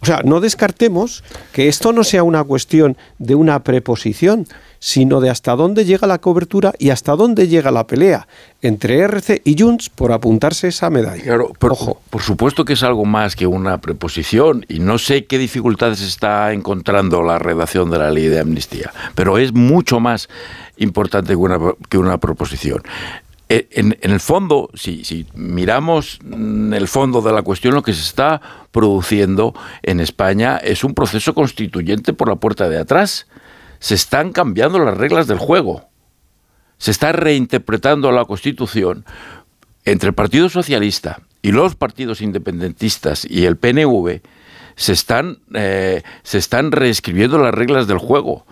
O 0.00 0.06
sea, 0.06 0.22
no 0.24 0.40
descartemos 0.40 1.24
que 1.52 1.68
esto 1.68 1.92
no 1.92 2.04
sea 2.04 2.22
una 2.22 2.42
cuestión 2.44 2.96
de 3.18 3.34
una 3.34 3.62
preposición, 3.62 4.46
sino 4.84 5.22
de 5.22 5.30
hasta 5.30 5.56
dónde 5.56 5.86
llega 5.86 6.06
la 6.06 6.18
cobertura 6.18 6.74
y 6.78 6.90
hasta 6.90 7.16
dónde 7.16 7.48
llega 7.48 7.70
la 7.70 7.86
pelea 7.86 8.28
entre 8.60 8.98
RC 8.98 9.40
y 9.42 9.58
Junts 9.58 9.88
por 9.88 10.12
apuntarse 10.12 10.68
esa 10.68 10.90
medalla. 10.90 11.22
Claro, 11.22 11.54
por, 11.58 11.74
por 12.10 12.20
supuesto 12.20 12.66
que 12.66 12.74
es 12.74 12.82
algo 12.82 13.06
más 13.06 13.34
que 13.34 13.46
una 13.46 13.80
preposición 13.80 14.66
y 14.68 14.80
no 14.80 14.98
sé 14.98 15.24
qué 15.24 15.38
dificultades 15.38 16.02
está 16.02 16.52
encontrando 16.52 17.22
la 17.22 17.38
redacción 17.38 17.90
de 17.90 17.96
la 17.96 18.10
ley 18.10 18.26
de 18.26 18.40
amnistía, 18.40 18.92
pero 19.14 19.38
es 19.38 19.54
mucho 19.54 20.00
más 20.00 20.28
importante 20.76 21.28
que 21.28 21.36
una, 21.36 21.58
que 21.88 21.96
una 21.96 22.18
proposición. 22.18 22.82
Eh, 23.48 23.66
en, 23.70 23.96
el 24.02 24.20
fondo, 24.20 24.68
si, 24.74 25.02
si, 25.02 25.26
miramos 25.34 26.18
el 26.30 26.88
fondo 26.88 27.22
de 27.22 27.32
la 27.32 27.40
cuestión, 27.40 27.72
lo 27.74 27.82
que 27.82 27.94
se 27.94 28.02
está 28.02 28.42
produciendo 28.70 29.54
en 29.82 30.00
España 30.00 30.58
es 30.58 30.84
un 30.84 30.92
proceso 30.92 31.32
constituyente 31.32 32.12
por 32.12 32.28
la 32.28 32.36
puerta 32.36 32.68
de 32.68 32.78
atrás. 32.78 33.26
Se 33.84 33.94
están 33.94 34.32
cambiando 34.32 34.78
las 34.78 34.96
reglas 34.96 35.26
del 35.26 35.36
juego. 35.36 35.90
Se 36.78 36.90
está 36.90 37.12
reinterpretando 37.12 38.12
la 38.12 38.24
Constitución 38.24 39.04
entre 39.84 40.08
el 40.08 40.14
Partido 40.14 40.48
Socialista 40.48 41.20
y 41.42 41.52
los 41.52 41.74
partidos 41.74 42.22
independentistas 42.22 43.26
y 43.28 43.44
el 43.44 43.58
PNV. 43.58 44.22
Se 44.74 44.94
están, 44.94 45.40
eh, 45.52 46.00
se 46.22 46.38
están 46.38 46.72
reescribiendo 46.72 47.36
las 47.36 47.52
reglas 47.52 47.86
del 47.86 47.98
juego. 47.98 48.46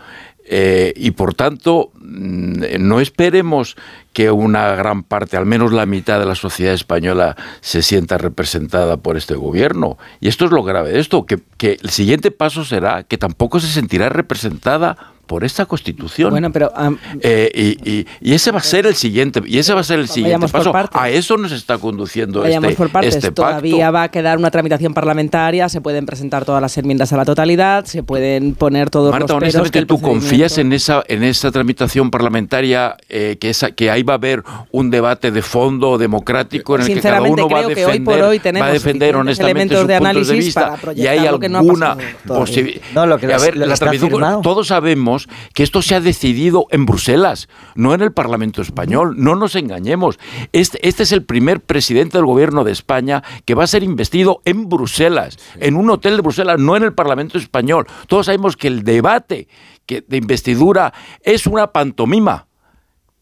Eh, 0.45 0.93
y 0.97 1.13
por 1.13 1.33
tanto, 1.33 1.93
mm, 1.95 2.65
no 2.81 3.01
esperemos 3.01 3.77
que 4.13 4.31
una 4.31 4.75
gran 4.77 5.03
parte, 5.03 5.39
al 5.39 5.47
menos 5.47 5.73
la 5.73 5.87
mitad 5.87 6.19
de 6.19 6.27
la 6.27 6.35
sociedad 6.35 6.75
española, 6.75 7.37
se 7.63 7.81
sienta 7.81 8.19
representada 8.19 8.99
por 8.99 9.17
este 9.17 9.35
gobierno. 9.35 9.97
Y 10.21 10.29
esto 10.29 10.45
es 10.45 10.51
lo 10.51 10.63
grave 10.63 10.91
de 10.93 11.01
esto, 11.01 11.25
que, 11.25 11.39
que 11.57 11.79
el 11.83 11.89
siguiente 11.89 12.33
paso 12.33 12.67
será 12.67 13.05
que 13.05 13.17
tampoco 13.17 13.61
se 13.61 13.69
sentirá 13.69 14.11
representada 14.11 15.12
por 15.27 15.45
esta 15.45 15.67
constitución. 15.67 16.31
Bueno, 16.31 16.51
pero 16.53 16.73
eh, 17.21 17.51
y, 17.55 18.07
y, 18.21 18.35
ese 18.35 18.51
va 18.51 18.59
a 18.59 18.63
ser 18.63 18.87
el 18.87 18.95
siguiente 18.95 19.41
y 19.47 19.59
ese 19.59 19.73
va 19.73 19.81
a 19.81 19.85
ser 19.85 20.01
el 20.01 20.09
siguiente 20.09 20.49
paso. 20.49 20.73
A 20.93 21.11
eso 21.11 21.37
nos 21.37 21.53
está 21.53 21.79
conduciendo 21.79 22.45
este, 22.45 22.75
por 22.75 22.91
partes. 22.91 23.17
este 23.17 23.31
Todavía 23.31 23.91
va 23.91 24.05
a 24.05 24.09
quedar 24.11 24.39
una 24.39 24.51
tramitación 24.51 24.95
parlamentaria, 24.95 25.69
se 25.69 25.81
pueden 25.81 26.07
presentar 26.07 26.45
todas 26.45 26.61
las 26.61 26.77
enmiendas 26.77 27.13
a 27.13 27.17
la 27.17 27.25
totalidad, 27.25 27.85
se 27.85 28.03
pueden 28.03 28.55
poner 28.55 28.91
todos 28.91 29.13
Marta, 29.13 29.35
los 29.35 29.41
peros 29.41 29.55
honestamente, 29.55 29.87
¿tú 29.87 30.01
confías 30.01 30.59
en 30.59 30.73
esa 30.73 31.03
en 31.07 31.23
esa 31.23 31.51
tramitación 31.51 32.11
parlamentaria 32.11 32.97
eh, 33.09 33.37
que 33.41 33.51
esa 33.51 33.71
que 33.71 33.91
ahí 33.91 34.03
va 34.03 34.15
a 34.15 34.17
haber 34.17 34.43
un 34.71 34.91
debate 34.91 35.31
de 35.31 35.43
fondo 35.43 35.99
democrático 35.99 36.75
en 36.77 36.83
el 36.83 36.89
que 36.89 37.01
cada 37.01 37.23
uno 37.23 37.49
va 37.49 37.61
a 37.61 37.69
defender, 37.69 37.91
hoy 37.91 38.01
por 38.01 38.21
hoy 38.21 38.39
va 38.39 38.67
a 38.67 38.73
defender 38.73 39.17
honestamente 39.17 39.77
sus 39.77 39.87
de 39.87 39.99
puntos 39.99 40.29
de 40.29 40.35
vista 40.35 40.79
y 40.95 41.07
hay 41.07 41.27
alguna 41.27 41.97
posibilidad. 42.27 42.83
No, 42.95 43.07
lo 43.07 43.19
que 43.19 43.33
a 43.33 43.39
ver, 43.39 43.57
la 43.57 43.77
tramitación, 43.77 44.43
todos 44.43 44.67
sabemos 44.67 45.12
que 45.55 45.63
esto 45.63 45.83
se 45.83 45.95
ha 45.95 46.01
decidido 46.01 46.67
en 46.71 46.87
Bruselas, 46.87 47.49
no 47.75 47.95
en 47.95 48.03
el 48.03 48.13
Parlamento 48.13 48.63
español. 48.63 49.15
No 49.19 49.35
nos 49.35 49.55
engañemos. 49.55 50.19
Este, 50.53 50.87
este, 50.87 51.03
es 51.03 51.13
el 51.13 51.25
primer 51.25 51.61
presidente 51.61 52.19
del 52.19 52.27
gobierno 52.27 52.65
de 52.65 52.73
España 52.73 53.23
que 53.45 53.55
va 53.55 53.65
a 53.65 53.69
ser 53.69 53.83
investido 53.83 54.41
en 54.45 54.69
Bruselas, 54.69 55.39
en 55.59 55.77
un 55.77 55.91
hotel 55.91 56.17
de 56.17 56.23
Bruselas, 56.23 56.59
no 56.59 56.77
en 56.77 56.83
el 56.83 56.95
Parlamento 56.95 57.39
español. 57.39 57.87
Todos 58.07 58.27
sabemos 58.27 58.57
que 58.57 58.69
el 58.69 58.83
debate 58.83 59.49
de 59.87 60.17
investidura 60.17 60.93
es 61.23 61.47
una 61.47 61.73
pantomima 61.73 62.47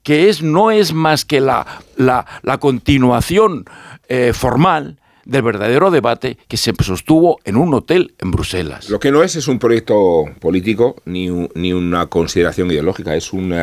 que 0.02 0.28
es, 0.28 0.42
no 0.42 0.70
es 0.70 0.92
más 0.92 1.24
que 1.24 1.40
la, 1.40 1.66
la, 1.96 2.58
continuación 2.58 3.64
eh, 4.08 4.32
formal 4.32 4.98
del 5.30 5.42
verdadero 5.42 5.90
debate 5.92 6.36
que 6.48 6.56
se 6.56 6.72
sostuvo 6.80 7.38
en 7.44 7.56
un 7.56 7.72
hotel 7.72 8.14
en 8.18 8.32
Bruselas. 8.32 8.90
Lo 8.90 8.98
que 8.98 9.12
no 9.12 9.22
es 9.22 9.36
es 9.36 9.46
un 9.46 9.60
proyecto 9.60 10.24
político 10.40 10.96
ni, 11.04 11.28
ni 11.54 11.72
una 11.72 12.06
consideración 12.06 12.70
ideológica, 12.70 13.14
es 13.14 13.32
un 13.32 13.54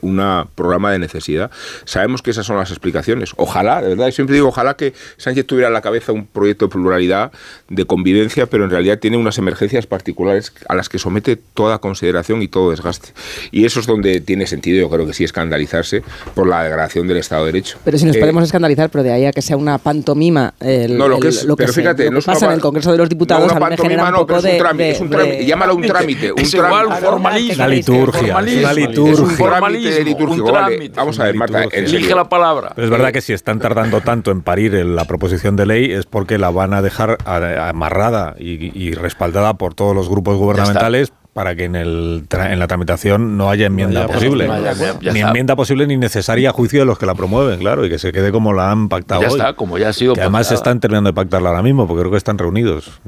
una 0.00 0.46
programa 0.54 0.92
de 0.92 0.98
necesidad. 0.98 1.50
Sabemos 1.84 2.22
que 2.22 2.30
esas 2.30 2.46
son 2.46 2.56
las 2.56 2.70
explicaciones. 2.70 3.32
Ojalá, 3.36 3.80
de 3.80 3.88
verdad, 3.90 4.10
siempre 4.10 4.34
digo, 4.34 4.48
ojalá 4.48 4.74
que 4.74 4.94
Sánchez 5.16 5.46
tuviera 5.46 5.68
en 5.68 5.74
la 5.74 5.80
cabeza 5.80 6.12
un 6.12 6.26
proyecto 6.26 6.66
de 6.66 6.72
pluralidad, 6.72 7.32
de 7.68 7.84
convivencia, 7.84 8.46
pero 8.46 8.64
en 8.64 8.70
realidad 8.70 8.98
tiene 8.98 9.16
unas 9.16 9.38
emergencias 9.38 9.86
particulares 9.86 10.52
a 10.68 10.74
las 10.74 10.88
que 10.88 10.98
somete 10.98 11.36
toda 11.36 11.78
consideración 11.78 12.42
y 12.42 12.48
todo 12.48 12.70
desgaste. 12.70 13.10
Y 13.50 13.64
eso 13.64 13.80
es 13.80 13.86
donde 13.86 14.20
tiene 14.20 14.46
sentido, 14.46 14.80
yo 14.80 14.90
creo 14.90 15.06
que 15.06 15.14
sí, 15.14 15.24
escandalizarse 15.24 16.02
por 16.34 16.46
la 16.46 16.62
degradación 16.64 17.06
del 17.06 17.18
Estado 17.18 17.46
de 17.46 17.52
Derecho. 17.52 17.78
Pero 17.84 17.98
si 17.98 18.04
nos 18.04 18.16
eh, 18.16 18.20
podemos 18.20 18.44
escandalizar, 18.44 18.90
pero 18.90 19.04
de 19.04 19.12
ahí 19.12 19.24
a 19.24 19.32
que 19.32 19.42
sea 19.42 19.56
una 19.56 19.78
pantomima 19.78 20.54
el, 20.60 20.98
no, 20.98 21.08
lo 21.12 21.20
que 21.20 21.28
es, 21.28 21.46
pero 21.56 21.72
fíjate, 21.72 22.10
no 22.10 22.20
pasa 22.20 22.46
en 22.46 22.52
el 22.52 22.60
Congreso 22.60 22.92
de 22.92 22.98
los 22.98 23.08
Diputados 23.08 23.46
no, 23.46 23.52
una 23.52 23.60
pantomima, 23.60 24.10
no, 24.10 24.26
pero 24.26 24.38
es 24.40 24.44
un 24.44 24.58
trámite, 24.58 24.90
es 24.90 25.00
un 25.00 25.10
trámite, 25.10 25.46
llámalo 25.46 25.74
un 25.76 25.82
trámite, 25.82 26.32
un 26.32 26.40
es 26.40 26.54
igual 26.54 26.92
formalismo, 27.00 27.54
una 27.54 27.68
liturgia, 27.68 28.32
una 28.32 28.72
liturgia, 28.72 29.24
un 29.24 29.36
trámite 29.36 30.04
litúrgico, 30.04 30.52
vale, 30.52 30.90
vamos 30.94 31.20
a 31.20 31.24
ver, 31.24 31.34
Marta, 31.34 31.64
elige 31.72 32.14
la 32.14 32.28
palabra. 32.28 32.72
Pero 32.74 32.86
es 32.86 32.90
verdad 32.90 33.12
que 33.12 33.20
si 33.20 33.32
están 33.32 33.58
tardando 33.58 34.00
tanto 34.00 34.30
en 34.30 34.42
parir 34.42 34.72
la 34.72 35.04
proposición 35.04 35.56
de 35.56 35.66
ley 35.66 35.92
es 35.92 36.06
porque 36.06 36.38
la 36.38 36.50
van 36.50 36.74
a 36.74 36.82
dejar 36.82 37.18
amarrada 37.24 38.34
y 38.38 38.94
respaldada 38.94 39.54
por 39.54 39.74
todos 39.74 39.94
los 39.94 40.08
grupos 40.08 40.36
gubernamentales 40.36 41.12
para 41.32 41.56
que 41.56 41.64
en, 41.64 41.76
el, 41.76 42.24
en 42.30 42.58
la 42.58 42.66
tramitación 42.66 43.38
no 43.38 43.48
haya 43.48 43.66
enmienda 43.66 44.06
posible. 44.06 44.50
ni 45.00 45.20
enmienda 45.20 45.56
posible 45.56 45.86
ni 45.86 45.96
necesaria 45.96 46.50
a 46.50 46.52
juicio 46.52 46.80
de 46.80 46.86
los 46.86 46.98
que 46.98 47.06
la 47.06 47.14
promueven, 47.14 47.60
claro, 47.60 47.86
y 47.86 47.88
que 47.88 47.98
se 47.98 48.12
quede 48.12 48.30
como 48.30 48.52
la 48.52 48.70
han 48.70 48.90
pactado. 48.90 49.22
Ya 49.22 49.28
está, 49.28 49.54
como 49.54 49.78
ya 49.78 49.88
ha 49.88 49.92
sido. 49.94 50.14
Que 50.14 50.20
además 50.20 50.52
están 50.52 50.80
terminando 50.80 51.08
de 51.08 51.14
pactarla 51.14 51.48
ahora 51.48 51.62
mismo, 51.62 51.86
porque 51.86 52.02
creo 52.02 52.10
que 52.10 52.18
están 52.18 52.36
reunidos. 52.36 53.00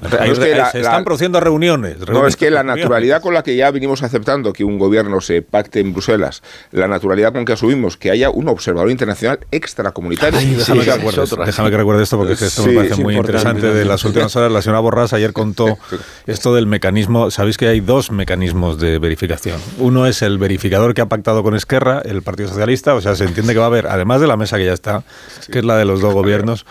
se 0.00 0.78
están 0.80 1.04
produciendo 1.04 1.40
reuniones, 1.40 1.96
No, 2.08 2.26
es 2.28 2.36
que 2.36 2.52
la 2.52 2.62
naturalidad 2.62 3.20
con 3.20 3.34
la 3.34 3.42
que 3.42 3.56
ya 3.56 3.68
vinimos 3.72 4.04
aceptando 4.04 4.52
que 4.52 4.62
un 4.62 4.78
gobierno 4.78 5.20
se 5.20 5.42
pacte 5.42 5.80
en 5.80 5.92
Bruselas, 5.92 6.44
la 6.70 6.86
naturalidad 6.86 7.32
con 7.32 7.44
que 7.44 7.54
asumimos 7.54 7.96
que 7.96 8.12
haya 8.12 8.30
un 8.30 8.48
observador 8.48 8.92
internacional 8.92 9.40
extracomunitario. 9.50 10.38
déjame, 10.38 11.70
que 11.70 11.76
recuerde, 11.76 12.04
esto, 12.04 12.16
porque 12.16 12.34
esto 12.34 12.64
me 12.64 12.74
parece 12.74 13.02
muy 13.02 13.16
interesante. 13.16 13.72
De 13.72 13.84
las 13.84 14.04
últimas 14.04 14.36
horas, 14.36 14.52
la 14.52 14.62
señora 14.62 14.78
Borras 14.78 15.12
ayer 15.12 15.32
contó 15.32 15.78
esto 16.26 16.54
del 16.54 16.66
mecanismo. 16.66 17.32
¿Sabéis 17.32 17.55
que 17.56 17.68
hay 17.68 17.80
dos 17.80 18.10
mecanismos 18.10 18.78
de 18.78 18.98
verificación. 18.98 19.60
Uno 19.78 20.06
es 20.06 20.22
el 20.22 20.38
verificador 20.38 20.94
que 20.94 21.00
ha 21.00 21.06
pactado 21.06 21.42
con 21.42 21.54
Esquerra, 21.54 22.02
el 22.04 22.22
Partido 22.22 22.48
Socialista, 22.48 22.94
o 22.94 23.00
sea, 23.00 23.14
se 23.14 23.24
entiende 23.24 23.52
que 23.52 23.58
va 23.58 23.66
a 23.66 23.68
haber, 23.68 23.86
además 23.86 24.20
de 24.20 24.26
la 24.26 24.36
mesa 24.36 24.56
que 24.56 24.66
ya 24.66 24.72
está, 24.72 25.02
que 25.50 25.58
es 25.58 25.64
la 25.64 25.76
de 25.76 25.84
los 25.84 26.00
dos 26.00 26.14
gobiernos, 26.14 26.66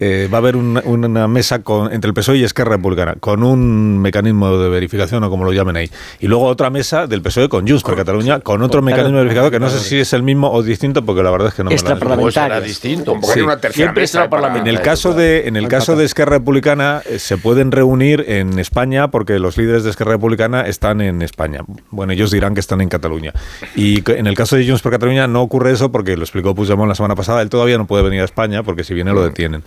eh, 0.00 0.28
va 0.32 0.38
a 0.38 0.40
haber 0.40 0.54
una 0.56 1.26
mesa 1.26 1.62
con, 1.62 1.92
entre 1.92 2.08
el 2.08 2.14
PSOE 2.14 2.38
y 2.38 2.44
Esquerra 2.44 2.72
Republicana, 2.72 3.16
con 3.18 3.42
un 3.42 3.98
mecanismo 3.98 4.56
de 4.56 4.68
verificación 4.68 5.24
o 5.24 5.30
como 5.30 5.44
lo 5.44 5.52
llamen 5.52 5.76
ahí. 5.76 5.90
Y 6.20 6.28
luego 6.28 6.44
otra 6.44 6.70
mesa 6.70 7.08
del 7.08 7.20
PSOE 7.20 7.48
con 7.48 7.66
Junts 7.66 7.82
por 7.82 7.96
Cataluña, 7.96 8.38
con 8.40 8.62
otro 8.62 8.80
mecanismo 8.80 9.18
de 9.18 9.24
verificación 9.24 9.50
que 9.50 9.60
no 9.60 9.68
sé 9.68 9.80
si 9.80 9.98
es 9.98 10.12
el 10.12 10.22
mismo 10.22 10.52
o 10.52 10.62
distinto, 10.62 11.04
porque 11.04 11.22
la 11.22 11.30
verdad 11.30 11.48
es 11.48 11.54
que 11.54 11.64
no 11.64 11.70
me 11.70 11.76
lo 11.76 12.30
será 12.30 12.60
distinto, 12.60 13.16
sí. 13.22 13.40
una 13.40 13.58
Siempre 13.58 14.06
será 14.06 14.28
En 14.56 14.68
el 14.68 14.80
caso 14.80 15.14
de, 15.14 15.48
en 15.48 15.56
el 15.56 15.66
caso 15.66 15.96
de 15.96 16.04
Esquerra 16.04 16.38
Republicana, 16.38 17.02
eh, 17.06 17.18
se 17.18 17.36
pueden 17.36 17.72
reunir 17.72 18.24
en 18.28 18.58
España 18.58 19.08
porque 19.08 19.38
los 19.40 19.56
líderes 19.56 19.82
de 19.82 19.90
Esquerra 19.90 20.12
Republicana 20.12 20.62
están 20.62 21.00
en 21.00 21.22
España. 21.22 21.62
Bueno, 21.90 22.12
ellos 22.12 22.30
dirán 22.30 22.54
que 22.54 22.60
están 22.60 22.80
en 22.80 22.88
Cataluña. 22.88 23.32
Y 23.74 24.08
en 24.12 24.28
el 24.28 24.36
caso 24.36 24.54
de 24.54 24.64
Junts 24.64 24.82
por 24.82 24.92
Cataluña 24.92 25.26
no 25.26 25.42
ocurre 25.42 25.72
eso 25.72 25.90
porque 25.90 26.16
lo 26.16 26.22
explicó 26.22 26.54
Puigdemont 26.54 26.88
la 26.88 26.94
semana 26.94 27.16
pasada, 27.16 27.42
él 27.42 27.48
todavía 27.48 27.78
no 27.78 27.86
puede 27.86 28.04
venir 28.04 28.20
a 28.20 28.24
España 28.24 28.62
porque 28.62 28.84
si 28.84 28.94
viene 28.94 29.12
lo 29.12 29.24
detienen 29.24 29.64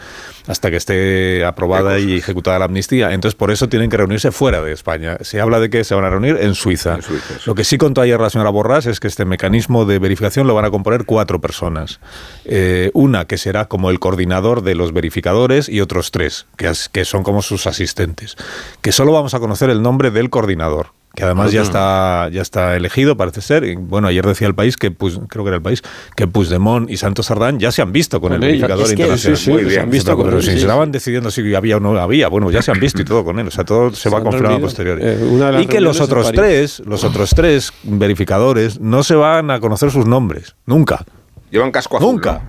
hasta 0.48 0.70
que 0.70 0.78
esté 0.78 1.46
aprobada 1.46 2.00
y 2.00 2.18
ejecutada 2.18 2.60
la 2.60 2.66
amnistía. 2.66 3.12
Entonces, 3.14 3.36
por 3.36 3.52
eso 3.52 3.70
tienen 3.70 3.90
que 3.90 3.98
reunirse 3.98 4.32
fuera 4.32 4.62
de 4.62 4.72
España. 4.72 5.18
Se 5.22 5.40
habla 5.40 5.60
de 5.60 5.70
que 5.70 5.84
se 5.84 5.96
van 5.96 6.06
a 6.06 6.10
reunir 6.10 6.38
en 6.40 6.56
Suiza. 6.56 7.00
lo 7.46 7.56
que 7.56 7.64
sí 7.64 7.78
contó 7.78 8.02
ayer 8.02 8.20
la 8.20 8.30
señora 8.30 8.50
Borras 8.50 8.86
es 8.86 9.00
que 9.00 9.08
este 9.08 9.26
mecanismo 9.26 9.86
de 9.86 10.00
verificación 10.00 10.48
lo 10.48 10.54
van 10.54 10.66
a 10.66 10.72
componer 10.72 11.06
cuatro 11.06 11.42
personas. 11.42 12.00
Eh, 12.46 12.92
una 12.94 13.26
que 13.26 13.38
será 13.38 13.66
como 13.66 13.90
el 13.90 14.00
coordinador 14.00 14.64
de 14.64 14.76
los 14.76 14.94
verificadores 14.94 15.70
y 15.70 15.82
otros 15.82 16.12
tres, 16.12 16.48
que, 16.58 16.72
que 16.92 17.06
son 17.06 17.24
como 17.24 17.42
sus 17.42 17.68
asistentes. 17.68 18.36
Que 18.82 18.92
solo 18.92 19.12
vamos 19.12 19.34
a 19.34 19.40
conocer 19.40 19.70
el 19.70 19.82
nombre 19.82 20.12
del 20.12 20.30
coordinador 20.30 21.01
que 21.14 21.24
además 21.24 21.52
ya 21.52 21.62
está 21.62 22.30
ya 22.32 22.42
está 22.42 22.76
elegido, 22.76 23.18
parece 23.18 23.42
ser. 23.42 23.64
Y, 23.64 23.76
bueno, 23.76 24.08
ayer 24.08 24.26
decía 24.26 24.48
el 24.48 24.56
país 24.56 24.78
que 24.78 24.92
pues, 24.92 25.20
creo 25.28 25.44
que 25.44 25.50
era 25.50 25.58
el 25.58 25.62
país 25.62 25.82
que 26.16 26.28
Puigdemont 26.28 26.90
y 26.90 26.98
Santos 26.98 27.28
Sardán 27.28 27.60
ya 27.60 27.72
se 27.72 27.82
han 27.82 27.92
visto 27.92 28.22
con, 28.22 28.34
el 28.34 28.40
verificador 28.40 28.90
internacional. 28.90 29.40
Muy 29.48 29.64
bien, 29.66 29.82
han 29.82 29.90
visto 29.90 30.18
pero, 30.18 30.42
si 30.42 30.52
se 30.52 30.58
estaban 30.58 30.92
decidiendo 30.92 31.32
si 31.32 31.54
había 31.56 31.78
o 31.78 31.80
no 31.80 31.98
había, 32.00 32.28
bueno, 32.28 32.52
ya 32.52 32.62
se 32.62 32.72
han 32.72 32.80
visto 32.80 33.02
y 33.02 33.06
todo 33.06 33.24
con 33.24 33.40
él, 33.40 33.48
o 33.48 33.52
sea, 33.52 33.64
todo 33.66 33.94
se, 33.94 34.10
va 34.10 34.20
a 34.20 34.24
confirmar 34.24 34.54
a 34.54 34.60
posteriori. 34.60 35.02
Eh, 35.04 35.62
y 35.62 35.66
que 35.66 35.82
los 35.82 36.00
otros 36.00 36.32
tres, 36.32 36.82
los 36.86 37.04
otros 37.04 37.32
tres 37.32 37.74
verificadores 37.84 38.80
no 38.80 39.04
se 39.04 39.16
van 39.16 39.52
a 39.52 39.60
conocer 39.60 39.92
sus 39.92 40.06
nombres, 40.06 40.56
nunca. 40.66 41.06
Llevan 41.52 41.70
casco 41.72 41.98
azul. 41.98 42.14
Nunca. 42.14 42.42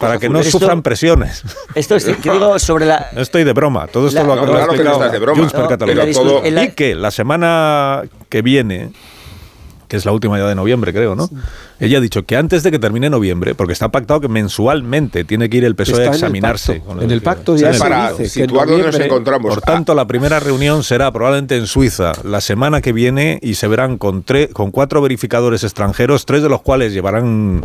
para 0.00 0.18
que 0.18 0.30
no 0.30 0.42
sufran 0.42 0.82
presiones. 0.82 1.42
Esto 1.74 1.96
es, 1.96 2.06
que 2.06 2.30
digo 2.30 2.58
sobre 2.58 2.86
la... 2.86 3.08
No 3.12 3.20
estoy 3.20 3.44
de 3.44 3.52
broma. 3.52 3.86
Todo 3.88 4.08
esto 4.08 4.20
La- 4.20 4.26
lo 4.34 4.36
No, 4.36 4.46
claro 4.52 4.72
que 4.72 4.82
no 4.82 4.92
estás 4.92 5.12
de 5.12 5.18
broma. 5.18 5.48
Pero 5.78 6.10
todo- 6.12 6.42
Y 6.46 6.70
que 6.70 6.94
la 6.94 7.10
semana 7.10 8.02
que 8.30 8.40
viene, 8.40 8.90
que 9.92 9.98
es 9.98 10.06
la 10.06 10.12
última 10.12 10.38
ya 10.38 10.46
de 10.46 10.54
noviembre, 10.54 10.90
creo, 10.90 11.14
¿no? 11.14 11.28
Ella 11.78 11.98
ha 11.98 12.00
dicho 12.00 12.22
que 12.24 12.34
antes 12.34 12.62
de 12.62 12.70
que 12.70 12.78
termine 12.78 13.10
noviembre, 13.10 13.54
porque 13.54 13.74
está 13.74 13.90
pactado 13.90 14.22
que 14.22 14.28
mensualmente 14.28 15.24
tiene 15.24 15.50
que 15.50 15.58
ir 15.58 15.66
el 15.66 15.74
PSOE 15.76 15.92
Está 15.92 16.00
a 16.00 16.06
en 16.06 16.08
el 16.12 16.14
examinarse. 16.16 16.72
pacto. 16.76 16.88
con 16.88 17.02
En 17.02 17.10
el 17.10 17.20
pacto 17.20 17.56
ya 17.56 17.66
en 17.66 17.72
el 17.74 17.78
se 17.78 17.84
Para 17.84 18.08
dice 18.12 18.16
que 18.16 18.22
en 18.22 18.30
situar 18.30 18.66
dónde 18.68 18.86
nos 18.86 18.98
encontramos. 18.98 19.54
Por 19.54 19.62
tanto, 19.62 19.94
la 19.94 20.06
primera 20.06 20.40
reunión 20.40 20.82
será 20.82 21.12
probablemente 21.12 21.58
en 21.58 21.66
Suiza 21.66 22.12
la 22.24 22.40
semana 22.40 22.80
que 22.80 22.94
viene 22.94 23.38
y 23.42 23.56
se 23.56 23.68
verán 23.68 23.98
con, 23.98 24.24
tre- 24.24 24.50
con 24.50 24.70
cuatro 24.70 25.02
verificadores 25.02 25.62
extranjeros, 25.62 26.24
tres 26.24 26.42
de 26.42 26.48
los 26.48 26.62
cuales 26.62 26.94
llevarán, 26.94 27.62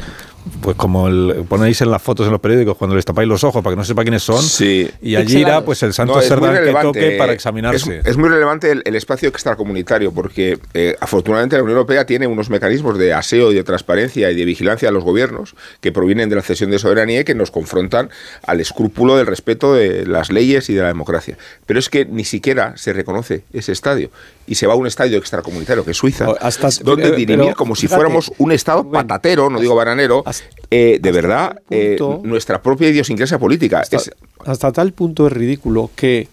pues 0.62 0.76
como 0.76 1.08
el, 1.08 1.46
ponéis 1.48 1.80
en 1.82 1.92
las 1.92 2.02
fotos 2.02 2.26
en 2.26 2.32
los 2.32 2.42
periódicos 2.42 2.76
cuando 2.76 2.96
les 2.96 3.06
tapáis 3.06 3.30
los 3.30 3.44
ojos 3.46 3.64
para 3.64 3.74
que 3.74 3.78
no 3.78 3.84
sepa 3.86 4.02
quiénes 4.02 4.24
son. 4.24 4.42
Sí. 4.42 4.90
Y 5.02 5.16
allí 5.16 5.38
irá 5.40 5.64
pues 5.64 5.82
el 5.84 5.94
Santo 5.94 6.16
No, 6.16 6.22
Serdán 6.22 6.56
que 6.64 6.74
toque 6.82 7.16
para 7.18 7.32
eh, 7.32 7.36
examinarse. 7.36 8.00
Es, 8.00 8.06
es 8.08 8.18
muy 8.18 8.28
relevante 8.30 8.72
el, 8.72 8.82
el 8.84 8.96
espacio 8.96 9.30
extracomunitario 9.30 10.12
porque 10.12 10.58
eh, 10.74 10.96
afortunadamente 11.00 11.56
la 11.56 11.62
Unión 11.64 11.78
Europea 11.78 12.06
tiene 12.06 12.17
unos 12.26 12.50
mecanismos 12.50 12.98
de 12.98 13.14
aseo 13.14 13.52
y 13.52 13.56
de 13.56 13.64
transparencia 13.64 14.32
y 14.32 14.36
de 14.36 14.46
vigilancia 14.46 14.90
a 14.90 14.92
los 14.92 15.04
gobiernos 15.04 15.56
que 15.82 15.92
provienen 15.92 16.30
de 16.30 16.38
la 16.38 16.42
cesión 16.42 16.72
de 16.72 16.80
soberanía 16.80 17.20
y 17.20 17.24
que 17.24 17.36
nos 17.36 17.52
confrontan 17.52 18.10
al 18.48 18.60
escrúpulo 18.60 19.16
del 19.18 19.28
respeto 19.28 19.76
de 19.76 20.08
las 20.08 20.32
leyes 20.32 20.70
y 20.70 20.74
de 20.74 20.82
la 20.82 20.88
democracia. 20.88 21.38
Pero 21.68 21.78
es 21.80 21.90
que 21.90 22.06
ni 22.06 22.24
siquiera 22.26 22.76
se 22.78 22.94
reconoce 22.94 23.44
ese 23.54 23.74
estadio 23.74 24.10
y 24.48 24.56
se 24.56 24.66
va 24.66 24.74
a 24.74 24.78
un 24.78 24.88
estadio 24.88 25.20
extracomunitario 25.20 25.86
que 25.86 25.92
es 25.92 25.98
Suiza, 25.98 26.30
O- 26.30 26.38
hasta- 26.42 26.70
donde 26.84 27.04
pero- 27.04 27.16
dirimir 27.18 27.46
pero, 27.48 27.56
como 27.58 27.76
si 27.76 27.82
fíjate, 27.82 27.96
fuéramos 28.02 28.32
un 28.40 28.52
estado 28.54 28.90
patatero, 28.90 29.50
no 29.50 29.60
digo 29.60 29.76
bananero, 29.76 30.24
eh, 30.72 30.98
de 31.02 31.12
verdad, 31.12 31.60
eh, 31.70 31.98
nuestra 32.24 32.62
propia 32.64 32.90
idiosincrasia 32.90 33.38
política. 33.38 33.80
hasta, 33.82 33.98
Es- 33.98 34.12
hasta 34.46 34.72
tal 34.72 34.94
punto 34.94 35.28
es 35.28 35.34
ridículo 35.34 35.92
que 35.96 36.30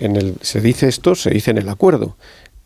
en 0.00 0.16
el 0.16 0.36
se 0.40 0.60
dice 0.62 0.88
esto, 0.88 1.14
se 1.14 1.28
dice 1.30 1.50
en 1.50 1.58
el 1.58 1.68
acuerdo 1.68 2.16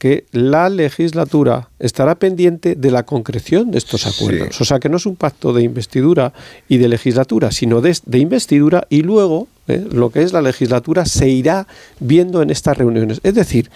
que 0.03 0.25
la 0.33 0.69
legislatura 0.69 1.69
estará 1.79 2.17
pendiente 2.17 2.75
de 2.75 2.91
la 2.91 3.05
concreción 3.05 3.71
de 3.71 3.79
estos 3.79 4.05
acuerdos. 4.05 4.61
O 4.61 4.65
sea, 4.65 4.81
que 4.81 4.89
no 4.89 4.97
es 4.97 5.07
un 5.07 5.15
pacto 5.15 5.53
de 5.53 5.63
investidura 5.63 6.33
y 6.69 6.79
de 6.79 6.89
legislatura, 6.89 7.53
sino 7.53 7.81
de, 7.81 7.97
de 8.05 8.19
investidura 8.19 8.85
y 8.91 9.03
luego 9.03 9.47
eh, 9.69 9.87
lo 9.93 10.11
que 10.11 10.23
es 10.23 10.33
la 10.33 10.43
legislatura 10.43 11.07
se 11.07 11.29
irá 11.29 11.69
viendo 12.01 12.43
en 12.43 12.51
estas 12.51 12.77
reuniones. 12.79 13.21
Es 13.23 13.35
decir, 13.37 13.71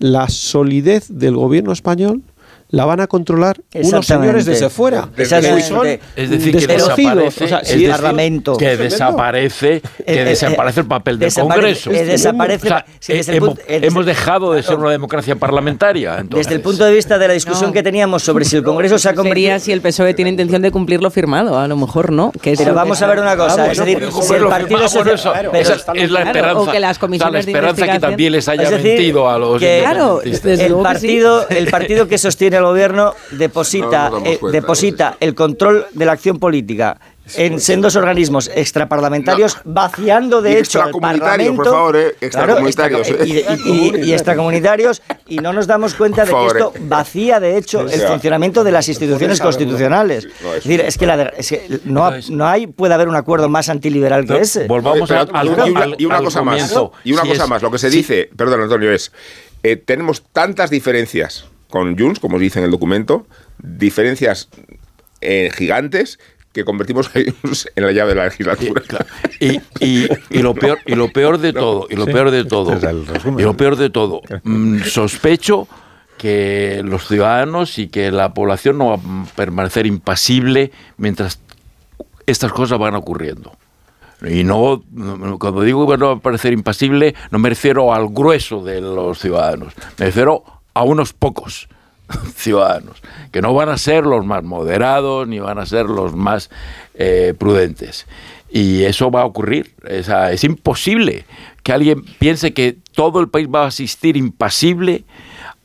la 0.00 0.28
solidez 0.28 1.06
del 1.08 1.36
gobierno 1.36 1.70
español 1.70 2.22
la 2.70 2.84
van 2.84 3.00
a 3.00 3.06
controlar 3.06 3.60
unos 3.74 4.06
señores 4.06 4.44
desde 4.46 4.70
fuera. 4.70 5.08
Exactamente. 5.16 6.00
que 6.14 6.22
Es 6.22 6.30
decir, 6.30 6.56
que 6.56 6.66
desconocidos. 6.66 7.16
desaparece, 7.36 7.44
O 7.44 7.48
sea, 7.48 7.64
si 7.64 7.86
Parlamento. 7.86 8.56
que 8.56 8.76
desaparece, 8.76 9.82
que 10.06 10.24
desaparece 10.24 10.80
el 10.80 10.86
papel 10.86 11.18
del 11.18 11.32
Congreso. 11.34 11.90
eh, 11.90 12.04
desaparece- 12.04 12.66
O 12.66 12.68
sea, 12.68 12.86
sí, 12.98 13.12
desde 13.14 13.36
hemos, 13.36 13.48
punto- 13.50 13.62
hemos 13.68 14.06
dejado 14.06 14.52
de 14.52 14.62
ser 14.62 14.76
una 14.78 14.90
democracia 14.90 15.36
parlamentaria. 15.36 16.16
entonces. 16.18 16.46
Desde 16.46 16.56
el 16.56 16.62
punto 16.62 16.84
de 16.84 16.92
vista 16.92 17.18
de 17.18 17.28
la 17.28 17.34
discusión 17.34 17.70
No. 17.70 17.74
que 17.74 17.82
teníamos 17.82 18.22
sobre 18.22 18.44
si 18.44 18.56
el 18.56 18.62
Congreso 18.62 18.98
se 18.98 19.08
ha 19.08 19.14
convertido... 19.14 19.58
Si 19.60 19.72
el 19.72 19.80
PSOE 19.80 20.14
tiene 20.14 20.30
intención 20.30 20.62
de 20.62 20.70
cumplir 20.70 21.02
lo 21.02 21.10
firmado, 21.10 21.58
a 21.58 21.66
lo 21.68 21.76
mejor 21.76 22.12
no. 22.12 22.30
Que 22.40 22.52
Pero 22.56 22.64
que 22.66 22.70
vamos 22.72 23.00
a 23.02 23.06
ver 23.06 23.18
una 23.20 23.36
cosa, 23.36 23.64
Ah, 23.64 23.72
es 23.72 23.78
decir, 23.78 23.98
pues, 24.10 24.26
si 24.26 24.34
el 24.34 24.46
Partido 24.46 24.70
bueno, 24.78 24.88
Social- 24.88 25.14
eso- 25.14 25.32
pero- 25.34 25.52
esa 25.54 25.74
es 25.74 26.10
la 26.10 26.20
Claro, 26.22 26.38
esperanza. 26.38 26.58
o 26.60 26.72
que 26.72 26.80
las 26.80 26.90
o 26.90 26.94
sea, 26.94 27.00
comisiones 27.00 27.32
la 27.32 27.36
de 27.36 27.40
esperanza 27.40 27.74
que 27.74 27.80
investigación- 27.80 28.00
también 28.10 28.32
les 28.32 28.48
haya 28.48 28.70
decir, 28.70 28.82
mentido 28.86 29.28
a 29.30 29.38
los 29.38 29.58
que 29.60 29.78
Claro, 29.80 30.20
que 30.22 30.70
partido, 30.82 31.48
el 31.48 31.66
partido 31.68 32.06
que 32.08 32.18
sostiene 32.18 32.59
el 32.60 32.66
gobierno 32.66 33.14
deposita, 33.32 34.10
No 34.10 34.18
eh, 34.24 34.38
cuenta, 34.38 34.56
deposita 34.60 35.16
el 35.20 35.34
control 35.34 35.86
de 35.92 36.04
la 36.06 36.12
acción 36.12 36.38
política 36.38 36.98
en 37.36 37.60
sendos 37.60 37.94
organismos 37.94 38.50
extraparlamentarios, 38.52 39.58
vaciando 39.64 40.42
de 40.42 40.50
Y 40.50 40.52
hecho 40.54 40.60
extracomunitarios, 40.80 41.56
Parlamento. 41.56 41.62
por 41.62 41.72
favor, 41.72 41.96
eh, 41.96 42.14
Claro, 42.30 42.58
extracomunitarios, 42.58 43.08
extra- 43.08 43.24
y, 43.26 43.30
y- 43.70 44.00
y- 44.00 44.04
y 44.08 44.12
extracomunitarios, 44.12 45.02
y 45.28 45.36
no 45.38 45.52
nos 45.52 45.68
damos 45.68 45.94
cuenta 45.94 46.24
de 46.24 46.32
que 46.32 46.46
esto 46.46 46.72
eh. 46.74 46.80
vacía 46.82 47.38
de 47.38 47.56
hecho 47.56 47.80
O 47.80 47.88
el 47.88 48.00
funcionamiento 48.00 48.64
de 48.64 48.72
las 48.72 48.88
instituciones 48.88 49.40
a 49.40 49.44
constitucionales. 49.44 50.26
No, 50.42 50.48
Es 50.54 50.64
decir, 50.64 50.80
es 50.80 50.98
que, 50.98 51.06
la 51.06 51.22
es 51.36 51.48
que 51.50 51.80
no, 51.84 52.04
ha- 52.06 52.18
no 52.30 52.48
hay, 52.48 52.66
puede 52.66 52.94
haber 52.94 53.06
un 53.08 53.14
acuerdo 53.14 53.48
más 53.48 53.68
antiliberal 53.68 54.26
que 54.26 54.38
ese. 54.38 54.66
Volvamos 54.66 55.08
Pero- 55.08 55.20
al, 55.20 55.30
al- 55.32 55.46
y 55.46 55.50
una, 55.50 55.80
al- 55.82 55.94
y 55.98 56.04
una 56.06 56.16
al 56.16 56.24
cosa 56.24 56.42
más. 56.42 56.74
Y 57.04 57.12
una 57.12 57.22
cosa 57.22 57.44
es- 57.44 57.48
más. 57.48 57.62
Lo 57.62 57.70
que 57.70 57.78
se 57.78 57.90
dice, 57.90 58.28
perdón, 58.36 58.62
Antonio, 58.62 58.90
es 58.90 59.12
eh, 59.62 59.76
tenemos 59.76 60.22
tantas 60.32 60.70
diferencias 60.70 61.44
con 61.70 61.96
Junts, 61.98 62.20
como 62.20 62.36
se 62.38 62.44
dice 62.44 62.58
en 62.58 62.66
el 62.66 62.70
documento, 62.70 63.26
diferencias 63.58 64.48
eh, 65.20 65.50
gigantes 65.56 66.18
que 66.52 66.64
convertimos 66.64 67.08
a 67.08 67.20
Junts 67.20 67.68
en 67.76 67.84
la 67.86 67.92
llave 67.92 68.10
de 68.10 68.14
la 68.16 68.24
legislatura. 68.24 68.82
Y, 69.38 69.60
y- 69.80 70.08
y 70.30 70.38
lo 70.42 70.54
peor 70.54 70.78
y 70.86 70.94
lo 70.96 71.08
peor 71.12 71.38
de 71.38 71.52
todo 71.64 71.86
y 71.88 71.94
lo 71.96 72.06
Sí. 72.06 72.12
peor 72.12 72.30
de 72.30 72.44
todo 72.44 72.72
Este 72.74 72.86
es 72.86 72.92
el 72.92 73.06
resumen. 73.06 73.40
y 73.40 73.42
lo 73.44 73.56
peor 73.56 73.76
de 73.76 73.88
todo 73.90 74.20
mm, 74.44 74.80
sospecho 74.80 75.68
que 76.18 76.82
los 76.84 77.06
ciudadanos 77.06 77.78
y 77.78 77.88
que 77.88 78.10
la 78.10 78.34
población 78.34 78.76
no 78.78 78.88
va 78.88 78.94
a 78.96 79.26
permanecer 79.36 79.86
impasible 79.86 80.70
mientras 80.98 81.40
estas 82.26 82.52
cosas 82.52 82.78
van 82.78 82.94
ocurriendo 82.94 83.52
y 84.26 84.44
no, 84.44 84.82
no- 84.92 85.38
cuando 85.38 85.62
digo 85.62 85.88
que 85.90 85.96
no 85.96 86.08
va 86.08 86.12
a 86.14 86.18
parecer 86.18 86.52
impasible, 86.52 87.14
no 87.30 87.38
me 87.38 87.48
refiero 87.48 87.94
al 87.94 88.08
grueso 88.10 88.62
de 88.62 88.80
los 88.82 89.18
ciudadanos, 89.18 89.72
me 89.98 90.06
refiero 90.06 90.44
a 90.74 90.82
unos 90.84 91.12
pocos 91.12 91.68
ciudadanos, 92.36 92.96
que 93.32 93.40
no 93.42 93.54
van 93.54 93.68
a 93.68 93.78
ser 93.78 94.04
los 94.06 94.24
más 94.24 94.42
moderados 94.42 95.26
ni 95.28 95.38
van 95.38 95.58
a 95.58 95.66
ser 95.66 95.86
los 95.86 96.14
más 96.14 96.50
eh, 96.94 97.34
prudentes. 97.38 98.06
Y 98.52 98.82
eso 98.82 99.10
va 99.12 99.22
a 99.22 99.26
ocurrir. 99.26 99.74
Sea, 100.02 100.32
es 100.32 100.42
imposible 100.42 101.24
que 101.62 101.72
alguien 101.72 102.02
piense 102.18 102.52
que 102.52 102.76
todo 102.92 103.20
el 103.20 103.28
país 103.28 103.46
va 103.52 103.62
a 103.64 103.66
asistir 103.68 104.16
impasible 104.16 105.04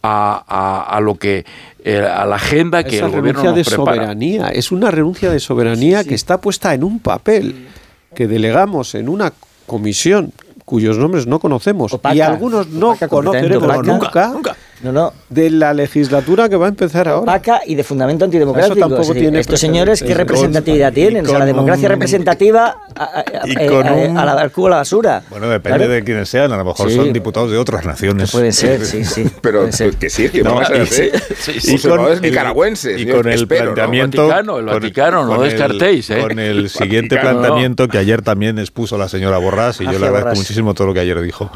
a, 0.03 0.43
a- 0.47 0.95
a 0.95 0.99
lo 1.01 1.15
que 1.15 1.45
eh, 1.83 1.99
a 1.99 2.25
la 2.25 2.35
agenda 2.35 2.83
que 2.83 2.97
Esa 2.97 3.05
el 3.07 3.11
gobierno 3.11 3.41
renuncia 3.41 3.49
nos 3.49 3.55
de 3.71 3.75
prepara. 3.75 3.95
soberanía, 3.97 4.47
es 4.49 4.71
una 4.71 4.91
renuncia 4.91 5.31
de 5.31 5.39
soberanía 5.39 6.03
que 6.03 6.13
está 6.13 6.39
puesta 6.41 6.73
en 6.75 6.83
un 6.83 6.99
papel 6.99 7.67
que 8.13 8.27
delegamos 8.27 8.93
en 8.95 9.09
una 9.09 9.33
comisión 9.65 10.31
cuyos 10.63 10.97
nombres 10.99 11.25
no 11.27 11.39
conocemos 11.39 11.93
Opaca. 11.93 12.15
y 12.15 12.21
algunos 12.21 12.67
no 12.69 12.89
Opaca, 12.89 13.07
conoceremos 13.07 13.63
opaca. 13.63 14.27
nunca, 14.31 14.55
No, 14.84 14.91
no. 14.91 15.13
de 15.30 15.49
la 15.49 15.73
legislatura 15.73 16.49
que 16.49 16.57
va 16.57 16.65
a 16.65 16.69
empezar 16.69 17.07
ahora. 17.07 17.21
opaca 17.21 17.61
y 17.65 17.76
de 17.76 17.84
fundamento 17.84 18.26
antidemocrático. 18.26 18.73
Eso 18.73 18.80
tampoco 18.80 19.01
Es 19.03 19.07
decir, 19.07 19.21
tiene 19.23 19.39
estos 19.39 19.59
señores, 19.59 20.03
¿qué 20.03 20.13
representatividad 20.13 20.91
Y 20.91 20.95
tienen? 20.95 21.26
O 21.26 21.30
sea, 21.30 21.39
la 21.39 21.45
con 21.45 21.53
democracia 21.55 21.88
un- 21.88 21.91
representativa 21.93 22.76
a, 22.95 23.03
a- 23.03 23.19
a- 23.19 23.47
Y 23.47 23.51
eh, 23.57 23.67
con 23.67 23.88
a- 23.88 23.93
un- 23.93 24.17
a 24.17 24.26
la, 24.26 24.34
al 24.34 24.51
cubo 24.51 24.67
a 24.67 24.71
la 24.71 24.76
basura. 24.78 25.23
Bueno, 25.30 25.47
depende 25.49 25.78
Claro. 25.80 25.91
de 25.93 26.03
quiénes 26.03 26.30
sean, 26.30 26.51
a 26.51 26.57
lo 26.57 26.65
mejor 26.65 26.89
Sí. 26.89 26.95
son 26.97 27.13
diputados 27.13 27.49
de 27.51 27.57
otras 27.57 27.86
naciones. 27.86 28.32
Puede 28.32 28.51
ser, 28.51 28.86
sí, 28.86 29.03
sí. 29.05 29.26
Pero 29.41 29.71
ser. 29.71 29.95
que 29.95 30.09
sí, 30.09 30.30
que 30.30 30.43
No, 30.43 30.55
vamos 30.55 30.69
a 30.69 30.78
y- 30.78 30.86
sí. 30.88 31.73
Observadores 31.73 32.17
el- 32.17 32.23
nicaragüenses. 32.30 32.99
y 33.01 33.05
yo 33.05 33.17
con 33.17 33.28
el 33.28 33.34
espero, 33.41 33.65
¿no? 33.65 33.73
planteamiento 33.76 34.28
Vaticano, 34.28 34.59
el 34.59 34.65
con- 34.65 34.73
Vaticano, 34.76 35.23
no 35.26 35.36
con 35.38 35.45
el- 35.45 35.51
descartéis, 35.51 36.09
¿eh? 36.09 36.19
con 36.21 36.38
el 36.38 36.69
siguiente 36.69 37.15
Vaticano, 37.15 37.39
planteamiento 37.39 37.88
que 37.88 37.97
ayer 37.97 38.21
también 38.21 38.59
expuso 38.59 38.97
la 38.97 39.07
señora 39.09 39.38
Borrás 39.38 39.80
y 39.80 39.84
yo 39.86 39.89
Hacia 39.91 39.99
le 40.01 40.05
agradezco 40.07 40.36
muchísimo 40.36 40.73
todo 40.73 40.88
lo 40.88 40.93
que 40.93 40.99
ayer 40.99 41.19
dijo 41.21 41.49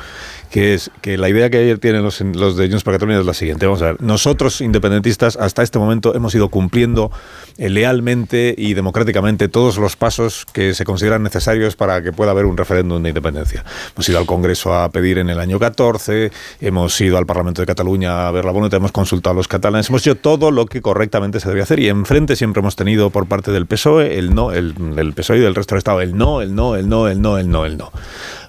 que 0.49 0.73
es 0.73 0.91
que 1.01 1.17
la 1.17 1.29
idea 1.29 1.49
que 1.49 1.57
ayer 1.57 1.79
tienen 1.79 2.03
los, 2.03 2.21
los 2.21 2.57
de 2.57 2.67
Junts 2.67 2.83
per 2.83 2.93
Catalunya 2.95 3.19
es 3.19 3.25
la 3.25 3.33
siguiente. 3.33 3.65
Vamos 3.65 3.81
a 3.81 3.85
ver 3.85 4.01
nosotros 4.01 4.61
independentistas 4.61 5.37
hasta 5.37 5.63
este 5.63 5.79
momento 5.79 6.15
hemos 6.15 6.33
ido 6.35 6.49
cumpliendo 6.49 7.11
eh, 7.57 7.69
lealmente 7.69 8.55
y 8.57 8.73
democráticamente 8.73 9.47
todos 9.47 9.77
los 9.77 9.95
pasos 9.95 10.45
que 10.51 10.73
se 10.73 10.85
consideran 10.85 11.23
necesarios 11.23 11.75
para 11.75 12.01
que 12.01 12.11
pueda 12.11 12.31
haber 12.31 12.45
un 12.45 12.57
referéndum 12.57 13.01
de 13.03 13.09
independencia. 13.09 13.63
Hemos 13.95 14.09
ido 14.09 14.19
al 14.19 14.25
Congreso 14.25 14.73
a 14.73 14.89
pedir 14.89 15.17
en 15.17 15.29
el 15.29 15.39
año 15.39 15.59
14 15.59 16.31
hemos 16.61 16.99
ido 17.01 17.17
al 17.17 17.25
Parlamento 17.25 17.61
de 17.61 17.65
Cataluña 17.65 18.27
a 18.27 18.31
ver 18.31 18.45
la 18.45 18.51
bonita 18.51 18.77
hemos 18.77 18.91
consultado 18.91 19.33
a 19.33 19.35
los 19.35 19.47
catalanes 19.47 19.89
hemos 19.89 20.01
hecho 20.01 20.15
todo 20.15 20.51
lo 20.51 20.65
que 20.65 20.81
correctamente 20.81 21.39
se 21.39 21.47
debía 21.47 21.63
hacer 21.63 21.79
y 21.79 21.89
enfrente 21.89 22.35
siempre 22.35 22.61
hemos 22.61 22.75
tenido 22.75 23.09
por 23.09 23.27
parte 23.27 23.51
del 23.51 23.65
PSOE 23.65 24.17
el 24.17 24.33
no 24.33 24.51
el, 24.51 24.73
del 24.95 25.13
PSOE 25.13 25.37
y 25.37 25.41
del 25.41 25.55
resto 25.55 25.75
del 25.75 25.79
Estado 25.79 26.01
el 26.01 26.17
no 26.17 26.41
el 26.41 26.55
no 26.55 26.75
el 26.75 26.89
no 26.89 27.07
el 27.07 27.21
no 27.21 27.37
el 27.37 27.49
no 27.49 27.65
el 27.65 27.77
no 27.77 27.91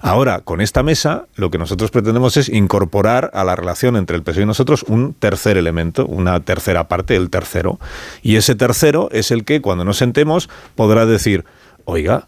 ahora 0.01 0.41
con 0.41 0.61
esta 0.61 0.83
mesa 0.83 1.27
lo 1.35 1.49
que 1.51 1.57
nosotros 1.57 1.91
pretendemos 1.91 2.37
es 2.37 2.49
incorporar 2.49 3.31
a 3.33 3.43
la 3.43 3.55
relación 3.55 3.95
entre 3.95 4.17
el 4.17 4.23
PSOE 4.23 4.43
y 4.43 4.45
nosotros 4.45 4.83
un 4.87 5.13
tercer 5.13 5.57
elemento 5.57 6.05
una 6.05 6.39
tercera 6.41 6.87
parte 6.87 7.15
el 7.15 7.29
tercero. 7.29 7.79
Y 8.21 8.35
ese 8.35 8.55
tercero 8.55 9.09
es 9.11 9.31
el 9.31 9.45
que 9.45 9.61
cuando 9.61 9.85
nos 9.85 9.97
sentemos 9.97 10.49
podrá 10.75 11.05
decir 11.05 11.45
oiga 11.85 12.25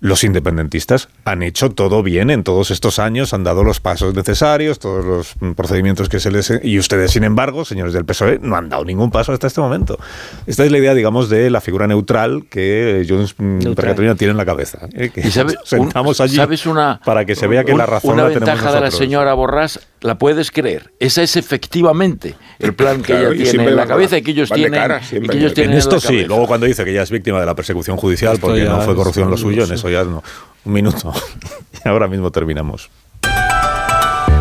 los 0.00 0.24
independentistas 0.24 1.08
han 1.24 1.42
hecho 1.42 1.70
todo 1.70 2.02
bien 2.02 2.30
en 2.30 2.44
todos 2.44 2.70
estos 2.70 2.98
años, 2.98 3.32
han 3.32 3.44
dado 3.44 3.64
los 3.64 3.80
pasos 3.80 4.14
necesarios, 4.14 4.78
todos 4.78 5.04
los 5.04 5.34
procedimientos 5.56 6.08
que 6.08 6.20
se 6.20 6.30
les... 6.30 6.52
Y 6.62 6.78
ustedes, 6.78 7.12
sin 7.12 7.24
embargo, 7.24 7.64
señores 7.64 7.94
del 7.94 8.04
PSOE, 8.04 8.38
no 8.42 8.56
han 8.56 8.68
dado 8.68 8.84
ningún 8.84 9.10
paso 9.10 9.32
hasta 9.32 9.46
este 9.46 9.60
momento. 9.60 9.98
Esta 10.46 10.64
es 10.64 10.70
la 10.70 10.78
idea, 10.78 10.92
digamos, 10.94 11.28
de 11.30 11.48
la 11.50 11.60
figura 11.60 11.86
neutral 11.86 12.44
que 12.50 13.04
Junts 13.08 13.34
per 13.34 13.74
Catalunya 13.86 14.14
tiene 14.16 14.32
en 14.32 14.36
la 14.36 14.44
cabeza. 14.44 14.80
¿eh? 14.92 15.08
Que 15.10 15.20
¿Y 15.26 15.30
sabe- 15.30 15.54
sentamos 15.64 16.20
un- 16.20 16.24
allí 16.24 16.36
¿sabes 16.36 16.66
una- 16.66 17.00
para 17.04 17.24
que 17.24 17.34
se 17.34 17.46
vea 17.46 17.64
que 17.64 17.72
Un- 17.72 17.78
la 17.78 17.86
razón 17.86 18.12
Una 18.14 18.24
la 18.24 18.28
tenemos 18.28 18.48
ventaja 18.54 18.74
de 18.74 18.80
la 18.82 18.90
señora 18.90 19.32
Borrás, 19.34 19.80
la 20.00 20.18
puedes 20.18 20.50
creer. 20.50 20.92
Ese 21.00 21.22
es 21.22 21.36
efectivamente 21.36 22.34
el 22.58 22.74
plan 22.74 22.98
que 23.02 23.12
Claro, 23.12 23.32
ella 23.32 23.50
tiene 23.50 23.68
en 23.68 23.76
la 23.76 23.86
cabeza 23.86 24.18
y 24.18 24.22
que 24.22 24.30
ellos 24.32 24.50
tienen. 24.50 24.80
cara, 24.80 25.00
y 25.02 25.04
siempre. 25.04 25.30
que 25.32 25.38
ellos 25.38 25.54
tienen 25.54 25.72
en 25.72 25.78
esto 25.78 25.96
la 25.96 26.00
sí, 26.00 26.24
luego 26.24 26.46
cuando 26.46 26.66
dice 26.66 26.84
que 26.84 26.92
ya 26.92 27.02
es 27.02 27.10
víctima 27.10 27.40
de 27.40 27.46
la 27.46 27.54
persecución 27.54 27.96
judicial 27.96 28.34
Esto 28.34 28.46
porque 28.46 28.64
no 28.64 28.80
fue 28.82 28.94
corrupción 28.94 29.30
lo 29.30 29.36
suyo, 29.36 29.64
en 29.64 29.72
eso 29.72 29.88
ya 29.88 30.04
no. 30.04 30.22
Un 30.64 30.72
minuto. 30.72 31.12
y 31.84 31.88
ahora 31.88 32.08
mismo 32.08 32.30
terminamos. 32.30 32.90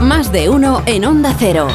Más 0.01 0.31
de 0.31 0.49
uno 0.49 0.83
en 0.85 1.05
Onda 1.05 1.35
Cero. 1.37 1.67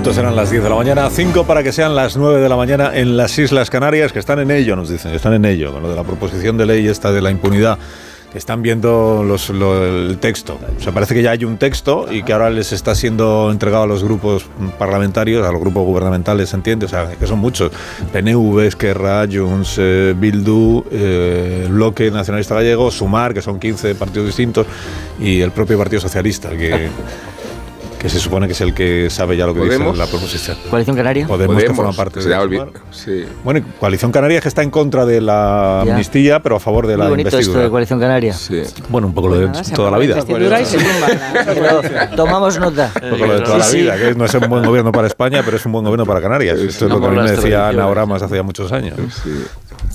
Minutos 0.00 0.16
eran 0.16 0.34
las 0.34 0.50
10 0.50 0.62
de 0.62 0.70
la 0.70 0.76
mañana, 0.76 1.10
cinco 1.10 1.44
para 1.44 1.62
que 1.62 1.72
sean 1.72 1.94
las 1.94 2.16
9 2.16 2.40
de 2.40 2.48
la 2.48 2.56
mañana 2.56 2.90
en 2.94 3.18
las 3.18 3.38
Islas 3.38 3.68
Canarias, 3.68 4.12
que 4.14 4.18
están 4.18 4.38
en 4.38 4.50
ello, 4.50 4.74
nos 4.74 4.88
dicen, 4.88 5.12
están 5.12 5.34
en 5.34 5.44
ello, 5.44 5.78
lo 5.78 5.90
de 5.90 5.94
la 5.94 6.04
proposición 6.04 6.56
de 6.56 6.64
ley 6.64 6.86
esta 6.86 7.12
de 7.12 7.20
la 7.20 7.30
impunidad. 7.30 7.78
Están 8.32 8.62
viendo 8.62 9.22
el 9.52 10.16
texto. 10.18 10.58
O 10.78 10.82
sea, 10.82 10.92
parece 10.92 11.14
que 11.14 11.22
ya 11.22 11.32
hay 11.32 11.44
un 11.44 11.58
texto 11.58 12.06
y 12.10 12.22
que 12.22 12.32
ahora 12.32 12.48
les 12.48 12.72
está 12.72 12.94
siendo 12.94 13.50
entregado 13.50 13.82
a 13.82 13.86
los 13.86 14.02
grupos 14.02 14.46
parlamentarios, 14.78 15.46
a 15.46 15.52
los 15.52 15.60
grupos 15.60 15.84
gubernamentales, 15.84 16.48
¿se 16.48 16.56
entiende? 16.56 16.86
O 16.86 16.88
sea, 16.88 17.10
que 17.18 17.26
son 17.26 17.38
muchos. 17.38 17.70
PNV, 18.10 18.60
Esquerra, 18.60 19.26
Junts, 19.30 19.76
eh, 19.78 20.14
Bildu, 20.16 20.82
eh, 20.90 21.66
Bloque 21.68 22.10
Nacionalista 22.10 22.54
Gallego, 22.54 22.90
Sumar, 22.90 23.34
que 23.34 23.42
son 23.42 23.60
15 23.60 23.96
partidos 23.96 24.28
distintos, 24.28 24.66
y 25.20 25.42
el 25.42 25.50
propio 25.50 25.76
Partido 25.76 26.00
Socialista, 26.00 26.48
que, 26.50 26.88
que 28.00 28.08
se 28.08 28.18
supone 28.18 28.46
que 28.46 28.54
es 28.54 28.60
el 28.62 28.72
que 28.72 29.10
sabe 29.10 29.36
ya 29.36 29.44
lo 29.46 29.52
que 29.52 29.60
Podemos. 29.60 29.88
dice 29.92 29.98
la 29.98 30.06
proposición. 30.10 30.56
Coalición 30.70 30.96
Canaria. 30.96 31.26
Podemos, 31.26 31.62
que 31.62 31.74
forma 31.74 31.92
parte 31.92 32.22
se 32.22 32.30
de 32.30 32.34
Sumar. 32.34 32.68
sí. 32.90 33.26
Bueno, 33.44 33.60
Coalición 33.78 34.10
Canaria 34.10 34.40
que 34.40 34.48
está 34.48 34.62
en 34.62 34.70
contra 34.70 35.04
de 35.04 35.20
la 35.20 35.82
Ya. 35.84 35.92
amnistía, 35.92 36.40
pero 36.42 36.56
a 36.56 36.60
favor 36.60 36.86
de 36.86 36.96
Muy 36.96 37.04
la 37.04 37.10
bonito 37.10 37.28
esto 37.28 37.36
investidura. 37.36 37.64
de 37.64 37.70
Coalición 37.70 38.00
Canaria. 38.00 38.34
Bueno, 38.88 39.06
un 39.08 39.12
poco 39.14 39.28
lo 39.28 39.38
de 39.38 39.46
Nada, 39.48 39.62
toda 39.74 39.90
la 39.90 39.98
vida. 39.98 40.16
y 40.18 40.64
se 40.64 40.78
tumba 40.78 42.10
tomamos 42.16 42.58
nota. 42.58 42.90
Un 43.02 43.10
poco 43.10 43.26
lo 43.26 43.34
de 43.34 43.40
toda 43.42 43.58
la 43.58 43.64
Sí, 43.64 43.70
sí. 43.72 43.82
vida, 43.82 43.96
que 43.98 44.14
no 44.14 44.24
es 44.24 44.34
un 44.34 44.48
buen 44.48 44.64
gobierno 44.64 44.92
para 44.92 45.06
España, 45.06 45.42
pero 45.44 45.58
es 45.58 45.66
un 45.66 45.72
buen 45.72 45.84
gobierno 45.84 46.06
para 46.06 46.22
Canarias. 46.22 46.58
Esto 46.58 46.86
es 46.86 46.90
lo 46.90 47.00
que 47.00 47.06
a 47.06 47.10
mí 47.10 47.16
me 47.20 47.30
decía 47.30 47.68
Ana. 47.68 47.86
Oramas 47.86 48.22
hace 48.22 48.36
ya 48.36 48.42
muchos 48.42 48.72
años. 48.72 48.94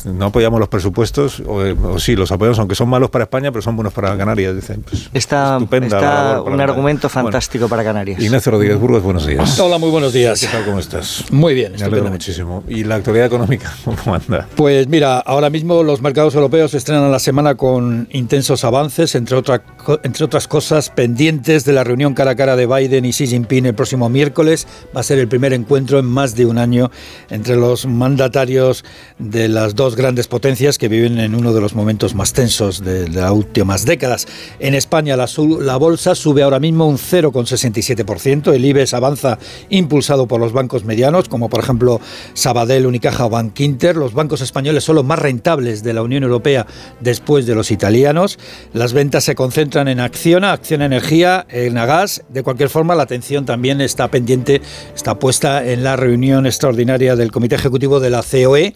No 0.06 0.28
apoyamos 0.28 0.60
los 0.60 0.70
presupuestos, 0.70 1.42
o, 1.46 1.66
eh, 1.66 1.76
o 1.84 2.00
sí, 2.00 2.16
los 2.16 2.32
apoyamos, 2.32 2.60
aunque 2.60 2.76
son 2.76 2.88
malos 2.90 3.10
para 3.10 3.24
España, 3.24 3.52
pero 3.52 3.62
son 3.62 3.76
buenos 3.76 3.92
para 3.94 4.16
Canarias. 4.18 4.56
Dicen, 4.56 4.84
pues, 4.88 5.10
Está, 5.14 5.56
estupenda 5.58 5.98
está 5.98 6.40
un 6.42 6.52
Canarias. 6.52 6.70
argumento 6.70 7.10
fantástico 7.10 7.68
para 7.68 7.84
Canarias. 7.84 8.22
Ignacio 8.22 8.52
Rodríguez 8.52 8.80
Burgos, 8.80 9.02
buenos 9.04 9.26
días. 9.26 9.60
Hola, 9.60 9.78
muy 9.78 9.90
buenos 9.90 10.14
días. 10.14 10.40
¿Qué 10.40 10.48
tal, 10.48 10.64
cómo 10.66 10.80
estás? 10.80 11.26
Muy 11.32 11.54
bien, 11.54 11.74
Me 11.78 11.84
alegro 11.86 12.10
muchísimo. 12.10 12.64
¿Y 12.68 12.84
la 12.84 12.96
actualidad 12.96 13.26
económica 13.28 13.74
cómo 14.04 14.16
anda? 14.16 14.48
Pues 14.56 14.88
mira, 14.88 15.20
ahora 15.20 15.50
mismo 15.50 15.82
los 15.84 16.02
mercados 16.02 16.36
europeos 16.36 16.74
estrenan 16.74 17.12
la 17.12 17.20
semana 17.20 17.56
con 17.56 18.08
intensos 18.12 18.64
avances, 18.64 19.16
entre, 19.16 19.36
otra 19.38 19.64
entre 20.04 20.26
otras 20.26 20.48
cosas 20.48 20.90
pendientes 20.90 21.66
de 21.66 21.74
la 21.74 21.84
reunión 21.84 22.14
cara 22.14 22.32
a 22.32 22.36
cara 22.36 22.56
de 22.56 22.68
Biden 22.68 23.06
y 23.06 23.12
Xi 23.12 23.28
Jinping 23.28 23.66
el 23.66 23.74
próximo 23.76 24.10
miércoles. 24.10 24.68
Va 24.96 25.00
a 25.02 25.04
ser 25.04 25.20
el 25.20 25.28
primer 25.28 25.54
encuentro 25.54 26.00
en 26.00 26.06
más 26.06 26.36
de 26.36 26.46
un 26.46 26.58
año 26.58 26.92
entre 27.30 27.56
los 27.56 27.86
mandatarios 27.86 28.84
de 29.18 29.48
las 29.48 29.76
dos 29.76 29.95
grandes 29.96 30.28
potencias 30.28 30.78
que 30.78 30.88
viven 30.88 31.20
en 31.20 31.36
uno 31.36 31.54
de 31.54 31.62
los 31.62 31.76
momentos 31.76 32.16
más 32.16 32.34
tensos 32.34 32.84
de, 32.84 33.06
de 33.06 33.22
las 33.22 33.32
últimas 33.32 33.86
décadas. 33.86 34.28
En 34.60 34.76
España 34.76 35.16
la, 35.16 35.78
bolsa 35.78 36.16
sube 36.16 36.44
ahora 36.44 36.60
mismo 36.60 36.88
un 36.88 36.98
0,67%, 36.98 38.54
el 38.54 38.66
IBEX 38.66 38.94
avanza 38.94 39.38
impulsado 39.70 40.28
por 40.28 40.40
los 40.40 40.54
bancos 40.54 40.86
medianos, 40.86 41.30
como 41.30 41.50
por 41.50 41.60
ejemplo 41.62 42.00
Sabadell, 42.34 42.86
Unicaja 42.86 43.26
o 43.26 43.30
Bankinter. 43.30 43.96
Los 43.96 44.14
bancos 44.14 44.42
españoles 44.42 44.84
son 44.84 44.96
los 44.96 45.06
más 45.06 45.20
rentables 45.20 45.84
de 45.84 45.94
la 45.94 46.02
Unión 46.02 46.24
Europea 46.24 46.66
después 47.00 47.46
de 47.46 47.56
los 47.56 47.72
italianos. 47.72 48.40
Las 48.74 48.94
ventas 48.94 49.24
se 49.24 49.36
concentran 49.36 49.88
en 49.88 50.00
Acciona, 50.00 50.54
Acciona 50.54 50.86
Energía, 50.86 51.46
en 51.50 51.78
Agas. 51.78 52.24
De 52.30 52.44
cualquier 52.44 52.70
forma, 52.70 52.96
la 52.96 53.04
atención 53.04 53.46
también 53.46 53.82
está 53.82 54.10
pendiente, 54.10 54.62
está 54.96 55.20
puesta 55.20 55.66
en 55.66 55.84
la 55.84 55.96
reunión 55.96 56.46
extraordinaria 56.46 57.16
del 57.16 57.32
Comité 57.32 57.56
Ejecutivo 57.56 58.00
de 58.00 58.10
la 58.10 58.24
COE, 58.24 58.76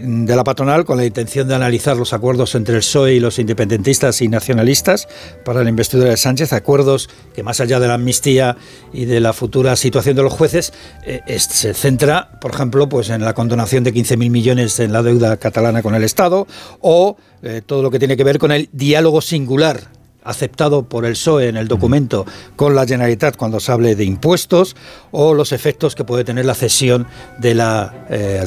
de 0.00 0.36
la 0.36 0.43
patronal, 0.44 0.84
con 0.84 0.96
la 0.96 1.04
intención 1.04 1.48
de 1.48 1.54
analizar 1.54 1.96
los 1.96 2.12
acuerdos 2.12 2.54
entre 2.54 2.74
el 2.74 2.80
PSOE 2.80 3.14
y 3.14 3.20
los 3.20 3.38
independentistas 3.38 4.20
y 4.22 4.28
nacionalistas 4.28 5.08
para 5.44 5.62
la 5.62 5.70
investidura 5.70 6.10
de 6.10 6.16
Sánchez, 6.16 6.52
acuerdos 6.52 7.08
que 7.34 7.42
más 7.42 7.60
allá 7.60 7.80
de 7.80 7.88
la 7.88 7.94
amnistía 7.94 8.56
y 8.92 9.06
de 9.06 9.20
la 9.20 9.32
futura 9.32 9.74
situación 9.76 10.16
de 10.16 10.22
los 10.22 10.32
jueces, 10.32 10.72
eh, 11.04 11.22
se 11.38 11.74
centra, 11.74 12.38
por 12.40 12.52
ejemplo, 12.52 12.88
pues 12.88 13.10
en 13.10 13.24
la 13.24 13.34
condonación 13.34 13.82
de 13.84 13.92
15.000 13.92 14.30
millones 14.30 14.78
en 14.80 14.92
la 14.92 15.02
deuda 15.02 15.36
catalana 15.36 15.82
con 15.82 15.94
el 15.94 16.04
Estado 16.04 16.46
o 16.80 17.16
eh, 17.42 17.62
todo 17.64 17.82
lo 17.82 17.90
que 17.90 17.98
tiene 17.98 18.16
que 18.16 18.24
ver 18.24 18.38
con 18.38 18.52
el 18.52 18.68
diálogo 18.72 19.20
singular 19.20 19.93
aceptado 20.24 20.84
por 20.84 21.04
el 21.04 21.12
PSOE 21.12 21.48
en 21.48 21.56
el 21.56 21.68
documento 21.68 22.26
con 22.56 22.74
la 22.74 22.86
Generalitat 22.86 23.36
cuando 23.36 23.60
se 23.60 23.72
hable 23.72 23.94
de 23.94 24.04
impuestos 24.04 24.74
o 25.10 25.34
los 25.34 25.52
efectos 25.52 25.94
que 25.94 26.04
puede 26.04 26.24
tener 26.24 26.44
la 26.44 26.54
cesión 26.54 27.06
del 27.38 27.62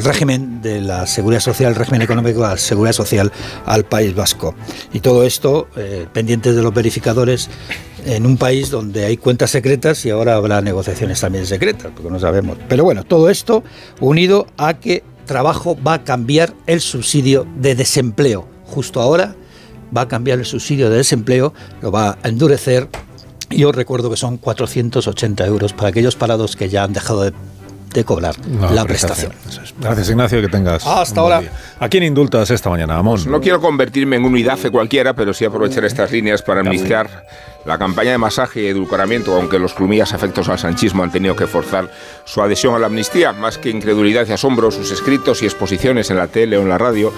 régimen 0.04 0.62
de 0.62 0.82
la 0.82 1.08
seguridad 1.08 1.42
social, 1.42 1.70
el 1.70 1.76
régimen 1.76 2.02
económico 2.02 2.42
de 2.42 2.48
la 2.50 2.58
seguridad 2.58 2.94
social 2.94 3.32
al 3.66 3.86
País 3.86 4.16
Vasco. 4.16 4.56
Y 4.94 5.00
todo 5.00 5.24
esto 5.24 5.68
eh, 5.76 6.08
pendientes 6.12 6.56
de 6.56 6.62
los 6.62 6.74
verificadores 6.74 7.50
en 8.06 8.26
un 8.26 8.38
país 8.38 8.70
donde 8.70 9.06
hay 9.06 9.18
cuentas 9.18 9.52
secretas 9.52 10.06
y 10.06 10.10
ahora 10.10 10.36
habrá 10.36 10.62
negociaciones 10.62 11.20
también 11.20 11.46
secretas, 11.46 11.92
porque 11.94 12.10
no 12.10 12.20
sabemos. 12.20 12.58
Pero 12.68 12.84
bueno, 12.84 13.04
todo 13.04 13.30
esto 13.30 13.64
unido 14.00 14.48
a 14.58 14.76
que 14.76 15.04
trabajo 15.26 15.78
va 15.82 15.96
a 15.96 16.04
cambiar 16.04 16.54
el 16.68 16.82
subsidio 16.82 17.46
de 17.58 17.76
desempleo. 17.76 18.48
Justo 18.66 19.02
ahora 19.02 19.36
va 19.96 20.02
a 20.02 20.08
cambiar 20.08 20.40
el 20.40 20.46
subsidio 20.46 20.90
de 20.90 20.98
desempleo, 20.98 21.54
lo 21.82 21.92
va 21.92 22.18
a 22.24 22.28
endurecer. 22.30 22.88
Y 23.50 23.64
os 23.64 23.74
recuerdo 23.76 24.10
que 24.10 24.18
son 24.18 24.38
480 24.38 25.46
euros 25.46 25.74
para 25.74 25.90
aquellos 25.90 26.16
parados 26.16 26.56
que 26.56 26.68
ya 26.70 26.84
han 26.84 26.92
dejado 26.92 27.22
de, 27.24 27.34
de 27.94 28.04
cobrar 28.04 28.36
No, 28.46 28.70
la 28.72 28.84
prestación. 28.84 29.32
prestación. 29.32 29.78
Gracias, 29.80 30.10
Ignacio, 30.10 30.42
que 30.42 30.50
tengas. 30.50 30.86
Hasta 30.86 31.22
ahora. 31.22 31.40
día. 31.40 31.52
¿A 31.80 31.88
quién 31.88 32.04
indultas 32.04 32.52
esta 32.52 32.70
mañana, 32.70 32.98
Amón? 32.98 33.22
No 33.30 33.40
quiero 33.40 33.62
convertirme 33.62 34.18
en 34.18 34.26
un 34.26 34.38
idafe 34.38 34.70
cualquiera, 34.70 35.14
pero 35.16 35.34
sí 35.34 35.46
aprovechar 35.46 35.86
estas 35.86 36.12
líneas 36.12 36.42
para 36.42 36.60
amnistiar 36.60 37.26
la 37.66 37.78
campaña 37.78 38.12
de 38.12 38.18
masaje 38.18 38.64
y 38.64 38.68
edulcoramiento, 38.68 39.34
aunque 39.36 39.60
los 39.60 39.74
plumillas 39.74 40.14
afectos 40.14 40.50
al 40.50 40.60
sanchismo 40.60 41.04
han 41.04 41.12
tenido 41.12 41.36
que 41.36 41.48
forzar 41.48 41.90
su 42.26 42.42
adhesión 42.42 42.76
a 42.76 42.80
la 42.80 42.88
amnistía. 42.88 43.32
Más 43.32 43.58
que 43.58 43.70
incredulidad 43.70 44.28
y 44.28 44.34
asombro, 44.34 44.72
sus 44.72 44.92
escritos 44.92 45.42
y 45.42 45.46
exposiciones 45.46 46.10
en 46.10 46.18
la 46.18 46.28
tele 46.28 46.58
o 46.58 46.62
en 46.64 46.70
la 46.70 46.78
radio 46.78 47.14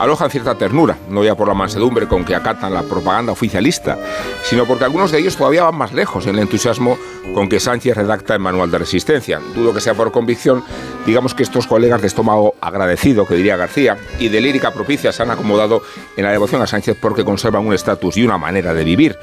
alojan 0.00 0.30
cierta 0.30 0.56
ternura, 0.56 0.96
no 1.10 1.22
ya 1.22 1.36
por 1.36 1.46
la 1.46 1.54
mansedumbre 1.54 2.08
con 2.08 2.24
que 2.24 2.34
acatan 2.34 2.72
la 2.72 2.82
propaganda 2.82 3.32
oficialista, 3.32 3.98
sino 4.42 4.64
porque 4.64 4.84
algunos 4.84 5.12
de 5.12 5.18
ellos 5.18 5.36
todavía 5.36 5.64
van 5.64 5.76
más 5.76 5.92
lejos 5.92 6.26
en 6.26 6.36
el 6.36 6.40
entusiasmo 6.40 6.98
con 7.34 7.50
que 7.50 7.60
Sánchez 7.60 7.96
redacta 7.96 8.32
el 8.34 8.40
manual 8.40 8.70
de 8.70 8.78
resistencia. 8.78 9.40
Dudo 9.54 9.74
que 9.74 9.80
sea 9.80 9.92
por 9.92 10.10
convicción, 10.10 10.64
digamos 11.04 11.34
que 11.34 11.42
estos 11.42 11.66
colegas 11.66 12.00
de 12.00 12.06
estómago 12.06 12.54
agradecido, 12.62 13.26
que 13.26 13.34
diría 13.34 13.56
García, 13.56 13.98
y 14.18 14.28
de 14.28 14.40
lírica 14.40 14.72
propicia 14.72 15.12
se 15.12 15.22
han 15.22 15.30
acomodado 15.30 15.82
en 16.16 16.24
la 16.24 16.32
devoción 16.32 16.62
a 16.62 16.66
Sánchez 16.66 16.96
porque 17.00 17.22
conservan 17.22 17.66
un 17.66 17.74
estatus 17.74 18.16
y 18.16 18.24
una 18.24 18.38
manera 18.38 18.72
de 18.72 18.84
vivir. 18.84 19.18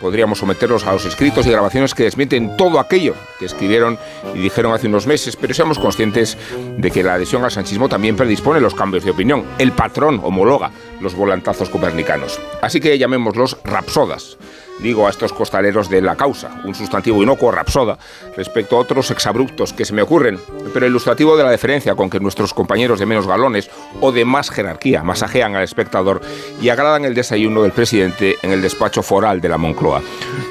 Podríamos 0.00 0.38
someterlos 0.38 0.86
a 0.86 0.92
los 0.92 1.04
escritos 1.04 1.46
y 1.46 1.50
grabaciones 1.50 1.94
que 1.94 2.04
desmienten 2.04 2.56
todo 2.56 2.80
aquello 2.80 3.14
que 3.38 3.44
escribieron 3.44 3.98
y 4.34 4.38
dijeron 4.38 4.72
hace 4.72 4.86
unos 4.86 5.06
meses, 5.06 5.36
pero 5.36 5.52
seamos 5.52 5.78
conscientes 5.78 6.38
de 6.78 6.90
que 6.90 7.02
la 7.02 7.14
adhesión 7.14 7.44
al 7.44 7.50
sanchismo 7.50 7.88
también 7.88 8.16
predispone 8.16 8.60
los 8.60 8.74
cambios 8.74 9.04
de 9.04 9.10
opinión. 9.10 9.44
El 9.58 9.72
patrón 9.72 10.20
homologa 10.22 10.70
los 11.00 11.14
volantazos 11.14 11.68
copernicanos. 11.68 12.40
Así 12.62 12.80
que 12.80 12.98
llamémoslos 12.98 13.58
rapsodas. 13.62 14.38
Digo 14.82 15.06
a 15.06 15.10
estos 15.10 15.32
costaleros 15.32 15.90
de 15.90 16.00
la 16.00 16.16
causa, 16.16 16.62
un 16.64 16.74
sustantivo 16.74 17.22
inocuo 17.22 17.50
rapsoda, 17.50 17.98
respecto 18.36 18.76
a 18.76 18.80
otros 18.80 19.10
exabruptos 19.10 19.72
que 19.72 19.84
se 19.84 19.92
me 19.92 20.02
ocurren, 20.02 20.38
pero 20.72 20.86
ilustrativo 20.86 21.36
de 21.36 21.44
la 21.44 21.50
deferencia 21.50 21.94
con 21.94 22.08
que 22.08 22.18
nuestros 22.18 22.54
compañeros 22.54 22.98
de 22.98 23.06
menos 23.06 23.26
galones 23.26 23.70
o 24.00 24.10
de 24.10 24.24
más 24.24 24.50
jerarquía 24.50 25.02
masajean 25.02 25.54
al 25.54 25.64
espectador 25.64 26.22
y 26.62 26.70
agradan 26.70 27.04
el 27.04 27.14
desayuno 27.14 27.62
del 27.62 27.72
presidente 27.72 28.36
en 28.42 28.52
el 28.52 28.62
despacho 28.62 29.02
foral 29.02 29.40
de 29.40 29.50
la 29.50 29.58
Moncloa. 29.58 30.00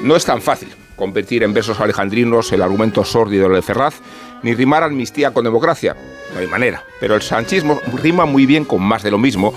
No 0.02 0.14
es 0.14 0.24
tan 0.24 0.40
fácil 0.40 0.68
convertir 0.94 1.42
en 1.42 1.54
versos 1.54 1.80
alejandrinos 1.80 2.52
el 2.52 2.62
argumento 2.62 3.04
sórdido 3.04 3.48
de 3.48 3.62
Ferraz 3.62 3.94
ni 4.42 4.54
rimar 4.54 4.82
amnistía 4.82 5.32
con 5.32 5.44
democracia. 5.44 5.96
No 6.34 6.40
hay 6.40 6.46
manera. 6.46 6.84
Pero 7.00 7.14
el 7.14 7.22
sanchismo 7.22 7.80
rima 8.02 8.26
muy 8.26 8.46
bien 8.46 8.64
con 8.64 8.82
más 8.82 9.02
de 9.02 9.10
lo 9.10 9.18
mismo 9.18 9.54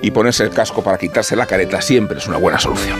y 0.00 0.10
ponerse 0.10 0.44
el 0.44 0.50
casco 0.50 0.82
para 0.82 0.98
quitarse 0.98 1.36
la 1.36 1.46
careta 1.46 1.80
siempre 1.80 2.18
es 2.18 2.26
una 2.26 2.38
buena 2.38 2.58
solución. 2.58 2.98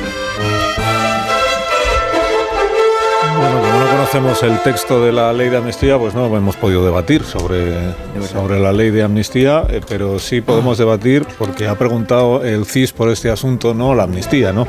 Bueno, 3.39 3.61
como 3.61 3.79
no 3.79 3.91
conocemos 3.91 4.43
el 4.43 4.61
texto 4.63 5.05
de 5.05 5.13
la 5.13 5.33
ley 5.33 5.49
de 5.49 5.59
amnistía, 5.59 5.97
pues 5.99 6.15
no 6.15 6.27
hemos 6.37 6.57
podido 6.57 6.85
debatir 6.85 7.23
sobre, 7.23 7.95
sobre 8.33 8.59
la 8.59 8.73
ley 8.73 8.91
de 8.91 9.03
amnistía, 9.03 9.65
eh, 9.69 9.81
pero 9.89 10.19
sí 10.19 10.41
podemos 10.41 10.79
debatir 10.79 11.27
porque 11.39 11.69
ha 11.69 11.77
preguntado 11.77 12.45
el 12.45 12.67
CIS 12.67 12.93
por 12.93 13.11
este 13.11 13.31
asunto, 13.31 13.75
no 13.75 13.95
la 13.95 14.05
amnistía, 14.05 14.53
¿no? 14.53 14.67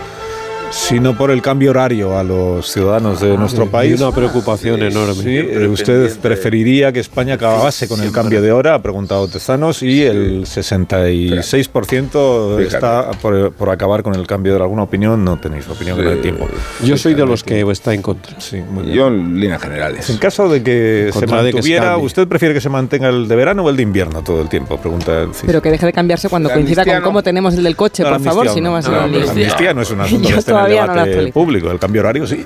Sino 0.71 1.15
por 1.17 1.31
el 1.31 1.41
cambio 1.41 1.71
horario 1.71 2.17
a 2.17 2.23
los 2.23 2.71
ciudadanos 2.71 3.19
de 3.19 3.37
nuestro 3.37 3.65
país. 3.67 3.99
Y 3.99 4.03
una 4.03 4.13
preocupación 4.13 4.81
enorme. 4.81 5.15
Sí, 5.15 5.37
eh, 5.37 5.67
¿Usted 5.67 6.17
preferiría 6.19 6.91
que 6.91 6.99
España 6.99 7.35
acabase 7.35 7.87
con 7.87 8.01
el 8.01 8.11
cambio 8.11 8.41
de 8.41 8.51
hora? 8.51 8.73
Ha 8.75 8.81
preguntado 8.81 9.25
Tezanos 9.27 9.83
y 9.83 10.03
el 10.03 10.45
66% 10.45 12.59
está 12.59 13.11
por, 13.21 13.53
por, 13.53 13.69
acabar 13.69 14.03
con 14.03 14.15
el 14.15 14.27
cambio 14.27 14.51
de 14.51 14.57
hora. 14.57 14.65
¿Alguna 14.65 14.83
opinión? 14.83 15.23
No 15.23 15.37
tenéis 15.37 15.69
opinión 15.69 15.97
con 15.97 16.07
el 16.07 16.21
tiempo. 16.21 16.47
Yo 16.83 16.97
soy 16.97 17.13
de 17.13 17.25
los 17.25 17.43
que 17.43 17.61
está 17.69 17.93
en 17.93 18.01
contra. 18.01 18.39
Sí, 18.39 18.61
Yo 18.91 19.07
en 19.07 19.39
líneas 19.39 19.61
generales. 19.61 20.09
En 20.09 20.17
caso 20.17 20.49
de 20.49 20.63
que 20.63 21.11
se 21.13 21.27
mantuviera, 21.27 21.97
¿usted 21.97 22.27
prefiere 22.27 22.53
que 22.53 22.61
se 22.61 22.69
mantenga 22.69 23.09
el 23.09 23.27
de 23.27 23.35
verano 23.35 23.63
o 23.63 23.69
el 23.69 23.75
de 23.75 23.83
invierno 23.83 24.23
todo 24.23 24.41
el 24.41 24.49
tiempo? 24.49 24.77
Pregunta 24.77 25.23
el 25.23 25.29
Pero 25.45 25.61
que 25.61 25.71
deje 25.71 25.85
de 25.85 25.93
cambiarse 25.93 26.29
cuando 26.29 26.49
coincida 26.49 26.85
con 26.85 27.01
cómo 27.01 27.23
tenemos 27.23 27.55
el 27.55 27.63
del 27.63 27.75
coche, 27.75 28.03
por 28.03 28.21
favor, 28.21 28.49
si 28.49 28.61
no 28.61 28.73
va 28.73 28.79
a 28.79 28.81
ser 28.81 28.93
La 28.93 29.03
amnistía 29.03 29.73
no 29.73 29.81
es 29.81 29.91
un 29.91 30.01
asunto 30.01 30.29
debate 30.67 31.31
público. 31.31 31.71
El 31.71 31.79
cambio 31.79 32.01
horario 32.01 32.27
sí. 32.27 32.45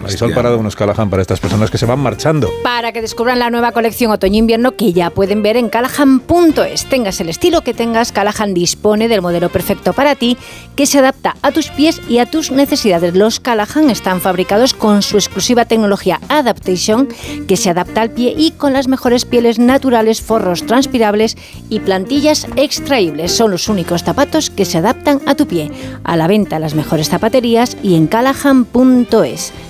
Marisol 0.00 0.32
Parado, 0.32 0.58
unos 0.58 0.76
Callahan 0.76 1.10
para 1.10 1.22
estas 1.22 1.40
personas 1.40 1.70
que 1.70 1.78
se 1.78 1.86
van 1.86 2.00
marchando. 2.00 2.48
Para 2.62 2.92
que 2.92 3.00
descubran 3.02 3.38
la 3.38 3.50
nueva 3.50 3.72
colección 3.72 4.10
otoño-invierno 4.10 4.72
que 4.76 4.92
ya 4.92 5.10
pueden 5.10 5.42
ver 5.42 5.56
en 5.56 5.68
callahan.es. 5.68 6.86
Tengas 6.86 7.20
el 7.20 7.28
estilo 7.28 7.62
que 7.62 7.74
tengas, 7.74 8.12
Callahan 8.12 8.54
dispone 8.54 9.08
del 9.08 9.22
modelo 9.22 9.48
perfecto 9.48 9.92
para 9.92 10.14
ti 10.14 10.36
que 10.76 10.86
se 10.86 10.98
adapta 10.98 11.36
a 11.42 11.52
tus 11.52 11.68
pies 11.68 12.00
y 12.08 12.18
a 12.18 12.26
tus 12.26 12.50
necesidades. 12.50 13.14
Los 13.14 13.40
Callahan 13.40 13.90
están 13.90 14.20
fabricados 14.20 14.74
con 14.74 15.02
su 15.02 15.16
exclusiva 15.16 15.64
tecnología 15.64 16.20
Adaptation 16.28 17.08
que 17.46 17.56
se 17.56 17.70
adapta 17.70 18.02
al 18.02 18.10
pie 18.10 18.34
y 18.36 18.52
con 18.52 18.72
las 18.72 18.88
mejores 18.88 19.24
pieles 19.24 19.58
naturales, 19.58 20.22
forros 20.22 20.66
transpirables 20.66 21.36
y 21.68 21.80
plantillas 21.80 22.46
extraíbles. 22.56 23.32
Son 23.32 23.50
los 23.50 23.68
únicos 23.68 24.02
zapatos 24.02 24.50
que 24.50 24.64
se 24.64 24.78
adaptan 24.78 25.20
a 25.26 25.34
tu 25.34 25.46
pie. 25.46 25.70
A 26.04 26.16
la 26.16 26.26
venta 26.26 26.58
las 26.58 26.74
mejores 26.74 27.08
zapaterías 27.08 27.76
y 27.82 27.94
en 27.94 28.06
callahan.es. 28.06 29.27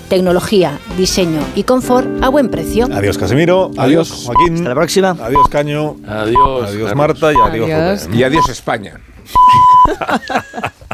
Tecnología, 0.09 0.79
diseño 0.97 1.41
y 1.55 1.65
confort 1.65 2.07
a 2.23 2.29
buen 2.29 2.49
precio. 2.51 2.89
Adiós 2.93 3.19
Casimiro, 3.19 3.71
adiós, 3.77 4.11
Joaquín. 4.11 4.55
Hasta 4.55 4.69
la 4.69 4.75
próxima. 4.75 5.17
Adiós 5.21 5.49
Caño. 5.49 5.97
Adiós. 6.07 6.71
Adiós 6.71 6.95
Marta 6.95 7.33
y 7.33 7.37
adiós, 7.37 7.71
adiós. 7.71 8.09
Y 8.13 8.23
adiós 8.23 8.49
España. 8.49 8.95